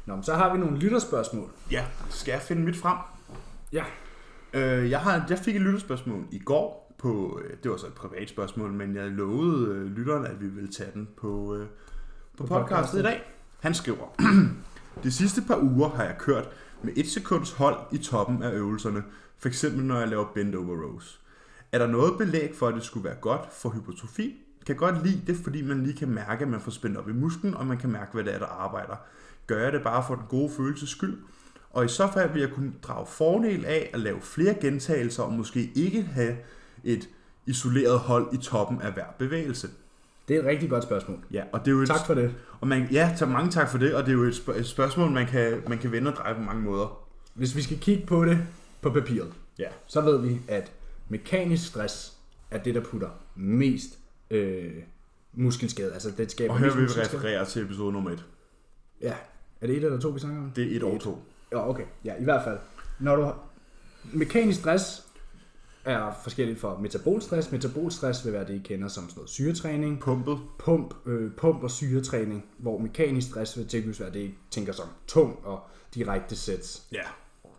Nå, 0.06 0.14
men 0.14 0.24
så 0.24 0.34
har 0.34 0.52
vi 0.54 0.58
nogle 0.58 0.78
lytterspørgsmål. 0.78 1.48
Ja, 1.70 1.84
skal 2.10 2.32
jeg 2.32 2.40
finde 2.42 2.62
mit 2.62 2.76
frem? 2.76 2.96
Ja. 3.72 3.84
Øh, 4.52 4.90
jeg, 4.90 5.00
har, 5.00 5.24
jeg 5.30 5.38
fik 5.38 5.56
et 5.56 5.62
lytterspørgsmål 5.62 6.24
i 6.30 6.38
går. 6.38 6.83
På, 7.04 7.40
øh, 7.44 7.56
det 7.62 7.70
var 7.70 7.76
så 7.76 7.86
et 7.86 7.92
privat 7.94 8.28
spørgsmål, 8.28 8.72
men 8.72 8.96
jeg 8.96 9.10
lovede 9.10 9.68
øh, 9.74 9.86
lytteren, 9.96 10.26
at 10.26 10.40
vi 10.40 10.46
ville 10.46 10.72
tage 10.72 10.90
den 10.94 11.08
på, 11.16 11.54
øh, 11.54 11.66
på, 11.66 11.66
På 12.36 12.46
podcastet 12.46 12.68
podcastet. 12.68 12.98
i 12.98 13.02
dag. 13.02 13.22
Han 13.60 13.74
skriver, 13.74 14.06
De 15.04 15.12
sidste 15.12 15.42
par 15.42 15.58
uger 15.62 15.88
har 15.88 16.04
jeg 16.04 16.16
kørt 16.18 16.48
med 16.82 16.92
et 16.96 17.08
sekunds 17.08 17.52
hold 17.52 17.76
i 17.92 17.98
toppen 17.98 18.42
af 18.42 18.52
øvelserne, 18.52 19.04
for 19.38 19.48
eksempel 19.48 19.84
når 19.84 19.98
jeg 19.98 20.08
laver 20.08 20.26
bend 20.34 20.54
over 20.54 20.84
rows. 20.84 21.20
Er 21.72 21.78
der 21.78 21.86
noget 21.86 22.18
belæg 22.18 22.54
for, 22.54 22.68
at 22.68 22.74
det 22.74 22.82
skulle 22.82 23.04
være 23.04 23.16
godt 23.20 23.52
for 23.52 23.70
hypertrofi? 23.70 24.36
Kan 24.66 24.76
godt 24.76 25.06
lide 25.06 25.22
det, 25.26 25.36
fordi 25.36 25.62
man 25.62 25.82
lige 25.82 25.96
kan 25.96 26.08
mærke, 26.08 26.42
at 26.42 26.48
man 26.48 26.60
får 26.60 26.70
spændt 26.70 26.96
op 26.96 27.08
i 27.08 27.12
musklen, 27.12 27.54
og 27.54 27.66
man 27.66 27.78
kan 27.78 27.90
mærke, 27.90 28.12
hvad 28.12 28.24
det 28.24 28.34
er, 28.34 28.38
der 28.38 28.46
arbejder. 28.46 28.96
Gør 29.46 29.62
jeg 29.62 29.72
det 29.72 29.82
bare 29.82 30.04
for 30.06 30.14
den 30.14 30.24
gode 30.28 30.50
følelses 30.56 30.88
skyld? 30.88 31.18
Og 31.70 31.84
i 31.84 31.88
så 31.88 32.08
fald 32.12 32.32
vil 32.32 32.40
jeg 32.40 32.50
kunne 32.50 32.72
drage 32.82 33.06
fordel 33.06 33.64
af 33.64 33.90
at 33.94 34.00
lave 34.00 34.20
flere 34.20 34.54
gentagelser, 34.60 35.22
og 35.22 35.32
måske 35.32 35.72
ikke 35.74 36.02
have 36.02 36.36
et 36.84 37.08
isoleret 37.46 37.98
hold 37.98 38.28
i 38.34 38.36
toppen 38.36 38.82
af 38.82 38.92
hver 38.92 39.04
bevægelse. 39.18 39.68
Det 40.28 40.36
er 40.36 40.40
et 40.40 40.46
rigtig 40.46 40.70
godt 40.70 40.82
spørgsmål. 40.82 41.18
Ja, 41.30 41.44
og 41.52 41.60
det 41.60 41.68
er 41.68 41.72
jo 41.72 41.80
et, 41.82 41.88
Tak 41.88 42.06
for 42.06 42.14
det. 42.14 42.34
og 42.60 42.68
man, 42.68 42.88
ja, 42.92 43.16
så 43.16 43.26
mange 43.26 43.50
tak 43.50 43.70
for 43.70 43.78
det, 43.78 43.94
og 43.94 44.02
det 44.02 44.08
er 44.08 44.12
jo 44.16 44.22
et, 44.22 44.42
et 44.56 44.66
spørgsmål, 44.66 45.10
man 45.10 45.26
kan, 45.26 45.62
man 45.68 45.78
kan 45.78 45.92
vende 45.92 46.10
og 46.10 46.16
dreje 46.16 46.34
på 46.34 46.40
mange 46.40 46.62
måder. 46.62 47.06
Hvis 47.34 47.56
vi 47.56 47.62
skal 47.62 47.78
kigge 47.78 48.06
på 48.06 48.24
det 48.24 48.38
på 48.80 48.90
papiret, 48.90 49.32
Ja. 49.58 49.68
så 49.86 50.00
ved 50.00 50.18
vi, 50.18 50.40
at 50.48 50.72
mekanisk 51.08 51.66
stress 51.66 52.12
er 52.50 52.58
det, 52.58 52.74
der 52.74 52.80
putter 52.80 53.08
mest 53.36 53.98
øh, 54.30 54.72
muskelskade. 55.32 55.92
Altså, 55.92 56.10
det 56.16 56.30
skaber 56.30 56.52
Og 56.54 56.58
her 56.60 56.74
vil 56.74 56.84
vi 56.84 56.88
referere 57.00 57.44
til 57.44 57.62
episode 57.62 57.92
nummer 57.92 58.10
1. 58.10 58.24
Ja. 59.00 59.14
Er 59.60 59.66
det 59.66 59.76
et 59.76 59.84
eller 59.84 60.00
to, 60.00 60.08
vi 60.08 60.20
snakker 60.20 60.40
om? 60.40 60.50
Det 60.50 60.72
er 60.72 60.76
et 60.76 60.82
år 60.82 60.98
to. 60.98 61.22
Ja, 61.52 61.68
okay. 61.68 61.84
Ja, 62.04 62.14
i 62.20 62.24
hvert 62.24 62.44
fald. 62.44 62.58
Når 62.98 63.16
du 63.16 63.22
har... 63.22 63.38
Mekanisk 64.12 64.60
stress 64.60 65.03
er 65.84 66.20
forskelligt 66.22 66.60
for 66.60 66.78
metabolstress. 66.78 67.52
Metabolstress 67.52 68.24
vil 68.24 68.32
være 68.32 68.46
det, 68.46 68.54
I 68.54 68.58
kender 68.58 68.88
som 68.88 69.08
sådan 69.08 69.18
noget 69.18 69.30
syretræning. 69.30 70.00
Pumpet. 70.00 70.38
Pump, 70.58 70.94
øh, 71.06 71.32
pump 71.36 71.62
og 71.62 71.70
syretræning, 71.70 72.44
hvor 72.58 72.78
mekanisk 72.78 73.28
stress 73.28 73.58
vil 73.58 73.68
typisk 73.68 74.00
være 74.00 74.12
det, 74.12 74.20
I 74.20 74.34
tænker 74.50 74.72
som 74.72 74.86
tung 75.06 75.38
og 75.44 75.60
direkte 75.94 76.36
sets. 76.36 76.82
Ja. 76.92 77.02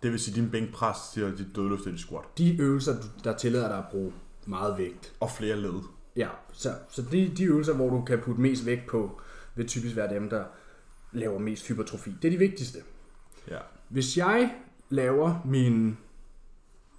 Det 0.03 0.11
vil 0.11 0.19
sige 0.19 0.41
din 0.41 0.49
bænkpres 0.49 0.97
til 1.13 1.38
dit 1.38 1.55
dødløft 1.55 1.86
eller 1.86 1.99
squat. 1.99 2.23
De 2.38 2.57
øvelser, 2.61 2.95
der 3.23 3.38
tillader 3.38 3.67
dig 3.67 3.78
at 3.78 3.86
bruge 3.91 4.13
meget 4.45 4.78
vægt. 4.78 5.13
Og 5.19 5.32
flere 5.32 5.55
led. 5.55 5.73
Ja, 6.15 6.30
så, 6.53 6.73
så 6.89 7.01
de, 7.11 7.32
de 7.38 7.43
øvelser, 7.43 7.73
hvor 7.73 7.89
du 7.89 8.01
kan 8.01 8.19
putte 8.19 8.41
mest 8.41 8.65
vægt 8.65 8.88
på, 8.88 9.21
vil 9.55 9.67
typisk 9.67 9.95
være 9.95 10.13
dem, 10.13 10.30
der 10.30 10.43
laver 11.11 11.39
mest 11.39 11.67
hypertrofi. 11.67 12.13
Det 12.21 12.28
er 12.28 12.32
de 12.32 12.38
vigtigste. 12.38 12.80
Ja. 13.47 13.57
Hvis 13.89 14.17
jeg 14.17 14.53
laver 14.89 15.41
min 15.45 15.97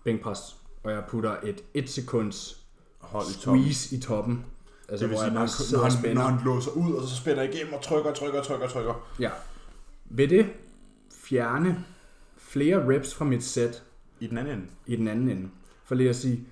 bænkpres, 0.04 0.56
og 0.86 0.92
jeg 0.92 1.04
putter 1.08 1.36
et 1.44 1.64
1 1.74 1.90
sekunds 1.90 2.64
Hold 2.98 3.26
i 3.30 3.34
toppen. 3.40 3.62
squeeze 3.62 3.96
i 3.96 4.00
toppen, 4.00 4.44
altså 4.88 4.92
Det 4.92 5.00
vil 5.00 5.08
hvor 5.08 5.16
sige, 5.16 5.24
jeg 5.24 5.32
når 5.32 5.40
han, 5.40 5.48
når, 5.72 5.82
han, 5.82 5.92
spænder. 5.92 6.22
når 6.22 6.30
han 6.30 6.44
låser 6.44 6.70
ud, 6.70 6.92
og 6.94 7.08
så 7.08 7.16
spænder 7.16 7.42
igennem 7.42 7.72
og 7.72 7.82
trykker, 7.82 8.12
trykker, 8.12 8.42
trykker, 8.42 8.68
trykker. 8.68 9.08
Ja. 9.20 9.30
Vil 10.04 10.30
det 10.30 10.46
fjerne 11.10 11.84
flere 12.38 12.88
reps 12.94 13.14
fra 13.14 13.24
mit 13.24 13.44
sæt 13.44 13.82
I 14.20 14.26
den 14.26 14.38
anden 14.38 14.54
ende. 14.54 14.66
i 14.86 14.96
den 14.96 15.08
anden 15.08 15.28
ende? 15.28 15.48
For 15.84 15.94
lige 15.94 16.08
at 16.10 16.16
sige, 16.16 16.44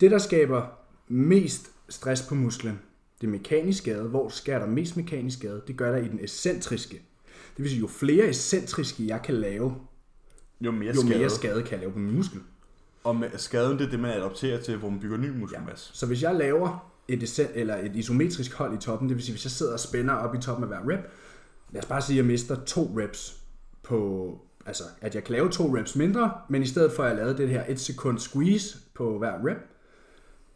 det 0.00 0.10
der 0.10 0.18
skaber 0.18 0.66
mest 1.08 1.70
stress 1.88 2.22
på 2.22 2.34
musklen, 2.34 2.80
det 3.20 3.26
er 3.26 3.30
mekanisk 3.30 3.78
skade. 3.78 4.02
Hvor 4.02 4.28
sker 4.28 4.58
der 4.58 4.66
mest 4.66 4.96
mekanisk 4.96 5.38
skade? 5.38 5.62
Det 5.66 5.76
gør 5.76 5.90
der 5.92 5.98
i 5.98 6.08
den 6.08 6.18
ekscentriske. 6.22 6.94
Det 7.56 7.62
vil 7.62 7.68
sige, 7.70 7.80
jo 7.80 7.86
flere 7.86 8.24
ekscentriske 8.26 9.06
jeg 9.06 9.22
kan 9.22 9.34
lave, 9.34 9.74
Jo 10.60 10.70
mere 10.70 10.94
jo 10.94 11.00
skade. 11.00 11.18
mere 11.18 11.30
skade 11.30 11.62
kan 11.62 11.70
jeg 11.72 11.80
lave 11.80 11.92
på 11.92 11.98
min 11.98 12.14
muskel. 12.16 12.40
Og 13.04 13.16
med, 13.16 13.30
skaden, 13.36 13.78
det 13.78 13.86
er 13.86 13.90
det, 13.90 14.00
man 14.00 14.10
adopterer 14.10 14.60
til, 14.60 14.76
hvor 14.76 14.90
man 14.90 15.00
bygger 15.00 15.16
ny 15.16 15.30
muskelmasse. 15.30 15.90
Så 15.92 16.06
hvis 16.06 16.22
jeg 16.22 16.34
laver 16.34 16.92
et, 17.08 17.50
eller 17.54 17.76
et 17.76 17.96
isometrisk 17.96 18.54
hold 18.54 18.74
i 18.74 18.80
toppen, 18.80 19.08
det 19.08 19.16
vil 19.16 19.24
sige, 19.24 19.32
hvis 19.32 19.44
jeg 19.44 19.50
sidder 19.50 19.72
og 19.72 19.80
spænder 19.80 20.14
op 20.14 20.34
i 20.34 20.38
toppen 20.38 20.64
af 20.64 20.68
hver 20.68 20.94
rep, 20.94 21.10
lad 21.70 21.82
os 21.82 21.88
bare 21.88 22.02
sige, 22.02 22.14
at 22.14 22.16
jeg 22.16 22.24
mister 22.24 22.64
to 22.64 22.94
reps 22.98 23.40
på, 23.82 24.40
altså 24.66 24.84
at 25.00 25.14
jeg 25.14 25.24
kan 25.24 25.32
lave 25.32 25.50
to 25.50 25.76
reps 25.76 25.96
mindre, 25.96 26.32
men 26.48 26.62
i 26.62 26.66
stedet 26.66 26.92
for 26.92 27.02
at 27.02 27.08
jeg 27.08 27.16
lavede 27.16 27.36
det 27.36 27.48
her 27.48 27.64
et 27.68 27.80
sekund 27.80 28.18
squeeze 28.18 28.78
på 28.94 29.18
hver 29.18 29.32
rep, 29.44 29.58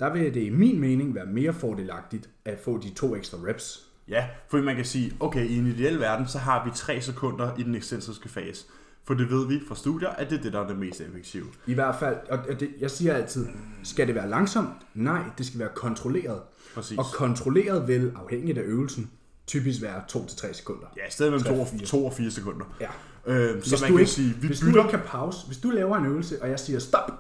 der 0.01 0.13
vil 0.13 0.35
det 0.35 0.43
i 0.43 0.51
min 0.51 0.81
mening 0.81 1.15
være 1.15 1.27
mere 1.27 1.53
fordelagtigt 1.53 2.29
at 2.45 2.59
få 2.59 2.79
de 2.79 2.91
to 2.91 3.17
ekstra 3.17 3.39
reps. 3.47 3.87
Ja, 4.09 4.27
fordi 4.49 4.63
man 4.63 4.77
kan 4.77 4.85
sige, 4.85 5.17
okay, 5.21 5.49
i 5.49 5.59
en 5.59 5.67
ideel 5.67 6.01
verden, 6.01 6.29
så 6.29 6.39
har 6.39 6.65
vi 6.65 6.71
3 6.75 7.01
sekunder 7.01 7.57
i 7.59 7.63
den 7.63 7.75
excentriske 7.75 8.29
fase. 8.29 8.67
For 9.05 9.15
det 9.15 9.31
ved 9.31 9.47
vi 9.49 9.61
fra 9.69 9.75
studier, 9.75 10.09
at 10.09 10.31
det 10.31 10.39
er 10.39 10.43
det, 10.43 10.53
der 10.53 10.61
er 10.61 10.67
det 10.67 10.79
mest 10.79 11.01
effektive. 11.01 11.47
I 11.67 11.75
hvert 11.75 11.95
fald, 12.01 12.17
og 12.31 12.61
det, 12.61 12.71
jeg 12.81 12.91
siger 12.91 13.15
altid, 13.15 13.47
skal 13.83 14.07
det 14.07 14.15
være 14.15 14.29
langsomt? 14.29 14.69
Nej, 14.95 15.23
det 15.39 15.47
skal 15.47 15.59
være 15.59 15.71
kontrolleret. 15.75 16.41
Præcis. 16.75 16.99
Og 16.99 17.05
kontrolleret 17.05 17.89
vil, 17.89 18.13
afhængigt 18.17 18.59
af 18.59 18.63
øvelsen, 18.63 19.11
typisk 19.47 19.83
være 19.83 20.03
2-3 20.13 20.53
sekunder. 20.53 20.87
Ja, 20.97 21.07
i 21.09 21.11
stedet 21.11 21.33
mellem 21.33 21.47
2 21.57 21.61
og, 21.61 21.69
fire. 21.69 21.87
2 21.87 22.07
og 22.07 22.13
4 22.13 22.31
sekunder. 22.31 22.77
Ja. 22.81 22.89
Øh, 23.27 23.63
så 23.63 23.71
Hvis, 23.71 23.81
man 23.81 23.91
kan 23.91 24.01
ikke, 24.01 24.11
sige, 24.11 24.35
vi 24.41 24.47
hvis 24.47 24.61
bytter... 24.61 24.73
du 24.73 24.79
ikke 24.79 24.91
kan 24.91 25.07
pause, 25.07 25.47
hvis 25.47 25.59
du 25.59 25.71
laver 25.71 25.97
en 25.97 26.07
øvelse, 26.07 26.43
og 26.43 26.51
jeg 26.51 26.61
siger 26.61 26.79
stop, 26.79 27.13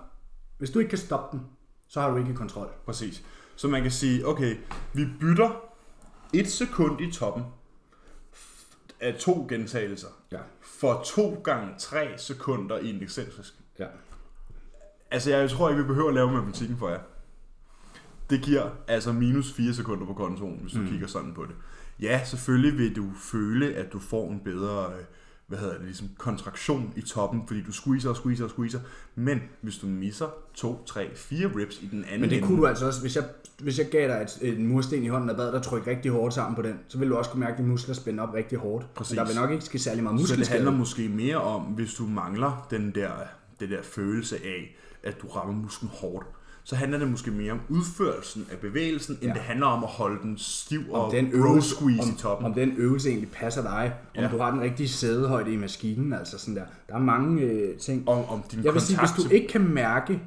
hvis 0.58 0.70
du 0.70 0.78
ikke 0.78 0.88
kan 0.88 0.98
stoppe 0.98 1.36
den, 1.36 1.46
så 1.88 2.00
har 2.00 2.10
du 2.10 2.16
ikke 2.16 2.34
kontrol. 2.34 2.68
Præcis. 2.86 3.22
Så 3.56 3.68
man 3.68 3.82
kan 3.82 3.90
sige, 3.90 4.26
okay, 4.26 4.56
vi 4.92 5.06
bytter 5.20 5.50
et 6.32 6.50
sekund 6.50 7.00
i 7.00 7.12
toppen 7.12 7.44
af 9.02 9.14
to 9.14 9.46
gentagelser 9.48 10.08
Ja. 10.32 10.38
for 10.60 11.02
to 11.06 11.40
gange 11.44 11.74
3 11.78 12.08
sekunder 12.16 12.78
i 12.78 12.90
en 12.90 13.02
excentrisk. 13.02 13.54
ja. 13.78 13.86
Altså, 15.10 15.30
jeg 15.30 15.50
tror 15.50 15.68
ikke, 15.70 15.82
vi 15.82 15.86
behøver 15.86 16.08
at 16.08 16.14
lave 16.14 16.32
matematikken 16.32 16.76
for 16.78 16.88
jer. 16.88 17.00
Det 18.30 18.42
giver 18.42 18.70
altså 18.88 19.12
minus 19.12 19.52
4 19.52 19.74
sekunder 19.74 20.06
på 20.06 20.14
kontoen, 20.14 20.58
hvis 20.62 20.72
du 20.72 20.78
mm. 20.78 20.88
kigger 20.88 21.06
sådan 21.06 21.34
på 21.34 21.42
det. 21.44 21.54
Ja, 22.00 22.24
selvfølgelig 22.24 22.78
vil 22.78 22.96
du 22.96 23.10
føle, 23.16 23.74
at 23.74 23.92
du 23.92 23.98
får 23.98 24.30
en 24.30 24.40
bedre 24.40 24.92
øh, 24.92 25.04
hvad 25.52 25.60
hedder 25.60 25.74
det, 25.74 25.84
ligesom 25.84 26.08
kontraktion 26.18 26.92
i 26.96 27.00
toppen, 27.00 27.42
fordi 27.46 27.62
du 27.62 27.72
squeezer 27.72 28.10
og 28.10 28.16
squeezer 28.16 28.44
og 28.44 28.50
squeezer. 28.50 28.80
Men 29.14 29.40
hvis 29.60 29.76
du 29.76 29.86
misser 29.86 30.26
2, 30.54 30.84
3, 30.86 31.10
4 31.14 31.50
reps 31.56 31.82
i 31.82 31.86
den 31.86 32.04
anden 32.04 32.20
Men 32.20 32.30
det 32.30 32.36
ende, 32.36 32.48
kunne 32.48 32.58
du 32.58 32.66
altså 32.66 32.86
også, 32.86 33.00
hvis 33.00 33.16
jeg, 33.16 33.24
hvis 33.58 33.78
jeg 33.78 33.86
gav 33.90 34.08
dig 34.08 34.26
et, 34.42 34.58
en 34.58 34.66
mursten 34.66 35.02
i 35.02 35.08
hånden 35.08 35.30
og 35.30 35.36
bad 35.36 35.52
dig 35.52 35.62
trykke 35.62 35.90
rigtig 35.90 36.10
hårdt 36.10 36.34
sammen 36.34 36.56
på 36.56 36.62
den, 36.62 36.78
så 36.88 36.98
vil 36.98 37.08
du 37.08 37.16
også 37.16 37.30
kunne 37.30 37.40
mærke, 37.40 37.52
at 37.52 37.58
dine 37.58 37.68
muskler 37.68 37.94
spænde 37.94 38.22
op 38.22 38.34
rigtig 38.34 38.58
hårdt. 38.58 38.94
Præcis. 38.94 39.10
Men 39.10 39.18
der 39.18 39.26
vil 39.26 39.36
nok 39.36 39.50
ikke 39.50 39.64
ske 39.64 39.78
særlig 39.78 40.02
meget 40.02 40.28
Så 40.28 40.36
det 40.36 40.48
handler 40.48 40.70
måske 40.70 41.08
mere 41.08 41.36
om, 41.36 41.62
hvis 41.62 41.94
du 41.94 42.06
mangler 42.06 42.66
den 42.70 42.94
der, 42.94 43.10
det 43.60 43.70
der 43.70 43.82
følelse 43.82 44.36
af, 44.36 44.76
at 45.02 45.22
du 45.22 45.26
rammer 45.26 45.54
musklen 45.54 45.90
hårdt, 45.94 46.26
så 46.64 46.76
handler 46.76 46.98
det 46.98 47.08
måske 47.10 47.30
mere 47.30 47.52
om 47.52 47.60
udførelsen 47.68 48.46
af 48.52 48.58
bevægelsen, 48.58 49.14
end 49.20 49.22
Ja. 49.30 49.32
det 49.34 49.42
handler 49.42 49.66
om 49.66 49.84
at 49.84 49.90
holde 49.90 50.22
den 50.22 50.38
stiv 50.38 50.80
og 50.90 51.04
om 51.04 51.10
den 51.10 51.30
bro 51.30 51.36
øvelse, 51.36 51.68
squeeze 51.74 52.02
om, 52.02 52.08
i 52.08 52.18
toppen. 52.18 52.46
om 52.46 52.54
den 52.54 52.72
øvelse 52.76 53.08
egentlig 53.08 53.30
passer 53.30 53.62
dig, 53.62 53.92
om 54.16 54.22
Ja. 54.22 54.28
du 54.32 54.38
har 54.38 54.50
den 54.50 54.60
rigtige 54.60 54.88
sædehøjde 54.88 55.52
i 55.52 55.56
maskinen, 55.56 56.12
altså 56.12 56.38
sådan 56.38 56.56
der. 56.56 56.64
Der 56.88 56.94
er 56.94 56.98
mange 56.98 57.42
øh, 57.42 57.76
ting. 57.78 58.08
om, 58.08 58.24
om 58.28 58.42
din 58.52 58.64
Jeg 58.64 58.72
vil 58.72 58.80
sige, 58.82 58.98
hvis 58.98 59.24
du 59.24 59.30
ikke 59.34 59.48
kan 59.48 59.60
mærke 59.68 60.20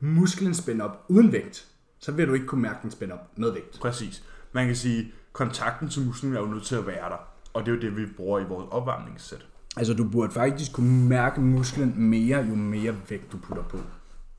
musklen 0.00 0.54
spænde 0.54 0.84
op 0.84 1.04
uden 1.08 1.32
vægt, 1.32 1.66
så 1.98 2.12
vil 2.12 2.28
du 2.28 2.32
ikke 2.34 2.46
kunne 2.46 2.62
mærke 2.62 2.78
den 2.82 2.90
spænde 2.90 3.14
op 3.14 3.38
med 3.38 3.52
vægt. 3.52 3.78
Præcis. 3.80 4.22
Man 4.52 4.66
kan 4.66 4.76
sige, 4.76 5.12
kontakten 5.32 5.88
til 5.88 6.02
musklen 6.06 6.34
er 6.36 6.40
jo 6.40 6.46
nødt 6.46 6.64
til 6.64 6.74
at 6.74 6.86
være 6.86 7.08
der. 7.10 7.28
Og 7.54 7.66
det 7.66 7.72
er 7.72 7.74
jo 7.76 7.80
det, 7.80 7.96
vi 7.96 8.06
bruger 8.16 8.40
i 8.40 8.44
vores 8.44 8.66
opvarmningssæt. 8.70 9.46
Altså 9.76 9.94
du 9.94 10.04
burde 10.04 10.32
faktisk 10.32 10.72
kunne 10.72 11.08
mærke 11.08 11.40
musklen 11.40 11.94
mere, 11.96 12.38
jo 12.48 12.54
mere 12.54 12.94
vægt 13.08 13.32
du 13.32 13.36
putter 13.36 13.62
på. 13.62 13.78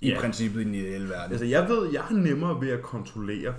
I 0.04 0.10
Ja. 0.10 0.20
princippet 0.20 0.62
i 0.62 0.64
den 0.64 0.74
ideelle 0.76 1.10
verden. 1.10 1.32
Altså 1.32 1.46
jeg 1.46 1.70
ved, 1.70 1.90
jeg 1.92 2.02
har 2.02 2.16
nemmere 2.16 2.62
ved 2.62 2.70
at 2.70 2.82
kontrollere 2.82 3.54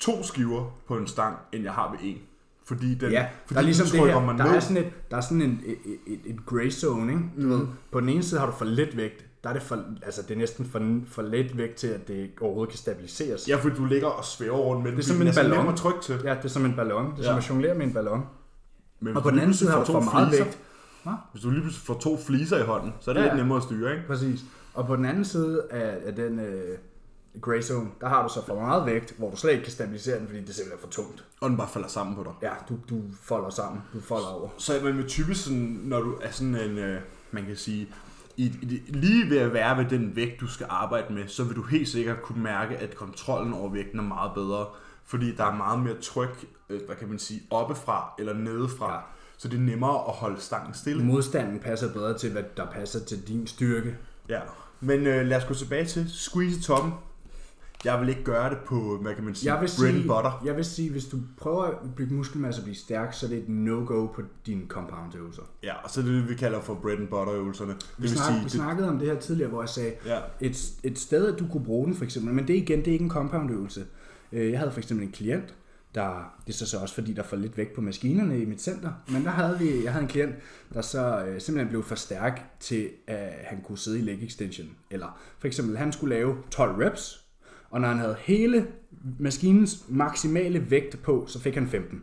to 0.00 0.22
skiver 0.22 0.64
på 0.88 0.96
en 0.96 1.06
stang, 1.06 1.36
end 1.52 1.64
jeg 1.64 1.72
har 1.72 1.90
ved 1.90 1.98
en. 2.02 2.18
Fordi 2.64 2.94
den, 2.94 3.10
Ja, 3.12 3.26
fordi 3.46 3.54
der 3.54 3.60
er 3.60 3.64
ligesom 3.64 3.86
den 3.86 4.00
det 4.04 4.12
her, 4.12 4.20
der 4.20 4.32
ned. 4.32 4.54
er 4.56 4.60
sådan, 4.60 4.76
et, 4.76 5.10
der 5.10 5.16
er 5.16 5.20
sådan 5.20 5.42
en, 5.42 5.60
et, 5.66 5.76
et, 6.06 6.20
et 6.24 6.46
gray 6.46 6.70
zone, 6.70 7.12
ikke? 7.12 7.24
Du 7.42 7.48
ved, 7.48 7.66
på 7.92 8.00
den 8.00 8.08
ene 8.08 8.22
side 8.22 8.40
har 8.40 8.46
du 8.46 8.52
for 8.52 8.64
lidt 8.64 8.96
vægt, 8.96 9.24
der 9.44 9.48
er 9.48 9.52
det, 9.52 9.62
for, 9.62 9.84
altså 10.02 10.22
det 10.22 10.30
er 10.30 10.38
næsten 10.38 10.66
for, 10.66 11.00
for 11.10 11.22
let 11.22 11.58
vægt 11.58 11.74
til, 11.74 11.86
at 11.88 12.08
det 12.08 12.30
overhovedet 12.40 12.70
kan 12.70 12.78
stabiliseres. 12.78 13.48
Ja, 13.48 13.56
fordi 13.56 13.76
du 13.76 13.84
ligger 13.84 14.08
og 14.08 14.24
svæver 14.24 14.56
rundt 14.56 14.82
med. 14.84 14.92
Det 14.92 14.98
er 14.98 15.02
som 15.02 15.20
en 15.20 15.26
den 15.26 15.34
ballon. 15.34 15.76
trykke 15.76 16.00
til. 16.02 16.20
Ja, 16.24 16.34
det 16.34 16.44
er 16.44 16.48
som 16.48 16.64
en 16.64 16.74
ballon. 16.76 17.04
Det 17.12 17.18
er 17.18 17.22
som 17.24 17.32
Ja. 17.32 17.38
at 17.38 17.48
jonglere 17.50 17.74
med 17.74 17.86
en 17.86 17.92
ballon. 17.92 18.22
Men 19.00 19.16
Og 19.16 19.22
på 19.22 19.30
den 19.30 19.38
anden 19.38 19.54
side 19.54 19.70
har 19.70 19.78
du 19.78 19.92
for 19.92 20.00
meget 20.00 20.28
fliser- 20.28 20.44
vægt. 20.44 20.58
Hvis 21.32 21.42
du 21.42 21.50
lige 21.50 21.60
pludselig 21.60 21.86
får 21.86 21.94
to 21.94 22.18
fliser 22.26 22.58
i 22.58 22.62
hånden, 22.62 22.92
så 23.00 23.10
er 23.10 23.14
det 23.14 23.20
Ja, 23.20 23.26
lidt 23.26 23.36
nemmere 23.36 23.56
at 23.58 23.62
styre, 23.64 23.92
ikke? 23.92 24.06
Præcis. 24.06 24.40
Og 24.74 24.86
på 24.86 24.96
den 24.96 25.04
anden 25.04 25.24
side 25.24 25.62
af, 25.70 25.98
af 26.06 26.14
den 26.14 26.40
øh, 26.40 26.78
gray 27.40 27.62
zone, 27.62 27.90
der 28.00 28.08
har 28.08 28.22
du 28.22 28.34
så 28.34 28.46
for 28.46 28.54
meget 28.54 28.86
vægt, 28.86 29.14
hvor 29.18 29.30
du 29.30 29.36
slet 29.36 29.52
ikke 29.52 29.64
kan 29.64 29.72
stabilisere 29.72 30.18
den, 30.18 30.26
fordi 30.26 30.40
det 30.40 30.48
er 30.48 30.52
simpelthen 30.52 30.80
for 30.80 31.02
tungt. 31.02 31.24
Og 31.40 31.50
den 31.50 31.58
bare 31.58 31.68
falder 31.68 31.88
sammen 31.88 32.16
på 32.16 32.22
dig. 32.22 32.32
Ja, 32.42 32.52
du, 32.68 32.78
du 32.90 33.02
folder 33.22 33.50
sammen. 33.50 33.82
Du 33.92 34.00
folder 34.00 34.26
over. 34.26 34.48
Så 34.58 34.78
er 34.78 34.84
man 34.84 34.94
med 34.94 35.08
typisk 35.08 35.44
sådan, 35.44 35.80
når 35.82 36.00
du 36.00 36.14
er 36.22 36.30
sådan 36.30 36.54
en, 36.54 36.78
øh, 36.78 37.00
man 37.30 37.44
kan 37.44 37.56
sige, 37.56 37.88
i, 38.36 38.44
i, 38.62 38.82
lige 38.88 39.30
ved 39.30 39.38
at 39.38 39.52
være 39.52 39.78
ved 39.78 39.84
den 39.84 40.16
vægt, 40.16 40.40
du 40.40 40.46
skal 40.46 40.66
arbejde 40.70 41.14
med, 41.14 41.28
så 41.28 41.44
vil 41.44 41.56
du 41.56 41.62
helt 41.62 41.88
sikkert 41.88 42.22
kunne 42.22 42.42
mærke, 42.42 42.76
at 42.76 42.94
kontrollen 42.94 43.54
over 43.54 43.70
vægten 43.70 43.98
er 43.98 44.02
meget 44.02 44.30
bedre. 44.34 44.66
Fordi 45.04 45.34
der 45.34 45.44
er 45.44 45.56
meget 45.56 45.80
mere 45.80 45.96
tryk, 46.02 46.46
øh, 46.68 46.80
hvad 46.86 46.96
kan 46.96 47.08
man 47.08 47.18
sige, 47.18 47.42
oppefra 47.50 48.14
eller 48.18 48.32
nedefra. 48.34 48.94
Ja. 48.94 49.00
Så 49.38 49.48
det 49.48 49.56
er 49.56 49.60
nemmere 49.60 50.04
at 50.08 50.12
holde 50.12 50.40
stangen 50.40 50.74
stille. 50.74 51.04
Modstanden 51.04 51.58
passer 51.58 51.92
bedre 51.92 52.18
til, 52.18 52.32
hvad 52.32 52.42
der 52.56 52.66
passer 52.66 53.04
til 53.04 53.28
din 53.28 53.46
styrke. 53.46 53.96
Ja. 54.28 54.40
Men 54.80 55.06
øh, 55.06 55.26
lad 55.26 55.36
os 55.36 55.44
gå 55.44 55.54
tilbage 55.54 55.84
til 55.84 56.10
squeeze 56.12 56.60
toppen. 56.60 56.92
Jeg 57.84 58.00
vil 58.00 58.08
ikke 58.08 58.24
gøre 58.24 58.50
det 58.50 58.58
på, 58.66 58.98
hvad 59.02 59.14
kan 59.14 59.24
man 59.24 59.34
sige, 59.34 59.52
Jeg 59.54 59.60
vil, 59.62 59.70
bread 59.78 59.94
and 59.94 60.02
butter. 60.02 60.42
jeg 60.44 60.56
vil 60.56 60.64
sige, 60.64 60.90
hvis 60.90 61.04
du 61.04 61.16
prøver 61.38 61.64
at 61.64 61.74
bygge 61.96 62.14
muskelmasse 62.14 62.60
og 62.60 62.64
blive 62.64 62.76
stærk, 62.76 63.12
så 63.14 63.26
er 63.26 63.30
det 63.30 63.38
et 63.38 63.48
no-go 63.48 64.06
på 64.06 64.22
dine 64.46 64.62
compound 64.68 65.14
øvelser. 65.16 65.42
Ja, 65.62 65.74
og 65.84 65.90
så 65.90 66.00
er 66.00 66.04
det 66.04 66.14
det, 66.14 66.28
vi 66.28 66.34
kalder 66.34 66.60
for 66.60 66.74
bread 66.74 66.98
and 66.98 67.08
butter 67.08 67.34
øvelserne. 67.34 67.72
Det 67.72 67.86
Vi, 67.96 68.02
vil 68.02 68.10
snak, 68.10 68.26
sige, 68.26 68.38
vi 68.38 68.44
det, 68.44 68.52
snakkede 68.52 68.88
om 68.88 68.98
det 68.98 69.08
her 69.08 69.18
tidligere, 69.20 69.50
hvor 69.50 69.62
jeg 69.62 69.68
sagde, 69.68 69.92
ja, 70.06 70.18
et, 70.40 70.70
et 70.82 70.98
sted, 70.98 71.32
at 71.32 71.38
du 71.38 71.46
kunne 71.52 71.64
bruge 71.64 71.86
den 71.86 71.94
for 71.96 72.04
eksempel, 72.04 72.34
men 72.34 72.48
det 72.48 72.54
igen, 72.54 72.78
det 72.78 72.88
er 72.88 72.92
ikke 72.92 73.04
en 73.04 73.10
compound 73.10 73.50
øvelse. 73.50 73.84
Øh, 74.32 74.50
Jeg 74.50 74.58
havde 74.58 74.72
for 74.72 74.78
eksempel 74.80 75.06
en 75.06 75.12
klient, 75.12 75.54
der, 75.94 76.34
det 76.46 76.52
er 76.52 76.56
så, 76.56 76.66
så 76.66 76.78
også 76.78 76.94
fordi, 76.94 77.12
der 77.12 77.22
er 77.22 77.26
for 77.26 77.36
lidt 77.36 77.56
vægt 77.56 77.72
på 77.72 77.80
maskinerne 77.80 78.40
i 78.40 78.44
mit 78.44 78.62
center, 78.62 78.92
men 79.08 79.24
der 79.24 79.30
havde 79.30 79.58
vi, 79.58 79.84
jeg 79.84 79.92
havde 79.92 80.02
en 80.02 80.08
klient, 80.08 80.34
der 80.74 80.82
så 80.82 81.24
øh, 81.24 81.40
simpelthen 81.40 81.68
blev 81.68 81.82
for 81.82 81.94
stærk 81.94 82.42
til, 82.60 82.88
at 83.06 83.32
han 83.44 83.60
kunne 83.60 83.78
sidde 83.78 83.98
i 83.98 84.02
leg 84.02 84.22
extension. 84.22 84.68
Eller 84.90 85.20
for 85.38 85.46
eksempel, 85.46 85.76
han 85.78 85.92
skulle 85.92 86.14
lave 86.14 86.36
12 86.50 86.86
reps, 86.86 87.24
og 87.70 87.80
når 87.80 87.88
han 87.88 87.98
havde 87.98 88.16
hele 88.20 88.66
maskinens 89.18 89.84
maksimale 89.88 90.70
vægt 90.70 91.02
på, 91.02 91.24
så 91.28 91.40
fik 91.40 91.54
han 91.54 91.68
15. 91.68 92.02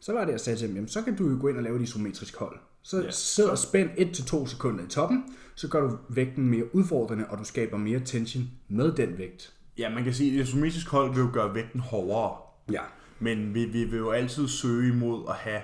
Så 0.00 0.12
var 0.12 0.24
det, 0.24 0.32
jeg 0.32 0.40
sagde 0.40 0.58
til 0.58 0.66
ham, 0.68 0.74
jamen, 0.74 0.88
så 0.88 1.02
kan 1.02 1.16
du 1.16 1.30
jo 1.30 1.38
gå 1.40 1.48
ind 1.48 1.56
og 1.56 1.62
lave 1.62 1.76
et 1.76 1.82
isometrisk 1.82 2.36
hold. 2.36 2.58
Så 2.82 3.02
ja. 3.02 3.10
sidder 3.10 3.50
og 3.50 3.58
spænd 3.58 3.90
1-2 3.90 4.46
sekunder 4.46 4.84
i 4.84 4.88
toppen, 4.88 5.24
så 5.54 5.68
gør 5.68 5.80
du 5.80 5.98
vægten 6.08 6.48
mere 6.48 6.74
udfordrende, 6.74 7.26
og 7.28 7.38
du 7.38 7.44
skaber 7.44 7.76
mere 7.76 8.00
tension 8.00 8.44
med 8.68 8.92
den 8.92 9.18
vægt. 9.18 9.52
ja, 9.78 9.88
man 9.94 10.04
kan 10.04 10.14
sige, 10.14 10.34
at 10.34 10.40
et 10.40 10.48
isometrisk 10.48 10.88
hold 10.88 11.14
vil 11.14 11.20
jo 11.20 11.30
gøre 11.32 11.54
vægten 11.54 11.80
hårdere. 11.80 12.45
Ja. 12.72 12.80
Men 13.20 13.54
vi, 13.54 13.64
vi 13.64 13.84
vil 13.84 13.98
jo 13.98 14.10
altid 14.10 14.48
søge 14.48 14.88
imod 14.88 15.24
at 15.28 15.34
have 15.34 15.60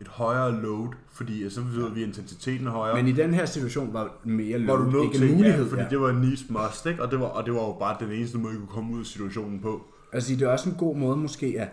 et 0.00 0.08
højere 0.08 0.62
load, 0.62 0.88
fordi 1.12 1.50
så 1.50 1.60
ved 1.60 1.90
vi, 1.90 2.02
at 2.02 2.08
intensiteten 2.08 2.66
er 2.66 2.70
højere. 2.70 2.96
Men 2.96 3.08
i 3.08 3.12
den 3.12 3.34
her 3.34 3.44
situation 3.46 3.92
var 3.92 4.20
mere 4.24 4.66
var 4.66 4.76
du 4.76 4.82
load 4.82 4.92
nødt 4.92 5.04
ikke 5.04 5.18
til, 5.18 5.30
en 5.30 5.36
mulighed. 5.36 5.64
ja, 5.64 5.70
fordi 5.70 5.82
ja. 5.82 5.88
det 5.88 6.00
var 6.00 6.10
en 6.10 6.20
niche 6.20 6.52
must, 6.52 6.86
ikke? 6.86 7.02
Og 7.02 7.10
det 7.10 7.20
var, 7.20 7.26
og 7.26 7.44
det 7.46 7.54
var 7.54 7.60
jo 7.60 7.72
bare 7.72 7.96
den 8.00 8.12
eneste 8.12 8.38
måde, 8.38 8.54
I 8.54 8.56
kunne 8.56 8.66
komme 8.68 8.94
ud 8.94 9.00
af 9.00 9.06
situationen 9.06 9.60
på. 9.60 9.82
Altså, 10.12 10.34
det 10.34 10.42
er 10.42 10.48
også 10.48 10.70
en 10.70 10.76
god 10.76 10.96
måde 10.96 11.16
måske 11.16 11.54
at, 11.58 11.68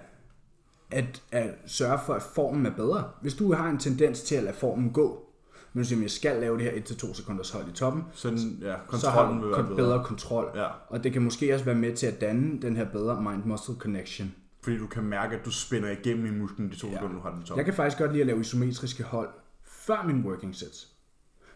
at, 0.91 1.21
at 1.31 1.49
sørge 1.65 1.99
for, 2.05 2.13
at 2.13 2.21
formen 2.21 2.65
er 2.65 2.71
bedre. 2.75 3.03
Hvis 3.21 3.33
du 3.33 3.53
har 3.53 3.69
en 3.69 3.77
tendens 3.77 4.21
til 4.21 4.35
at 4.35 4.43
lade 4.43 4.55
formen 4.55 4.89
gå, 4.89 5.25
men 5.73 5.81
at 5.81 6.01
jeg 6.01 6.11
skal 6.11 6.39
lave 6.41 6.57
det 6.57 6.63
her 6.65 6.71
1-2 6.71 7.13
sekunders 7.13 7.51
hold 7.51 7.67
i 7.67 7.71
toppen, 7.71 8.03
Sådan, 8.13 8.37
ja, 8.61 8.75
så 8.97 9.09
har 9.09 9.25
kontrollen 9.25 9.41
du 9.41 9.49
bedre. 9.49 9.75
bedre 9.75 10.03
kontrol. 10.05 10.51
Ja. 10.55 10.67
Og 10.89 11.03
det 11.03 11.13
kan 11.13 11.21
måske 11.21 11.53
også 11.53 11.65
være 11.65 11.75
med 11.75 11.95
til 11.95 12.07
at 12.07 12.21
danne 12.21 12.61
den 12.61 12.75
her 12.75 12.85
bedre 12.85 13.21
mind-muscle 13.21 13.75
connection. 13.79 14.33
Fordi 14.61 14.77
du 14.77 14.87
kan 14.87 15.03
mærke, 15.03 15.35
at 15.35 15.45
du 15.45 15.51
spænder 15.51 15.89
igennem 15.89 16.25
i 16.25 16.39
musklen 16.39 16.69
de 16.69 16.75
to 16.75 16.87
Ja. 16.87 16.93
sekunder, 16.93 17.15
du 17.15 17.21
har 17.21 17.31
den 17.35 17.43
top. 17.43 17.57
Jeg 17.57 17.65
kan 17.65 17.73
faktisk 17.73 17.97
godt 17.97 18.11
lide 18.11 18.21
at 18.21 18.27
lave 18.27 18.39
isometriske 18.39 19.03
hold 19.03 19.29
før 19.63 20.03
min 20.07 20.25
working 20.25 20.55
sets. 20.55 20.87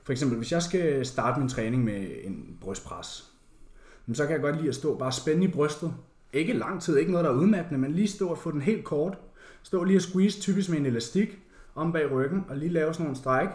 For 0.03 0.11
eksempel, 0.11 0.37
hvis 0.37 0.51
jeg 0.51 0.61
skal 0.61 1.05
starte 1.05 1.39
min 1.39 1.49
træning 1.49 1.83
med 1.83 2.07
en 2.23 2.57
brystpres, 2.61 3.31
så 4.13 4.23
kan 4.25 4.33
jeg 4.33 4.41
godt 4.41 4.55
lide 4.57 4.69
at 4.69 4.75
stå 4.75 4.97
bare 4.97 5.11
spænde 5.11 5.43
i 5.43 5.47
brystet. 5.47 5.93
Ikke 6.33 6.53
lang 6.53 6.81
tid, 6.81 6.97
ikke 6.97 7.11
noget, 7.11 7.25
der 7.25 7.31
er 7.31 7.35
udmattende, 7.35 7.79
men 7.79 7.91
lige 7.91 8.07
stå 8.07 8.27
og 8.27 8.37
få 8.37 8.51
den 8.51 8.61
helt 8.61 8.83
kort. 8.85 9.17
Stå 9.63 9.83
lige 9.83 9.97
og 9.97 10.01
squeeze, 10.01 10.41
typisk 10.41 10.69
med 10.69 10.77
en 10.77 10.85
elastik, 10.85 11.39
om 11.75 11.91
bag 11.91 12.11
ryggen, 12.11 12.45
og 12.49 12.57
lige 12.57 12.69
lave 12.71 12.93
sådan 12.93 13.03
nogle 13.03 13.17
stræk, 13.17 13.47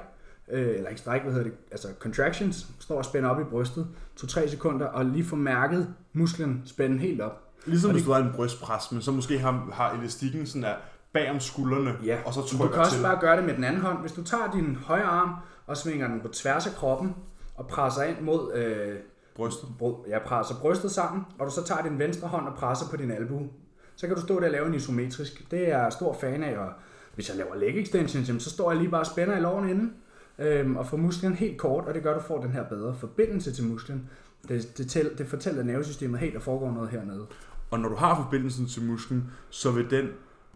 øh, 0.50 0.68
eller 0.68 0.88
ikke 0.88 1.00
stræk, 1.00 1.22
hvad 1.22 1.32
hedder 1.32 1.44
det, 1.48 1.56
altså 1.70 1.88
contractions, 1.98 2.66
stå 2.80 2.94
og 2.94 3.04
spænde 3.04 3.30
op 3.30 3.40
i 3.40 3.44
brystet, 3.44 3.86
2-3 4.20 4.48
sekunder, 4.48 4.86
og 4.86 5.04
lige 5.06 5.24
få 5.24 5.36
mærket 5.36 5.94
musklen 6.12 6.62
spænde 6.64 6.98
helt 6.98 7.20
op. 7.20 7.47
Ligesom 7.66 7.88
Og 7.88 7.92
hvis 7.92 8.02
det- 8.02 8.08
du 8.08 8.12
har 8.12 8.20
en 8.20 8.32
brystpres, 8.36 8.92
men 8.92 9.02
så 9.02 9.12
måske 9.12 9.38
har, 9.38 9.68
har 9.72 9.92
elastikken 9.92 10.46
sådan 10.46 10.62
der 10.62 10.74
bag 11.12 11.30
om 11.30 11.40
skuldrene, 11.40 11.94
Ja, 12.04 12.18
og 12.26 12.34
så 12.34 12.42
trykker 12.42 12.66
du 12.66 12.72
kan 12.72 12.80
også 12.80 12.94
til. 12.96 13.02
bare 13.02 13.18
gøre 13.20 13.36
det 13.36 13.44
med 13.44 13.54
den 13.54 13.64
anden 13.64 13.82
hånd. 13.82 14.00
Hvis 14.00 14.12
du 14.12 14.22
tager 14.24 14.50
din 14.54 14.76
højre 14.76 15.02
arm 15.04 15.30
og 15.66 15.76
svinger 15.76 16.08
den 16.08 16.20
på 16.20 16.28
tværs 16.28 16.66
af 16.66 16.72
kroppen 16.72 17.14
og 17.54 17.66
presser 17.66 18.02
ind 18.02 18.20
mod, 18.20 18.54
øh, 18.54 18.96
Brystet. 19.36 19.68
bry- 19.78 20.08
ja, 20.08 20.18
presser 20.18 20.54
brystet 20.54 20.90
sammen, 20.90 21.24
og 21.38 21.46
du 21.46 21.52
så 21.52 21.64
tager 21.64 21.82
din 21.82 21.98
venstre 21.98 22.28
hånd 22.28 22.46
og 22.48 22.54
presser 22.54 22.86
på 22.90 22.96
din 22.96 23.10
albue, 23.10 23.48
så 23.96 24.06
kan 24.06 24.16
du 24.16 24.22
stå 24.22 24.40
der 24.40 24.46
og 24.46 24.52
lave 24.52 24.66
en 24.66 24.74
isometrisk. 24.74 25.50
Det 25.50 25.72
er 25.72 25.78
jeg 25.82 25.92
stor 25.92 26.16
fan 26.20 26.42
af, 26.42 26.58
og 26.58 26.68
hvis 27.14 27.28
jeg 27.28 27.36
laver 27.36 27.54
leg 27.56 27.82
extensions, 27.82 28.28
jamen, 28.28 28.40
så 28.40 28.50
står 28.50 28.70
jeg 28.70 28.80
lige 28.80 28.90
bare 28.90 29.00
og 29.00 29.06
spænder 29.06 29.36
i 29.36 29.40
lårene 29.40 29.70
inden, 29.70 29.92
øhm, 30.38 30.76
og 30.76 30.86
får 30.86 30.96
musklen 30.96 31.34
helt 31.34 31.58
kort, 31.58 31.84
og 31.84 31.94
det 31.94 32.02
gør, 32.02 32.14
at 32.14 32.20
du 32.22 32.26
får 32.26 32.40
den 32.40 32.52
her 32.52 32.64
bedre 32.64 32.94
forbindelse 32.94 33.52
til 33.52 33.64
musklen. 33.64 34.10
Det, 34.48 34.78
det, 34.78 34.90
tæl, 34.90 35.10
det 35.18 35.26
fortæller 35.26 35.62
nervesystemet 35.62 36.20
helt, 36.20 36.34
at 36.34 36.38
der 36.38 36.44
foregår 36.44 36.70
noget 36.72 36.90
hernede. 36.90 37.26
Og 37.70 37.80
når 37.80 37.88
du 37.88 37.94
har 37.94 38.22
forbindelsen 38.22 38.66
til 38.66 38.82
musklen, 38.82 39.30
så 39.50 39.70
vil 39.70 39.90
den, 39.90 40.08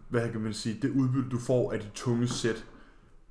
hvad 0.09 0.29
kan 0.29 0.41
man 0.41 0.53
sige, 0.53 0.79
det 0.81 0.89
udbytte, 0.89 1.29
du 1.29 1.39
får 1.39 1.71
af 1.73 1.79
de 1.79 1.87
tunge 1.95 2.27
sæt, 2.27 2.65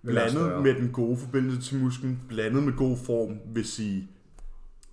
blandet 0.03 0.62
med 0.62 0.74
den 0.74 0.91
gode 0.93 1.16
forbindelse 1.16 1.70
til 1.70 1.78
musklen, 1.83 2.20
blandet 2.28 2.62
med 2.62 2.72
god 2.76 2.97
form, 2.97 3.39
vil 3.55 3.64
sige, 3.64 4.09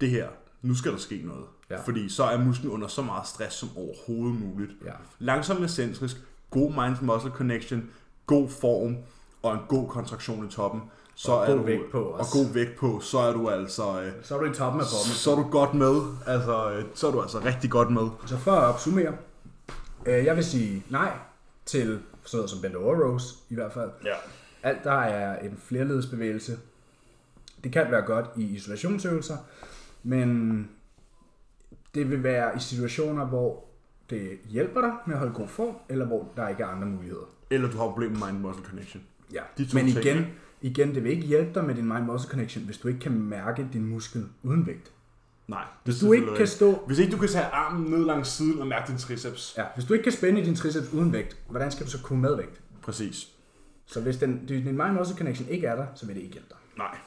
det 0.01 0.09
her, 0.09 0.27
nu 0.61 0.75
skal 0.75 0.91
der 0.91 0.97
ske 0.97 1.21
noget. 1.25 1.45
Ja. 1.69 1.81
Fordi 1.81 2.09
så 2.09 2.23
er 2.23 2.45
musklen 2.45 2.71
under 2.71 2.87
så 2.87 3.01
meget 3.01 3.27
stress 3.27 3.55
som 3.55 3.69
overhovedet 3.75 4.39
muligt. 4.39 4.71
Ja. 4.85 4.91
Langsomt 5.19 5.65
excentrisk, 5.65 6.17
god 6.49 6.71
mind-muscle 6.71 7.31
connection, 7.31 7.89
god 8.25 8.49
form 8.49 8.97
og 9.41 9.53
en 9.53 9.59
god 9.67 9.89
kontraktion 9.89 10.47
i 10.47 10.49
toppen. 10.49 10.81
Så 11.22 11.32
Og 11.32 11.43
er 11.43 11.47
god 11.47 11.57
du, 11.57 11.63
vægt 11.63 11.91
på 11.91 12.03
Og 12.03 12.13
også. 12.13 12.32
god 12.34 12.53
vægt 12.53 12.76
på, 12.78 12.99
så 12.99 13.17
er 13.20 13.34
du 13.34 13.49
altså... 13.49 14.01
Øh, 14.01 14.11
Så 14.22 14.36
er 14.36 14.39
du 14.39 14.45
i 14.51 14.53
toppen 14.53 14.82
af 14.82 14.88
poppen. 14.88 15.13
så 15.13 15.32
er 15.32 15.36
du 15.36 15.49
godt 15.49 15.74
med. 15.74 16.01
Altså, 16.28 16.72
øh, 16.72 16.84
så 16.93 17.07
er 17.07 17.11
du 17.11 17.22
altså 17.22 17.39
rigtig 17.45 17.70
godt 17.72 17.91
med. 17.91 18.07
Så 18.26 18.38
for 18.38 18.51
at 18.51 18.63
opsummere, 18.74 19.13
øh, 20.05 20.26
jeg 20.26 20.36
vil 20.36 20.43
sige 20.45 20.84
nej 20.89 21.11
til 21.65 21.99
sådan 22.26 22.38
noget 22.38 22.49
som 22.49 22.61
bent 22.61 22.76
over 22.76 22.95
rows, 22.95 23.36
i 23.49 23.55
hvert 23.55 23.74
fald. 23.74 23.89
Ja. 24.05 24.13
Alt, 24.63 24.84
der 24.84 24.91
er 24.91 25.39
en 25.39 25.57
flerledsbevægelse. 25.65 26.57
Det 27.63 27.72
kan 27.72 27.91
være 27.91 28.01
godt 28.01 28.26
i 28.36 28.43
isolationsøvelser, 28.43 29.38
men 30.03 30.70
det 31.95 32.09
vil 32.11 32.24
være 32.24 32.55
i 32.55 32.59
situationer, 32.59 33.26
hvor 33.26 33.65
det 34.09 34.30
hjælper 34.45 34.82
dig 34.82 34.91
med 35.05 35.15
at 35.15 35.20
holde 35.20 35.34
god 35.34 35.47
form, 35.47 35.76
eller 35.89 36.05
hvor 36.05 36.28
der 36.36 36.47
ikke 36.47 36.63
er 36.63 36.67
andre 36.67 36.88
muligheder. 36.88 37.26
Eller 37.49 37.72
du 37.72 37.78
har 37.78 37.84
problemer 37.86 38.20
med 38.20 38.28
mind-muscle 38.28 38.65
connection. 38.65 39.03
Ja. 39.34 39.41
De 39.57 39.65
to 39.65 39.76
Men 39.78 39.86
ting, 39.86 40.05
igen? 40.05 40.26
Igen, 40.62 40.95
det 40.95 41.03
vil 41.03 41.12
ikke 41.12 41.28
hjælpe 41.28 41.51
dig 41.53 41.66
med 41.66 41.76
din 41.76 41.88
mind-muscle 41.88 42.30
connection, 42.30 42.66
hvis 42.66 42.78
du 42.78 42.88
ikke 42.88 42.99
kan 42.99 43.12
mærke 43.12 43.68
din 43.74 43.86
muskel 43.86 44.26
uden 44.43 44.68
vægt. 44.68 44.91
Nej, 45.47 45.64
det 45.64 45.93
Hvis 45.93 45.99
du 45.99 46.12
ikke 46.12 46.36
kan 46.38 46.47
stå 46.47 46.84
Hvis 46.88 46.99
ikke 46.99 47.12
du 47.12 47.18
kan 47.18 47.30
tage 47.30 47.45
armen 47.45 47.91
ned 47.91 48.05
langs 48.05 48.30
siden 48.30 48.62
og 48.62 48.68
mærke 48.68 48.91
din 48.91 48.97
triceps. 48.97 49.53
Ja, 49.57 49.64
hvis 49.76 49.86
du 49.86 49.93
ikke 49.93 50.03
kan 50.03 50.12
spænde 50.12 50.45
din 50.45 50.55
triceps 50.55 50.93
uden 50.93 51.14
vægt, 51.14 51.38
hvordan 51.49 51.72
skal 51.72 51.86
du 51.86 51.91
så 51.91 52.01
kunne 52.03 52.22
med 52.22 52.36
vægt? 52.36 52.62
Præcis. 52.82 53.28
Så 53.86 54.01
hvis 54.01 54.18
den, 54.18 54.45
din 54.45 54.64
mind 54.64 54.93
muscle 54.93 55.18
connection 55.18 55.49
ikke 55.49 55.68
er 55.68 55.76
der, 55.76 55.86
så 55.95 56.05
vil 56.05 56.16
det 56.16 56.22
ikke 56.22 56.34
hjælpe 56.34 56.49
dig. 56.49 56.57
Nej. 56.78 56.97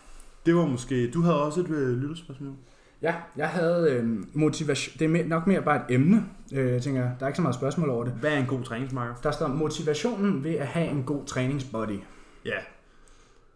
Det 0.46 0.54
var 0.54 0.66
måske... 0.66 1.10
Du 1.10 1.22
havde 1.22 1.42
også 1.42 1.60
et 1.60 1.70
øh, 1.70 1.98
lytterspørgsmål. 1.98 2.54
Ja, 3.02 3.14
jeg 3.36 3.48
havde 3.48 3.90
øh, 3.90 4.24
motivation. 4.32 4.98
Det 4.98 5.20
er 5.20 5.28
nok 5.28 5.46
mere 5.46 5.62
bare 5.62 5.76
et 5.76 5.94
emne. 5.94 6.26
Øh, 6.52 6.72
jeg 6.72 6.82
tænker, 6.82 7.02
der 7.02 7.24
er 7.24 7.26
ikke 7.26 7.36
så 7.36 7.42
meget 7.42 7.54
spørgsmål 7.54 7.90
over 7.90 8.04
det. 8.04 8.12
Hvad 8.12 8.32
er 8.32 8.38
en 8.38 8.46
god 8.46 8.62
træningsmarker? 8.62 9.14
Der 9.22 9.30
står 9.30 9.48
motivationen 9.48 10.44
ved 10.44 10.54
at 10.54 10.66
have 10.66 10.88
en 10.88 11.02
god 11.02 11.26
træningsbody. 11.26 11.98
Ja. 12.44 12.58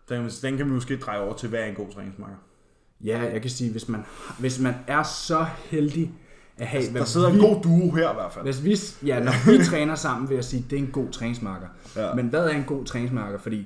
Den, 0.08 0.16
kan 0.16 0.22
man- 0.22 0.32
den 0.42 0.56
kan 0.56 0.66
vi 0.66 0.70
måske 0.72 0.96
dreje 0.96 1.20
over 1.20 1.34
til, 1.36 1.48
hvad 1.48 1.60
er 1.60 1.64
en 1.64 1.74
god 1.74 1.90
træningsmarker? 1.94 2.36
Ja, 3.04 3.18
jeg 3.32 3.40
kan 3.42 3.50
sige, 3.50 3.70
hvis 3.70 3.88
man, 3.88 4.00
hvis 4.38 4.60
man 4.60 4.74
er 4.86 5.02
så 5.02 5.46
heldig 5.64 6.12
at 6.56 6.66
have... 6.66 6.90
hvad 6.90 7.00
Der 7.00 7.06
sidder 7.06 7.28
en 7.28 7.34
vi- 7.34 7.40
god 7.40 7.62
duo 7.62 7.90
her 7.90 8.10
i 8.10 8.14
hvert 8.14 8.32
fald. 8.32 8.44
Hvis 8.44 8.64
vi, 8.64 9.06
ja, 9.08 9.20
når 9.24 9.50
vi 9.58 9.64
træner 9.70 9.94
sammen, 9.94 10.28
vil 10.28 10.34
jeg 10.34 10.44
sige, 10.44 10.64
det 10.70 10.78
er 10.78 10.82
en 10.82 10.90
god 10.92 11.08
træningsmarker. 11.10 11.66
Ja. 11.96 12.14
Men 12.14 12.26
hvad 12.26 12.44
er 12.46 12.50
en 12.50 12.64
god 12.64 12.84
træningsmarker? 12.84 13.38
Fordi 13.38 13.56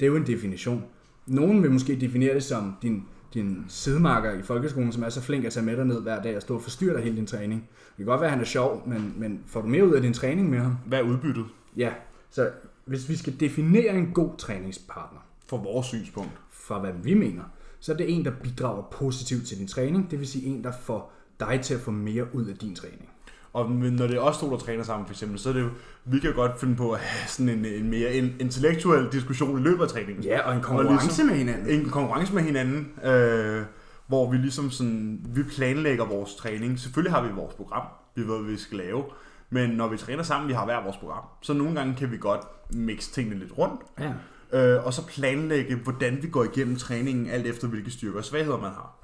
det 0.00 0.06
er 0.06 0.10
jo 0.10 0.16
en 0.16 0.26
definition. 0.26 0.84
Nogen 1.26 1.62
vil 1.62 1.70
måske 1.70 2.00
definere 2.00 2.34
det 2.34 2.42
som 2.42 2.76
din, 2.82 3.04
din 3.34 3.64
sidemarker 3.68 4.32
i 4.32 4.42
folkeskolen, 4.42 4.92
som 4.92 5.02
er 5.02 5.08
så 5.08 5.20
flink 5.22 5.44
at 5.44 5.52
tage 5.52 5.66
med 5.66 5.76
dig 5.76 5.84
ned 5.84 6.02
hver 6.02 6.22
dag 6.22 6.36
og 6.36 6.42
stå 6.42 6.54
og 6.54 6.62
forstyrre 6.62 6.94
dig 6.96 7.02
hele 7.04 7.16
din 7.16 7.26
træning. 7.26 7.60
Det 7.88 7.96
kan 7.96 8.06
godt 8.06 8.20
være, 8.20 8.28
at 8.28 8.32
han 8.32 8.40
er 8.40 8.46
sjov, 8.46 8.82
men, 8.88 9.14
men 9.16 9.40
får 9.46 9.60
du 9.62 9.68
mere 9.68 9.86
ud 9.86 9.92
af 9.92 10.02
din 10.02 10.12
træning 10.14 10.50
med 10.50 10.58
ham? 10.58 10.76
Hvad 10.86 10.98
er 10.98 11.02
udbyttet 11.02 11.44
Ja, 11.76 11.92
så 12.30 12.50
hvis 12.84 13.08
vi 13.08 13.16
skal 13.16 13.40
definere 13.40 13.94
en 13.94 14.10
god 14.14 14.30
træningspartner, 14.38 15.20
for 15.50 15.56
vores 15.56 15.86
synspunkt? 15.86 16.32
fra 16.52 16.78
hvad 16.78 16.92
vi 17.02 17.14
mener, 17.14 17.42
så 17.80 17.92
er 17.92 17.96
det 17.96 18.14
en, 18.14 18.24
der 18.24 18.30
bidrager 18.42 18.82
positivt 18.82 19.46
til 19.46 19.58
din 19.58 19.66
træning. 19.68 20.10
Det 20.10 20.18
vil 20.18 20.28
sige 20.28 20.46
en, 20.46 20.64
der 20.64 20.72
får 20.82 21.12
dig 21.40 21.60
til 21.62 21.74
at 21.74 21.80
få 21.80 21.90
mere 21.90 22.34
ud 22.34 22.46
af 22.46 22.56
din 22.56 22.74
træning. 22.76 23.08
Og 23.52 23.70
når 23.70 24.06
det 24.06 24.16
er 24.16 24.20
os 24.20 24.38
to, 24.38 24.50
der 24.50 24.56
træner 24.56 24.82
sammen 24.82 25.06
for 25.06 25.12
eksempel, 25.14 25.38
så 25.38 25.48
er 25.48 25.52
det 25.52 25.60
jo, 25.60 25.68
vi 26.04 26.18
kan 26.18 26.32
godt 26.34 26.60
finde 26.60 26.76
på 26.76 26.90
at 26.90 27.00
have 27.00 27.28
sådan 27.28 27.48
en, 27.48 27.64
en 27.64 27.90
mere 27.90 28.14
en, 28.14 28.32
intellektuel 28.40 29.12
diskussion 29.12 29.58
i 29.58 29.62
løbet 29.62 29.82
af 29.82 29.88
træningen. 29.88 30.24
Ja, 30.24 30.40
og 30.48 30.56
en 30.56 30.62
konkurrence 30.62 31.06
ligesom- 31.06 31.26
med 31.26 31.34
hinanden. 31.34 31.80
En 31.80 31.90
konkurrence 31.90 32.34
med 32.34 32.42
hinanden, 32.42 32.92
øh, 33.04 33.62
hvor 34.06 34.30
vi 34.30 34.36
ligesom 34.36 34.70
sådan, 34.70 35.20
vi 35.28 35.42
planlægger 35.42 36.04
vores 36.04 36.34
træning. 36.34 36.78
Selvfølgelig 36.80 37.12
har 37.12 37.22
vi 37.22 37.32
vores 37.32 37.54
program, 37.54 37.86
vi 38.14 38.22
ved, 38.22 38.40
hvad 38.42 38.50
vi 38.52 38.56
skal 38.58 38.78
lave, 38.78 39.04
men 39.50 39.70
når 39.70 39.88
vi 39.88 39.96
træner 39.96 40.22
sammen, 40.22 40.48
vi 40.48 40.54
har 40.54 40.64
hver 40.64 40.82
vores 40.82 40.96
program, 40.96 41.24
så 41.42 41.52
nogle 41.52 41.74
gange 41.74 41.94
kan 41.94 42.10
vi 42.10 42.16
godt 42.16 42.40
mixe 42.74 43.12
tingene 43.12 43.38
lidt 43.38 43.58
rundt, 43.58 43.80
Ja. 44.00 44.12
Øh, 44.52 44.86
og 44.86 44.94
så 44.94 45.06
planlægge, 45.06 45.74
hvordan 45.76 46.18
vi 46.22 46.28
går 46.28 46.44
igennem 46.44 46.76
træningen, 46.76 47.26
alt 47.30 47.46
efter 47.46 47.68
hvilke 47.68 47.90
styrker 47.90 48.18
og 48.18 48.24
svagheder 48.24 48.56
man 48.58 48.70
har. 48.70 48.94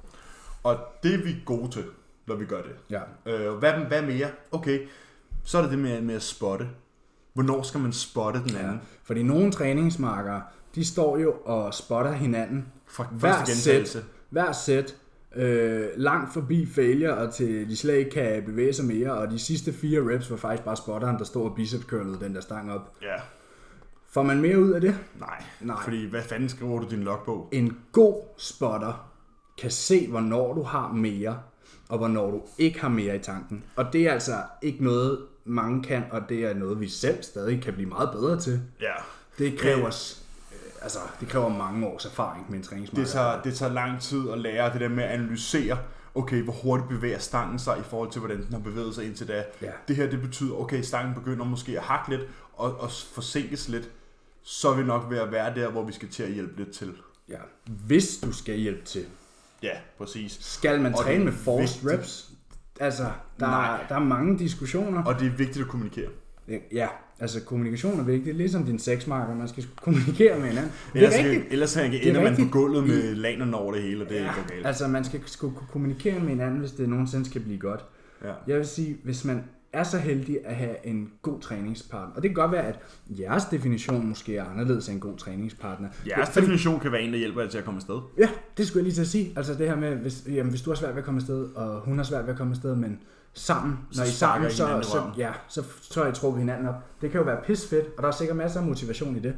Og 0.63 0.77
det 1.03 1.13
er 1.13 1.23
vi 1.23 1.35
gode 1.45 1.71
til, 1.71 1.83
når 2.27 2.35
vi 2.35 2.45
gør 2.45 2.61
det. 2.61 2.71
ja. 2.89 3.01
Øh, 3.25 3.53
hvad, 3.53 3.71
hvad 3.73 4.01
mere? 4.01 4.27
Okay, 4.51 4.79
så 5.43 5.57
er 5.57 5.61
det 5.61 5.71
det 5.71 5.79
med, 5.79 6.01
med 6.01 6.15
at 6.15 6.23
spotte. 6.23 6.67
Hvornår 7.33 7.61
skal 7.63 7.79
man 7.79 7.93
spotte 7.93 8.39
den 8.43 8.51
Ja, 8.51 8.59
anden? 8.59 8.81
fordi 9.03 9.23
nogle 9.23 9.51
træningsmarkere, 9.51 10.41
de 10.75 10.85
står 10.85 11.17
jo 11.17 11.31
og 11.45 11.73
spotter 11.73 12.11
hinanden 12.11 12.65
Fra 12.87 13.03
hver 13.11 13.45
sæt, 13.45 14.03
hver 14.29 14.51
sæt 14.51 14.95
øh, 15.35 15.87
langt 15.95 16.33
forbi 16.33 16.65
failure, 16.75 17.17
og 17.17 17.33
til 17.33 17.69
de 17.69 17.77
slet 17.77 17.93
ikke 17.95 18.11
kan 18.11 18.43
bevæge 18.45 18.73
sig 18.73 18.85
mere, 18.85 19.11
og 19.11 19.31
de 19.31 19.39
sidste 19.39 19.73
fire 19.73 20.13
reps 20.13 20.31
var 20.31 20.37
faktisk 20.37 20.63
bare 20.65 20.75
spotteren, 20.77 21.17
der 21.17 21.23
stod 21.23 21.45
og 21.49 21.55
bicep 21.55 21.81
curlede 21.83 22.19
den 22.19 22.35
der 22.35 22.41
stang 22.41 22.71
op. 22.73 22.93
Ja, 23.01 23.15
Får 24.09 24.23
man 24.23 24.41
mere 24.41 24.59
ud 24.59 24.71
af 24.71 24.81
det? 24.81 24.97
nej. 25.19 25.43
Nej. 25.61 25.83
Fordi 25.83 26.05
hvad 26.05 26.21
fanden 26.21 26.49
skriver 26.49 26.79
du 26.79 26.87
din 26.89 27.03
logbog? 27.03 27.49
En 27.51 27.77
god 27.91 28.23
spotter 28.37 29.09
kan 29.57 29.71
se, 29.71 30.07
hvornår 30.07 30.53
du 30.53 30.63
har 30.63 30.91
mere, 30.91 31.39
og 31.89 31.97
hvornår 31.97 32.31
du 32.31 32.41
ikke 32.57 32.81
har 32.81 32.89
mere 32.89 33.15
i 33.15 33.19
tanken. 33.19 33.63
Og 33.75 33.93
det 33.93 34.01
er 34.01 34.11
altså 34.11 34.35
ikke 34.61 34.83
noget, 34.83 35.19
mange 35.45 35.83
kan, 35.83 36.03
og 36.11 36.21
det 36.29 36.43
er 36.43 36.53
noget, 36.53 36.79
vi 36.79 36.89
selv 36.89 37.23
stadig 37.23 37.61
kan 37.63 37.73
blive 37.73 37.89
meget 37.89 38.09
bedre 38.11 38.39
til. 38.39 38.61
Ja. 38.81 38.93
Det 39.37 39.59
kræver, 39.59 39.87
øh, 40.51 40.81
altså, 40.81 40.99
det 41.19 41.27
kræver 41.27 41.49
mange 41.49 41.87
års 41.87 42.05
erfaring 42.05 42.45
med 42.49 42.57
en 42.57 42.63
træningsmarker. 42.63 43.03
Det 43.03 43.11
tager, 43.11 43.41
det 43.41 43.55
tager 43.55 43.73
lang 43.73 44.01
tid 44.01 44.29
at 44.29 44.39
lære 44.39 44.73
det 44.73 44.81
der 44.81 44.89
med 44.89 45.03
at 45.03 45.09
analysere, 45.09 45.77
okay, 46.15 46.41
hvor 46.41 46.53
hurtigt 46.53 46.89
bevæger 46.89 47.19
stangen 47.19 47.59
sig 47.59 47.77
i 47.79 47.83
forhold 47.83 48.11
til, 48.11 48.19
hvordan 48.19 48.37
den 48.37 48.53
har 48.53 48.59
bevæget 48.59 48.95
sig 48.95 49.05
indtil 49.05 49.27
da. 49.27 49.43
Ja. 49.61 49.71
Det 49.87 49.95
her, 49.95 50.09
det 50.09 50.21
betyder, 50.21 50.55
okay, 50.55 50.81
stangen 50.81 51.15
begynder 51.15 51.45
måske 51.45 51.77
at 51.77 51.83
hakke 51.83 52.09
lidt 52.09 52.21
og, 52.57 52.79
og 52.81 52.91
forsinkes 52.91 53.69
lidt. 53.69 53.89
Så 54.43 54.69
er 54.69 54.75
vi 54.77 54.83
nok 54.83 55.05
ved 55.09 55.17
at 55.17 55.31
være 55.31 55.55
der, 55.55 55.69
hvor 55.71 55.83
vi 55.83 55.93
skal 55.93 56.07
til 56.09 56.23
at 56.23 56.31
hjælpe 56.31 56.57
lidt 56.57 56.71
til. 56.71 56.93
Ja. 57.29 57.37
Hvis 57.87 58.17
du 58.17 58.31
skal 58.31 58.55
hjælpe 58.57 58.85
til, 58.85 59.05
Ja, 59.63 59.71
præcis. 59.97 60.37
skal 60.41 60.81
man 60.81 60.93
Og 60.93 60.99
træne 61.03 61.23
med 61.25 61.33
er 61.33 61.37
forced 61.37 61.81
vigtigt. 61.81 61.99
reps? 61.99 62.29
Altså, 62.79 63.03
der, 63.39 63.45
Nej. 63.47 63.81
er, 63.81 63.87
der 63.87 63.95
er 63.95 63.99
mange 64.03 64.39
diskussioner. 64.39 65.03
Og 65.03 65.19
det 65.19 65.27
er 65.27 65.31
vigtigt 65.31 65.63
at 65.65 65.67
kommunikere. 65.67 66.09
Ja, 66.71 66.87
altså 67.19 67.41
kommunikation 67.43 67.99
er 67.99 68.03
vigtigt, 68.03 68.37
ligesom 68.37 68.65
din 68.65 68.79
sexmarker, 68.79 69.35
man 69.35 69.47
skal 69.47 69.65
kommunikere 69.81 70.39
med 70.39 70.47
hinanden. 70.47 70.71
Det 70.93 71.01
Ellers, 71.01 71.15
er 71.15 71.23
rigtigt. 71.23 71.45
ellers 71.51 71.69
så 71.69 71.81
er 71.81 71.85
ender 71.85 72.23
man 72.23 72.35
på 72.35 72.51
gulvet 72.51 72.87
med 72.87 73.15
lanerne 73.15 73.57
over 73.57 73.73
det 73.73 73.81
hele, 73.83 74.03
og 74.03 74.09
det 74.09 74.17
er 74.19 74.23
Ja, 74.23 74.37
ikke 74.37 74.53
galt. 74.53 74.65
altså 74.67 74.87
man 74.87 75.03
skal 75.05 75.21
kunne 75.39 75.53
kommunikere 75.71 76.19
med 76.19 76.29
hinanden, 76.29 76.59
hvis 76.59 76.71
det 76.71 76.89
nogensinde 76.89 77.25
skal 77.25 77.41
blive 77.41 77.59
godt. 77.59 77.85
Ja. 78.23 78.33
Jeg 78.47 78.57
vil 78.57 78.67
sige, 78.67 78.97
hvis 79.03 79.25
man 79.25 79.43
er 79.79 79.83
så 79.83 79.97
heldig 79.97 80.37
at 80.45 80.55
have 80.55 80.75
en 80.87 81.11
god 81.21 81.39
træningspartner, 81.41 82.15
og 82.15 82.21
det 82.21 82.29
kan 82.29 82.35
godt 82.35 82.51
være, 82.51 82.63
at 82.65 82.79
jeres 83.09 83.45
definition 83.45 84.07
måske 84.07 84.37
er 84.37 84.43
anderledes 84.45 84.87
end 84.87 84.95
en 84.95 84.99
god 85.01 85.17
træningspartner. 85.17 85.89
Jeres 86.07 86.29
Fordi- 86.29 86.39
definition 86.45 86.79
kan 86.79 86.91
være 86.91 87.01
en, 87.01 87.11
der 87.13 87.19
hjælper 87.19 87.41
jer 87.41 87.49
til 87.49 87.57
at 87.57 87.63
komme 87.65 87.77
afsted. 87.77 87.99
Ja, 88.17 88.29
det 88.57 88.67
skulle 88.67 88.79
jeg 88.79 88.83
lige 88.83 88.93
til 88.95 89.01
at 89.01 89.07
sige. 89.07 89.33
Altså 89.35 89.53
det 89.53 89.67
her 89.67 89.75
med, 89.75 89.95
hvis, 89.95 90.23
jamen, 90.27 90.49
hvis 90.49 90.61
du 90.61 90.69
har 90.69 90.75
svært 90.75 90.91
ved 90.95 90.97
at 91.01 91.05
komme 91.05 91.17
afsted, 91.17 91.43
og 91.55 91.79
hun 91.81 91.97
har 91.97 92.03
svært 92.03 92.23
ved 92.25 92.31
at 92.31 92.37
komme 92.37 92.51
afsted, 92.51 92.75
men 92.75 92.99
sammen, 93.33 93.77
Så 93.91 94.01
når 94.01 94.05
I 94.07 94.09
sammen, 94.11 94.51
så, 94.51 94.79
så, 94.83 95.03
ja, 95.17 95.31
så, 95.47 95.63
har 96.03 96.07
I 96.09 96.13
trukket 96.13 96.39
hinanden 96.39 96.67
op. 96.67 96.75
Det 97.01 97.11
kan 97.11 97.17
jo 97.19 97.25
være 97.25 97.41
pisfedt, 97.45 97.85
og 97.97 98.03
der 98.03 98.07
er 98.07 98.11
sikkert 98.11 98.37
masser 98.37 98.59
af 98.59 98.65
motivation 98.65 99.15
i 99.15 99.19
det. 99.19 99.35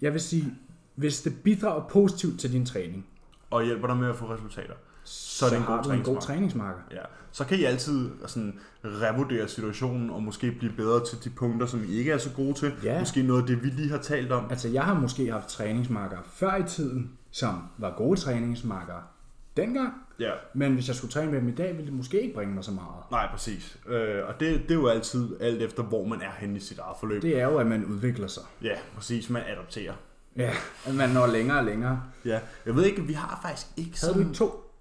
Jeg 0.00 0.12
vil 0.12 0.20
sige, 0.20 0.54
hvis 0.94 1.20
det 1.22 1.32
bidrager 1.44 1.88
positivt 1.88 2.40
til 2.40 2.52
din 2.52 2.66
træning, 2.66 3.06
Og 3.50 3.64
hjælper 3.64 3.86
dig 3.86 3.96
med 3.96 4.08
at 4.08 4.16
få 4.16 4.32
resultater. 4.34 4.74
Så, 5.04 5.46
er 5.46 5.50
det 5.50 5.56
en 5.56 5.62
har 5.62 5.76
god 5.76 5.84
du 5.84 5.90
en 5.90 6.02
god 6.02 6.04
træningsmarker. 6.20 6.20
træningsmarker. 6.20 6.80
Ja. 6.90 7.00
Så 7.32 7.44
kan 7.44 7.58
I 7.58 7.64
altid 7.64 8.10
sådan, 8.26 8.58
revurdere 8.84 9.48
situationen, 9.48 10.10
og 10.10 10.22
måske 10.22 10.52
blive 10.52 10.72
bedre 10.72 11.04
til 11.06 11.24
de 11.24 11.30
punkter, 11.30 11.66
som 11.66 11.84
I 11.84 11.92
ikke 11.92 12.12
er 12.12 12.18
så 12.18 12.30
gode 12.36 12.54
til. 12.54 12.72
Ja. 12.84 12.98
Måske 12.98 13.22
noget 13.22 13.40
af 13.40 13.46
det, 13.46 13.62
vi 13.62 13.68
lige 13.68 13.90
har 13.90 13.98
talt 13.98 14.32
om. 14.32 14.46
Altså, 14.50 14.68
jeg 14.68 14.82
har 14.84 14.94
måske 14.94 15.32
haft 15.32 15.48
træningsmarker 15.48 16.18
før 16.32 16.56
i 16.56 16.62
tiden, 16.68 17.10
som 17.30 17.62
var 17.78 17.94
gode 17.96 18.20
træningsmarker 18.20 18.94
dengang, 19.56 19.92
Ja. 20.20 20.30
men 20.54 20.74
hvis 20.74 20.88
jeg 20.88 20.96
skulle 20.96 21.12
træne 21.12 21.30
med 21.32 21.40
dem 21.40 21.48
i 21.48 21.52
dag, 21.54 21.68
ville 21.76 21.86
det 21.86 21.92
måske 21.94 22.20
ikke 22.22 22.34
bringe 22.34 22.54
mig 22.54 22.64
så 22.64 22.72
meget. 22.72 23.10
Nej, 23.10 23.28
præcis. 23.30 23.78
Øh, 23.88 24.26
og 24.28 24.40
det, 24.40 24.62
det 24.62 24.70
er 24.70 24.74
jo 24.74 24.86
altid 24.86 25.36
alt 25.40 25.62
efter, 25.62 25.82
hvor 25.82 26.04
man 26.06 26.20
er 26.22 26.30
henne 26.38 26.56
i 26.56 26.60
sit 26.60 26.78
eget 26.78 26.96
forløb. 27.00 27.22
Det 27.22 27.40
er 27.40 27.44
jo, 27.44 27.56
at 27.58 27.66
man 27.66 27.84
udvikler 27.84 28.26
sig. 28.26 28.42
Ja, 28.62 28.74
præcis. 28.94 29.30
Man 29.30 29.42
adopterer. 29.46 29.92
Ja, 30.36 30.50
at 30.86 30.94
man 30.94 31.10
når 31.10 31.26
længere 31.26 31.58
og 31.58 31.64
længere. 31.64 32.02
Ja, 32.24 32.40
jeg 32.66 32.76
ved 32.76 32.84
ikke, 32.84 33.02
vi 33.02 33.12
har 33.12 33.38
faktisk 33.42 33.66
ikke 33.76 33.90
Havde 34.00 34.12
sådan... 34.12 34.22
ikke 34.22 34.34
to? 34.34 34.71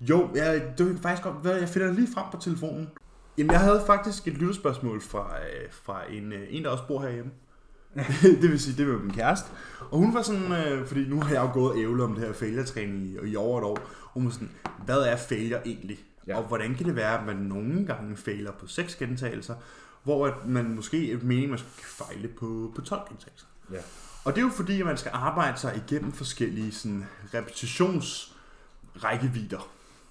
Jo, 0.00 0.30
jeg, 0.34 0.62
det 0.78 0.86
kan 0.86 0.98
faktisk 0.98 1.22
godt 1.22 1.44
være, 1.44 1.54
jeg 1.54 1.68
finder 1.68 1.86
det 1.86 1.96
lige 1.96 2.12
frem 2.14 2.26
på 2.32 2.38
telefonen. 2.40 2.90
Jamen, 3.38 3.52
jeg 3.52 3.60
havde 3.60 3.82
faktisk 3.86 4.28
et 4.28 4.34
lyttespørgsmål 4.34 5.00
fra, 5.00 5.38
øh, 5.38 5.70
fra 5.70 6.00
en, 6.10 6.32
øh, 6.32 6.46
en, 6.50 6.64
der 6.64 6.70
også 6.70 6.84
bor 6.88 7.00
herhjemme. 7.00 7.30
det 8.42 8.50
vil 8.50 8.60
sige, 8.60 8.76
det 8.76 8.88
var 8.92 8.98
min 8.98 9.12
kæreste. 9.12 9.48
Og 9.90 9.98
hun 9.98 10.14
var 10.14 10.22
sådan, 10.22 10.52
øh, 10.52 10.86
fordi 10.86 11.08
nu 11.08 11.20
har 11.20 11.34
jeg 11.34 11.42
jo 11.42 11.50
gået 11.52 11.72
og 11.72 11.78
ævlet 11.78 12.04
om 12.04 12.14
det 12.14 12.24
her 12.24 12.32
failure-træning 12.32 13.06
i, 13.06 13.16
i 13.30 13.36
over 13.36 13.58
et 13.58 13.64
år. 13.64 13.78
Hun 14.02 14.24
var 14.24 14.30
sådan, 14.30 14.50
hvad 14.84 14.98
er 14.98 15.16
failure 15.16 15.66
egentlig? 15.66 15.98
Ja. 16.26 16.32
Ja. 16.32 16.38
Og 16.38 16.44
hvordan 16.44 16.74
kan 16.74 16.86
det 16.86 16.96
være, 16.96 17.18
at 17.18 17.26
man 17.26 17.36
nogle 17.36 17.86
gange 17.86 18.16
fejler 18.16 18.52
på 18.52 18.66
6 18.66 18.94
gentagelser, 18.94 19.54
hvor 20.02 20.26
at 20.26 20.46
man 20.46 20.74
måske 20.74 21.12
er 21.12 21.18
meningen, 21.22 21.50
man 21.50 21.58
skal 21.58 21.84
fejle 21.84 22.28
på, 22.28 22.72
på 22.74 22.80
12 22.80 23.00
gentagelser? 23.08 23.46
Ja. 23.72 23.78
Og 24.24 24.34
det 24.34 24.40
er 24.40 24.44
jo 24.44 24.50
fordi, 24.56 24.80
at 24.80 24.86
man 24.86 24.96
skal 24.96 25.10
arbejde 25.14 25.58
sig 25.58 25.82
igennem 25.88 26.12
forskellige 26.12 26.72
sådan, 26.72 27.06
repetitionsrækkevidder. 27.34 29.68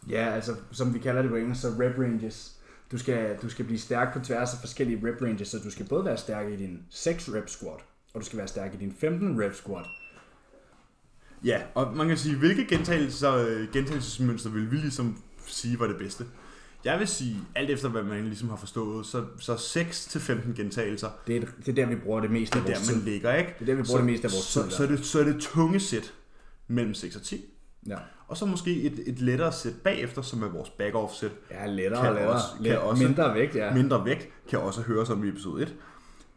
Ja, 0.10 0.30
altså 0.30 0.56
som 0.72 0.94
vi 0.94 0.99
kalder 0.99 1.22
det 1.22 1.32
på 1.32 1.38
engelsk, 1.38 1.61
så 1.61 1.68
rep 1.68 1.99
ranges. 1.99 2.56
Du 2.91 2.98
skal, 2.98 3.38
du 3.41 3.49
skal 3.49 3.65
blive 3.65 3.80
stærk 3.80 4.14
på 4.14 4.19
tværs 4.19 4.53
af 4.53 4.60
forskellige 4.60 5.02
rep 5.07 5.22
ranges, 5.22 5.48
så 5.48 5.60
du 5.60 5.72
skal 5.72 5.88
både 5.88 6.06
være 6.06 6.18
stærk 6.18 6.52
i 6.52 6.56
din 6.56 6.80
6 6.90 7.30
rep 7.34 7.49
squat, 7.49 7.80
og 8.14 8.22
du 8.22 8.26
skal 8.26 8.38
være 8.38 8.48
stærk 8.48 8.73
i 8.73 8.77
din 8.77 8.95
15 8.99 9.41
rep 9.44 9.53
squat. 9.53 9.86
Ja, 11.44 11.61
og 11.73 11.98
man 11.98 12.07
kan 12.07 12.18
sige, 12.18 12.36
hvilke 12.36 12.65
gentagelser, 12.65 13.34
øh, 13.34 13.72
gentagelsesmønster 13.73 14.49
vil 14.49 14.72
vi 14.72 14.76
ligesom 14.76 15.18
sige 15.48 15.80
var 15.80 15.88
det 15.88 15.98
bedste? 15.98 16.26
Jeg 16.86 16.99
vil 16.99 17.07
sige, 17.07 17.38
alt 17.56 17.69
efter 17.69 17.90
hvad 17.90 18.03
man 18.03 18.26
ligesom 18.26 18.49
har 18.49 18.56
forstået, 18.56 19.06
så, 19.06 19.26
så 19.40 19.56
6-15 19.56 20.53
gentagelser, 20.56 21.10
Det 21.27 21.36
er, 21.36 21.41
det 21.65 21.68
er 21.68 21.73
der, 21.73 21.86
vi 21.86 21.95
bruger 21.95 22.22
det 22.22 22.32
meste 22.32 22.57
af 22.57 22.65
det 22.65 22.72
er 22.72 22.77
vores 22.77 22.88
der, 22.88 22.95
man 22.95 23.06
ligger, 23.06 23.36
ikke? 23.36 23.56
Det 23.60 23.61
er 23.61 23.65
der, 23.65 23.82
vi 23.82 23.84
bruger 23.84 23.99
det 23.99 24.06
meste 24.06 24.27
af 24.27 24.32
vores 24.32 24.45
så, 24.45 24.64
tid. 24.64 24.72
så, 24.72 24.84
er 24.84 24.88
det, 24.88 25.06
så 25.06 25.19
er 25.19 25.23
det 25.23 25.41
tunge 25.41 25.80
sæt 25.80 26.14
mellem 26.68 26.94
6 26.94 27.15
og 27.15 27.22
10. 27.22 27.45
Ja. 27.88 27.98
Og 28.27 28.38
så 28.38 28.45
måske 28.45 28.81
et, 28.81 29.03
et 29.06 29.19
lettere 29.22 29.52
sæt 29.53 29.73
bagefter, 29.84 30.22
som 30.22 30.43
er 30.43 30.47
vores 30.47 30.69
back-off 30.69 31.19
sæt. 31.19 31.31
Ja, 31.52 31.68
lettere 31.68 32.02
Kan 32.02 32.10
og 32.10 32.15
lettere. 32.15 32.34
også- 32.34 32.64
kan 32.64 32.80
også- 32.80 33.03
mindre 33.03 33.34
vægt, 33.34 33.56
ja. 33.56 33.73
Mindre 33.73 34.06
vægt 34.06 34.27
kan 34.49 34.60
også 34.60 34.81
høres 34.81 35.10
om 35.10 35.23
i 35.23 35.27
episode 35.30 35.64
1. 35.64 35.73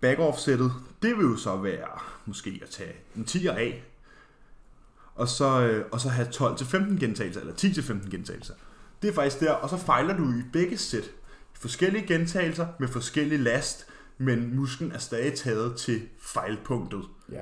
Back-off 0.01 0.39
sættet, 0.39 0.73
det 1.02 1.16
vil 1.16 1.24
jo 1.24 1.36
så 1.36 1.56
være 1.56 2.01
måske 2.27 2.60
at 2.62 2.69
tage 2.69 2.93
en 3.16 3.24
10'er 3.24 3.52
af, 3.52 3.85
og 5.15 5.28
så, 5.28 5.60
øh, 5.60 5.85
og 5.93 6.01
så 6.01 6.09
have 6.09 6.28
12-15 6.31 6.98
gentagelser, 7.01 7.40
eller 7.40 7.55
10-15 7.55 8.10
gentagelser. 8.10 8.55
Det 9.02 9.10
er 9.10 9.15
faktisk 9.15 9.40
der, 9.40 9.52
og 9.52 9.69
så 9.70 9.77
fejler 9.77 10.16
du 10.16 10.24
i 10.24 10.43
begge 10.52 10.78
sæt. 10.78 11.10
Forskellige 11.60 12.06
gentagelser 12.06 12.66
med 12.78 12.89
forskellig 12.89 13.39
last, 13.40 13.86
men 14.19 14.56
musklen 14.56 14.93
er 14.93 14.98
stadig 14.98 15.35
taget 15.35 15.77
til 15.77 16.02
fejlpunktet. 16.23 17.02
ja. 17.32 17.40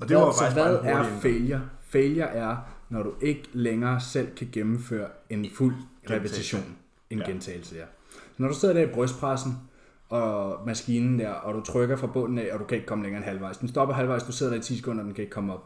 Og 0.00 0.08
det 0.08 0.16
hvad, 0.16 0.26
var 0.26 0.32
faktisk 0.32 0.56
hvad 0.56 0.74
er 0.82 1.20
failure? 1.20 1.60
Failure 1.88 2.28
er, 2.28 2.56
når 2.88 3.02
du 3.02 3.12
ikke 3.20 3.42
længere 3.52 4.00
selv 4.00 4.34
kan 4.36 4.48
gennemføre 4.52 5.08
en 5.30 5.46
fuld 5.54 5.74
Gentagelse. 5.74 6.14
repetition. 6.14 6.76
En 7.10 7.18
Ja. 7.18 7.30
gentagelse, 7.30 7.76
ja. 7.76 7.84
Så 8.12 8.18
når 8.42 8.48
du 8.48 8.54
sidder 8.54 8.74
der 8.74 8.82
i 8.82 8.92
brystpressen, 8.94 9.52
og 10.08 10.60
maskinen 10.66 11.18
der, 11.18 11.30
og 11.30 11.54
du 11.54 11.60
trykker 11.60 11.96
fra 11.96 12.06
bunden 12.06 12.38
af, 12.38 12.48
og 12.52 12.58
du 12.60 12.64
kan 12.64 12.74
ikke 12.76 12.86
komme 12.86 13.04
længere 13.04 13.18
end 13.18 13.24
halvvejs. 13.24 13.56
Den 13.58 13.68
stopper 13.68 13.94
halvvejs, 13.94 14.22
du 14.22 14.32
sidder 14.32 14.52
der 14.52 14.58
i 14.60 14.62
10 14.62 14.76
sekunder, 14.76 15.02
og 15.02 15.06
den 15.06 15.14
kan 15.14 15.22
ikke 15.22 15.32
komme 15.34 15.52
op. 15.52 15.64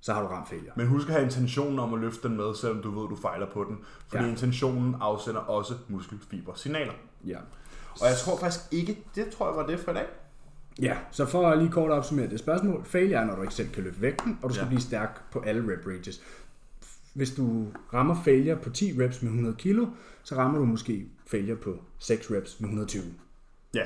Så 0.00 0.12
har 0.12 0.22
du 0.22 0.28
ramt 0.28 0.48
failure. 0.48 0.72
Men 0.76 0.86
husk 0.86 1.06
at 1.08 1.12
have 1.14 1.24
intentionen 1.24 1.78
om 1.78 1.94
at 1.94 2.00
løfte 2.00 2.28
den 2.28 2.36
med, 2.36 2.54
selvom 2.54 2.82
du 2.82 3.00
ved, 3.00 3.08
du 3.08 3.16
fejler 3.16 3.46
på 3.52 3.64
den. 3.64 3.78
Fordi 4.08 4.24
Ja. 4.24 4.30
intentionen 4.30 4.96
afsender 5.00 5.40
også 5.40 5.74
muskelfibersignaler. 5.88 6.92
Ja. 7.26 7.36
Og 8.00 8.06
jeg 8.06 8.16
tror 8.24 8.38
faktisk 8.38 8.60
ikke, 8.72 8.98
det 9.14 9.28
tror 9.28 9.46
jeg 9.48 9.56
var 9.56 9.66
det 9.66 9.80
for 9.80 9.90
i 9.90 9.94
dag. 9.94 10.06
Ja, 10.82 10.96
så 11.10 11.26
for 11.26 11.48
at 11.48 11.58
lige 11.58 11.70
kort 11.70 11.90
opsummere 11.90 12.30
det 12.30 12.38
spørgsmål. 12.38 12.84
Failure 12.84 13.20
er, 13.20 13.24
når 13.24 13.34
du 13.36 13.42
ikke 13.42 13.54
selv 13.54 13.68
kan 13.68 13.82
løfte 13.84 14.00
vægten, 14.02 14.38
og 14.42 14.48
du 14.48 14.54
skal 14.54 14.64
Ja. 14.64 14.68
blive 14.68 14.80
stærk 14.80 15.30
på 15.32 15.40
alle 15.40 15.72
rep 15.72 15.86
ranges. 15.86 16.22
Hvis 17.14 17.30
du 17.30 17.66
rammer 17.94 18.22
failure 18.24 18.56
på 18.56 18.70
10 18.70 19.02
reps 19.02 19.22
med 19.22 19.30
100 19.30 19.56
kilo, 19.58 19.86
så 20.22 20.34
rammer 20.36 20.58
du 20.58 20.64
måske 20.64 21.06
failure 21.26 21.56
på 21.56 21.76
6 21.98 22.30
reps 22.30 22.60
med 22.60 22.68
120. 22.68 23.02
Ja. 23.74 23.84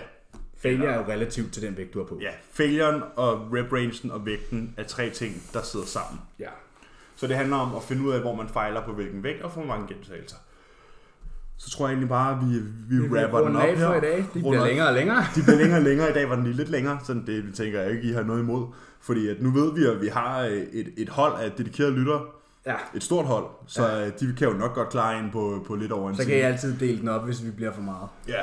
Failure 0.56 0.88
er 0.90 0.96
jo 0.98 1.04
relativt 1.12 1.52
til 1.52 1.62
den 1.62 1.76
vægt, 1.76 1.94
du 1.94 1.98
har 1.98 2.06
på. 2.06 2.18
Ja, 2.22 2.30
failuren 2.52 3.02
og 3.16 3.52
rep 3.52 3.72
rangen 3.72 4.10
og 4.10 4.26
vægten 4.26 4.74
er 4.76 4.82
tre 4.84 5.10
ting, 5.10 5.42
der 5.52 5.62
sidder 5.62 5.86
sammen. 5.86 6.20
ja. 6.40 6.48
Så 7.16 7.26
det 7.26 7.36
handler 7.36 7.56
om 7.56 7.74
at 7.74 7.82
finde 7.82 8.02
ud 8.02 8.12
af, 8.12 8.20
hvor 8.20 8.34
man 8.34 8.48
fejler 8.48 8.84
på 8.84 8.92
hvilken 8.92 9.22
vægt 9.22 9.42
og 9.42 9.50
hvor 9.50 9.64
mange 9.64 9.86
gentagelser. 9.94 10.36
Så 11.56 11.70
tror 11.70 11.86
jeg 11.86 11.92
egentlig 11.92 12.08
bare, 12.08 12.32
at 12.32 12.38
vi, 12.48 12.58
vi, 12.88 13.08
Vi 13.08 13.18
rapper 13.18 13.38
den 13.46 13.56
op 13.56 13.62
her. 13.62 13.86
for 13.86 13.94
i 13.94 14.00
dag. 14.00 14.18
De 14.34 14.38
bliver 14.40 14.66
længere 14.66 14.88
og 14.88 14.94
længere. 14.94 15.24
De 15.34 15.42
bliver 15.42 15.56
længere 15.58 15.78
og 15.78 15.82
længere. 15.84 16.10
I 16.10 16.12
dag 16.12 16.28
var 16.28 16.34
den 16.34 16.44
lige 16.44 16.56
lidt 16.56 16.68
længere, 16.68 16.98
så 17.04 17.14
det 17.26 17.54
tænker 17.54 17.80
jeg 17.80 17.90
ikke, 17.90 18.02
I 18.08 18.12
har 18.12 18.22
noget 18.22 18.40
imod. 18.40 18.66
Fordi 19.00 19.28
at 19.28 19.42
nu 19.42 19.50
ved 19.50 19.74
vi, 19.74 19.84
at 19.84 20.00
vi 20.00 20.08
har 20.08 20.40
øh, 20.40 20.52
et, 20.52 20.92
et 20.96 21.08
hold 21.08 21.42
af 21.44 21.52
dedikerede 21.52 21.92
lyttere. 21.94 22.22
Ja, 22.66 22.74
Et 22.94 23.02
stort 23.04 23.24
hold. 23.26 23.44
Så 23.66 23.86
ja. 23.86 24.04
de 24.08 24.34
kan 24.38 24.48
jo 24.48 24.54
nok 24.54 24.74
godt 24.74 24.88
klare 24.88 25.18
en 25.18 25.30
på, 25.32 25.64
på 25.66 25.74
lidt 25.74 25.92
over 25.92 26.10
en 26.10 26.16
så 26.16 26.24
kan. 26.24 26.30
I 26.36 26.40
altid 26.40 26.78
dele 26.78 26.98
den 27.00 27.08
op, 27.08 27.24
hvis 27.24 27.44
vi 27.44 27.50
bliver 27.50 27.72
for 27.72 27.82
meget. 27.82 28.08
Ja, 28.28 28.40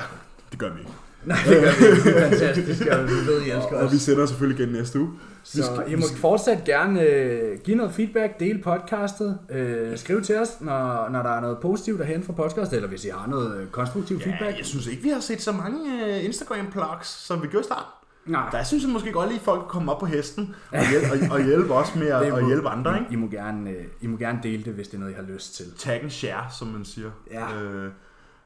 det 0.52 0.60
gør 0.60 0.74
vi 0.74 0.80
ikke. 0.80 0.92
Nej, 1.26 1.38
det 1.48 1.62
gør 1.62 1.62
vi. 1.62 2.10
Er 2.10 2.24
fantastisk, 2.30 2.86
og 2.88 3.04
vi 3.04 3.12
ved, 3.12 3.42
I 3.42 3.50
elsker 3.52 3.76
Og, 3.78 3.84
og 3.84 3.92
vi 3.92 3.96
os. 3.96 4.02
sender 4.02 4.26
selvfølgelig 4.26 4.60
igen 4.64 4.74
næste 4.74 5.00
uge. 5.00 5.10
Vi 5.12 5.18
Så 5.44 5.64
skal- 5.76 5.92
I 5.92 5.96
må 5.96 6.02
fortsat 6.18 6.64
gerne 6.66 7.02
øh, 7.02 7.60
give 7.60 7.78
noget 7.78 7.94
feedback, 7.94 8.40
dele 8.40 8.60
podcastet, 8.64 9.40
øh, 9.50 9.98
skriv 9.98 10.22
til 10.22 10.38
os, 10.40 10.50
når, 10.62 11.10
når 11.10 11.22
der 11.24 11.30
er 11.30 11.42
noget 11.42 11.58
positivt 11.62 12.02
at 12.02 12.08
hente 12.08 12.26
fra 12.26 12.34
podcastet, 12.34 12.76
eller 12.76 12.90
hvis 12.90 13.06
I 13.06 13.10
har 13.10 13.28
noget 13.28 13.58
øh, 13.62 13.68
konstruktiv 13.68 14.18
Ja, 14.18 14.24
feedback. 14.32 14.58
jeg 14.58 14.66
synes 14.66 14.88
ikke, 14.88 15.04
vi 15.04 15.10
har 15.10 15.20
set 15.20 15.42
så 15.42 15.52
mange 15.52 15.80
uh, 15.80 16.26
Instagram-plugs, 16.26 17.04
som 17.28 17.42
vi 17.42 17.48
gjorde 17.48 17.64
i 17.64 17.66
starten. 17.66 18.01
Nej, 18.26 18.50
Der 18.52 18.64
synes 18.64 18.84
jeg 18.84 18.92
måske 18.92 19.12
godt 19.12 19.30
lige, 19.30 19.40
at 19.40 19.46
folk 19.46 19.68
kommer 19.68 19.94
op 19.94 20.00
på 20.00 20.06
hesten 20.06 20.56
og 20.72 20.90
hjælpe, 20.90 21.08
og, 21.12 21.32
og 21.38 21.44
hjælpe 21.46 21.74
os 21.74 21.96
med 21.96 22.08
at, 22.08 22.32
og 22.32 22.46
hjælpe 22.48 22.70
andre. 22.70 23.00
Ikke? 23.00 23.14
I 23.14 23.16
må, 23.16 23.28
gerne, 23.28 23.70
øh, 23.70 23.86
I 24.02 24.08
må 24.08 24.18
gerne 24.18 24.40
dele 24.44 24.64
det, 24.64 24.74
hvis 24.74 24.88
det 24.88 24.96
er 24.96 25.00
noget, 25.00 25.12
I 25.14 25.16
har 25.16 25.24
lyst 25.24 25.56
til. 25.56 25.66
Tag 25.78 26.02
and 26.02 26.10
share, 26.10 26.46
som 26.60 26.68
man 26.68 26.86
siger. 26.86 27.12
Ja. 27.32 27.56
Øh, 27.62 27.92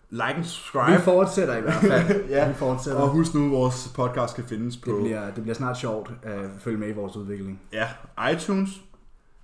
like 0.09 0.23
and 0.23 0.37
Vi 0.37 0.43
subscribe. 0.43 1.01
fortsætter 1.01 1.57
i 1.57 1.61
hvert 1.61 1.73
fald. 1.73 2.25
Ja. 2.29 2.47
Vi 2.47 2.53
fortsætter. 2.53 3.01
Og 3.01 3.09
husk 3.09 3.33
nu, 3.33 3.45
at 3.45 3.51
vores 3.51 3.91
podcast 3.95 4.35
kan 4.35 4.43
findes 4.43 4.77
på 4.77 4.91
Det 4.91 5.01
bliver, 5.03 5.25
det 5.31 5.43
bliver 5.43 5.55
snart 5.55 5.77
sjovt 5.77 6.11
at 6.23 6.39
følge 6.59 6.77
med 6.77 6.89
i 6.89 6.93
vores 6.93 7.15
udvikling. 7.15 7.61
ja, 7.73 7.87
iTunes, 8.33 8.69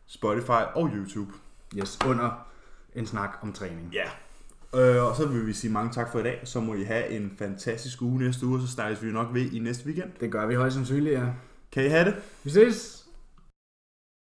Spotify 0.08 0.62
og 0.76 0.90
YouTube. 0.96 1.32
Yes, 1.78 2.00
under 2.08 2.46
en 2.96 3.06
snak 3.06 3.30
om 3.42 3.54
træning. 3.54 3.90
Ja. 3.94 4.04
Øh, 4.76 5.04
og 5.04 5.16
så 5.16 5.26
vil 5.26 5.48
vi 5.48 5.54
sige 5.54 5.72
mange 5.72 5.92
tak 5.94 6.12
for 6.12 6.20
i 6.20 6.24
dag. 6.24 6.42
Så 6.44 6.60
må 6.60 6.74
I 6.74 6.84
have 6.84 7.10
en 7.10 7.32
fantastisk 7.40 8.02
uge 8.02 8.20
næste 8.20 8.46
uge, 8.46 8.58
og 8.58 8.62
så 8.62 8.68
snakkes 8.68 9.04
vi 9.04 9.12
nok 9.12 9.28
ved 9.34 9.52
i 9.52 9.60
næste 9.60 9.86
weekend. 9.86 10.10
Det 10.20 10.32
gør 10.32 10.46
vi 10.48 10.56
højst 10.56 10.76
sandsynligt, 10.76 11.14
ja. 11.20 11.26
Kan 11.72 11.86
I 11.86 11.88
have 11.88 12.06
det? 12.06 12.16
Vi 12.44 12.50
ses! 12.50 13.01